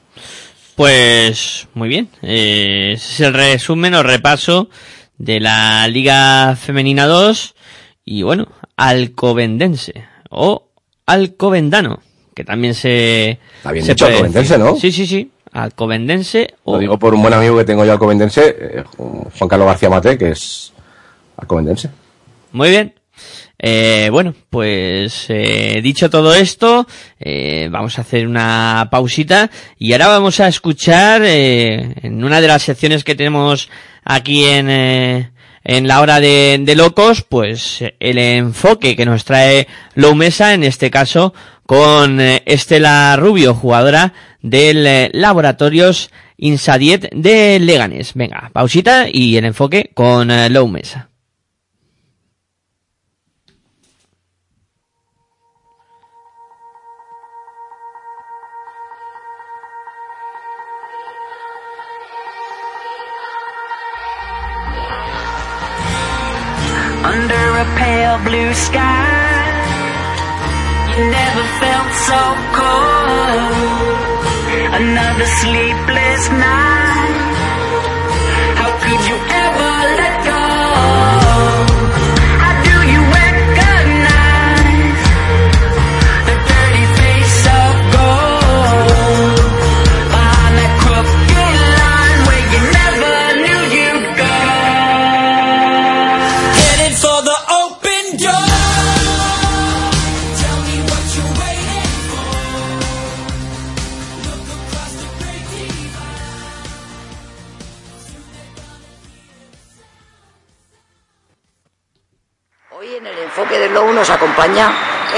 Pues 0.78 1.66
muy 1.74 1.88
bien, 1.88 2.08
eh, 2.22 2.92
ese 2.94 3.12
es 3.14 3.20
el 3.28 3.34
resumen 3.34 3.94
o 3.94 4.04
repaso 4.04 4.70
de 5.18 5.40
la 5.40 5.88
Liga 5.88 6.54
Femenina 6.54 7.06
2 7.06 7.56
y 8.04 8.22
bueno, 8.22 8.46
Alcobendense 8.76 10.04
o 10.30 10.68
Alcobendano, 11.04 12.00
que 12.32 12.44
también 12.44 12.74
se... 12.74 13.40
Está 13.56 13.72
bien 13.72 13.84
se 13.84 13.94
dicho, 13.94 14.04
puede 14.04 14.18
alcobendense, 14.18 14.52
decir. 14.56 14.72
¿no? 14.72 14.76
Sí, 14.76 14.92
sí, 14.92 15.04
sí, 15.08 15.32
Alcobendense 15.50 16.54
o... 16.62 16.74
Lo 16.74 16.78
digo 16.78 16.96
por 16.96 17.12
un 17.12 17.22
buen 17.22 17.34
amigo 17.34 17.58
que 17.58 17.64
tengo 17.64 17.84
yo 17.84 17.90
alcobendense, 17.90 18.56
eh, 18.56 18.84
Juan 18.96 19.48
Carlos 19.48 19.66
García 19.66 19.90
Mate, 19.90 20.16
que 20.16 20.30
es 20.30 20.72
alcobendense. 21.38 21.90
Muy 22.52 22.70
bien. 22.70 22.94
Eh, 23.60 24.08
bueno, 24.12 24.34
pues 24.50 25.26
eh, 25.30 25.80
dicho 25.82 26.08
todo 26.08 26.32
esto, 26.32 26.86
eh, 27.18 27.68
vamos 27.72 27.98
a 27.98 28.02
hacer 28.02 28.26
una 28.28 28.86
pausita 28.88 29.50
y 29.76 29.92
ahora 29.92 30.06
vamos 30.06 30.38
a 30.38 30.46
escuchar 30.46 31.22
eh, 31.24 31.94
en 32.02 32.22
una 32.22 32.40
de 32.40 32.46
las 32.46 32.62
secciones 32.62 33.02
que 33.02 33.16
tenemos 33.16 33.68
aquí 34.04 34.44
en, 34.44 34.70
eh, 34.70 35.32
en 35.64 35.88
la 35.88 36.00
hora 36.00 36.20
de, 36.20 36.58
de 36.60 36.76
locos, 36.76 37.22
pues 37.22 37.82
el 37.98 38.18
enfoque 38.18 38.94
que 38.94 39.06
nos 39.06 39.24
trae 39.24 39.66
Lou 39.96 40.14
Mesa, 40.14 40.54
en 40.54 40.62
este 40.62 40.88
caso 40.88 41.34
con 41.66 42.20
eh, 42.20 42.44
Estela 42.46 43.16
Rubio, 43.16 43.54
jugadora 43.54 44.12
del 44.40 45.10
Laboratorios 45.12 46.10
Insadiet 46.36 47.10
de 47.12 47.58
Leganés. 47.58 48.14
Venga, 48.14 48.50
pausita 48.52 49.06
y 49.12 49.36
el 49.36 49.46
enfoque 49.46 49.90
con 49.94 50.28
Lou 50.52 50.68
Mesa. 50.68 51.08
Under 67.14 67.44
a 67.64 67.66
pale 67.80 68.18
blue 68.28 68.52
sky. 68.52 69.08
You 70.92 71.04
never 71.18 71.44
felt 71.62 71.90
so 72.08 72.22
cold. 72.60 73.98
Another 74.80 75.28
sleepless 75.40 76.22
night. 76.46 77.27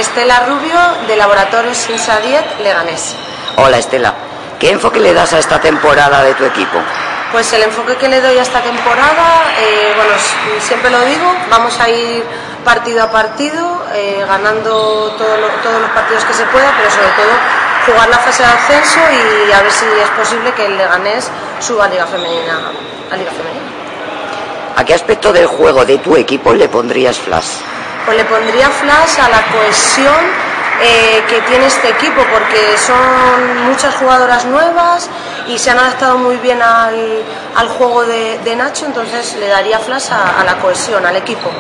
Estela 0.00 0.40
Rubio, 0.46 0.78
de 1.06 1.16
Laboratorios 1.16 1.88
Insadiet, 1.90 2.44
Leganés. 2.62 3.14
Hola 3.56 3.78
Estela, 3.78 4.14
¿qué 4.58 4.70
enfoque 4.70 4.98
le 5.00 5.12
das 5.12 5.32
a 5.34 5.38
esta 5.38 5.60
temporada 5.60 6.22
de 6.22 6.34
tu 6.34 6.44
equipo? 6.44 6.78
Pues 7.32 7.52
el 7.52 7.62
enfoque 7.62 7.96
que 7.96 8.08
le 8.08 8.20
doy 8.20 8.38
a 8.38 8.42
esta 8.42 8.60
temporada, 8.60 9.44
eh, 9.58 9.92
bueno, 9.94 10.12
siempre 10.60 10.90
lo 10.90 11.00
digo, 11.04 11.32
vamos 11.50 11.78
a 11.78 11.88
ir 11.88 12.24
partido 12.64 13.02
a 13.04 13.10
partido, 13.10 13.82
eh, 13.94 14.24
ganando 14.26 15.14
todo 15.16 15.36
lo- 15.36 15.48
todos 15.62 15.80
los 15.80 15.90
partidos 15.90 16.24
que 16.24 16.34
se 16.34 16.44
pueda, 16.46 16.72
pero 16.76 16.90
sobre 16.90 17.08
todo 17.08 17.32
jugar 17.86 18.08
la 18.08 18.18
fase 18.18 18.42
de 18.42 18.48
ascenso 18.48 19.00
y 19.48 19.52
a 19.52 19.60
ver 19.62 19.70
si 19.72 19.84
es 20.02 20.10
posible 20.18 20.52
que 20.54 20.66
el 20.66 20.76
Leganés 20.76 21.30
suba 21.60 21.84
a 21.84 21.88
Liga 21.88 22.06
Femenina. 22.06 22.58
A 23.12 23.16
Liga 23.16 23.30
Femenina. 23.30 23.70
¿A 24.76 24.84
qué 24.84 24.94
aspecto 24.94 25.32
del 25.32 25.46
juego 25.46 25.84
de 25.84 25.98
tu 25.98 26.16
equipo 26.16 26.52
le 26.54 26.68
pondrías 26.68 27.18
flash? 27.18 27.58
Pues 28.10 28.24
le 28.24 28.28
pondría 28.28 28.68
flash 28.70 29.20
a 29.24 29.28
la 29.28 29.40
cohesión 29.52 30.16
eh, 30.82 31.22
que 31.28 31.40
tiene 31.42 31.66
este 31.66 31.90
equipo, 31.90 32.20
porque 32.32 32.76
son 32.84 33.68
muchas 33.68 33.94
jugadoras 33.94 34.44
nuevas 34.46 35.08
y 35.46 35.56
se 35.56 35.70
han 35.70 35.78
adaptado 35.78 36.18
muy 36.18 36.36
bien 36.38 36.60
al, 36.60 37.22
al 37.54 37.68
juego 37.68 38.04
de, 38.04 38.40
de 38.40 38.56
Nacho, 38.56 38.86
entonces 38.86 39.36
le 39.38 39.46
daría 39.46 39.78
flash 39.78 40.10
a, 40.10 40.40
a 40.40 40.42
la 40.44 40.56
cohesión, 40.58 41.06
al 41.06 41.14
equipo. 41.14 41.52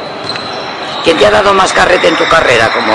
¿Quién 1.04 1.18
te 1.18 1.26
ha 1.26 1.30
dado 1.30 1.54
más 1.54 1.72
carrete 1.72 2.08
en 2.08 2.16
tu 2.16 2.28
carrera? 2.28 2.68
Como... 2.72 2.94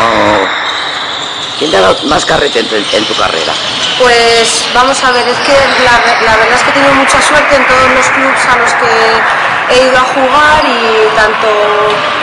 ¿Quién 1.58 1.72
te 1.72 1.78
ha 1.78 1.82
dado 1.82 1.96
más 2.08 2.26
carrete 2.26 2.60
en 2.60 2.68
tu, 2.68 2.76
en 2.76 3.06
tu 3.06 3.16
carrera? 3.16 3.54
Pues 4.02 4.66
vamos 4.74 5.02
a 5.02 5.12
ver, 5.12 5.26
es 5.30 5.38
que 5.38 5.54
la, 5.86 6.26
la 6.30 6.36
verdad 6.36 6.56
es 6.58 6.62
que 6.64 6.72
he 6.72 6.74
tenido 6.74 6.94
mucha 6.96 7.22
suerte 7.22 7.56
en 7.56 7.66
todos 7.66 7.90
los 7.96 8.06
clubes 8.08 8.46
a 8.52 8.58
los 8.58 8.74
que 8.74 8.86
he 9.70 9.88
ido 9.88 9.98
a 9.98 10.06
jugar 10.14 10.62
y 10.66 11.16
tanto 11.16 11.48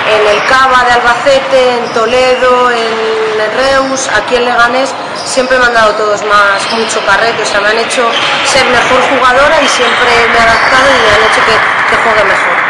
en 0.08 0.26
el 0.26 0.44
Cava 0.44 0.84
de 0.84 0.92
Albacete, 0.92 1.76
en 1.78 1.92
Toledo, 1.92 2.70
en 2.70 3.12
Reus, 3.56 4.08
aquí 4.14 4.36
en 4.36 4.44
Leganés, 4.44 4.94
siempre 5.24 5.58
me 5.58 5.66
han 5.66 5.74
dado 5.74 5.92
todos 5.94 6.22
más 6.24 6.70
mucho 6.72 7.04
carrete, 7.04 7.42
o 7.42 7.46
sea, 7.46 7.60
me 7.60 7.68
han 7.68 7.78
hecho 7.78 8.08
ser 8.44 8.64
mejor 8.66 9.00
jugadora 9.10 9.60
y 9.60 9.68
siempre 9.68 10.08
me 10.32 10.38
he 10.38 10.40
adaptado 10.40 10.88
y 10.88 11.00
me 11.02 11.14
han 11.14 11.30
hecho 11.30 11.40
que, 11.44 11.90
que 11.90 12.02
juegue 12.02 12.24
mejor. 12.24 12.62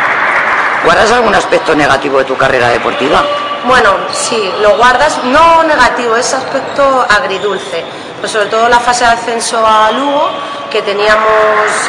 ¿Guardas 0.85 1.13
algún 1.13 1.35
aspecto 1.35 1.75
negativo 1.75 2.19
de 2.19 2.25
tu 2.25 2.37
carrera 2.37 2.69
deportiva? 2.69 3.23
Bueno, 3.65 3.97
sí, 4.11 4.53
lo 4.61 4.77
guardas, 4.77 5.23
no 5.25 5.63
negativo, 5.63 6.17
es 6.17 6.35
aspecto 6.35 7.07
agridulce. 7.09 7.85
Pues 8.23 8.31
sobre 8.31 8.47
todo 8.47 8.69
la 8.69 8.79
fase 8.79 9.05
de 9.05 9.11
ascenso 9.11 9.67
a 9.67 9.91
Lugo, 9.91 10.31
que 10.71 10.81
teníamos 10.83 11.27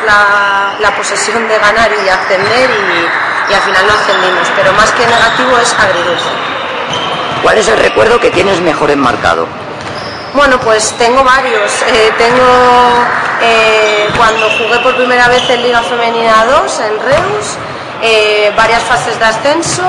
la, 0.03 0.73
la 0.79 0.95
posesión 0.97 1.47
de 1.47 1.59
ganar 1.59 1.91
y 1.93 2.03
de 2.03 2.09
ascender 2.09 2.71
y, 2.71 3.51
y 3.51 3.53
al 3.53 3.61
final 3.61 3.85
no 3.85 3.93
ascendimos. 3.93 4.47
Pero 4.55 4.73
más 4.73 4.91
que 4.93 5.05
negativo 5.05 5.59
es 5.61 5.71
agridulce. 5.73 6.29
¿Cuál 7.43 7.59
es 7.59 7.67
el 7.67 7.77
recuerdo 7.77 8.19
que 8.19 8.31
tienes 8.31 8.59
mejor 8.61 8.89
enmarcado? 8.89 9.45
Bueno, 10.33 10.59
pues 10.59 10.91
tengo 10.97 11.23
varios. 11.23 11.71
Eh, 11.83 12.11
tengo 12.17 12.47
eh, 13.43 14.09
cuando 14.17 14.49
jugué 14.57 14.79
por 14.79 14.95
primera 14.95 15.27
vez 15.27 15.47
en 15.51 15.61
Liga 15.61 15.83
Femenina 15.83 16.45
2 16.45 16.79
en 16.79 16.99
Reus, 16.99 17.57
eh, 18.03 18.51
varias 18.55 18.83
fases 18.83 19.17
de 19.17 19.25
ascenso 19.25 19.83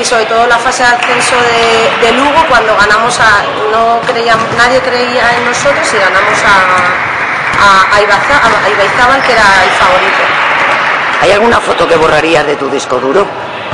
y 0.00 0.04
sobre 0.04 0.24
todo 0.26 0.46
la 0.46 0.58
fase 0.58 0.82
de 0.82 0.88
ascenso 0.88 1.36
de, 1.36 2.06
de 2.06 2.12
Lugo 2.16 2.44
cuando 2.48 2.74
ganamos 2.76 3.18
a. 3.20 3.42
No 3.72 4.00
creíamos, 4.06 4.46
nadie 4.56 4.80
creía 4.80 5.36
en 5.36 5.44
nosotros 5.44 5.86
y 5.92 5.98
ganamos 5.98 6.38
a, 6.42 6.56
a, 7.62 7.96
a 7.96 8.00
Ibaza- 8.00 8.42
a 8.64 8.68
Ibaizábal, 8.68 9.20
que 9.22 9.32
era 9.32 9.42
el 9.64 9.70
favorito. 9.78 10.22
¿Hay 11.22 11.32
alguna 11.32 11.60
foto 11.60 11.86
que 11.88 11.96
borrarías 11.96 12.46
de 12.46 12.56
tu 12.56 12.68
disco 12.70 12.96
duro? 12.98 13.26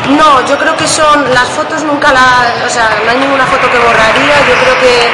No, 0.08 0.44
yo 0.46 0.58
creo 0.58 0.76
que 0.76 0.88
son 0.88 1.32
las 1.32 1.48
fotos 1.50 1.82
nunca 1.82 2.10
las, 2.12 2.66
o 2.66 2.70
sea, 2.70 2.88
no 3.04 3.10
hay 3.10 3.18
ninguna 3.18 3.46
foto 3.46 3.70
que 3.70 3.78
borraría. 3.78 4.34
Yo 4.48 4.54
creo 4.64 4.76
que, 4.80 5.08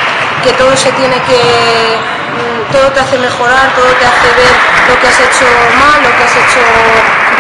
que 0.45 0.53
todo 0.55 0.77
se 0.77 0.91
tiene 0.93 1.21
que, 1.23 1.99
mm, 2.39 2.73
todo 2.73 2.87
te 2.93 3.01
hace 3.01 3.19
mejorar, 3.19 3.71
todo 3.75 3.87
te 3.99 4.07
hace 4.07 4.29
ver 4.41 4.55
lo 4.89 5.01
que 5.01 5.07
has 5.09 5.19
hecho 5.21 5.47
mal, 5.79 5.99
lo 6.03 6.11
que 6.17 6.23
has 6.25 6.37
hecho 6.43 6.63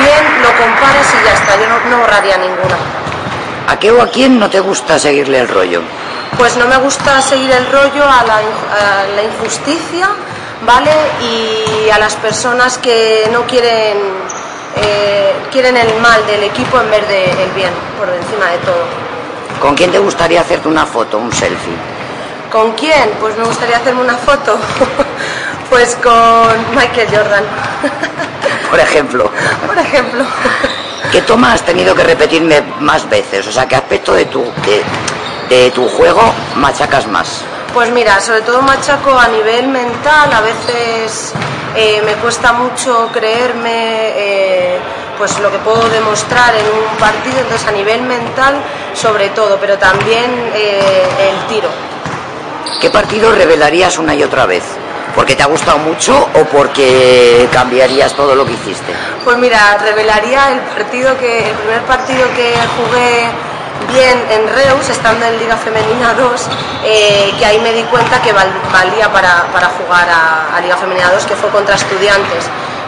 bien, 0.02 0.42
lo 0.42 0.48
comparas 0.62 1.06
y 1.14 1.24
ya 1.24 1.32
está. 1.34 1.56
Yo 1.60 1.68
no, 1.68 1.90
no 1.90 1.98
borraría 2.02 2.36
ninguna. 2.38 2.76
¿A 3.68 3.78
qué 3.78 3.90
o 3.92 4.02
a 4.02 4.08
quién 4.08 4.38
no 4.38 4.50
te 4.50 4.60
gusta 4.60 4.98
seguirle 4.98 5.38
el 5.38 5.48
rollo? 5.48 5.82
Pues 6.36 6.56
no 6.56 6.66
me 6.66 6.76
gusta 6.78 7.20
seguir 7.22 7.50
el 7.50 7.66
rollo 7.70 8.04
a 8.04 8.22
la, 8.24 8.40
inju- 8.40 8.70
a 8.72 9.14
la 9.16 9.22
injusticia, 9.22 10.08
¿vale? 10.66 10.90
Y 11.22 11.90
a 11.90 11.98
las 11.98 12.14
personas 12.16 12.78
que 12.78 13.28
no 13.32 13.42
quieren, 13.46 13.98
eh, 14.76 15.32
quieren 15.52 15.76
el 15.76 15.94
mal 16.00 16.26
del 16.26 16.42
equipo 16.44 16.80
en 16.80 16.90
vez 16.90 17.06
del 17.08 17.50
bien, 17.54 17.70
por 17.98 18.08
encima 18.08 18.46
de 18.50 18.58
todo. 18.58 18.84
¿Con 19.60 19.74
quién 19.74 19.92
te 19.92 19.98
gustaría 19.98 20.40
hacerte 20.40 20.68
una 20.68 20.86
foto, 20.86 21.18
un 21.18 21.32
selfie? 21.32 21.74
¿Con 22.50 22.72
quién? 22.72 23.10
Pues 23.20 23.36
me 23.36 23.44
gustaría 23.44 23.76
hacerme 23.76 24.00
una 24.00 24.16
foto. 24.16 24.58
pues 25.70 25.96
con 26.02 26.74
Michael 26.74 27.08
Jordan, 27.14 27.44
Por 28.70 28.80
ejemplo. 28.80 29.30
por 29.66 29.78
ejemplo. 29.78 30.24
¿Qué 31.12 31.22
toma 31.22 31.52
has 31.52 31.62
tenido 31.62 31.94
que 31.94 32.04
repetirme 32.04 32.62
más 32.80 33.08
veces? 33.08 33.46
O 33.46 33.52
sea, 33.52 33.66
¿qué 33.66 33.74
aspecto 33.74 34.12
de 34.12 34.26
tu, 34.26 34.42
de, 34.42 34.82
de 35.48 35.70
tu 35.72 35.88
juego 35.88 36.22
machacas 36.56 37.06
más? 37.08 37.42
Pues 37.74 37.90
mira, 37.90 38.20
sobre 38.20 38.42
todo 38.42 38.62
machaco 38.62 39.18
a 39.18 39.28
nivel 39.28 39.68
mental, 39.68 40.32
a 40.32 40.40
veces 40.40 41.32
eh, 41.76 42.02
me 42.04 42.14
cuesta 42.14 42.52
mucho 42.52 43.08
creerme 43.12 43.70
eh, 43.72 44.78
pues 45.18 45.38
lo 45.38 45.50
que 45.50 45.58
puedo 45.58 45.88
demostrar 45.88 46.54
en 46.54 46.66
un 46.66 46.96
partido, 46.98 47.38
entonces 47.40 47.66
a 47.68 47.72
nivel 47.72 48.02
mental 48.02 48.54
sobre 48.94 49.30
todo, 49.30 49.58
pero 49.60 49.78
también 49.78 50.30
eh, 50.54 51.08
el 51.30 51.46
tiro. 51.46 51.68
¿Qué 52.80 52.90
partido 52.90 53.30
revelarías 53.32 53.98
una 53.98 54.14
y 54.14 54.22
otra 54.22 54.46
vez? 54.46 54.64
¿Porque 55.14 55.34
te 55.36 55.42
ha 55.42 55.46
gustado 55.46 55.78
mucho 55.78 56.28
o 56.34 56.44
porque 56.44 57.48
cambiarías 57.52 58.12
todo 58.14 58.34
lo 58.34 58.46
que 58.46 58.52
hiciste? 58.52 58.92
Pues 59.24 59.36
mira, 59.38 59.76
revelaría 59.82 60.50
el 60.52 60.60
partido 60.60 61.16
que, 61.18 61.50
el 61.50 61.54
primer 61.56 61.80
partido 61.82 62.28
que 62.36 62.54
jugué 62.78 63.28
bien 63.92 64.22
en 64.30 64.46
Reus, 64.54 64.88
estando 64.88 65.26
en 65.26 65.38
Liga 65.38 65.56
Femenina 65.56 66.14
2, 66.14 66.48
eh, 66.84 67.32
que 67.38 67.44
ahí 67.44 67.58
me 67.58 67.72
di 67.72 67.82
cuenta 67.84 68.22
que 68.22 68.32
val- 68.32 68.52
valía 68.72 69.10
para, 69.12 69.46
para 69.52 69.66
jugar 69.68 70.08
a, 70.08 70.56
a 70.56 70.60
Liga 70.60 70.76
Femenina 70.76 71.10
2, 71.12 71.24
que 71.26 71.34
fue 71.34 71.50
contra 71.50 71.74
estudiantes, 71.74 72.44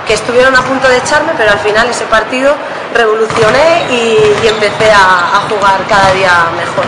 que 0.07 0.15
estuvieron 0.15 0.55
a 0.55 0.63
punto 0.63 0.89
de 0.89 0.99
echarme, 0.99 1.33
pero 1.37 1.51
al 1.51 1.59
final 1.59 1.89
ese 1.89 2.05
partido 2.05 2.55
revolucioné 2.95 3.87
y, 3.91 4.19
y 4.45 4.49
empecé 4.49 4.91
a, 4.93 5.37
a 5.37 5.41
jugar 5.49 5.81
cada 5.89 6.13
día 6.13 6.33
mejor. 6.57 6.85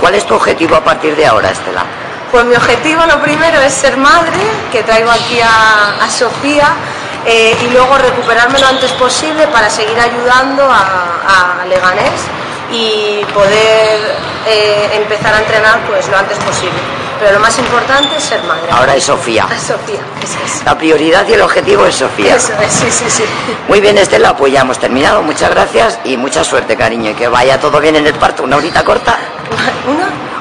¿Cuál 0.00 0.14
es 0.14 0.24
tu 0.26 0.34
objetivo 0.34 0.74
a 0.76 0.80
partir 0.82 1.14
de 1.16 1.26
ahora, 1.26 1.50
Estela? 1.50 1.84
Pues 2.32 2.46
mi 2.46 2.56
objetivo 2.56 3.04
lo 3.04 3.20
primero 3.20 3.60
es 3.60 3.74
ser 3.74 3.98
madre, 3.98 4.40
que 4.72 4.82
traigo 4.82 5.10
aquí 5.10 5.38
a, 5.40 6.02
a 6.02 6.08
Sofía, 6.08 6.72
eh, 7.26 7.54
y 7.62 7.68
luego 7.72 7.98
recuperarme 7.98 8.58
lo 8.58 8.66
antes 8.66 8.90
posible 8.92 9.46
para 9.48 9.68
seguir 9.68 10.00
ayudando 10.00 10.64
a, 10.64 11.60
a 11.60 11.66
Leganés 11.66 12.22
y 12.72 13.22
poder 13.34 14.16
eh, 14.46 14.90
empezar 14.94 15.34
a 15.34 15.38
entrenar 15.40 15.80
pues 15.86 16.08
lo 16.08 16.16
antes 16.16 16.38
posible. 16.38 16.78
Pero 17.20 17.34
lo 17.34 17.40
más 17.40 17.56
importante 17.58 18.16
es 18.16 18.24
ser 18.24 18.42
madre. 18.44 18.66
Ahora 18.70 18.96
es 18.96 19.04
Sofía. 19.04 19.44
A 19.44 19.58
Sofía, 19.58 20.00
eso 20.22 20.38
es. 20.42 20.64
La 20.64 20.76
prioridad 20.76 21.28
y 21.28 21.34
el 21.34 21.42
objetivo 21.42 21.84
es 21.84 21.96
Sofía. 21.96 22.34
Eso 22.36 22.54
es, 22.60 22.72
sí, 22.72 22.90
sí, 22.90 23.10
sí. 23.10 23.24
Muy 23.68 23.80
bien, 23.80 23.98
Estela, 23.98 24.34
pues 24.34 24.54
ya 24.54 24.62
hemos 24.62 24.78
terminado. 24.78 25.22
Muchas 25.22 25.50
gracias 25.50 25.98
y 26.04 26.16
mucha 26.16 26.42
suerte, 26.42 26.76
cariño. 26.76 27.10
Y 27.10 27.14
que 27.14 27.28
vaya 27.28 27.60
todo 27.60 27.78
bien 27.78 27.94
en 27.94 28.06
el 28.06 28.14
parto. 28.14 28.42
¿Una 28.42 28.56
horita 28.56 28.82
corta? 28.82 29.18
¿Una? 29.86 30.31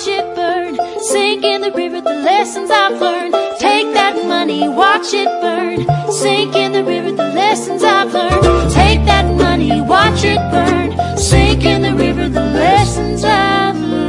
watch 0.00 0.08
it 0.08 0.34
burn. 0.34 0.76
Sink 1.02 1.44
in 1.44 1.60
the 1.60 1.72
river, 1.72 2.00
the 2.00 2.14
lessons 2.14 2.70
I've 2.70 2.98
learned. 3.00 3.34
Take 3.58 3.92
that 3.92 4.16
money, 4.26 4.66
watch 4.68 5.12
it 5.12 5.28
burn. 5.42 5.84
Sink 6.10 6.56
in 6.56 6.72
the 6.72 6.82
river, 6.84 7.12
the 7.12 7.28
lessons 7.34 7.82
I've 7.84 8.12
learned. 8.12 8.72
Take 8.72 9.04
that 9.04 9.26
money, 9.34 9.80
watch 9.82 10.24
it 10.24 10.40
burn. 10.50 10.96
Sink 11.18 11.64
in 11.64 11.82
the 11.82 11.92
river, 11.92 12.28
the 12.30 12.40
lessons 12.40 13.24
I've 13.24 13.76
learned. 13.76 14.00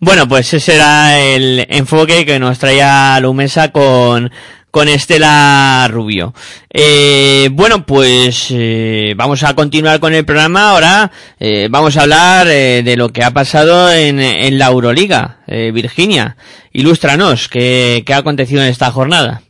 Bueno, 0.00 0.26
pues 0.26 0.52
ese 0.54 0.74
era 0.74 1.20
el 1.20 1.66
enfoque 1.68 2.26
que 2.26 2.40
nos 2.40 2.58
traía 2.58 3.20
Lumesa 3.20 3.70
con, 3.70 4.32
con 4.72 4.88
Estela 4.88 5.86
Rubio. 5.90 6.32
Eh, 6.70 7.50
bueno, 7.52 7.84
pues 7.84 8.46
eh, 8.50 9.12
vamos 9.16 9.44
a 9.44 9.54
continuar 9.54 10.00
con 10.00 10.14
el 10.14 10.24
programa. 10.24 10.70
Ahora 10.70 11.12
eh, 11.38 11.68
vamos 11.70 11.96
a 11.96 12.02
hablar 12.02 12.48
eh, 12.48 12.82
de 12.82 12.96
lo 12.96 13.10
que 13.10 13.22
ha 13.22 13.30
pasado 13.32 13.92
en, 13.92 14.18
en 14.18 14.58
la 14.58 14.68
Euroliga. 14.68 15.40
Eh, 15.46 15.70
Virginia, 15.72 16.38
ilústranos, 16.72 17.48
¿qué, 17.48 18.02
¿qué 18.06 18.14
ha 18.14 18.18
acontecido 18.18 18.62
en 18.62 18.68
esta 18.68 18.90
jornada? 18.90 19.42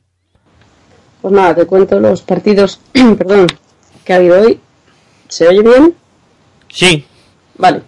Pues 1.22 1.32
nada, 1.32 1.54
te 1.54 1.66
cuento 1.66 2.00
los 2.00 2.20
partidos, 2.22 2.80
perdón, 2.92 3.46
que 4.04 4.12
ha 4.12 4.16
habido 4.16 4.40
hoy. 4.42 4.58
¿Se 5.28 5.46
oye 5.46 5.62
bien? 5.62 5.94
Sí. 6.68 7.06
Vale. 7.58 7.82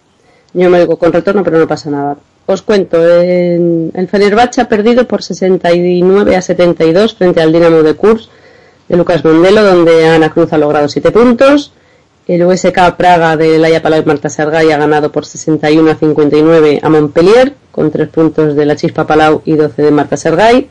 Yo 0.52 0.70
me 0.70 0.78
digo 0.78 0.97
con 0.97 1.12
retorno, 1.12 1.43
pero 1.43 1.59
no 1.59 1.66
pasa 1.66 1.90
nada. 1.90 2.16
Os 2.46 2.60
cuento, 2.62 2.96
en- 3.22 3.90
el 3.94 4.08
Fenerbahce 4.08 4.60
ha 4.60 4.68
perdido 4.68 5.06
por 5.08 5.22
69 5.22 6.36
a 6.36 6.42
72 6.42 7.14
frente 7.14 7.40
al 7.40 7.52
Dinamo 7.52 7.82
de 7.82 7.94
Kurs 7.94 8.28
de 8.88 8.96
Lucas 8.96 9.24
Mondelo, 9.24 9.62
donde 9.64 10.06
Ana 10.06 10.30
Cruz 10.30 10.52
ha 10.52 10.58
logrado 10.58 10.88
7 10.88 11.10
puntos. 11.10 11.72
El 12.26 12.42
USK 12.44 12.96
Praga 12.96 13.36
de 13.36 13.58
Laia 13.58 13.82
Palau 13.82 14.00
y 14.02 14.04
Marta 14.04 14.28
Sergay 14.28 14.70
ha 14.72 14.78
ganado 14.78 15.10
por 15.12 15.24
61 15.26 15.90
a 15.90 15.94
59 15.94 16.80
a 16.82 16.88
Montpellier, 16.90 17.54
con 17.70 17.90
3 17.90 18.08
puntos 18.08 18.54
de 18.54 18.64
la 18.66 18.76
Chispa 18.76 19.06
Palau 19.06 19.42
y 19.44 19.54
12 19.56 19.82
de 19.82 19.90
Marta 19.90 20.16
Sergay. 20.16 20.68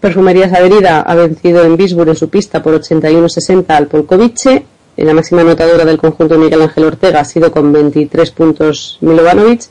Perfumerías 0.00 0.52
Avenida 0.52 1.00
ha 1.00 1.14
vencido 1.14 1.64
en 1.64 1.76
Bisburg 1.76 2.10
en 2.10 2.16
su 2.16 2.28
pista 2.28 2.62
por 2.62 2.74
81-60 2.74 3.64
al 3.76 3.86
Polkovice. 3.86 4.64
La 4.96 5.12
máxima 5.14 5.42
anotadora 5.42 5.84
del 5.84 5.98
conjunto 5.98 6.38
Miguel 6.38 6.62
Ángel 6.62 6.84
Ortega 6.84 7.20
ha 7.20 7.24
sido 7.24 7.50
con 7.50 7.70
23 7.72 8.30
puntos 8.30 8.98
Milovanovic. 9.02 9.62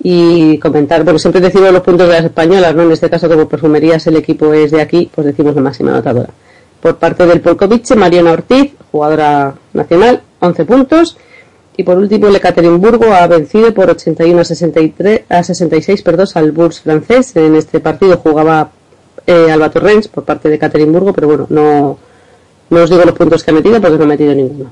Y 0.00 0.58
comentar, 0.58 1.02
bueno, 1.02 1.18
siempre 1.18 1.40
decimos 1.40 1.72
los 1.72 1.82
puntos 1.82 2.06
de 2.06 2.14
las 2.14 2.24
españolas, 2.24 2.74
¿no? 2.74 2.82
En 2.82 2.92
este 2.92 3.10
caso, 3.10 3.28
como 3.28 3.48
Perfumerías 3.48 4.06
el 4.06 4.16
equipo 4.16 4.52
es 4.52 4.70
de 4.70 4.80
aquí, 4.80 5.10
pues 5.12 5.26
decimos 5.26 5.54
la 5.54 5.62
máxima 5.62 5.90
anotadora. 5.90 6.30
Por 6.80 6.96
parte 6.96 7.26
del 7.26 7.40
Polkovice, 7.40 7.96
Mariana 7.96 8.32
Ortiz, 8.32 8.72
jugadora 8.92 9.54
nacional, 9.72 10.22
11 10.40 10.64
puntos. 10.64 11.16
Y 11.76 11.82
por 11.82 11.98
último, 11.98 12.28
el 12.28 12.36
Ekaterimburgo 12.36 13.12
ha 13.12 13.26
vencido 13.26 13.72
por 13.74 13.90
81 13.90 14.40
a, 14.40 14.44
63, 14.44 15.22
a 15.28 15.42
66 15.42 16.02
perdón, 16.02 16.26
al 16.34 16.52
Bourse 16.52 16.82
francés. 16.82 17.34
En 17.36 17.56
este 17.56 17.80
partido 17.80 18.16
jugaba 18.18 18.70
eh, 19.26 19.50
Alba 19.50 19.70
Torrens 19.70 20.08
por 20.08 20.24
parte 20.24 20.48
de 20.48 20.56
Ekaterimburgo, 20.56 21.12
pero 21.12 21.28
bueno, 21.28 21.46
no, 21.50 21.98
no 22.70 22.82
os 22.82 22.90
digo 22.90 23.04
los 23.04 23.14
puntos 23.14 23.44
que 23.44 23.50
ha 23.50 23.54
metido 23.54 23.80
porque 23.80 23.98
no 23.98 24.04
ha 24.04 24.08
metido 24.08 24.34
ninguno. 24.34 24.70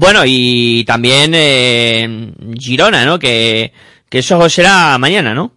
Bueno, 0.00 0.20
y 0.24 0.84
también 0.84 1.32
eh, 1.34 2.32
Girona, 2.56 3.04
¿no? 3.04 3.18
Que, 3.18 3.72
que 4.08 4.20
eso 4.20 4.48
será 4.48 4.96
mañana, 4.96 5.34
¿no? 5.34 5.50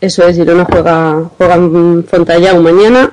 Eso 0.00 0.24
es, 0.28 0.36
Girona 0.36 0.64
juega, 0.64 1.28
juega 1.36 1.56
en 1.56 2.04
Fontallau 2.08 2.62
mañana, 2.62 3.10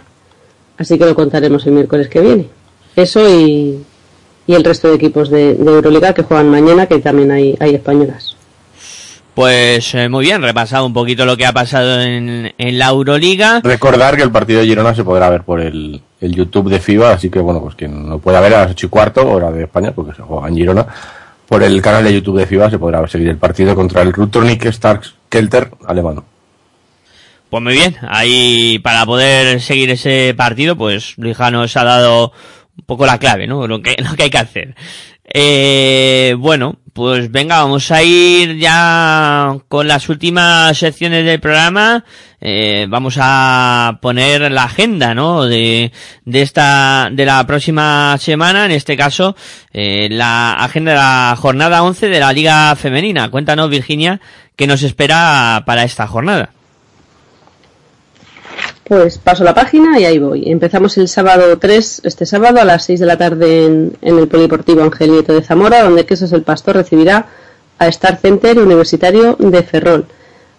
así 0.77 0.99
que 0.99 1.05
lo 1.05 1.15
contaremos 1.15 1.65
el 1.65 1.71
miércoles 1.71 2.07
que 2.07 2.21
viene. 2.21 2.47
Eso 2.95 3.27
y, 3.27 3.83
y 4.45 4.53
el 4.53 4.63
resto 4.63 4.89
de 4.89 4.95
equipos 4.97 5.31
de, 5.31 5.55
de 5.55 5.71
Euroliga 5.71 6.13
que 6.13 6.21
juegan 6.21 6.51
mañana, 6.51 6.85
que 6.85 6.99
también 6.99 7.31
hay, 7.31 7.57
hay 7.59 7.73
españolas. 7.73 8.37
Pues 9.33 9.91
eh, 9.95 10.07
muy 10.07 10.25
bien, 10.25 10.43
repasado 10.43 10.85
un 10.85 10.93
poquito 10.93 11.25
lo 11.25 11.35
que 11.35 11.47
ha 11.47 11.51
pasado 11.53 11.99
en, 11.99 12.53
en 12.55 12.77
la 12.77 12.89
Euroliga. 12.89 13.61
Recordar 13.63 14.17
que 14.17 14.21
el 14.21 14.31
partido 14.31 14.59
de 14.59 14.67
Girona 14.67 14.93
se 14.93 15.03
podrá 15.03 15.31
ver 15.31 15.41
por 15.41 15.61
el, 15.61 16.03
el 16.19 16.35
YouTube 16.35 16.69
de 16.69 16.79
FIBA, 16.79 17.13
así 17.13 17.29
que 17.29 17.39
bueno, 17.39 17.61
pues 17.61 17.75
quien 17.75 18.09
lo 18.09 18.19
pueda 18.19 18.39
ver 18.41 18.53
a 18.55 18.61
las 18.61 18.71
8 18.71 18.85
y 18.85 18.89
cuarto, 18.89 19.29
hora 19.29 19.51
de 19.51 19.63
España, 19.63 19.91
porque 19.91 20.15
se 20.15 20.21
juega 20.21 20.47
en 20.47 20.55
Girona, 20.55 20.87
por 21.47 21.63
el 21.63 21.81
canal 21.81 22.03
de 22.03 22.13
YouTube 22.13 22.39
de 22.39 22.45
FIBA 22.45 22.69
se 22.69 22.79
podrá 22.79 23.07
seguir 23.07 23.29
el 23.29 23.37
partido 23.37 23.75
contra 23.75 24.01
el 24.01 24.13
Rutornik 24.13 24.65
Starks 24.65 25.15
Kelter 25.29 25.71
alemán. 25.85 26.23
Pues 27.49 27.63
muy 27.63 27.73
bien, 27.73 27.95
ahí 28.09 28.79
para 28.79 29.05
poder 29.05 29.61
seguir 29.61 29.89
ese 29.89 30.33
partido, 30.35 30.75
pues 30.75 31.17
Luija 31.17 31.49
nos 31.49 31.77
ha 31.77 31.85
dado 31.85 32.33
un 32.77 32.85
poco 32.85 33.05
la 33.05 33.19
clave, 33.19 33.47
¿no? 33.47 33.67
Lo 33.67 33.81
que, 33.81 33.95
lo 34.03 34.15
que 34.15 34.23
hay 34.23 34.29
que 34.29 34.37
hacer. 34.37 34.75
Eh, 35.23 36.35
bueno, 36.37 36.77
pues 36.97 37.31
venga, 37.31 37.59
vamos 37.59 37.91
a 37.91 38.01
ir 38.01 38.57
ya 38.57 39.55
con 39.67 39.87
las 39.87 40.09
últimas 40.09 40.75
secciones 40.75 41.23
del 41.25 41.39
programa. 41.39 42.03
Eh, 42.41 42.87
vamos 42.89 43.19
a 43.21 43.99
poner 44.01 44.51
la 44.51 44.63
agenda, 44.63 45.13
¿no? 45.13 45.45
De, 45.45 45.91
de 46.25 46.41
esta, 46.41 47.09
de 47.11 47.23
la 47.23 47.45
próxima 47.45 48.17
semana, 48.17 48.65
en 48.65 48.71
este 48.71 48.97
caso, 48.97 49.35
eh, 49.71 50.07
la 50.09 50.53
agenda 50.53 50.93
de 50.93 50.97
la 50.97 51.35
jornada 51.37 51.83
11 51.83 52.09
de 52.09 52.19
la 52.19 52.33
Liga 52.33 52.75
Femenina. 52.75 53.29
Cuéntanos, 53.29 53.69
Virginia, 53.69 54.19
qué 54.55 54.65
nos 54.65 54.81
espera 54.81 55.61
para 55.67 55.83
esta 55.83 56.07
jornada. 56.07 56.49
Pues 58.87 59.17
paso 59.17 59.43
la 59.43 59.53
página 59.53 59.99
y 59.99 60.05
ahí 60.05 60.17
voy. 60.17 60.49
Empezamos 60.49 60.97
el 60.97 61.09
sábado 61.09 61.57
3, 61.59 62.03
este 62.05 62.25
sábado 62.25 62.61
a 62.61 62.63
las 62.63 62.85
6 62.85 63.01
de 63.01 63.05
la 63.05 63.17
tarde 63.17 63.65
en, 63.65 63.97
el 64.01 64.29
Polideportivo 64.29 64.81
Ángel 64.81 65.11
Nieto 65.11 65.33
de 65.33 65.41
Zamora, 65.41 65.83
donde 65.83 66.05
Quesos 66.05 66.31
el 66.31 66.43
Pastor 66.43 66.77
recibirá 66.77 67.25
a 67.79 67.87
Star 67.87 68.17
Center 68.17 68.57
Universitario 68.57 69.35
de 69.39 69.61
Ferrol. 69.63 70.05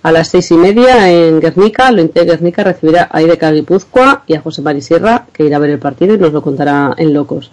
A 0.02 0.12
las 0.12 0.28
seis 0.28 0.50
y 0.50 0.56
media 0.58 1.10
en 1.10 1.40
Guernica, 1.40 1.90
lo 1.90 2.04
de 2.04 2.24
Guernica 2.24 2.64
recibirá 2.64 3.08
a 3.10 3.22
IDK 3.22 3.50
Guipúzcoa 3.50 4.24
y 4.26 4.34
a 4.34 4.42
José 4.42 4.60
Mari 4.60 4.82
Sierra, 4.82 5.26
que 5.32 5.44
irá 5.44 5.56
a 5.56 5.60
ver 5.60 5.70
el 5.70 5.78
partido 5.78 6.14
y 6.14 6.18
nos 6.18 6.34
lo 6.34 6.42
contará 6.42 6.94
en 6.98 7.14
Locos. 7.14 7.50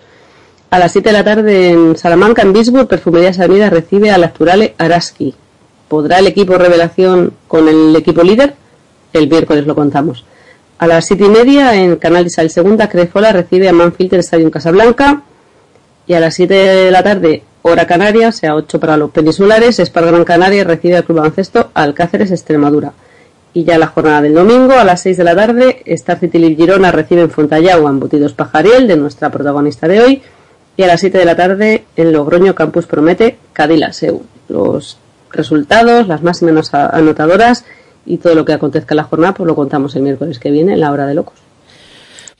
A 0.72 0.78
las 0.78 0.92
7 0.92 1.08
de 1.08 1.14
la 1.14 1.24
tarde 1.24 1.70
en 1.70 1.98
Salamanca, 1.98 2.42
en 2.42 2.52
Bisburg, 2.52 2.90
Perfumerías 2.90 3.40
Avenida 3.40 3.70
recibe 3.70 4.12
a 4.12 4.18
la 4.18 4.28
Acturale 4.28 4.76
Araski. 4.78 5.36
¿Podrá 5.88 6.20
el 6.20 6.28
equipo 6.28 6.58
revelación 6.58 7.32
con 7.48 7.70
el 7.70 7.96
equipo 7.96 8.24
líder? 8.24 8.56
El 9.14 9.30
miércoles 9.30 9.66
lo 9.66 9.74
contamos. 9.74 10.26
A 10.78 10.88
las 10.88 11.06
siete 11.06 11.24
y 11.26 11.30
media 11.30 11.74
en 11.76 11.96
Canal 11.96 12.26
Isabel 12.26 12.50
Segunda, 12.50 12.90
Crefola 12.90 13.32
recibe 13.32 13.70
a 13.70 13.74
Manfilter 13.74 14.20
Stadium 14.20 14.50
Casablanca. 14.50 15.24
Y 16.08 16.14
a 16.14 16.20
las 16.20 16.36
7 16.36 16.54
de 16.54 16.92
la 16.92 17.02
tarde, 17.02 17.44
hora 17.64 17.88
canaria, 17.88 18.30
o 18.30 18.32
sea 18.32 18.54
8 18.54 18.80
para 18.80 18.96
los 18.96 19.10
peninsulares, 19.10 19.80
Espar 19.80 20.06
Gran 20.06 20.24
Canaria 20.24 20.64
recibe 20.64 20.98
al 20.98 21.04
Club 21.04 21.18
Baloncesto 21.18 21.72
Alcáceres 21.74 22.30
Extremadura. 22.30 22.94
Y 23.54 23.64
ya 23.64 23.80
la 23.80 23.88
jornada 23.88 24.22
del 24.22 24.36
domingo, 24.36 24.74
a 24.74 24.84
las 24.84 25.02
6 25.02 25.18
de 25.18 25.24
la 25.24 25.36
tarde, 25.36 25.82
Star 25.86 26.20
City 26.20 26.38
Lille 26.38 26.56
Girona 26.56 26.92
recibe 26.92 27.22
en 27.22 27.32
Fontallau 27.32 27.88
a 27.88 27.90
Embutidos 27.90 28.34
Pajariel, 28.34 28.88
de 28.88 28.98
nuestra 28.98 29.32
protagonista 29.32 29.88
de 29.88 30.02
hoy. 30.02 30.22
Y 30.78 30.84
a 30.84 30.88
las 30.88 31.00
7 31.00 31.18
de 31.18 31.26
la 31.26 31.36
tarde, 31.36 31.86
en 31.96 32.12
Logroño 32.12 32.54
Campus 32.54 32.86
Promete, 32.86 33.38
Cadila 33.54 33.94
Seu. 33.94 34.24
Los 34.50 34.98
resultados, 35.32 36.08
las 36.08 36.22
máximas 36.22 36.74
anotadoras 36.74 37.66
y 38.06 38.18
todo 38.18 38.36
lo 38.36 38.46
que 38.46 38.54
acontezca 38.54 38.94
en 38.94 38.98
la 38.98 39.04
jornada, 39.04 39.34
pues 39.34 39.48
lo 39.48 39.56
contamos 39.56 39.96
el 39.96 40.04
miércoles 40.04 40.40
que 40.40 40.52
viene 40.52 40.74
en 40.74 40.80
la 40.80 40.92
hora 40.92 41.06
de 41.06 41.16
locos. 41.16 41.36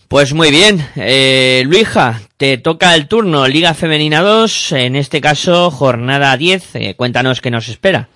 Pues 0.08 0.34
muy 0.34 0.52
bien, 0.52 0.88
eh, 0.96 1.64
Luija, 1.66 2.22
te 2.38 2.60
toca 2.60 2.94
el 2.94 3.08
turno, 3.08 3.48
Liga 3.48 3.74
Femenina 3.74 4.22
2, 4.22 4.74
en 4.74 4.96
este 4.96 5.20
caso 5.20 5.72
jornada 5.72 6.38
10, 6.38 6.76
eh, 6.76 6.96
cuéntanos 6.96 7.42
qué 7.42 7.50
nos 7.50 7.68
espera. 7.68 8.08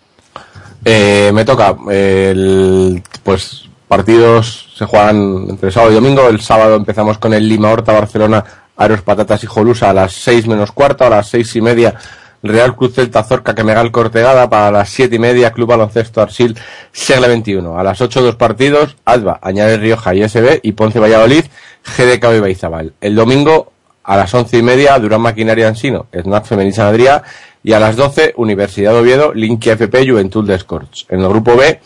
Eh, 0.86 1.32
me 1.34 1.46
toca, 1.46 1.76
el, 1.90 3.02
pues 3.24 3.64
partidos 3.88 4.70
se 4.76 4.86
juegan 4.86 5.48
entre 5.50 5.72
sábado 5.72 5.92
y 5.92 5.96
domingo, 5.96 6.30
el 6.30 6.42
sábado 6.42 6.76
empezamos 6.76 7.18
con 7.18 7.34
el 7.34 7.50
Lima 7.50 7.72
Horta 7.72 7.92
Barcelona, 7.92 8.46
Aros 8.78 9.02
Patatas 9.02 9.44
y 9.44 9.48
Jolusa 9.48 9.90
a 9.90 9.94
las 9.94 10.14
6 10.14 10.48
menos 10.48 10.72
cuarto, 10.72 11.06
a 11.06 11.10
las 11.10 11.28
seis 11.28 11.54
y 11.56 11.62
media 11.62 11.96
Real 12.44 12.76
Cruz 12.76 12.96
Celta 12.96 13.24
Zorca 13.24 13.56
Quemegal 13.56 13.92
Cortegada 13.92 14.50
para 14.50 14.72
las 14.72 14.90
siete 14.90 15.16
y 15.16 15.20
media 15.20 15.52
Club 15.52 15.70
Baloncesto 15.70 16.22
Arsil 16.22 16.58
Segle 16.92 17.28
21. 17.28 17.80
A 17.80 17.84
las 17.84 18.02
8 18.02 18.22
dos 18.22 18.36
partidos 18.36 18.96
Alba, 19.06 19.40
Añade 19.42 19.78
Rioja 19.78 20.16
y 20.16 20.28
SB 20.28 20.60
y 20.64 20.72
Ponce 20.74 21.00
Valladolid 21.00 21.46
GDK 21.98 22.36
y 22.36 22.40
Baizabal. 22.40 22.94
El 23.02 23.16
domingo 23.16 23.72
a 24.04 24.18
las 24.18 24.34
once 24.34 24.58
y 24.58 24.64
media 24.64 24.98
Durán 24.98 25.22
Maquinaria 25.22 25.68
Ansino, 25.68 26.08
Snack 26.12 26.46
Femenil 26.46 26.74
San 26.74 26.94
Adrià 26.94 27.24
y 27.62 27.74
a 27.74 27.80
las 27.80 27.96
12 27.96 28.34
Universidad 28.38 28.94
de 28.94 29.00
Oviedo 29.00 29.34
Linky 29.34 29.70
FP 29.70 30.10
Juventud 30.10 30.48
de 30.48 30.58
Scorch. 30.58 31.06
En 31.10 31.22
el 31.22 31.30
grupo 31.30 31.56
B 31.56 31.80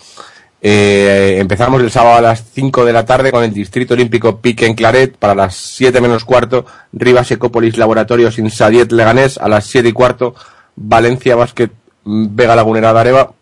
eh, 0.66 1.40
empezamos 1.40 1.82
el 1.82 1.92
sábado 1.92 2.16
a 2.16 2.22
las 2.22 2.42
5 2.54 2.86
de 2.86 2.94
la 2.94 3.06
tarde 3.06 3.34
con 3.34 3.44
el 3.44 3.54
Distrito 3.54 3.96
Olímpico 3.96 4.40
Pique 4.40 4.66
en 4.66 4.76
Claret. 4.76 5.18
Para 5.18 5.36
las 5.36 5.56
7 5.56 6.00
menos 6.00 6.24
cuarto, 6.24 6.66
Rivas 6.94 7.30
Ecópolis 7.32 7.78
Laboratorios 7.78 8.40
Insadiet 8.40 8.90
Leganés. 8.94 9.38
A 9.38 9.50
las 9.50 9.66
7 9.66 9.90
y 9.90 9.92
cuarto, 9.92 10.36
Valencia 10.78 11.36
Basket 11.36 11.70
Vega 12.06 12.56
Lagunera 12.56 12.94
de 12.94 13.00
Areva. 13.02 13.34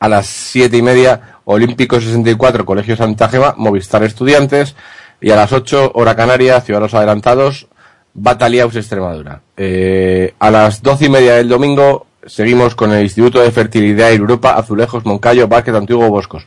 A 0.00 0.08
las 0.08 0.26
7 0.26 0.74
y 0.74 0.80
media, 0.80 1.38
Olímpico 1.44 2.00
64, 2.00 2.64
Colegio 2.64 2.96
Santa 2.96 3.28
Gema, 3.28 3.54
Movistar 3.58 4.02
Estudiantes. 4.02 4.74
Y 5.20 5.32
a 5.32 5.36
las 5.36 5.52
8, 5.52 5.92
hora 5.94 6.16
canaria, 6.16 6.62
Ciudadanos 6.62 6.94
Adelantados, 6.94 7.68
Bataliaus 8.14 8.74
Extremadura. 8.74 9.42
Eh, 9.58 10.32
a 10.38 10.50
las 10.50 10.82
doce 10.82 11.04
y 11.04 11.08
media 11.10 11.34
del 11.34 11.50
domingo 11.50 12.06
seguimos 12.26 12.74
con 12.74 12.92
el 12.92 13.02
Instituto 13.02 13.40
de 13.40 13.50
Fertilidad 13.50 14.12
Europa, 14.12 14.54
Azulejos, 14.54 15.04
Moncayo, 15.04 15.48
Vázquez, 15.48 15.74
Antiguo, 15.74 16.08
Boscos. 16.08 16.44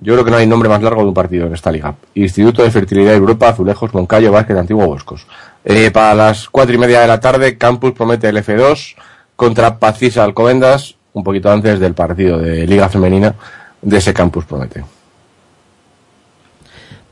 Yo 0.00 0.14
creo 0.14 0.24
que 0.24 0.30
no 0.30 0.38
hay 0.38 0.46
nombre 0.46 0.68
más 0.68 0.82
largo 0.82 1.02
de 1.02 1.08
un 1.08 1.14
partido 1.14 1.46
en 1.46 1.54
esta 1.54 1.70
liga. 1.70 1.94
Instituto 2.14 2.62
de 2.62 2.70
Fertilidad 2.70 3.14
Europa, 3.14 3.48
Azulejos, 3.48 3.92
Moncayo, 3.92 4.32
Vázquez, 4.32 4.56
Antiguo, 4.56 4.86
Boscos. 4.86 5.26
Eh, 5.64 5.90
para 5.90 6.14
las 6.14 6.48
cuatro 6.48 6.74
y 6.74 6.78
media 6.78 7.00
de 7.00 7.06
la 7.06 7.20
tarde, 7.20 7.58
Campus 7.58 7.92
promete 7.92 8.28
el 8.28 8.36
F2 8.38 8.94
contra 9.36 9.78
Pacisa 9.78 10.24
Alcobendas, 10.24 10.96
un 11.12 11.24
poquito 11.24 11.50
antes 11.50 11.78
del 11.78 11.94
partido 11.94 12.38
de 12.38 12.66
Liga 12.66 12.88
Femenina 12.88 13.34
de 13.82 13.98
ese 13.98 14.14
Campus 14.14 14.44
promete. 14.44 14.84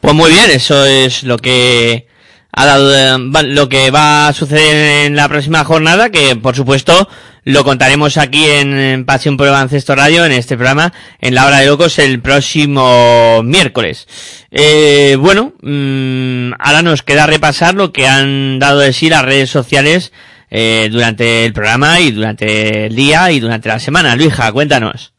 Pues 0.01 0.15
muy 0.15 0.31
bien, 0.31 0.51
eso 0.51 0.85
es 0.86 1.24
lo 1.24 1.36
que 1.36 2.07
ha 2.52 2.66
dado, 2.66 2.94
eh, 2.94 3.44
lo 3.44 3.68
que 3.68 3.90
va 3.90 4.28
a 4.28 4.32
suceder 4.32 5.06
en 5.06 5.16
la 5.16 5.28
próxima 5.28 5.64
jornada, 5.64 6.10
que 6.10 6.36
por 6.36 6.56
supuesto 6.56 7.09
lo 7.44 7.64
contaremos 7.64 8.16
aquí 8.16 8.44
en, 8.44 9.05
Pasión 9.05 9.36
por 9.36 9.47
el 9.47 9.52
Baloncesto 9.52 9.94
Radio, 9.94 10.24
en 10.24 10.32
este 10.32 10.56
programa, 10.56 10.93
en 11.20 11.35
la 11.35 11.47
hora 11.47 11.59
de 11.59 11.66
locos, 11.66 11.98
el 11.98 12.20
próximo 12.20 13.43
miércoles. 13.43 14.06
Eh, 14.51 15.16
bueno, 15.18 15.55
mm, 15.62 16.52
ahora 16.59 16.82
nos 16.82 17.02
queda 17.02 17.27
repasar 17.27 17.74
lo 17.74 17.93
que 17.93 18.06
han 18.06 18.59
dado 18.59 18.81
de 18.81 18.93
sí 18.93 19.09
las 19.09 19.24
redes 19.24 19.51
sociales 19.51 20.12
eh, 20.51 20.89
durante 20.90 21.44
el 21.44 21.52
programa 21.52 22.01
y 22.01 22.10
durante 22.10 22.86
el 22.86 22.97
día 22.97 23.31
y 23.31 23.40
durante 23.40 23.68
la 23.68 23.78
semana. 23.78 24.16
Luija, 24.16 24.52
cuéntanos. 24.52 25.12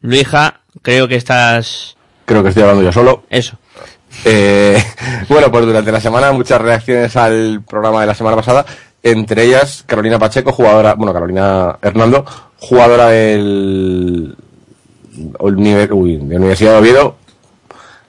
Luija, 0.00 0.62
creo 0.82 1.08
que 1.08 1.16
estás... 1.16 1.96
Creo 2.30 2.44
que 2.44 2.50
estoy 2.50 2.62
hablando 2.62 2.84
yo 2.84 2.92
solo. 2.92 3.24
Eso. 3.28 3.58
Eh, 4.24 4.80
bueno, 5.28 5.50
pues 5.50 5.66
durante 5.66 5.90
la 5.90 6.00
semana 6.00 6.30
muchas 6.30 6.60
reacciones 6.60 7.16
al 7.16 7.64
programa 7.68 8.02
de 8.02 8.06
la 8.06 8.14
semana 8.14 8.36
pasada, 8.36 8.64
entre 9.02 9.46
ellas 9.46 9.82
Carolina 9.84 10.16
Pacheco, 10.16 10.52
jugadora, 10.52 10.94
bueno, 10.94 11.12
Carolina 11.12 11.76
Hernando, 11.82 12.24
jugadora 12.60 13.08
del 13.08 14.36
uy, 15.40 16.16
de 16.18 16.36
Universidad 16.36 16.74
de 16.74 16.78
Oviedo. 16.78 17.16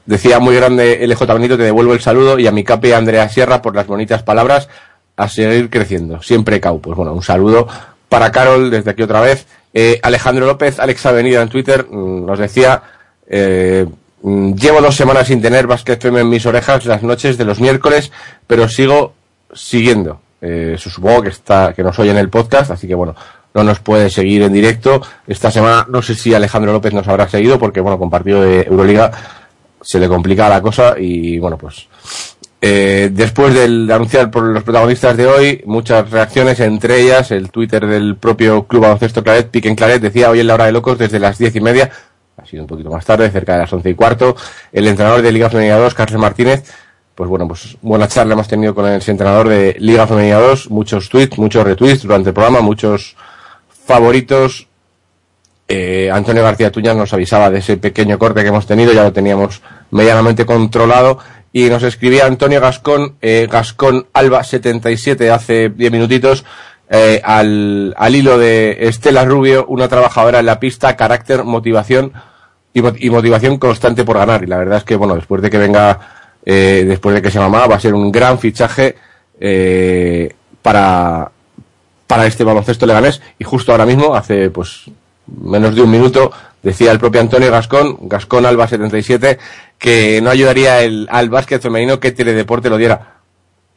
Decía 0.05 0.37
muy 0.37 0.55
grande 0.55 0.99
LJ 1.07 1.25
Benito, 1.25 1.57
te 1.57 1.63
devuelvo 1.63 1.95
el 1.95 2.01
saludo 2.01 2.37
y 2.37 2.45
a 2.45 2.51
mi 2.51 2.63
capi 2.63 2.91
Andrea 2.91 3.27
Sierra 3.27 3.63
por 3.63 3.75
las 3.75 3.87
bonitas 3.87 4.21
palabras, 4.21 4.69
a 5.17 5.29
seguir 5.29 5.71
creciendo, 5.71 6.21
siempre 6.21 6.61
cau. 6.61 6.79
Pues 6.79 6.95
bueno, 6.95 7.11
un 7.11 7.23
saludo 7.23 7.67
para 8.07 8.31
Carol 8.31 8.69
desde 8.69 8.91
aquí 8.91 9.01
otra 9.01 9.21
vez. 9.21 9.47
Eh, 9.73 9.99
Alejandro 10.03 10.45
López, 10.45 10.79
Alex 10.79 11.07
Avenida 11.07 11.41
en 11.41 11.49
Twitter, 11.49 11.87
mm, 11.89 12.23
nos 12.27 12.37
decía, 12.37 12.83
eh, 13.27 13.87
llevo 14.23 14.81
dos 14.81 14.95
semanas 14.95 15.27
sin 15.27 15.41
tener 15.41 15.67
Basket 15.67 15.93
FM 15.93 16.21
en 16.21 16.29
mis 16.29 16.45
orejas 16.45 16.85
las 16.85 17.03
noches 17.03 17.37
de 17.37 17.45
los 17.45 17.59
miércoles, 17.59 18.11
pero 18.47 18.67
sigo 18.69 19.13
siguiendo. 19.53 20.21
Eh, 20.41 20.75
supongo 20.77 21.23
que 21.23 21.29
está, 21.29 21.73
que 21.73 21.83
nos 21.83 21.97
oye 21.99 22.11
en 22.11 22.17
el 22.17 22.29
podcast, 22.29 22.71
así 22.71 22.87
que 22.87 22.95
bueno, 22.95 23.15
no 23.53 23.63
nos 23.63 23.79
puede 23.79 24.09
seguir 24.09 24.43
en 24.43 24.53
directo. 24.53 25.01
Esta 25.27 25.51
semana 25.51 25.85
no 25.89 26.01
sé 26.01 26.15
si 26.15 26.33
Alejandro 26.33 26.71
López 26.71 26.93
nos 26.93 27.07
habrá 27.07 27.27
seguido, 27.29 27.59
porque 27.59 27.81
bueno, 27.81 27.99
con 27.99 28.09
partido 28.09 28.41
de 28.41 28.61
Euroliga 28.61 29.11
se 29.81 29.99
le 29.99 30.07
complica 30.07 30.49
la 30.49 30.61
cosa 30.61 30.95
y 30.97 31.39
bueno, 31.39 31.57
pues 31.57 31.87
eh, 32.63 33.09
después 33.11 33.53
del 33.55 33.87
de 33.87 33.93
anunciar 33.93 34.29
por 34.29 34.43
los 34.43 34.63
protagonistas 34.63 35.17
de 35.17 35.25
hoy, 35.25 35.63
muchas 35.65 36.09
reacciones, 36.11 36.59
entre 36.59 37.01
ellas 37.01 37.31
el 37.31 37.49
Twitter 37.49 37.87
del 37.87 38.15
propio 38.15 38.65
Club 38.67 38.83
Baloncesto 38.83 39.23
Claret, 39.23 39.49
Piquen 39.49 39.75
Claret, 39.75 40.01
decía 40.01 40.29
hoy 40.29 40.41
en 40.41 40.47
la 40.47 40.53
hora 40.53 40.65
de 40.65 40.71
locos 40.71 40.99
desde 40.99 41.19
las 41.19 41.39
diez 41.39 41.55
y 41.55 41.61
media, 41.61 41.89
sido 42.51 42.63
un 42.63 42.67
poquito 42.67 42.91
más 42.91 43.05
tarde, 43.05 43.29
cerca 43.31 43.53
de 43.53 43.59
las 43.59 43.73
once 43.73 43.89
y 43.89 43.95
cuarto, 43.95 44.35
el 44.71 44.87
entrenador 44.87 45.21
de 45.21 45.31
Liga 45.31 45.49
Femenina 45.49 45.77
2, 45.77 45.93
Carlos 45.93 46.21
Martínez, 46.21 46.63
pues 47.15 47.29
bueno, 47.29 47.47
pues 47.47 47.77
buena 47.81 48.07
charla 48.07 48.33
hemos 48.33 48.47
tenido 48.47 48.75
con 48.75 48.85
el 48.85 49.01
entrenador 49.05 49.49
de 49.49 49.75
Liga 49.79 50.05
Femenina 50.05 50.37
2, 50.37 50.69
muchos 50.69 51.09
tweets, 51.09 51.37
muchos 51.37 51.63
retweets 51.63 52.03
durante 52.03 52.29
el 52.29 52.33
programa, 52.33 52.61
muchos 52.61 53.15
favoritos, 53.85 54.67
eh, 55.73 56.11
Antonio 56.11 56.43
García 56.43 56.69
Tuñas 56.69 56.97
nos 56.97 57.13
avisaba 57.13 57.49
de 57.49 57.59
ese 57.59 57.77
pequeño 57.77 58.19
corte 58.19 58.41
que 58.41 58.49
hemos 58.49 58.67
tenido, 58.67 58.91
ya 58.91 59.03
lo 59.03 59.13
teníamos 59.13 59.61
medianamente 59.91 60.45
controlado. 60.45 61.19
Y 61.53 61.69
nos 61.69 61.83
escribía 61.83 62.25
Antonio 62.25 62.59
Gascón, 62.59 63.15
eh, 63.21 63.47
Gascón 63.49 64.07
Alba 64.11 64.43
77 64.43 65.31
hace 65.31 65.69
10 65.69 65.91
minutitos, 65.93 66.43
eh, 66.89 67.21
al, 67.23 67.93
al 67.97 68.15
hilo 68.15 68.37
de 68.37 68.79
Estela 68.81 69.23
Rubio, 69.23 69.65
una 69.65 69.87
trabajadora 69.87 70.39
en 70.39 70.45
la 70.45 70.59
pista, 70.59 70.97
carácter, 70.97 71.45
motivación 71.45 72.11
y, 72.73 72.81
mo- 72.81 72.93
y 72.97 73.09
motivación 73.09 73.57
constante 73.57 74.03
por 74.03 74.17
ganar. 74.17 74.43
Y 74.43 74.47
la 74.47 74.57
verdad 74.57 74.77
es 74.79 74.83
que, 74.83 74.95
bueno, 74.95 75.15
después 75.15 75.41
de 75.41 75.49
que 75.49 75.57
venga, 75.57 75.99
eh, 76.45 76.85
después 76.87 77.15
de 77.15 77.21
que 77.21 77.31
se 77.31 77.39
mamá, 77.39 77.67
va 77.67 77.75
a 77.75 77.79
ser 77.79 77.93
un 77.93 78.11
gran 78.11 78.39
fichaje 78.39 78.95
eh, 79.39 80.33
para, 80.61 81.31
para 82.07 82.25
este 82.25 82.43
baloncesto 82.43 82.85
leganés. 82.85 83.21
Y 83.39 83.43
justo 83.43 83.71
ahora 83.71 83.85
mismo, 83.85 84.15
hace 84.15 84.49
pues 84.49 84.83
menos 85.27 85.75
de 85.75 85.81
un 85.81 85.91
minuto, 85.91 86.31
decía 86.61 86.91
el 86.91 86.99
propio 86.99 87.21
Antonio 87.21 87.51
Gascón, 87.51 87.97
Gascón 88.01 88.45
Alba 88.45 88.67
77, 88.67 89.37
que 89.77 90.19
no 90.21 90.29
ayudaría 90.29 90.81
el, 90.81 91.07
al 91.11 91.29
básquet 91.29 91.61
femenino 91.61 91.99
que 91.99 92.11
Teledeporte 92.11 92.69
lo 92.69 92.77
diera. 92.77 93.20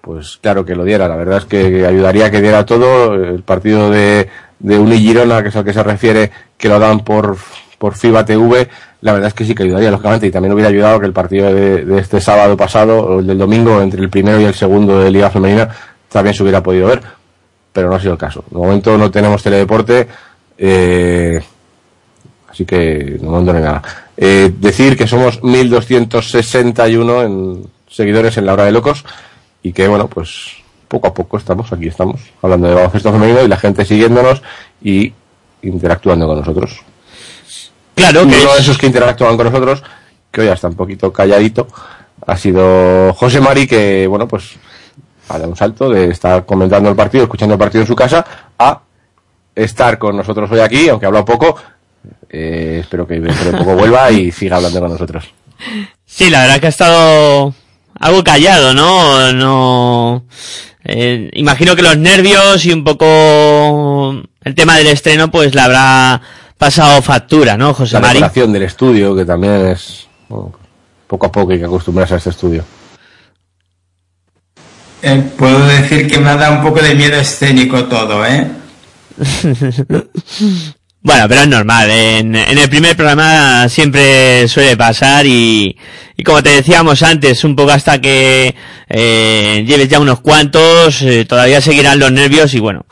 Pues 0.04 0.38
claro 0.42 0.66
que 0.66 0.74
lo 0.74 0.84
diera, 0.84 1.08
la 1.08 1.16
verdad 1.16 1.38
es 1.38 1.44
que 1.46 1.86
ayudaría 1.86 2.26
a 2.26 2.30
que 2.30 2.42
diera 2.42 2.66
todo. 2.66 3.14
El 3.14 3.42
partido 3.42 3.90
de, 3.90 4.28
de 4.58 4.78
Uni 4.78 4.98
Girona, 4.98 5.42
que 5.42 5.48
es 5.48 5.56
al 5.56 5.64
que 5.64 5.72
se 5.72 5.82
refiere, 5.82 6.30
que 6.58 6.68
lo 6.68 6.78
dan 6.78 7.00
por, 7.00 7.38
por 7.78 7.94
FIBA 7.94 8.26
TV, 8.26 8.68
la 9.00 9.14
verdad 9.14 9.28
es 9.28 9.34
que 9.34 9.46
sí 9.46 9.54
que 9.54 9.62
ayudaría, 9.62 9.90
lógicamente, 9.90 10.26
y 10.26 10.30
también 10.30 10.52
hubiera 10.52 10.68
ayudado 10.68 11.00
que 11.00 11.06
el 11.06 11.14
partido 11.14 11.54
de, 11.54 11.98
este 11.98 12.20
sábado 12.20 12.54
pasado, 12.54 12.98
o 12.98 13.20
el 13.20 13.26
del 13.26 13.38
domingo, 13.38 13.80
entre 13.80 14.02
el 14.02 14.10
primero 14.10 14.38
y 14.38 14.44
el 14.44 14.52
segundo 14.52 15.00
de 15.00 15.10
Liga 15.10 15.30
Femenina, 15.30 15.70
también 16.10 16.34
se 16.34 16.42
hubiera 16.42 16.62
podido 16.62 16.88
ver, 16.88 17.00
pero 17.72 17.88
no 17.88 17.96
ha 17.96 18.00
sido 18.00 18.12
el 18.12 18.18
caso. 18.18 18.44
De 18.50 18.58
momento 18.58 18.98
no 18.98 19.10
tenemos 19.10 19.42
teledeporte, 19.42 20.06
eh, 20.58 21.40
así 22.50 22.66
que 22.66 23.18
no 23.22 23.38
hay 23.38 23.44
nada. 23.44 23.82
Eh, 24.18 24.52
decir 24.58 24.98
que 24.98 25.06
somos 25.06 25.42
1261 25.42 27.22
en 27.22 27.66
seguidores 27.88 28.36
en 28.36 28.44
la 28.44 28.52
hora 28.52 28.64
de 28.64 28.72
locos 28.72 29.02
y 29.64 29.72
que 29.72 29.88
bueno, 29.88 30.06
pues 30.06 30.58
poco 30.86 31.08
a 31.08 31.14
poco 31.14 31.38
estamos, 31.38 31.72
aquí 31.72 31.88
estamos, 31.88 32.20
hablando 32.40 32.68
de 32.68 32.74
baloncesto 32.74 33.10
femenino 33.10 33.42
y 33.42 33.48
la 33.48 33.56
gente 33.56 33.84
siguiéndonos 33.84 34.40
y 34.80 35.12
interactuando 35.62 36.28
con 36.28 36.38
nosotros. 36.38 36.82
Claro 37.96 38.22
Uno 38.22 38.30
que 38.30 38.36
de 38.36 38.44
es- 38.44 38.60
esos 38.60 38.78
que 38.78 38.86
interactúan 38.86 39.36
con 39.36 39.46
nosotros, 39.46 39.82
que 40.30 40.42
hoy 40.42 40.48
está 40.48 40.68
un 40.68 40.74
poquito 40.76 41.12
calladito, 41.12 41.66
ha 42.26 42.36
sido 42.36 43.12
José 43.14 43.40
Mari, 43.40 43.66
que 43.66 44.06
bueno, 44.06 44.28
pues 44.28 44.52
ha 45.28 45.38
dado 45.38 45.48
un 45.50 45.56
salto 45.56 45.88
de 45.88 46.10
estar 46.10 46.44
comentando 46.44 46.90
el 46.90 46.96
partido, 46.96 47.24
escuchando 47.24 47.54
el 47.54 47.58
partido 47.58 47.80
en 47.82 47.88
su 47.88 47.96
casa, 47.96 48.24
a 48.58 48.80
estar 49.54 49.98
con 49.98 50.16
nosotros 50.16 50.50
hoy 50.52 50.60
aquí, 50.60 50.88
aunque 50.88 51.06
habla 51.06 51.24
poco. 51.24 51.56
Eh, 52.28 52.78
espero 52.82 53.06
que 53.06 53.20
dentro 53.20 53.52
de 53.52 53.58
poco 53.58 53.74
vuelva 53.76 54.10
y 54.10 54.30
siga 54.32 54.56
hablando 54.56 54.80
con 54.80 54.90
nosotros. 54.90 55.24
Sí, 56.04 56.28
la 56.28 56.42
verdad 56.42 56.60
que 56.60 56.66
ha 56.66 56.70
estado 56.70 57.54
algo 57.98 58.22
callado, 58.24 58.74
¿no? 58.74 59.32
No. 59.32 60.24
eh, 60.84 61.30
imagino 61.34 61.74
que 61.76 61.82
los 61.82 61.96
nervios 61.96 62.64
y 62.66 62.72
un 62.72 62.84
poco 62.84 64.22
el 64.42 64.54
tema 64.54 64.76
del 64.76 64.88
estreno, 64.88 65.30
pues 65.30 65.54
le 65.54 65.60
habrá 65.60 66.20
pasado 66.58 67.00
factura, 67.02 67.56
¿no, 67.56 67.74
José 67.74 67.94
La 67.94 68.00
Mari? 68.00 68.14
decoración 68.14 68.52
del 68.52 68.62
estudio, 68.62 69.14
que 69.16 69.24
también 69.24 69.66
es 69.66 70.06
bueno, 70.28 70.52
poco 71.06 71.26
a 71.26 71.32
poco 71.32 71.52
hay 71.52 71.58
que 71.58 71.64
acostumbrarse 71.64 72.14
a 72.14 72.16
este 72.18 72.30
estudio. 72.30 72.64
Eh, 75.02 75.22
puedo 75.36 75.66
decir 75.66 76.06
que 76.10 76.18
me 76.18 76.30
ha 76.30 76.36
dado 76.36 76.56
un 76.56 76.62
poco 76.62 76.80
de 76.80 76.94
miedo 76.94 77.16
escénico 77.16 77.84
todo, 77.84 78.24
¿eh? 78.24 78.48
Bueno, 81.04 81.28
pero 81.28 81.42
es 81.42 81.48
normal. 81.48 81.90
En, 81.90 82.34
en 82.34 82.58
el 82.58 82.68
primer 82.70 82.96
programa 82.96 83.68
siempre 83.68 84.48
suele 84.48 84.74
pasar 84.74 85.26
y, 85.26 85.76
y 86.16 86.22
como 86.22 86.42
te 86.42 86.48
decíamos 86.48 87.02
antes, 87.02 87.44
un 87.44 87.54
poco 87.54 87.72
hasta 87.72 88.00
que 88.00 88.54
eh, 88.88 89.64
lleves 89.66 89.90
ya 89.90 90.00
unos 90.00 90.20
cuantos, 90.20 91.02
eh, 91.02 91.26
todavía 91.26 91.60
seguirán 91.60 91.98
los 91.98 92.10
nervios 92.10 92.54
y 92.54 92.58
bueno, 92.58 92.86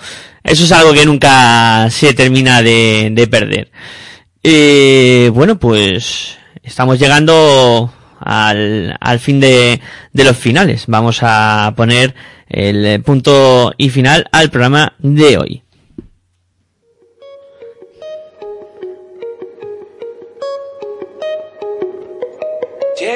eso 0.45 0.65
es 0.65 0.73
algo 0.73 0.93
que 0.93 1.07
nunca 1.07 1.89
se 1.89 2.13
termina 2.13 2.61
de, 2.61 3.09
de 3.13 3.27
perder. 3.29 3.71
Eh, 4.43 5.31
bueno, 5.33 5.59
pues 5.59 6.37
estamos 6.63 6.99
llegando 6.99 7.91
al, 8.21 8.95
al 9.01 9.19
fin 9.21 9.41
de, 9.41 9.81
de 10.13 10.25
los 10.25 10.37
finales. 10.37 10.85
Vamos 10.87 11.21
a 11.23 11.73
poner 11.75 12.15
el 12.47 13.03
punto 13.03 13.73
y 13.79 13.89
final 13.89 14.27
al 14.33 14.51
programa 14.51 14.93
de 14.99 15.39
hoy. 15.39 15.63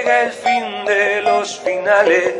Llega 0.06 0.22
el 0.22 0.30
fin 0.30 0.84
de 0.84 1.20
los 1.22 1.58
finales 1.58 2.34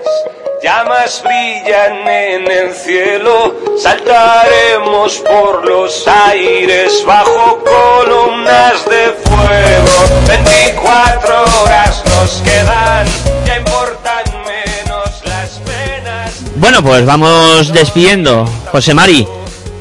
llamas 0.62 1.20
brillan 1.20 2.06
en 2.06 2.48
el 2.48 2.72
cielo, 2.72 3.56
saltaremos 3.82 5.16
por 5.16 5.66
los 5.66 6.06
aires 6.06 7.02
bajo 7.04 7.58
columnas 7.64 8.84
de 8.84 9.12
fuego. 9.24 10.28
24 10.28 11.44
horas 11.64 12.04
nos 12.06 12.40
quedan, 12.42 13.06
ya 13.44 13.56
importan 13.58 14.24
menos 14.44 15.22
las 15.24 15.58
penas. 15.66 16.42
Bueno, 16.54 16.84
pues 16.84 17.04
vamos 17.04 17.72
despidiendo. 17.72 18.46
José 18.70 18.94
Mari, 18.94 19.26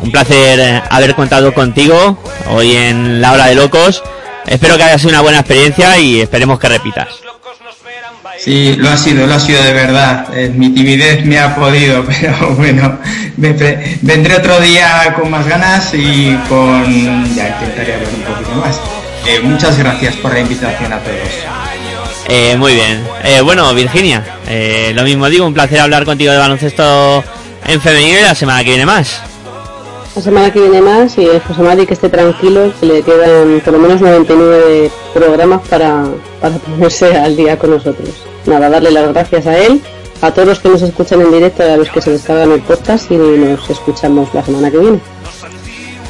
un 0.02 0.12
placer 0.12 0.60
eh, 0.60 0.82
haber 0.90 1.14
contado 1.14 1.54
contigo 1.54 2.18
hoy 2.50 2.76
en 2.76 3.22
La 3.22 3.34
Hora 3.34 3.46
de 3.46 3.54
Locos. 3.54 4.02
Espero 4.48 4.76
que 4.76 4.84
haya 4.84 4.98
sido 4.98 5.12
una 5.12 5.22
buena 5.22 5.38
experiencia 5.42 6.00
y 6.00 6.22
esperemos 6.22 6.60
que 6.60 6.70
repitas. 6.70 7.25
Sí, 8.46 8.76
lo 8.76 8.92
ha 8.92 8.96
sido, 8.96 9.26
lo 9.26 9.34
ha 9.34 9.40
sido 9.40 9.60
de 9.64 9.74
verdad. 9.74 10.28
Eh, 10.32 10.52
mi 10.56 10.70
timidez 10.70 11.26
me 11.26 11.40
ha 11.40 11.56
podido, 11.56 12.06
pero 12.22 12.52
bueno, 12.52 13.00
vendré 13.38 14.36
otro 14.38 14.62
día 14.62 15.16
con 15.20 15.32
más 15.32 15.48
ganas 15.48 15.92
y 15.96 16.38
con... 16.48 16.86
ya 17.36 17.50
intentaré 17.50 17.96
hablar 17.96 18.14
un 18.14 18.22
poquito 18.22 18.56
más. 18.58 18.80
Eh, 19.26 19.40
muchas 19.42 19.80
gracias 19.80 20.16
por 20.18 20.32
la 20.32 20.42
invitación 20.42 20.94
a 20.94 21.00
todos. 21.00 21.18
Eh, 22.30 22.56
muy 22.56 22.76
bien. 22.76 23.04
Eh, 23.24 23.42
bueno, 23.42 23.74
Virginia, 23.74 24.24
eh, 24.48 24.94
lo 24.96 25.02
mismo 25.02 25.28
digo, 25.28 25.48
un 25.48 25.56
placer 25.56 25.80
hablar 25.80 26.06
contigo 26.06 26.32
de 26.32 26.38
baloncesto 26.38 27.24
en 27.66 27.82
femenino 27.82 28.20
y 28.20 28.22
la 28.22 28.36
semana 28.36 28.64
que 28.64 28.70
viene 28.70 28.86
más. 28.86 29.22
La 30.16 30.22
semana 30.22 30.54
que 30.54 30.60
viene 30.60 30.82
más 30.82 31.18
y 31.18 31.26
José 31.48 31.64
Mari 31.64 31.88
que 31.88 31.96
esté 31.96 32.10
tranquilo, 32.10 32.72
que 32.80 32.86
le 32.86 33.02
quedan 33.02 33.60
por 33.66 33.74
lo 33.74 33.80
menos 33.80 34.02
99 34.02 34.92
programas 35.16 35.68
para, 35.68 36.06
para 36.40 36.58
ponerse 36.58 37.18
al 37.18 37.36
día 37.36 37.58
con 37.58 37.72
nosotros. 37.72 38.12
Nada, 38.46 38.70
darle 38.70 38.92
las 38.92 39.12
gracias 39.14 39.48
a 39.48 39.58
él, 39.58 39.82
a 40.22 40.32
todos 40.32 40.48
los 40.48 40.60
que 40.60 40.70
nos 40.70 40.82
escuchan 40.82 41.22
en 41.22 41.32
directo 41.32 41.64
y 41.68 41.72
a 41.72 41.78
los 41.78 41.90
que 41.90 42.02
se 42.02 42.12
descargan 42.12 42.52
el 42.52 42.62
podcast 42.62 43.10
y 43.12 43.18
nos 43.18 43.70
escuchamos 43.70 44.34
la 44.34 44.44
semana 44.44 44.70
que 44.70 44.78
viene. 44.78 45.00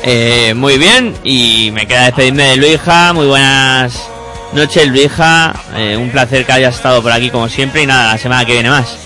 Eh, 0.03 0.53
muy 0.53 0.77
bien, 0.77 1.15
y 1.23 1.71
me 1.73 1.87
queda 1.87 2.05
despedirme 2.05 2.43
de 2.49 2.57
Luija. 2.57 3.13
Muy 3.13 3.25
buenas 3.25 4.07
noches, 4.53 4.87
Luija. 4.87 5.53
Eh, 5.75 5.97
un 5.97 6.11
placer 6.11 6.45
que 6.45 6.51
hayas 6.51 6.75
estado 6.75 7.01
por 7.01 7.11
aquí 7.11 7.29
como 7.29 7.49
siempre 7.49 7.83
y 7.83 7.87
nada, 7.87 8.13
la 8.13 8.17
semana 8.17 8.45
que 8.45 8.53
viene 8.53 8.69
más. 8.69 8.97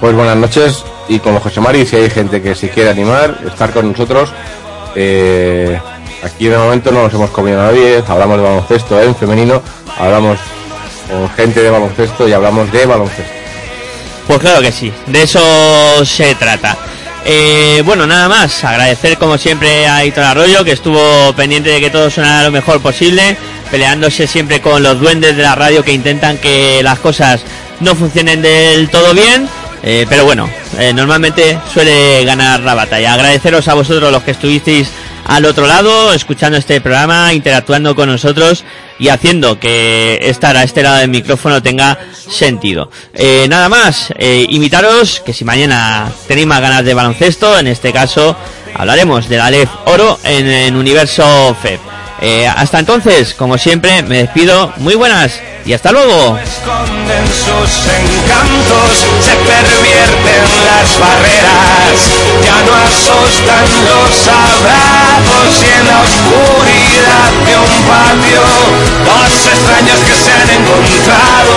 Pues 0.00 0.14
buenas 0.14 0.36
noches 0.36 0.84
y 1.08 1.18
como 1.18 1.40
José 1.40 1.60
Mari, 1.60 1.86
si 1.86 1.96
hay 1.96 2.10
gente 2.10 2.42
que 2.42 2.54
se 2.54 2.68
quiere 2.68 2.90
animar, 2.90 3.38
estar 3.46 3.72
con 3.72 3.90
nosotros, 3.90 4.30
eh, 4.94 5.78
aquí 6.22 6.46
de 6.48 6.58
momento 6.58 6.90
no 6.90 7.02
nos 7.02 7.14
hemos 7.14 7.30
comido 7.30 7.60
a 7.60 7.64
nadie, 7.64 8.02
hablamos 8.06 8.38
de 8.38 8.42
baloncesto 8.42 9.00
en 9.00 9.14
femenino, 9.14 9.62
hablamos 9.98 10.38
con 11.08 11.30
gente 11.30 11.62
de 11.62 11.70
baloncesto 11.70 12.28
y 12.28 12.32
hablamos 12.32 12.70
de 12.72 12.86
baloncesto. 12.86 13.32
Pues 14.26 14.38
claro 14.40 14.60
que 14.60 14.72
sí, 14.72 14.92
de 15.06 15.22
eso 15.22 16.04
se 16.04 16.34
trata. 16.34 16.76
Eh, 17.24 17.82
bueno, 17.84 18.06
nada 18.06 18.28
más, 18.28 18.62
agradecer 18.62 19.18
como 19.18 19.36
siempre 19.36 19.86
a 19.86 20.04
Hitor 20.04 20.24
Arroyo 20.24 20.64
que 20.64 20.72
estuvo 20.72 21.32
pendiente 21.34 21.70
de 21.70 21.80
que 21.80 21.90
todo 21.90 22.08
sonara 22.08 22.44
lo 22.44 22.52
mejor 22.52 22.80
posible, 22.80 23.36
peleándose 23.70 24.26
siempre 24.26 24.60
con 24.60 24.82
los 24.82 25.00
duendes 25.00 25.36
de 25.36 25.42
la 25.42 25.56
radio 25.56 25.82
que 25.82 25.92
intentan 25.92 26.38
que 26.38 26.82
las 26.84 27.00
cosas 27.00 27.42
no 27.80 27.94
funcionen 27.94 28.42
del 28.42 28.88
todo 28.90 29.12
bien. 29.12 29.48
Eh, 29.82 30.06
pero 30.08 30.24
bueno, 30.24 30.48
eh, 30.78 30.92
normalmente 30.92 31.58
suele 31.72 32.24
ganar 32.24 32.60
la 32.60 32.74
batalla. 32.74 33.12
Agradeceros 33.12 33.68
a 33.68 33.74
vosotros 33.74 34.10
los 34.10 34.22
que 34.22 34.32
estuvisteis 34.32 34.88
al 35.28 35.44
otro 35.44 35.66
lado, 35.66 36.12
escuchando 36.12 36.56
este 36.56 36.80
programa, 36.80 37.32
interactuando 37.32 37.94
con 37.94 38.08
nosotros 38.08 38.64
y 38.98 39.08
haciendo 39.08 39.58
que 39.58 40.18
estar 40.22 40.56
a 40.56 40.62
este 40.62 40.82
lado 40.82 40.98
del 40.98 41.08
micrófono 41.08 41.62
tenga 41.62 41.98
sentido. 42.12 42.90
Eh, 43.12 43.46
nada 43.48 43.68
más, 43.68 44.12
eh, 44.18 44.46
invitaros 44.48 45.20
que 45.20 45.32
si 45.32 45.44
mañana 45.44 46.10
tenéis 46.28 46.46
más 46.46 46.60
ganas 46.60 46.84
de 46.84 46.94
baloncesto, 46.94 47.58
en 47.58 47.66
este 47.66 47.92
caso 47.92 48.36
hablaremos 48.74 49.28
de 49.28 49.36
la 49.36 49.50
LEF 49.50 49.70
Oro 49.86 50.18
en, 50.22 50.46
en 50.46 50.76
Universo 50.76 51.56
FEB. 51.60 51.95
Eh, 52.20 52.46
hasta 52.46 52.78
entonces, 52.78 53.34
como 53.34 53.58
siempre, 53.58 54.02
me 54.02 54.18
despido. 54.18 54.72
Muy 54.78 54.94
buenas 54.94 55.40
y 55.66 55.72
hasta 55.72 55.90
luego. 55.92 56.38
esconden 56.38 57.26
sus 57.26 57.86
encantos, 57.90 59.04
se 59.20 59.34
pervierten 59.34 60.44
las 60.64 60.98
barreras, 60.98 61.96
ya 62.44 62.62
no 62.62 62.72
asustan 62.86 63.66
los 63.84 64.28
abrazos 64.28 65.62
y 65.62 65.68
en 65.78 65.86
la 65.86 65.98
oscuridad 66.02 67.30
de 67.44 67.54
un 67.58 67.72
patio, 67.84 68.42
dos 69.04 69.32
extraños 69.46 69.98
que 70.06 70.14
se 70.14 70.30
han 70.30 70.48
encontrado. 70.50 71.54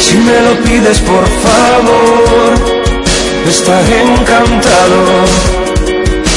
Si 0.00 0.16
me 0.16 0.40
lo 0.40 0.54
pides 0.62 0.98
por 1.00 1.26
favor, 1.40 2.75
estaré 3.48 4.02
encantado. 4.02 5.24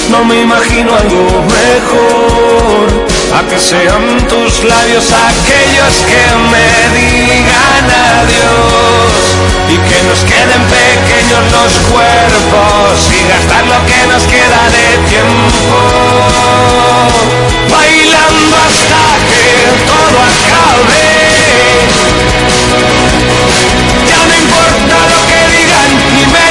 No 0.10 0.24
me 0.26 0.42
imagino 0.42 0.96
algo 0.96 1.24
mejor. 1.44 3.10
A 3.38 3.48
que 3.48 3.60
sean 3.60 4.28
tus 4.28 4.64
labios 4.64 5.06
aquellos 5.12 5.96
que 6.10 6.24
me 6.52 6.68
digan 6.98 7.86
adiós. 8.20 9.22
Y 9.70 9.78
que 9.88 10.00
nos 10.08 10.20
queden 10.32 10.64
pequeños 10.78 11.44
los 11.52 11.74
cuerpos 11.92 13.10
y 13.14 13.20
gastar 13.30 13.66
lo 13.68 13.80
que 13.86 14.02
nos 14.12 14.24
queda 14.24 14.62
de 14.78 14.88
tiempo. 15.10 15.78
Bailando 17.70 18.56
hasta 18.66 19.02
que 19.30 19.48
todo 19.86 20.18
acabe 20.30 21.20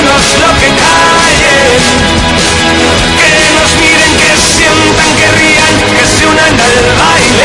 lo 0.09 0.51
que 0.61 0.69
callen 0.81 1.83
que 3.19 3.31
nos 3.57 3.73
miren, 3.81 4.13
que 4.23 4.33
sientan, 4.41 5.11
que 5.19 5.27
rían, 5.37 5.75
que 5.97 6.05
se 6.07 6.27
unan 6.27 6.55
al 6.61 6.77
baile. 6.99 7.38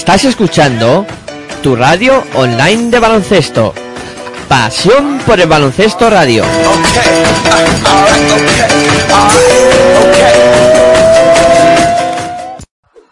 Estás 0.00 0.24
escuchando 0.24 1.04
tu 1.62 1.76
radio 1.76 2.24
online 2.34 2.90
de 2.90 2.98
baloncesto. 2.98 3.74
Pasión 4.48 5.18
por 5.26 5.38
el 5.38 5.46
baloncesto 5.46 6.08
radio. 6.08 6.42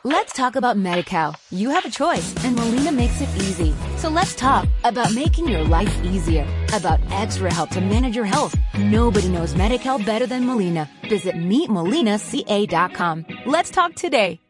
Let's 0.02 0.32
talk 0.32 0.56
about 0.56 0.78
MediCal. 0.78 1.34
You 1.50 1.68
have 1.68 1.84
a 1.84 1.90
choice, 1.90 2.34
and 2.42 2.56
Molina 2.56 2.90
makes 2.90 3.20
it 3.20 3.28
easy. 3.36 3.74
So 3.98 4.08
let's 4.08 4.34
talk 4.34 4.66
about 4.82 5.12
making 5.14 5.46
your 5.46 5.64
life 5.64 5.92
easier, 6.02 6.46
about 6.72 7.00
extra 7.12 7.52
help 7.52 7.68
to 7.72 7.82
manage 7.82 8.16
your 8.16 8.24
health. 8.24 8.56
Nobody 8.78 9.28
knows 9.28 9.52
MediCal 9.52 10.06
better 10.06 10.26
than 10.26 10.46
Molina. 10.46 10.88
Visit 11.02 11.34
meetmolinaca.com. 11.36 13.26
Let's 13.44 13.70
talk 13.70 13.94
today. 13.94 14.40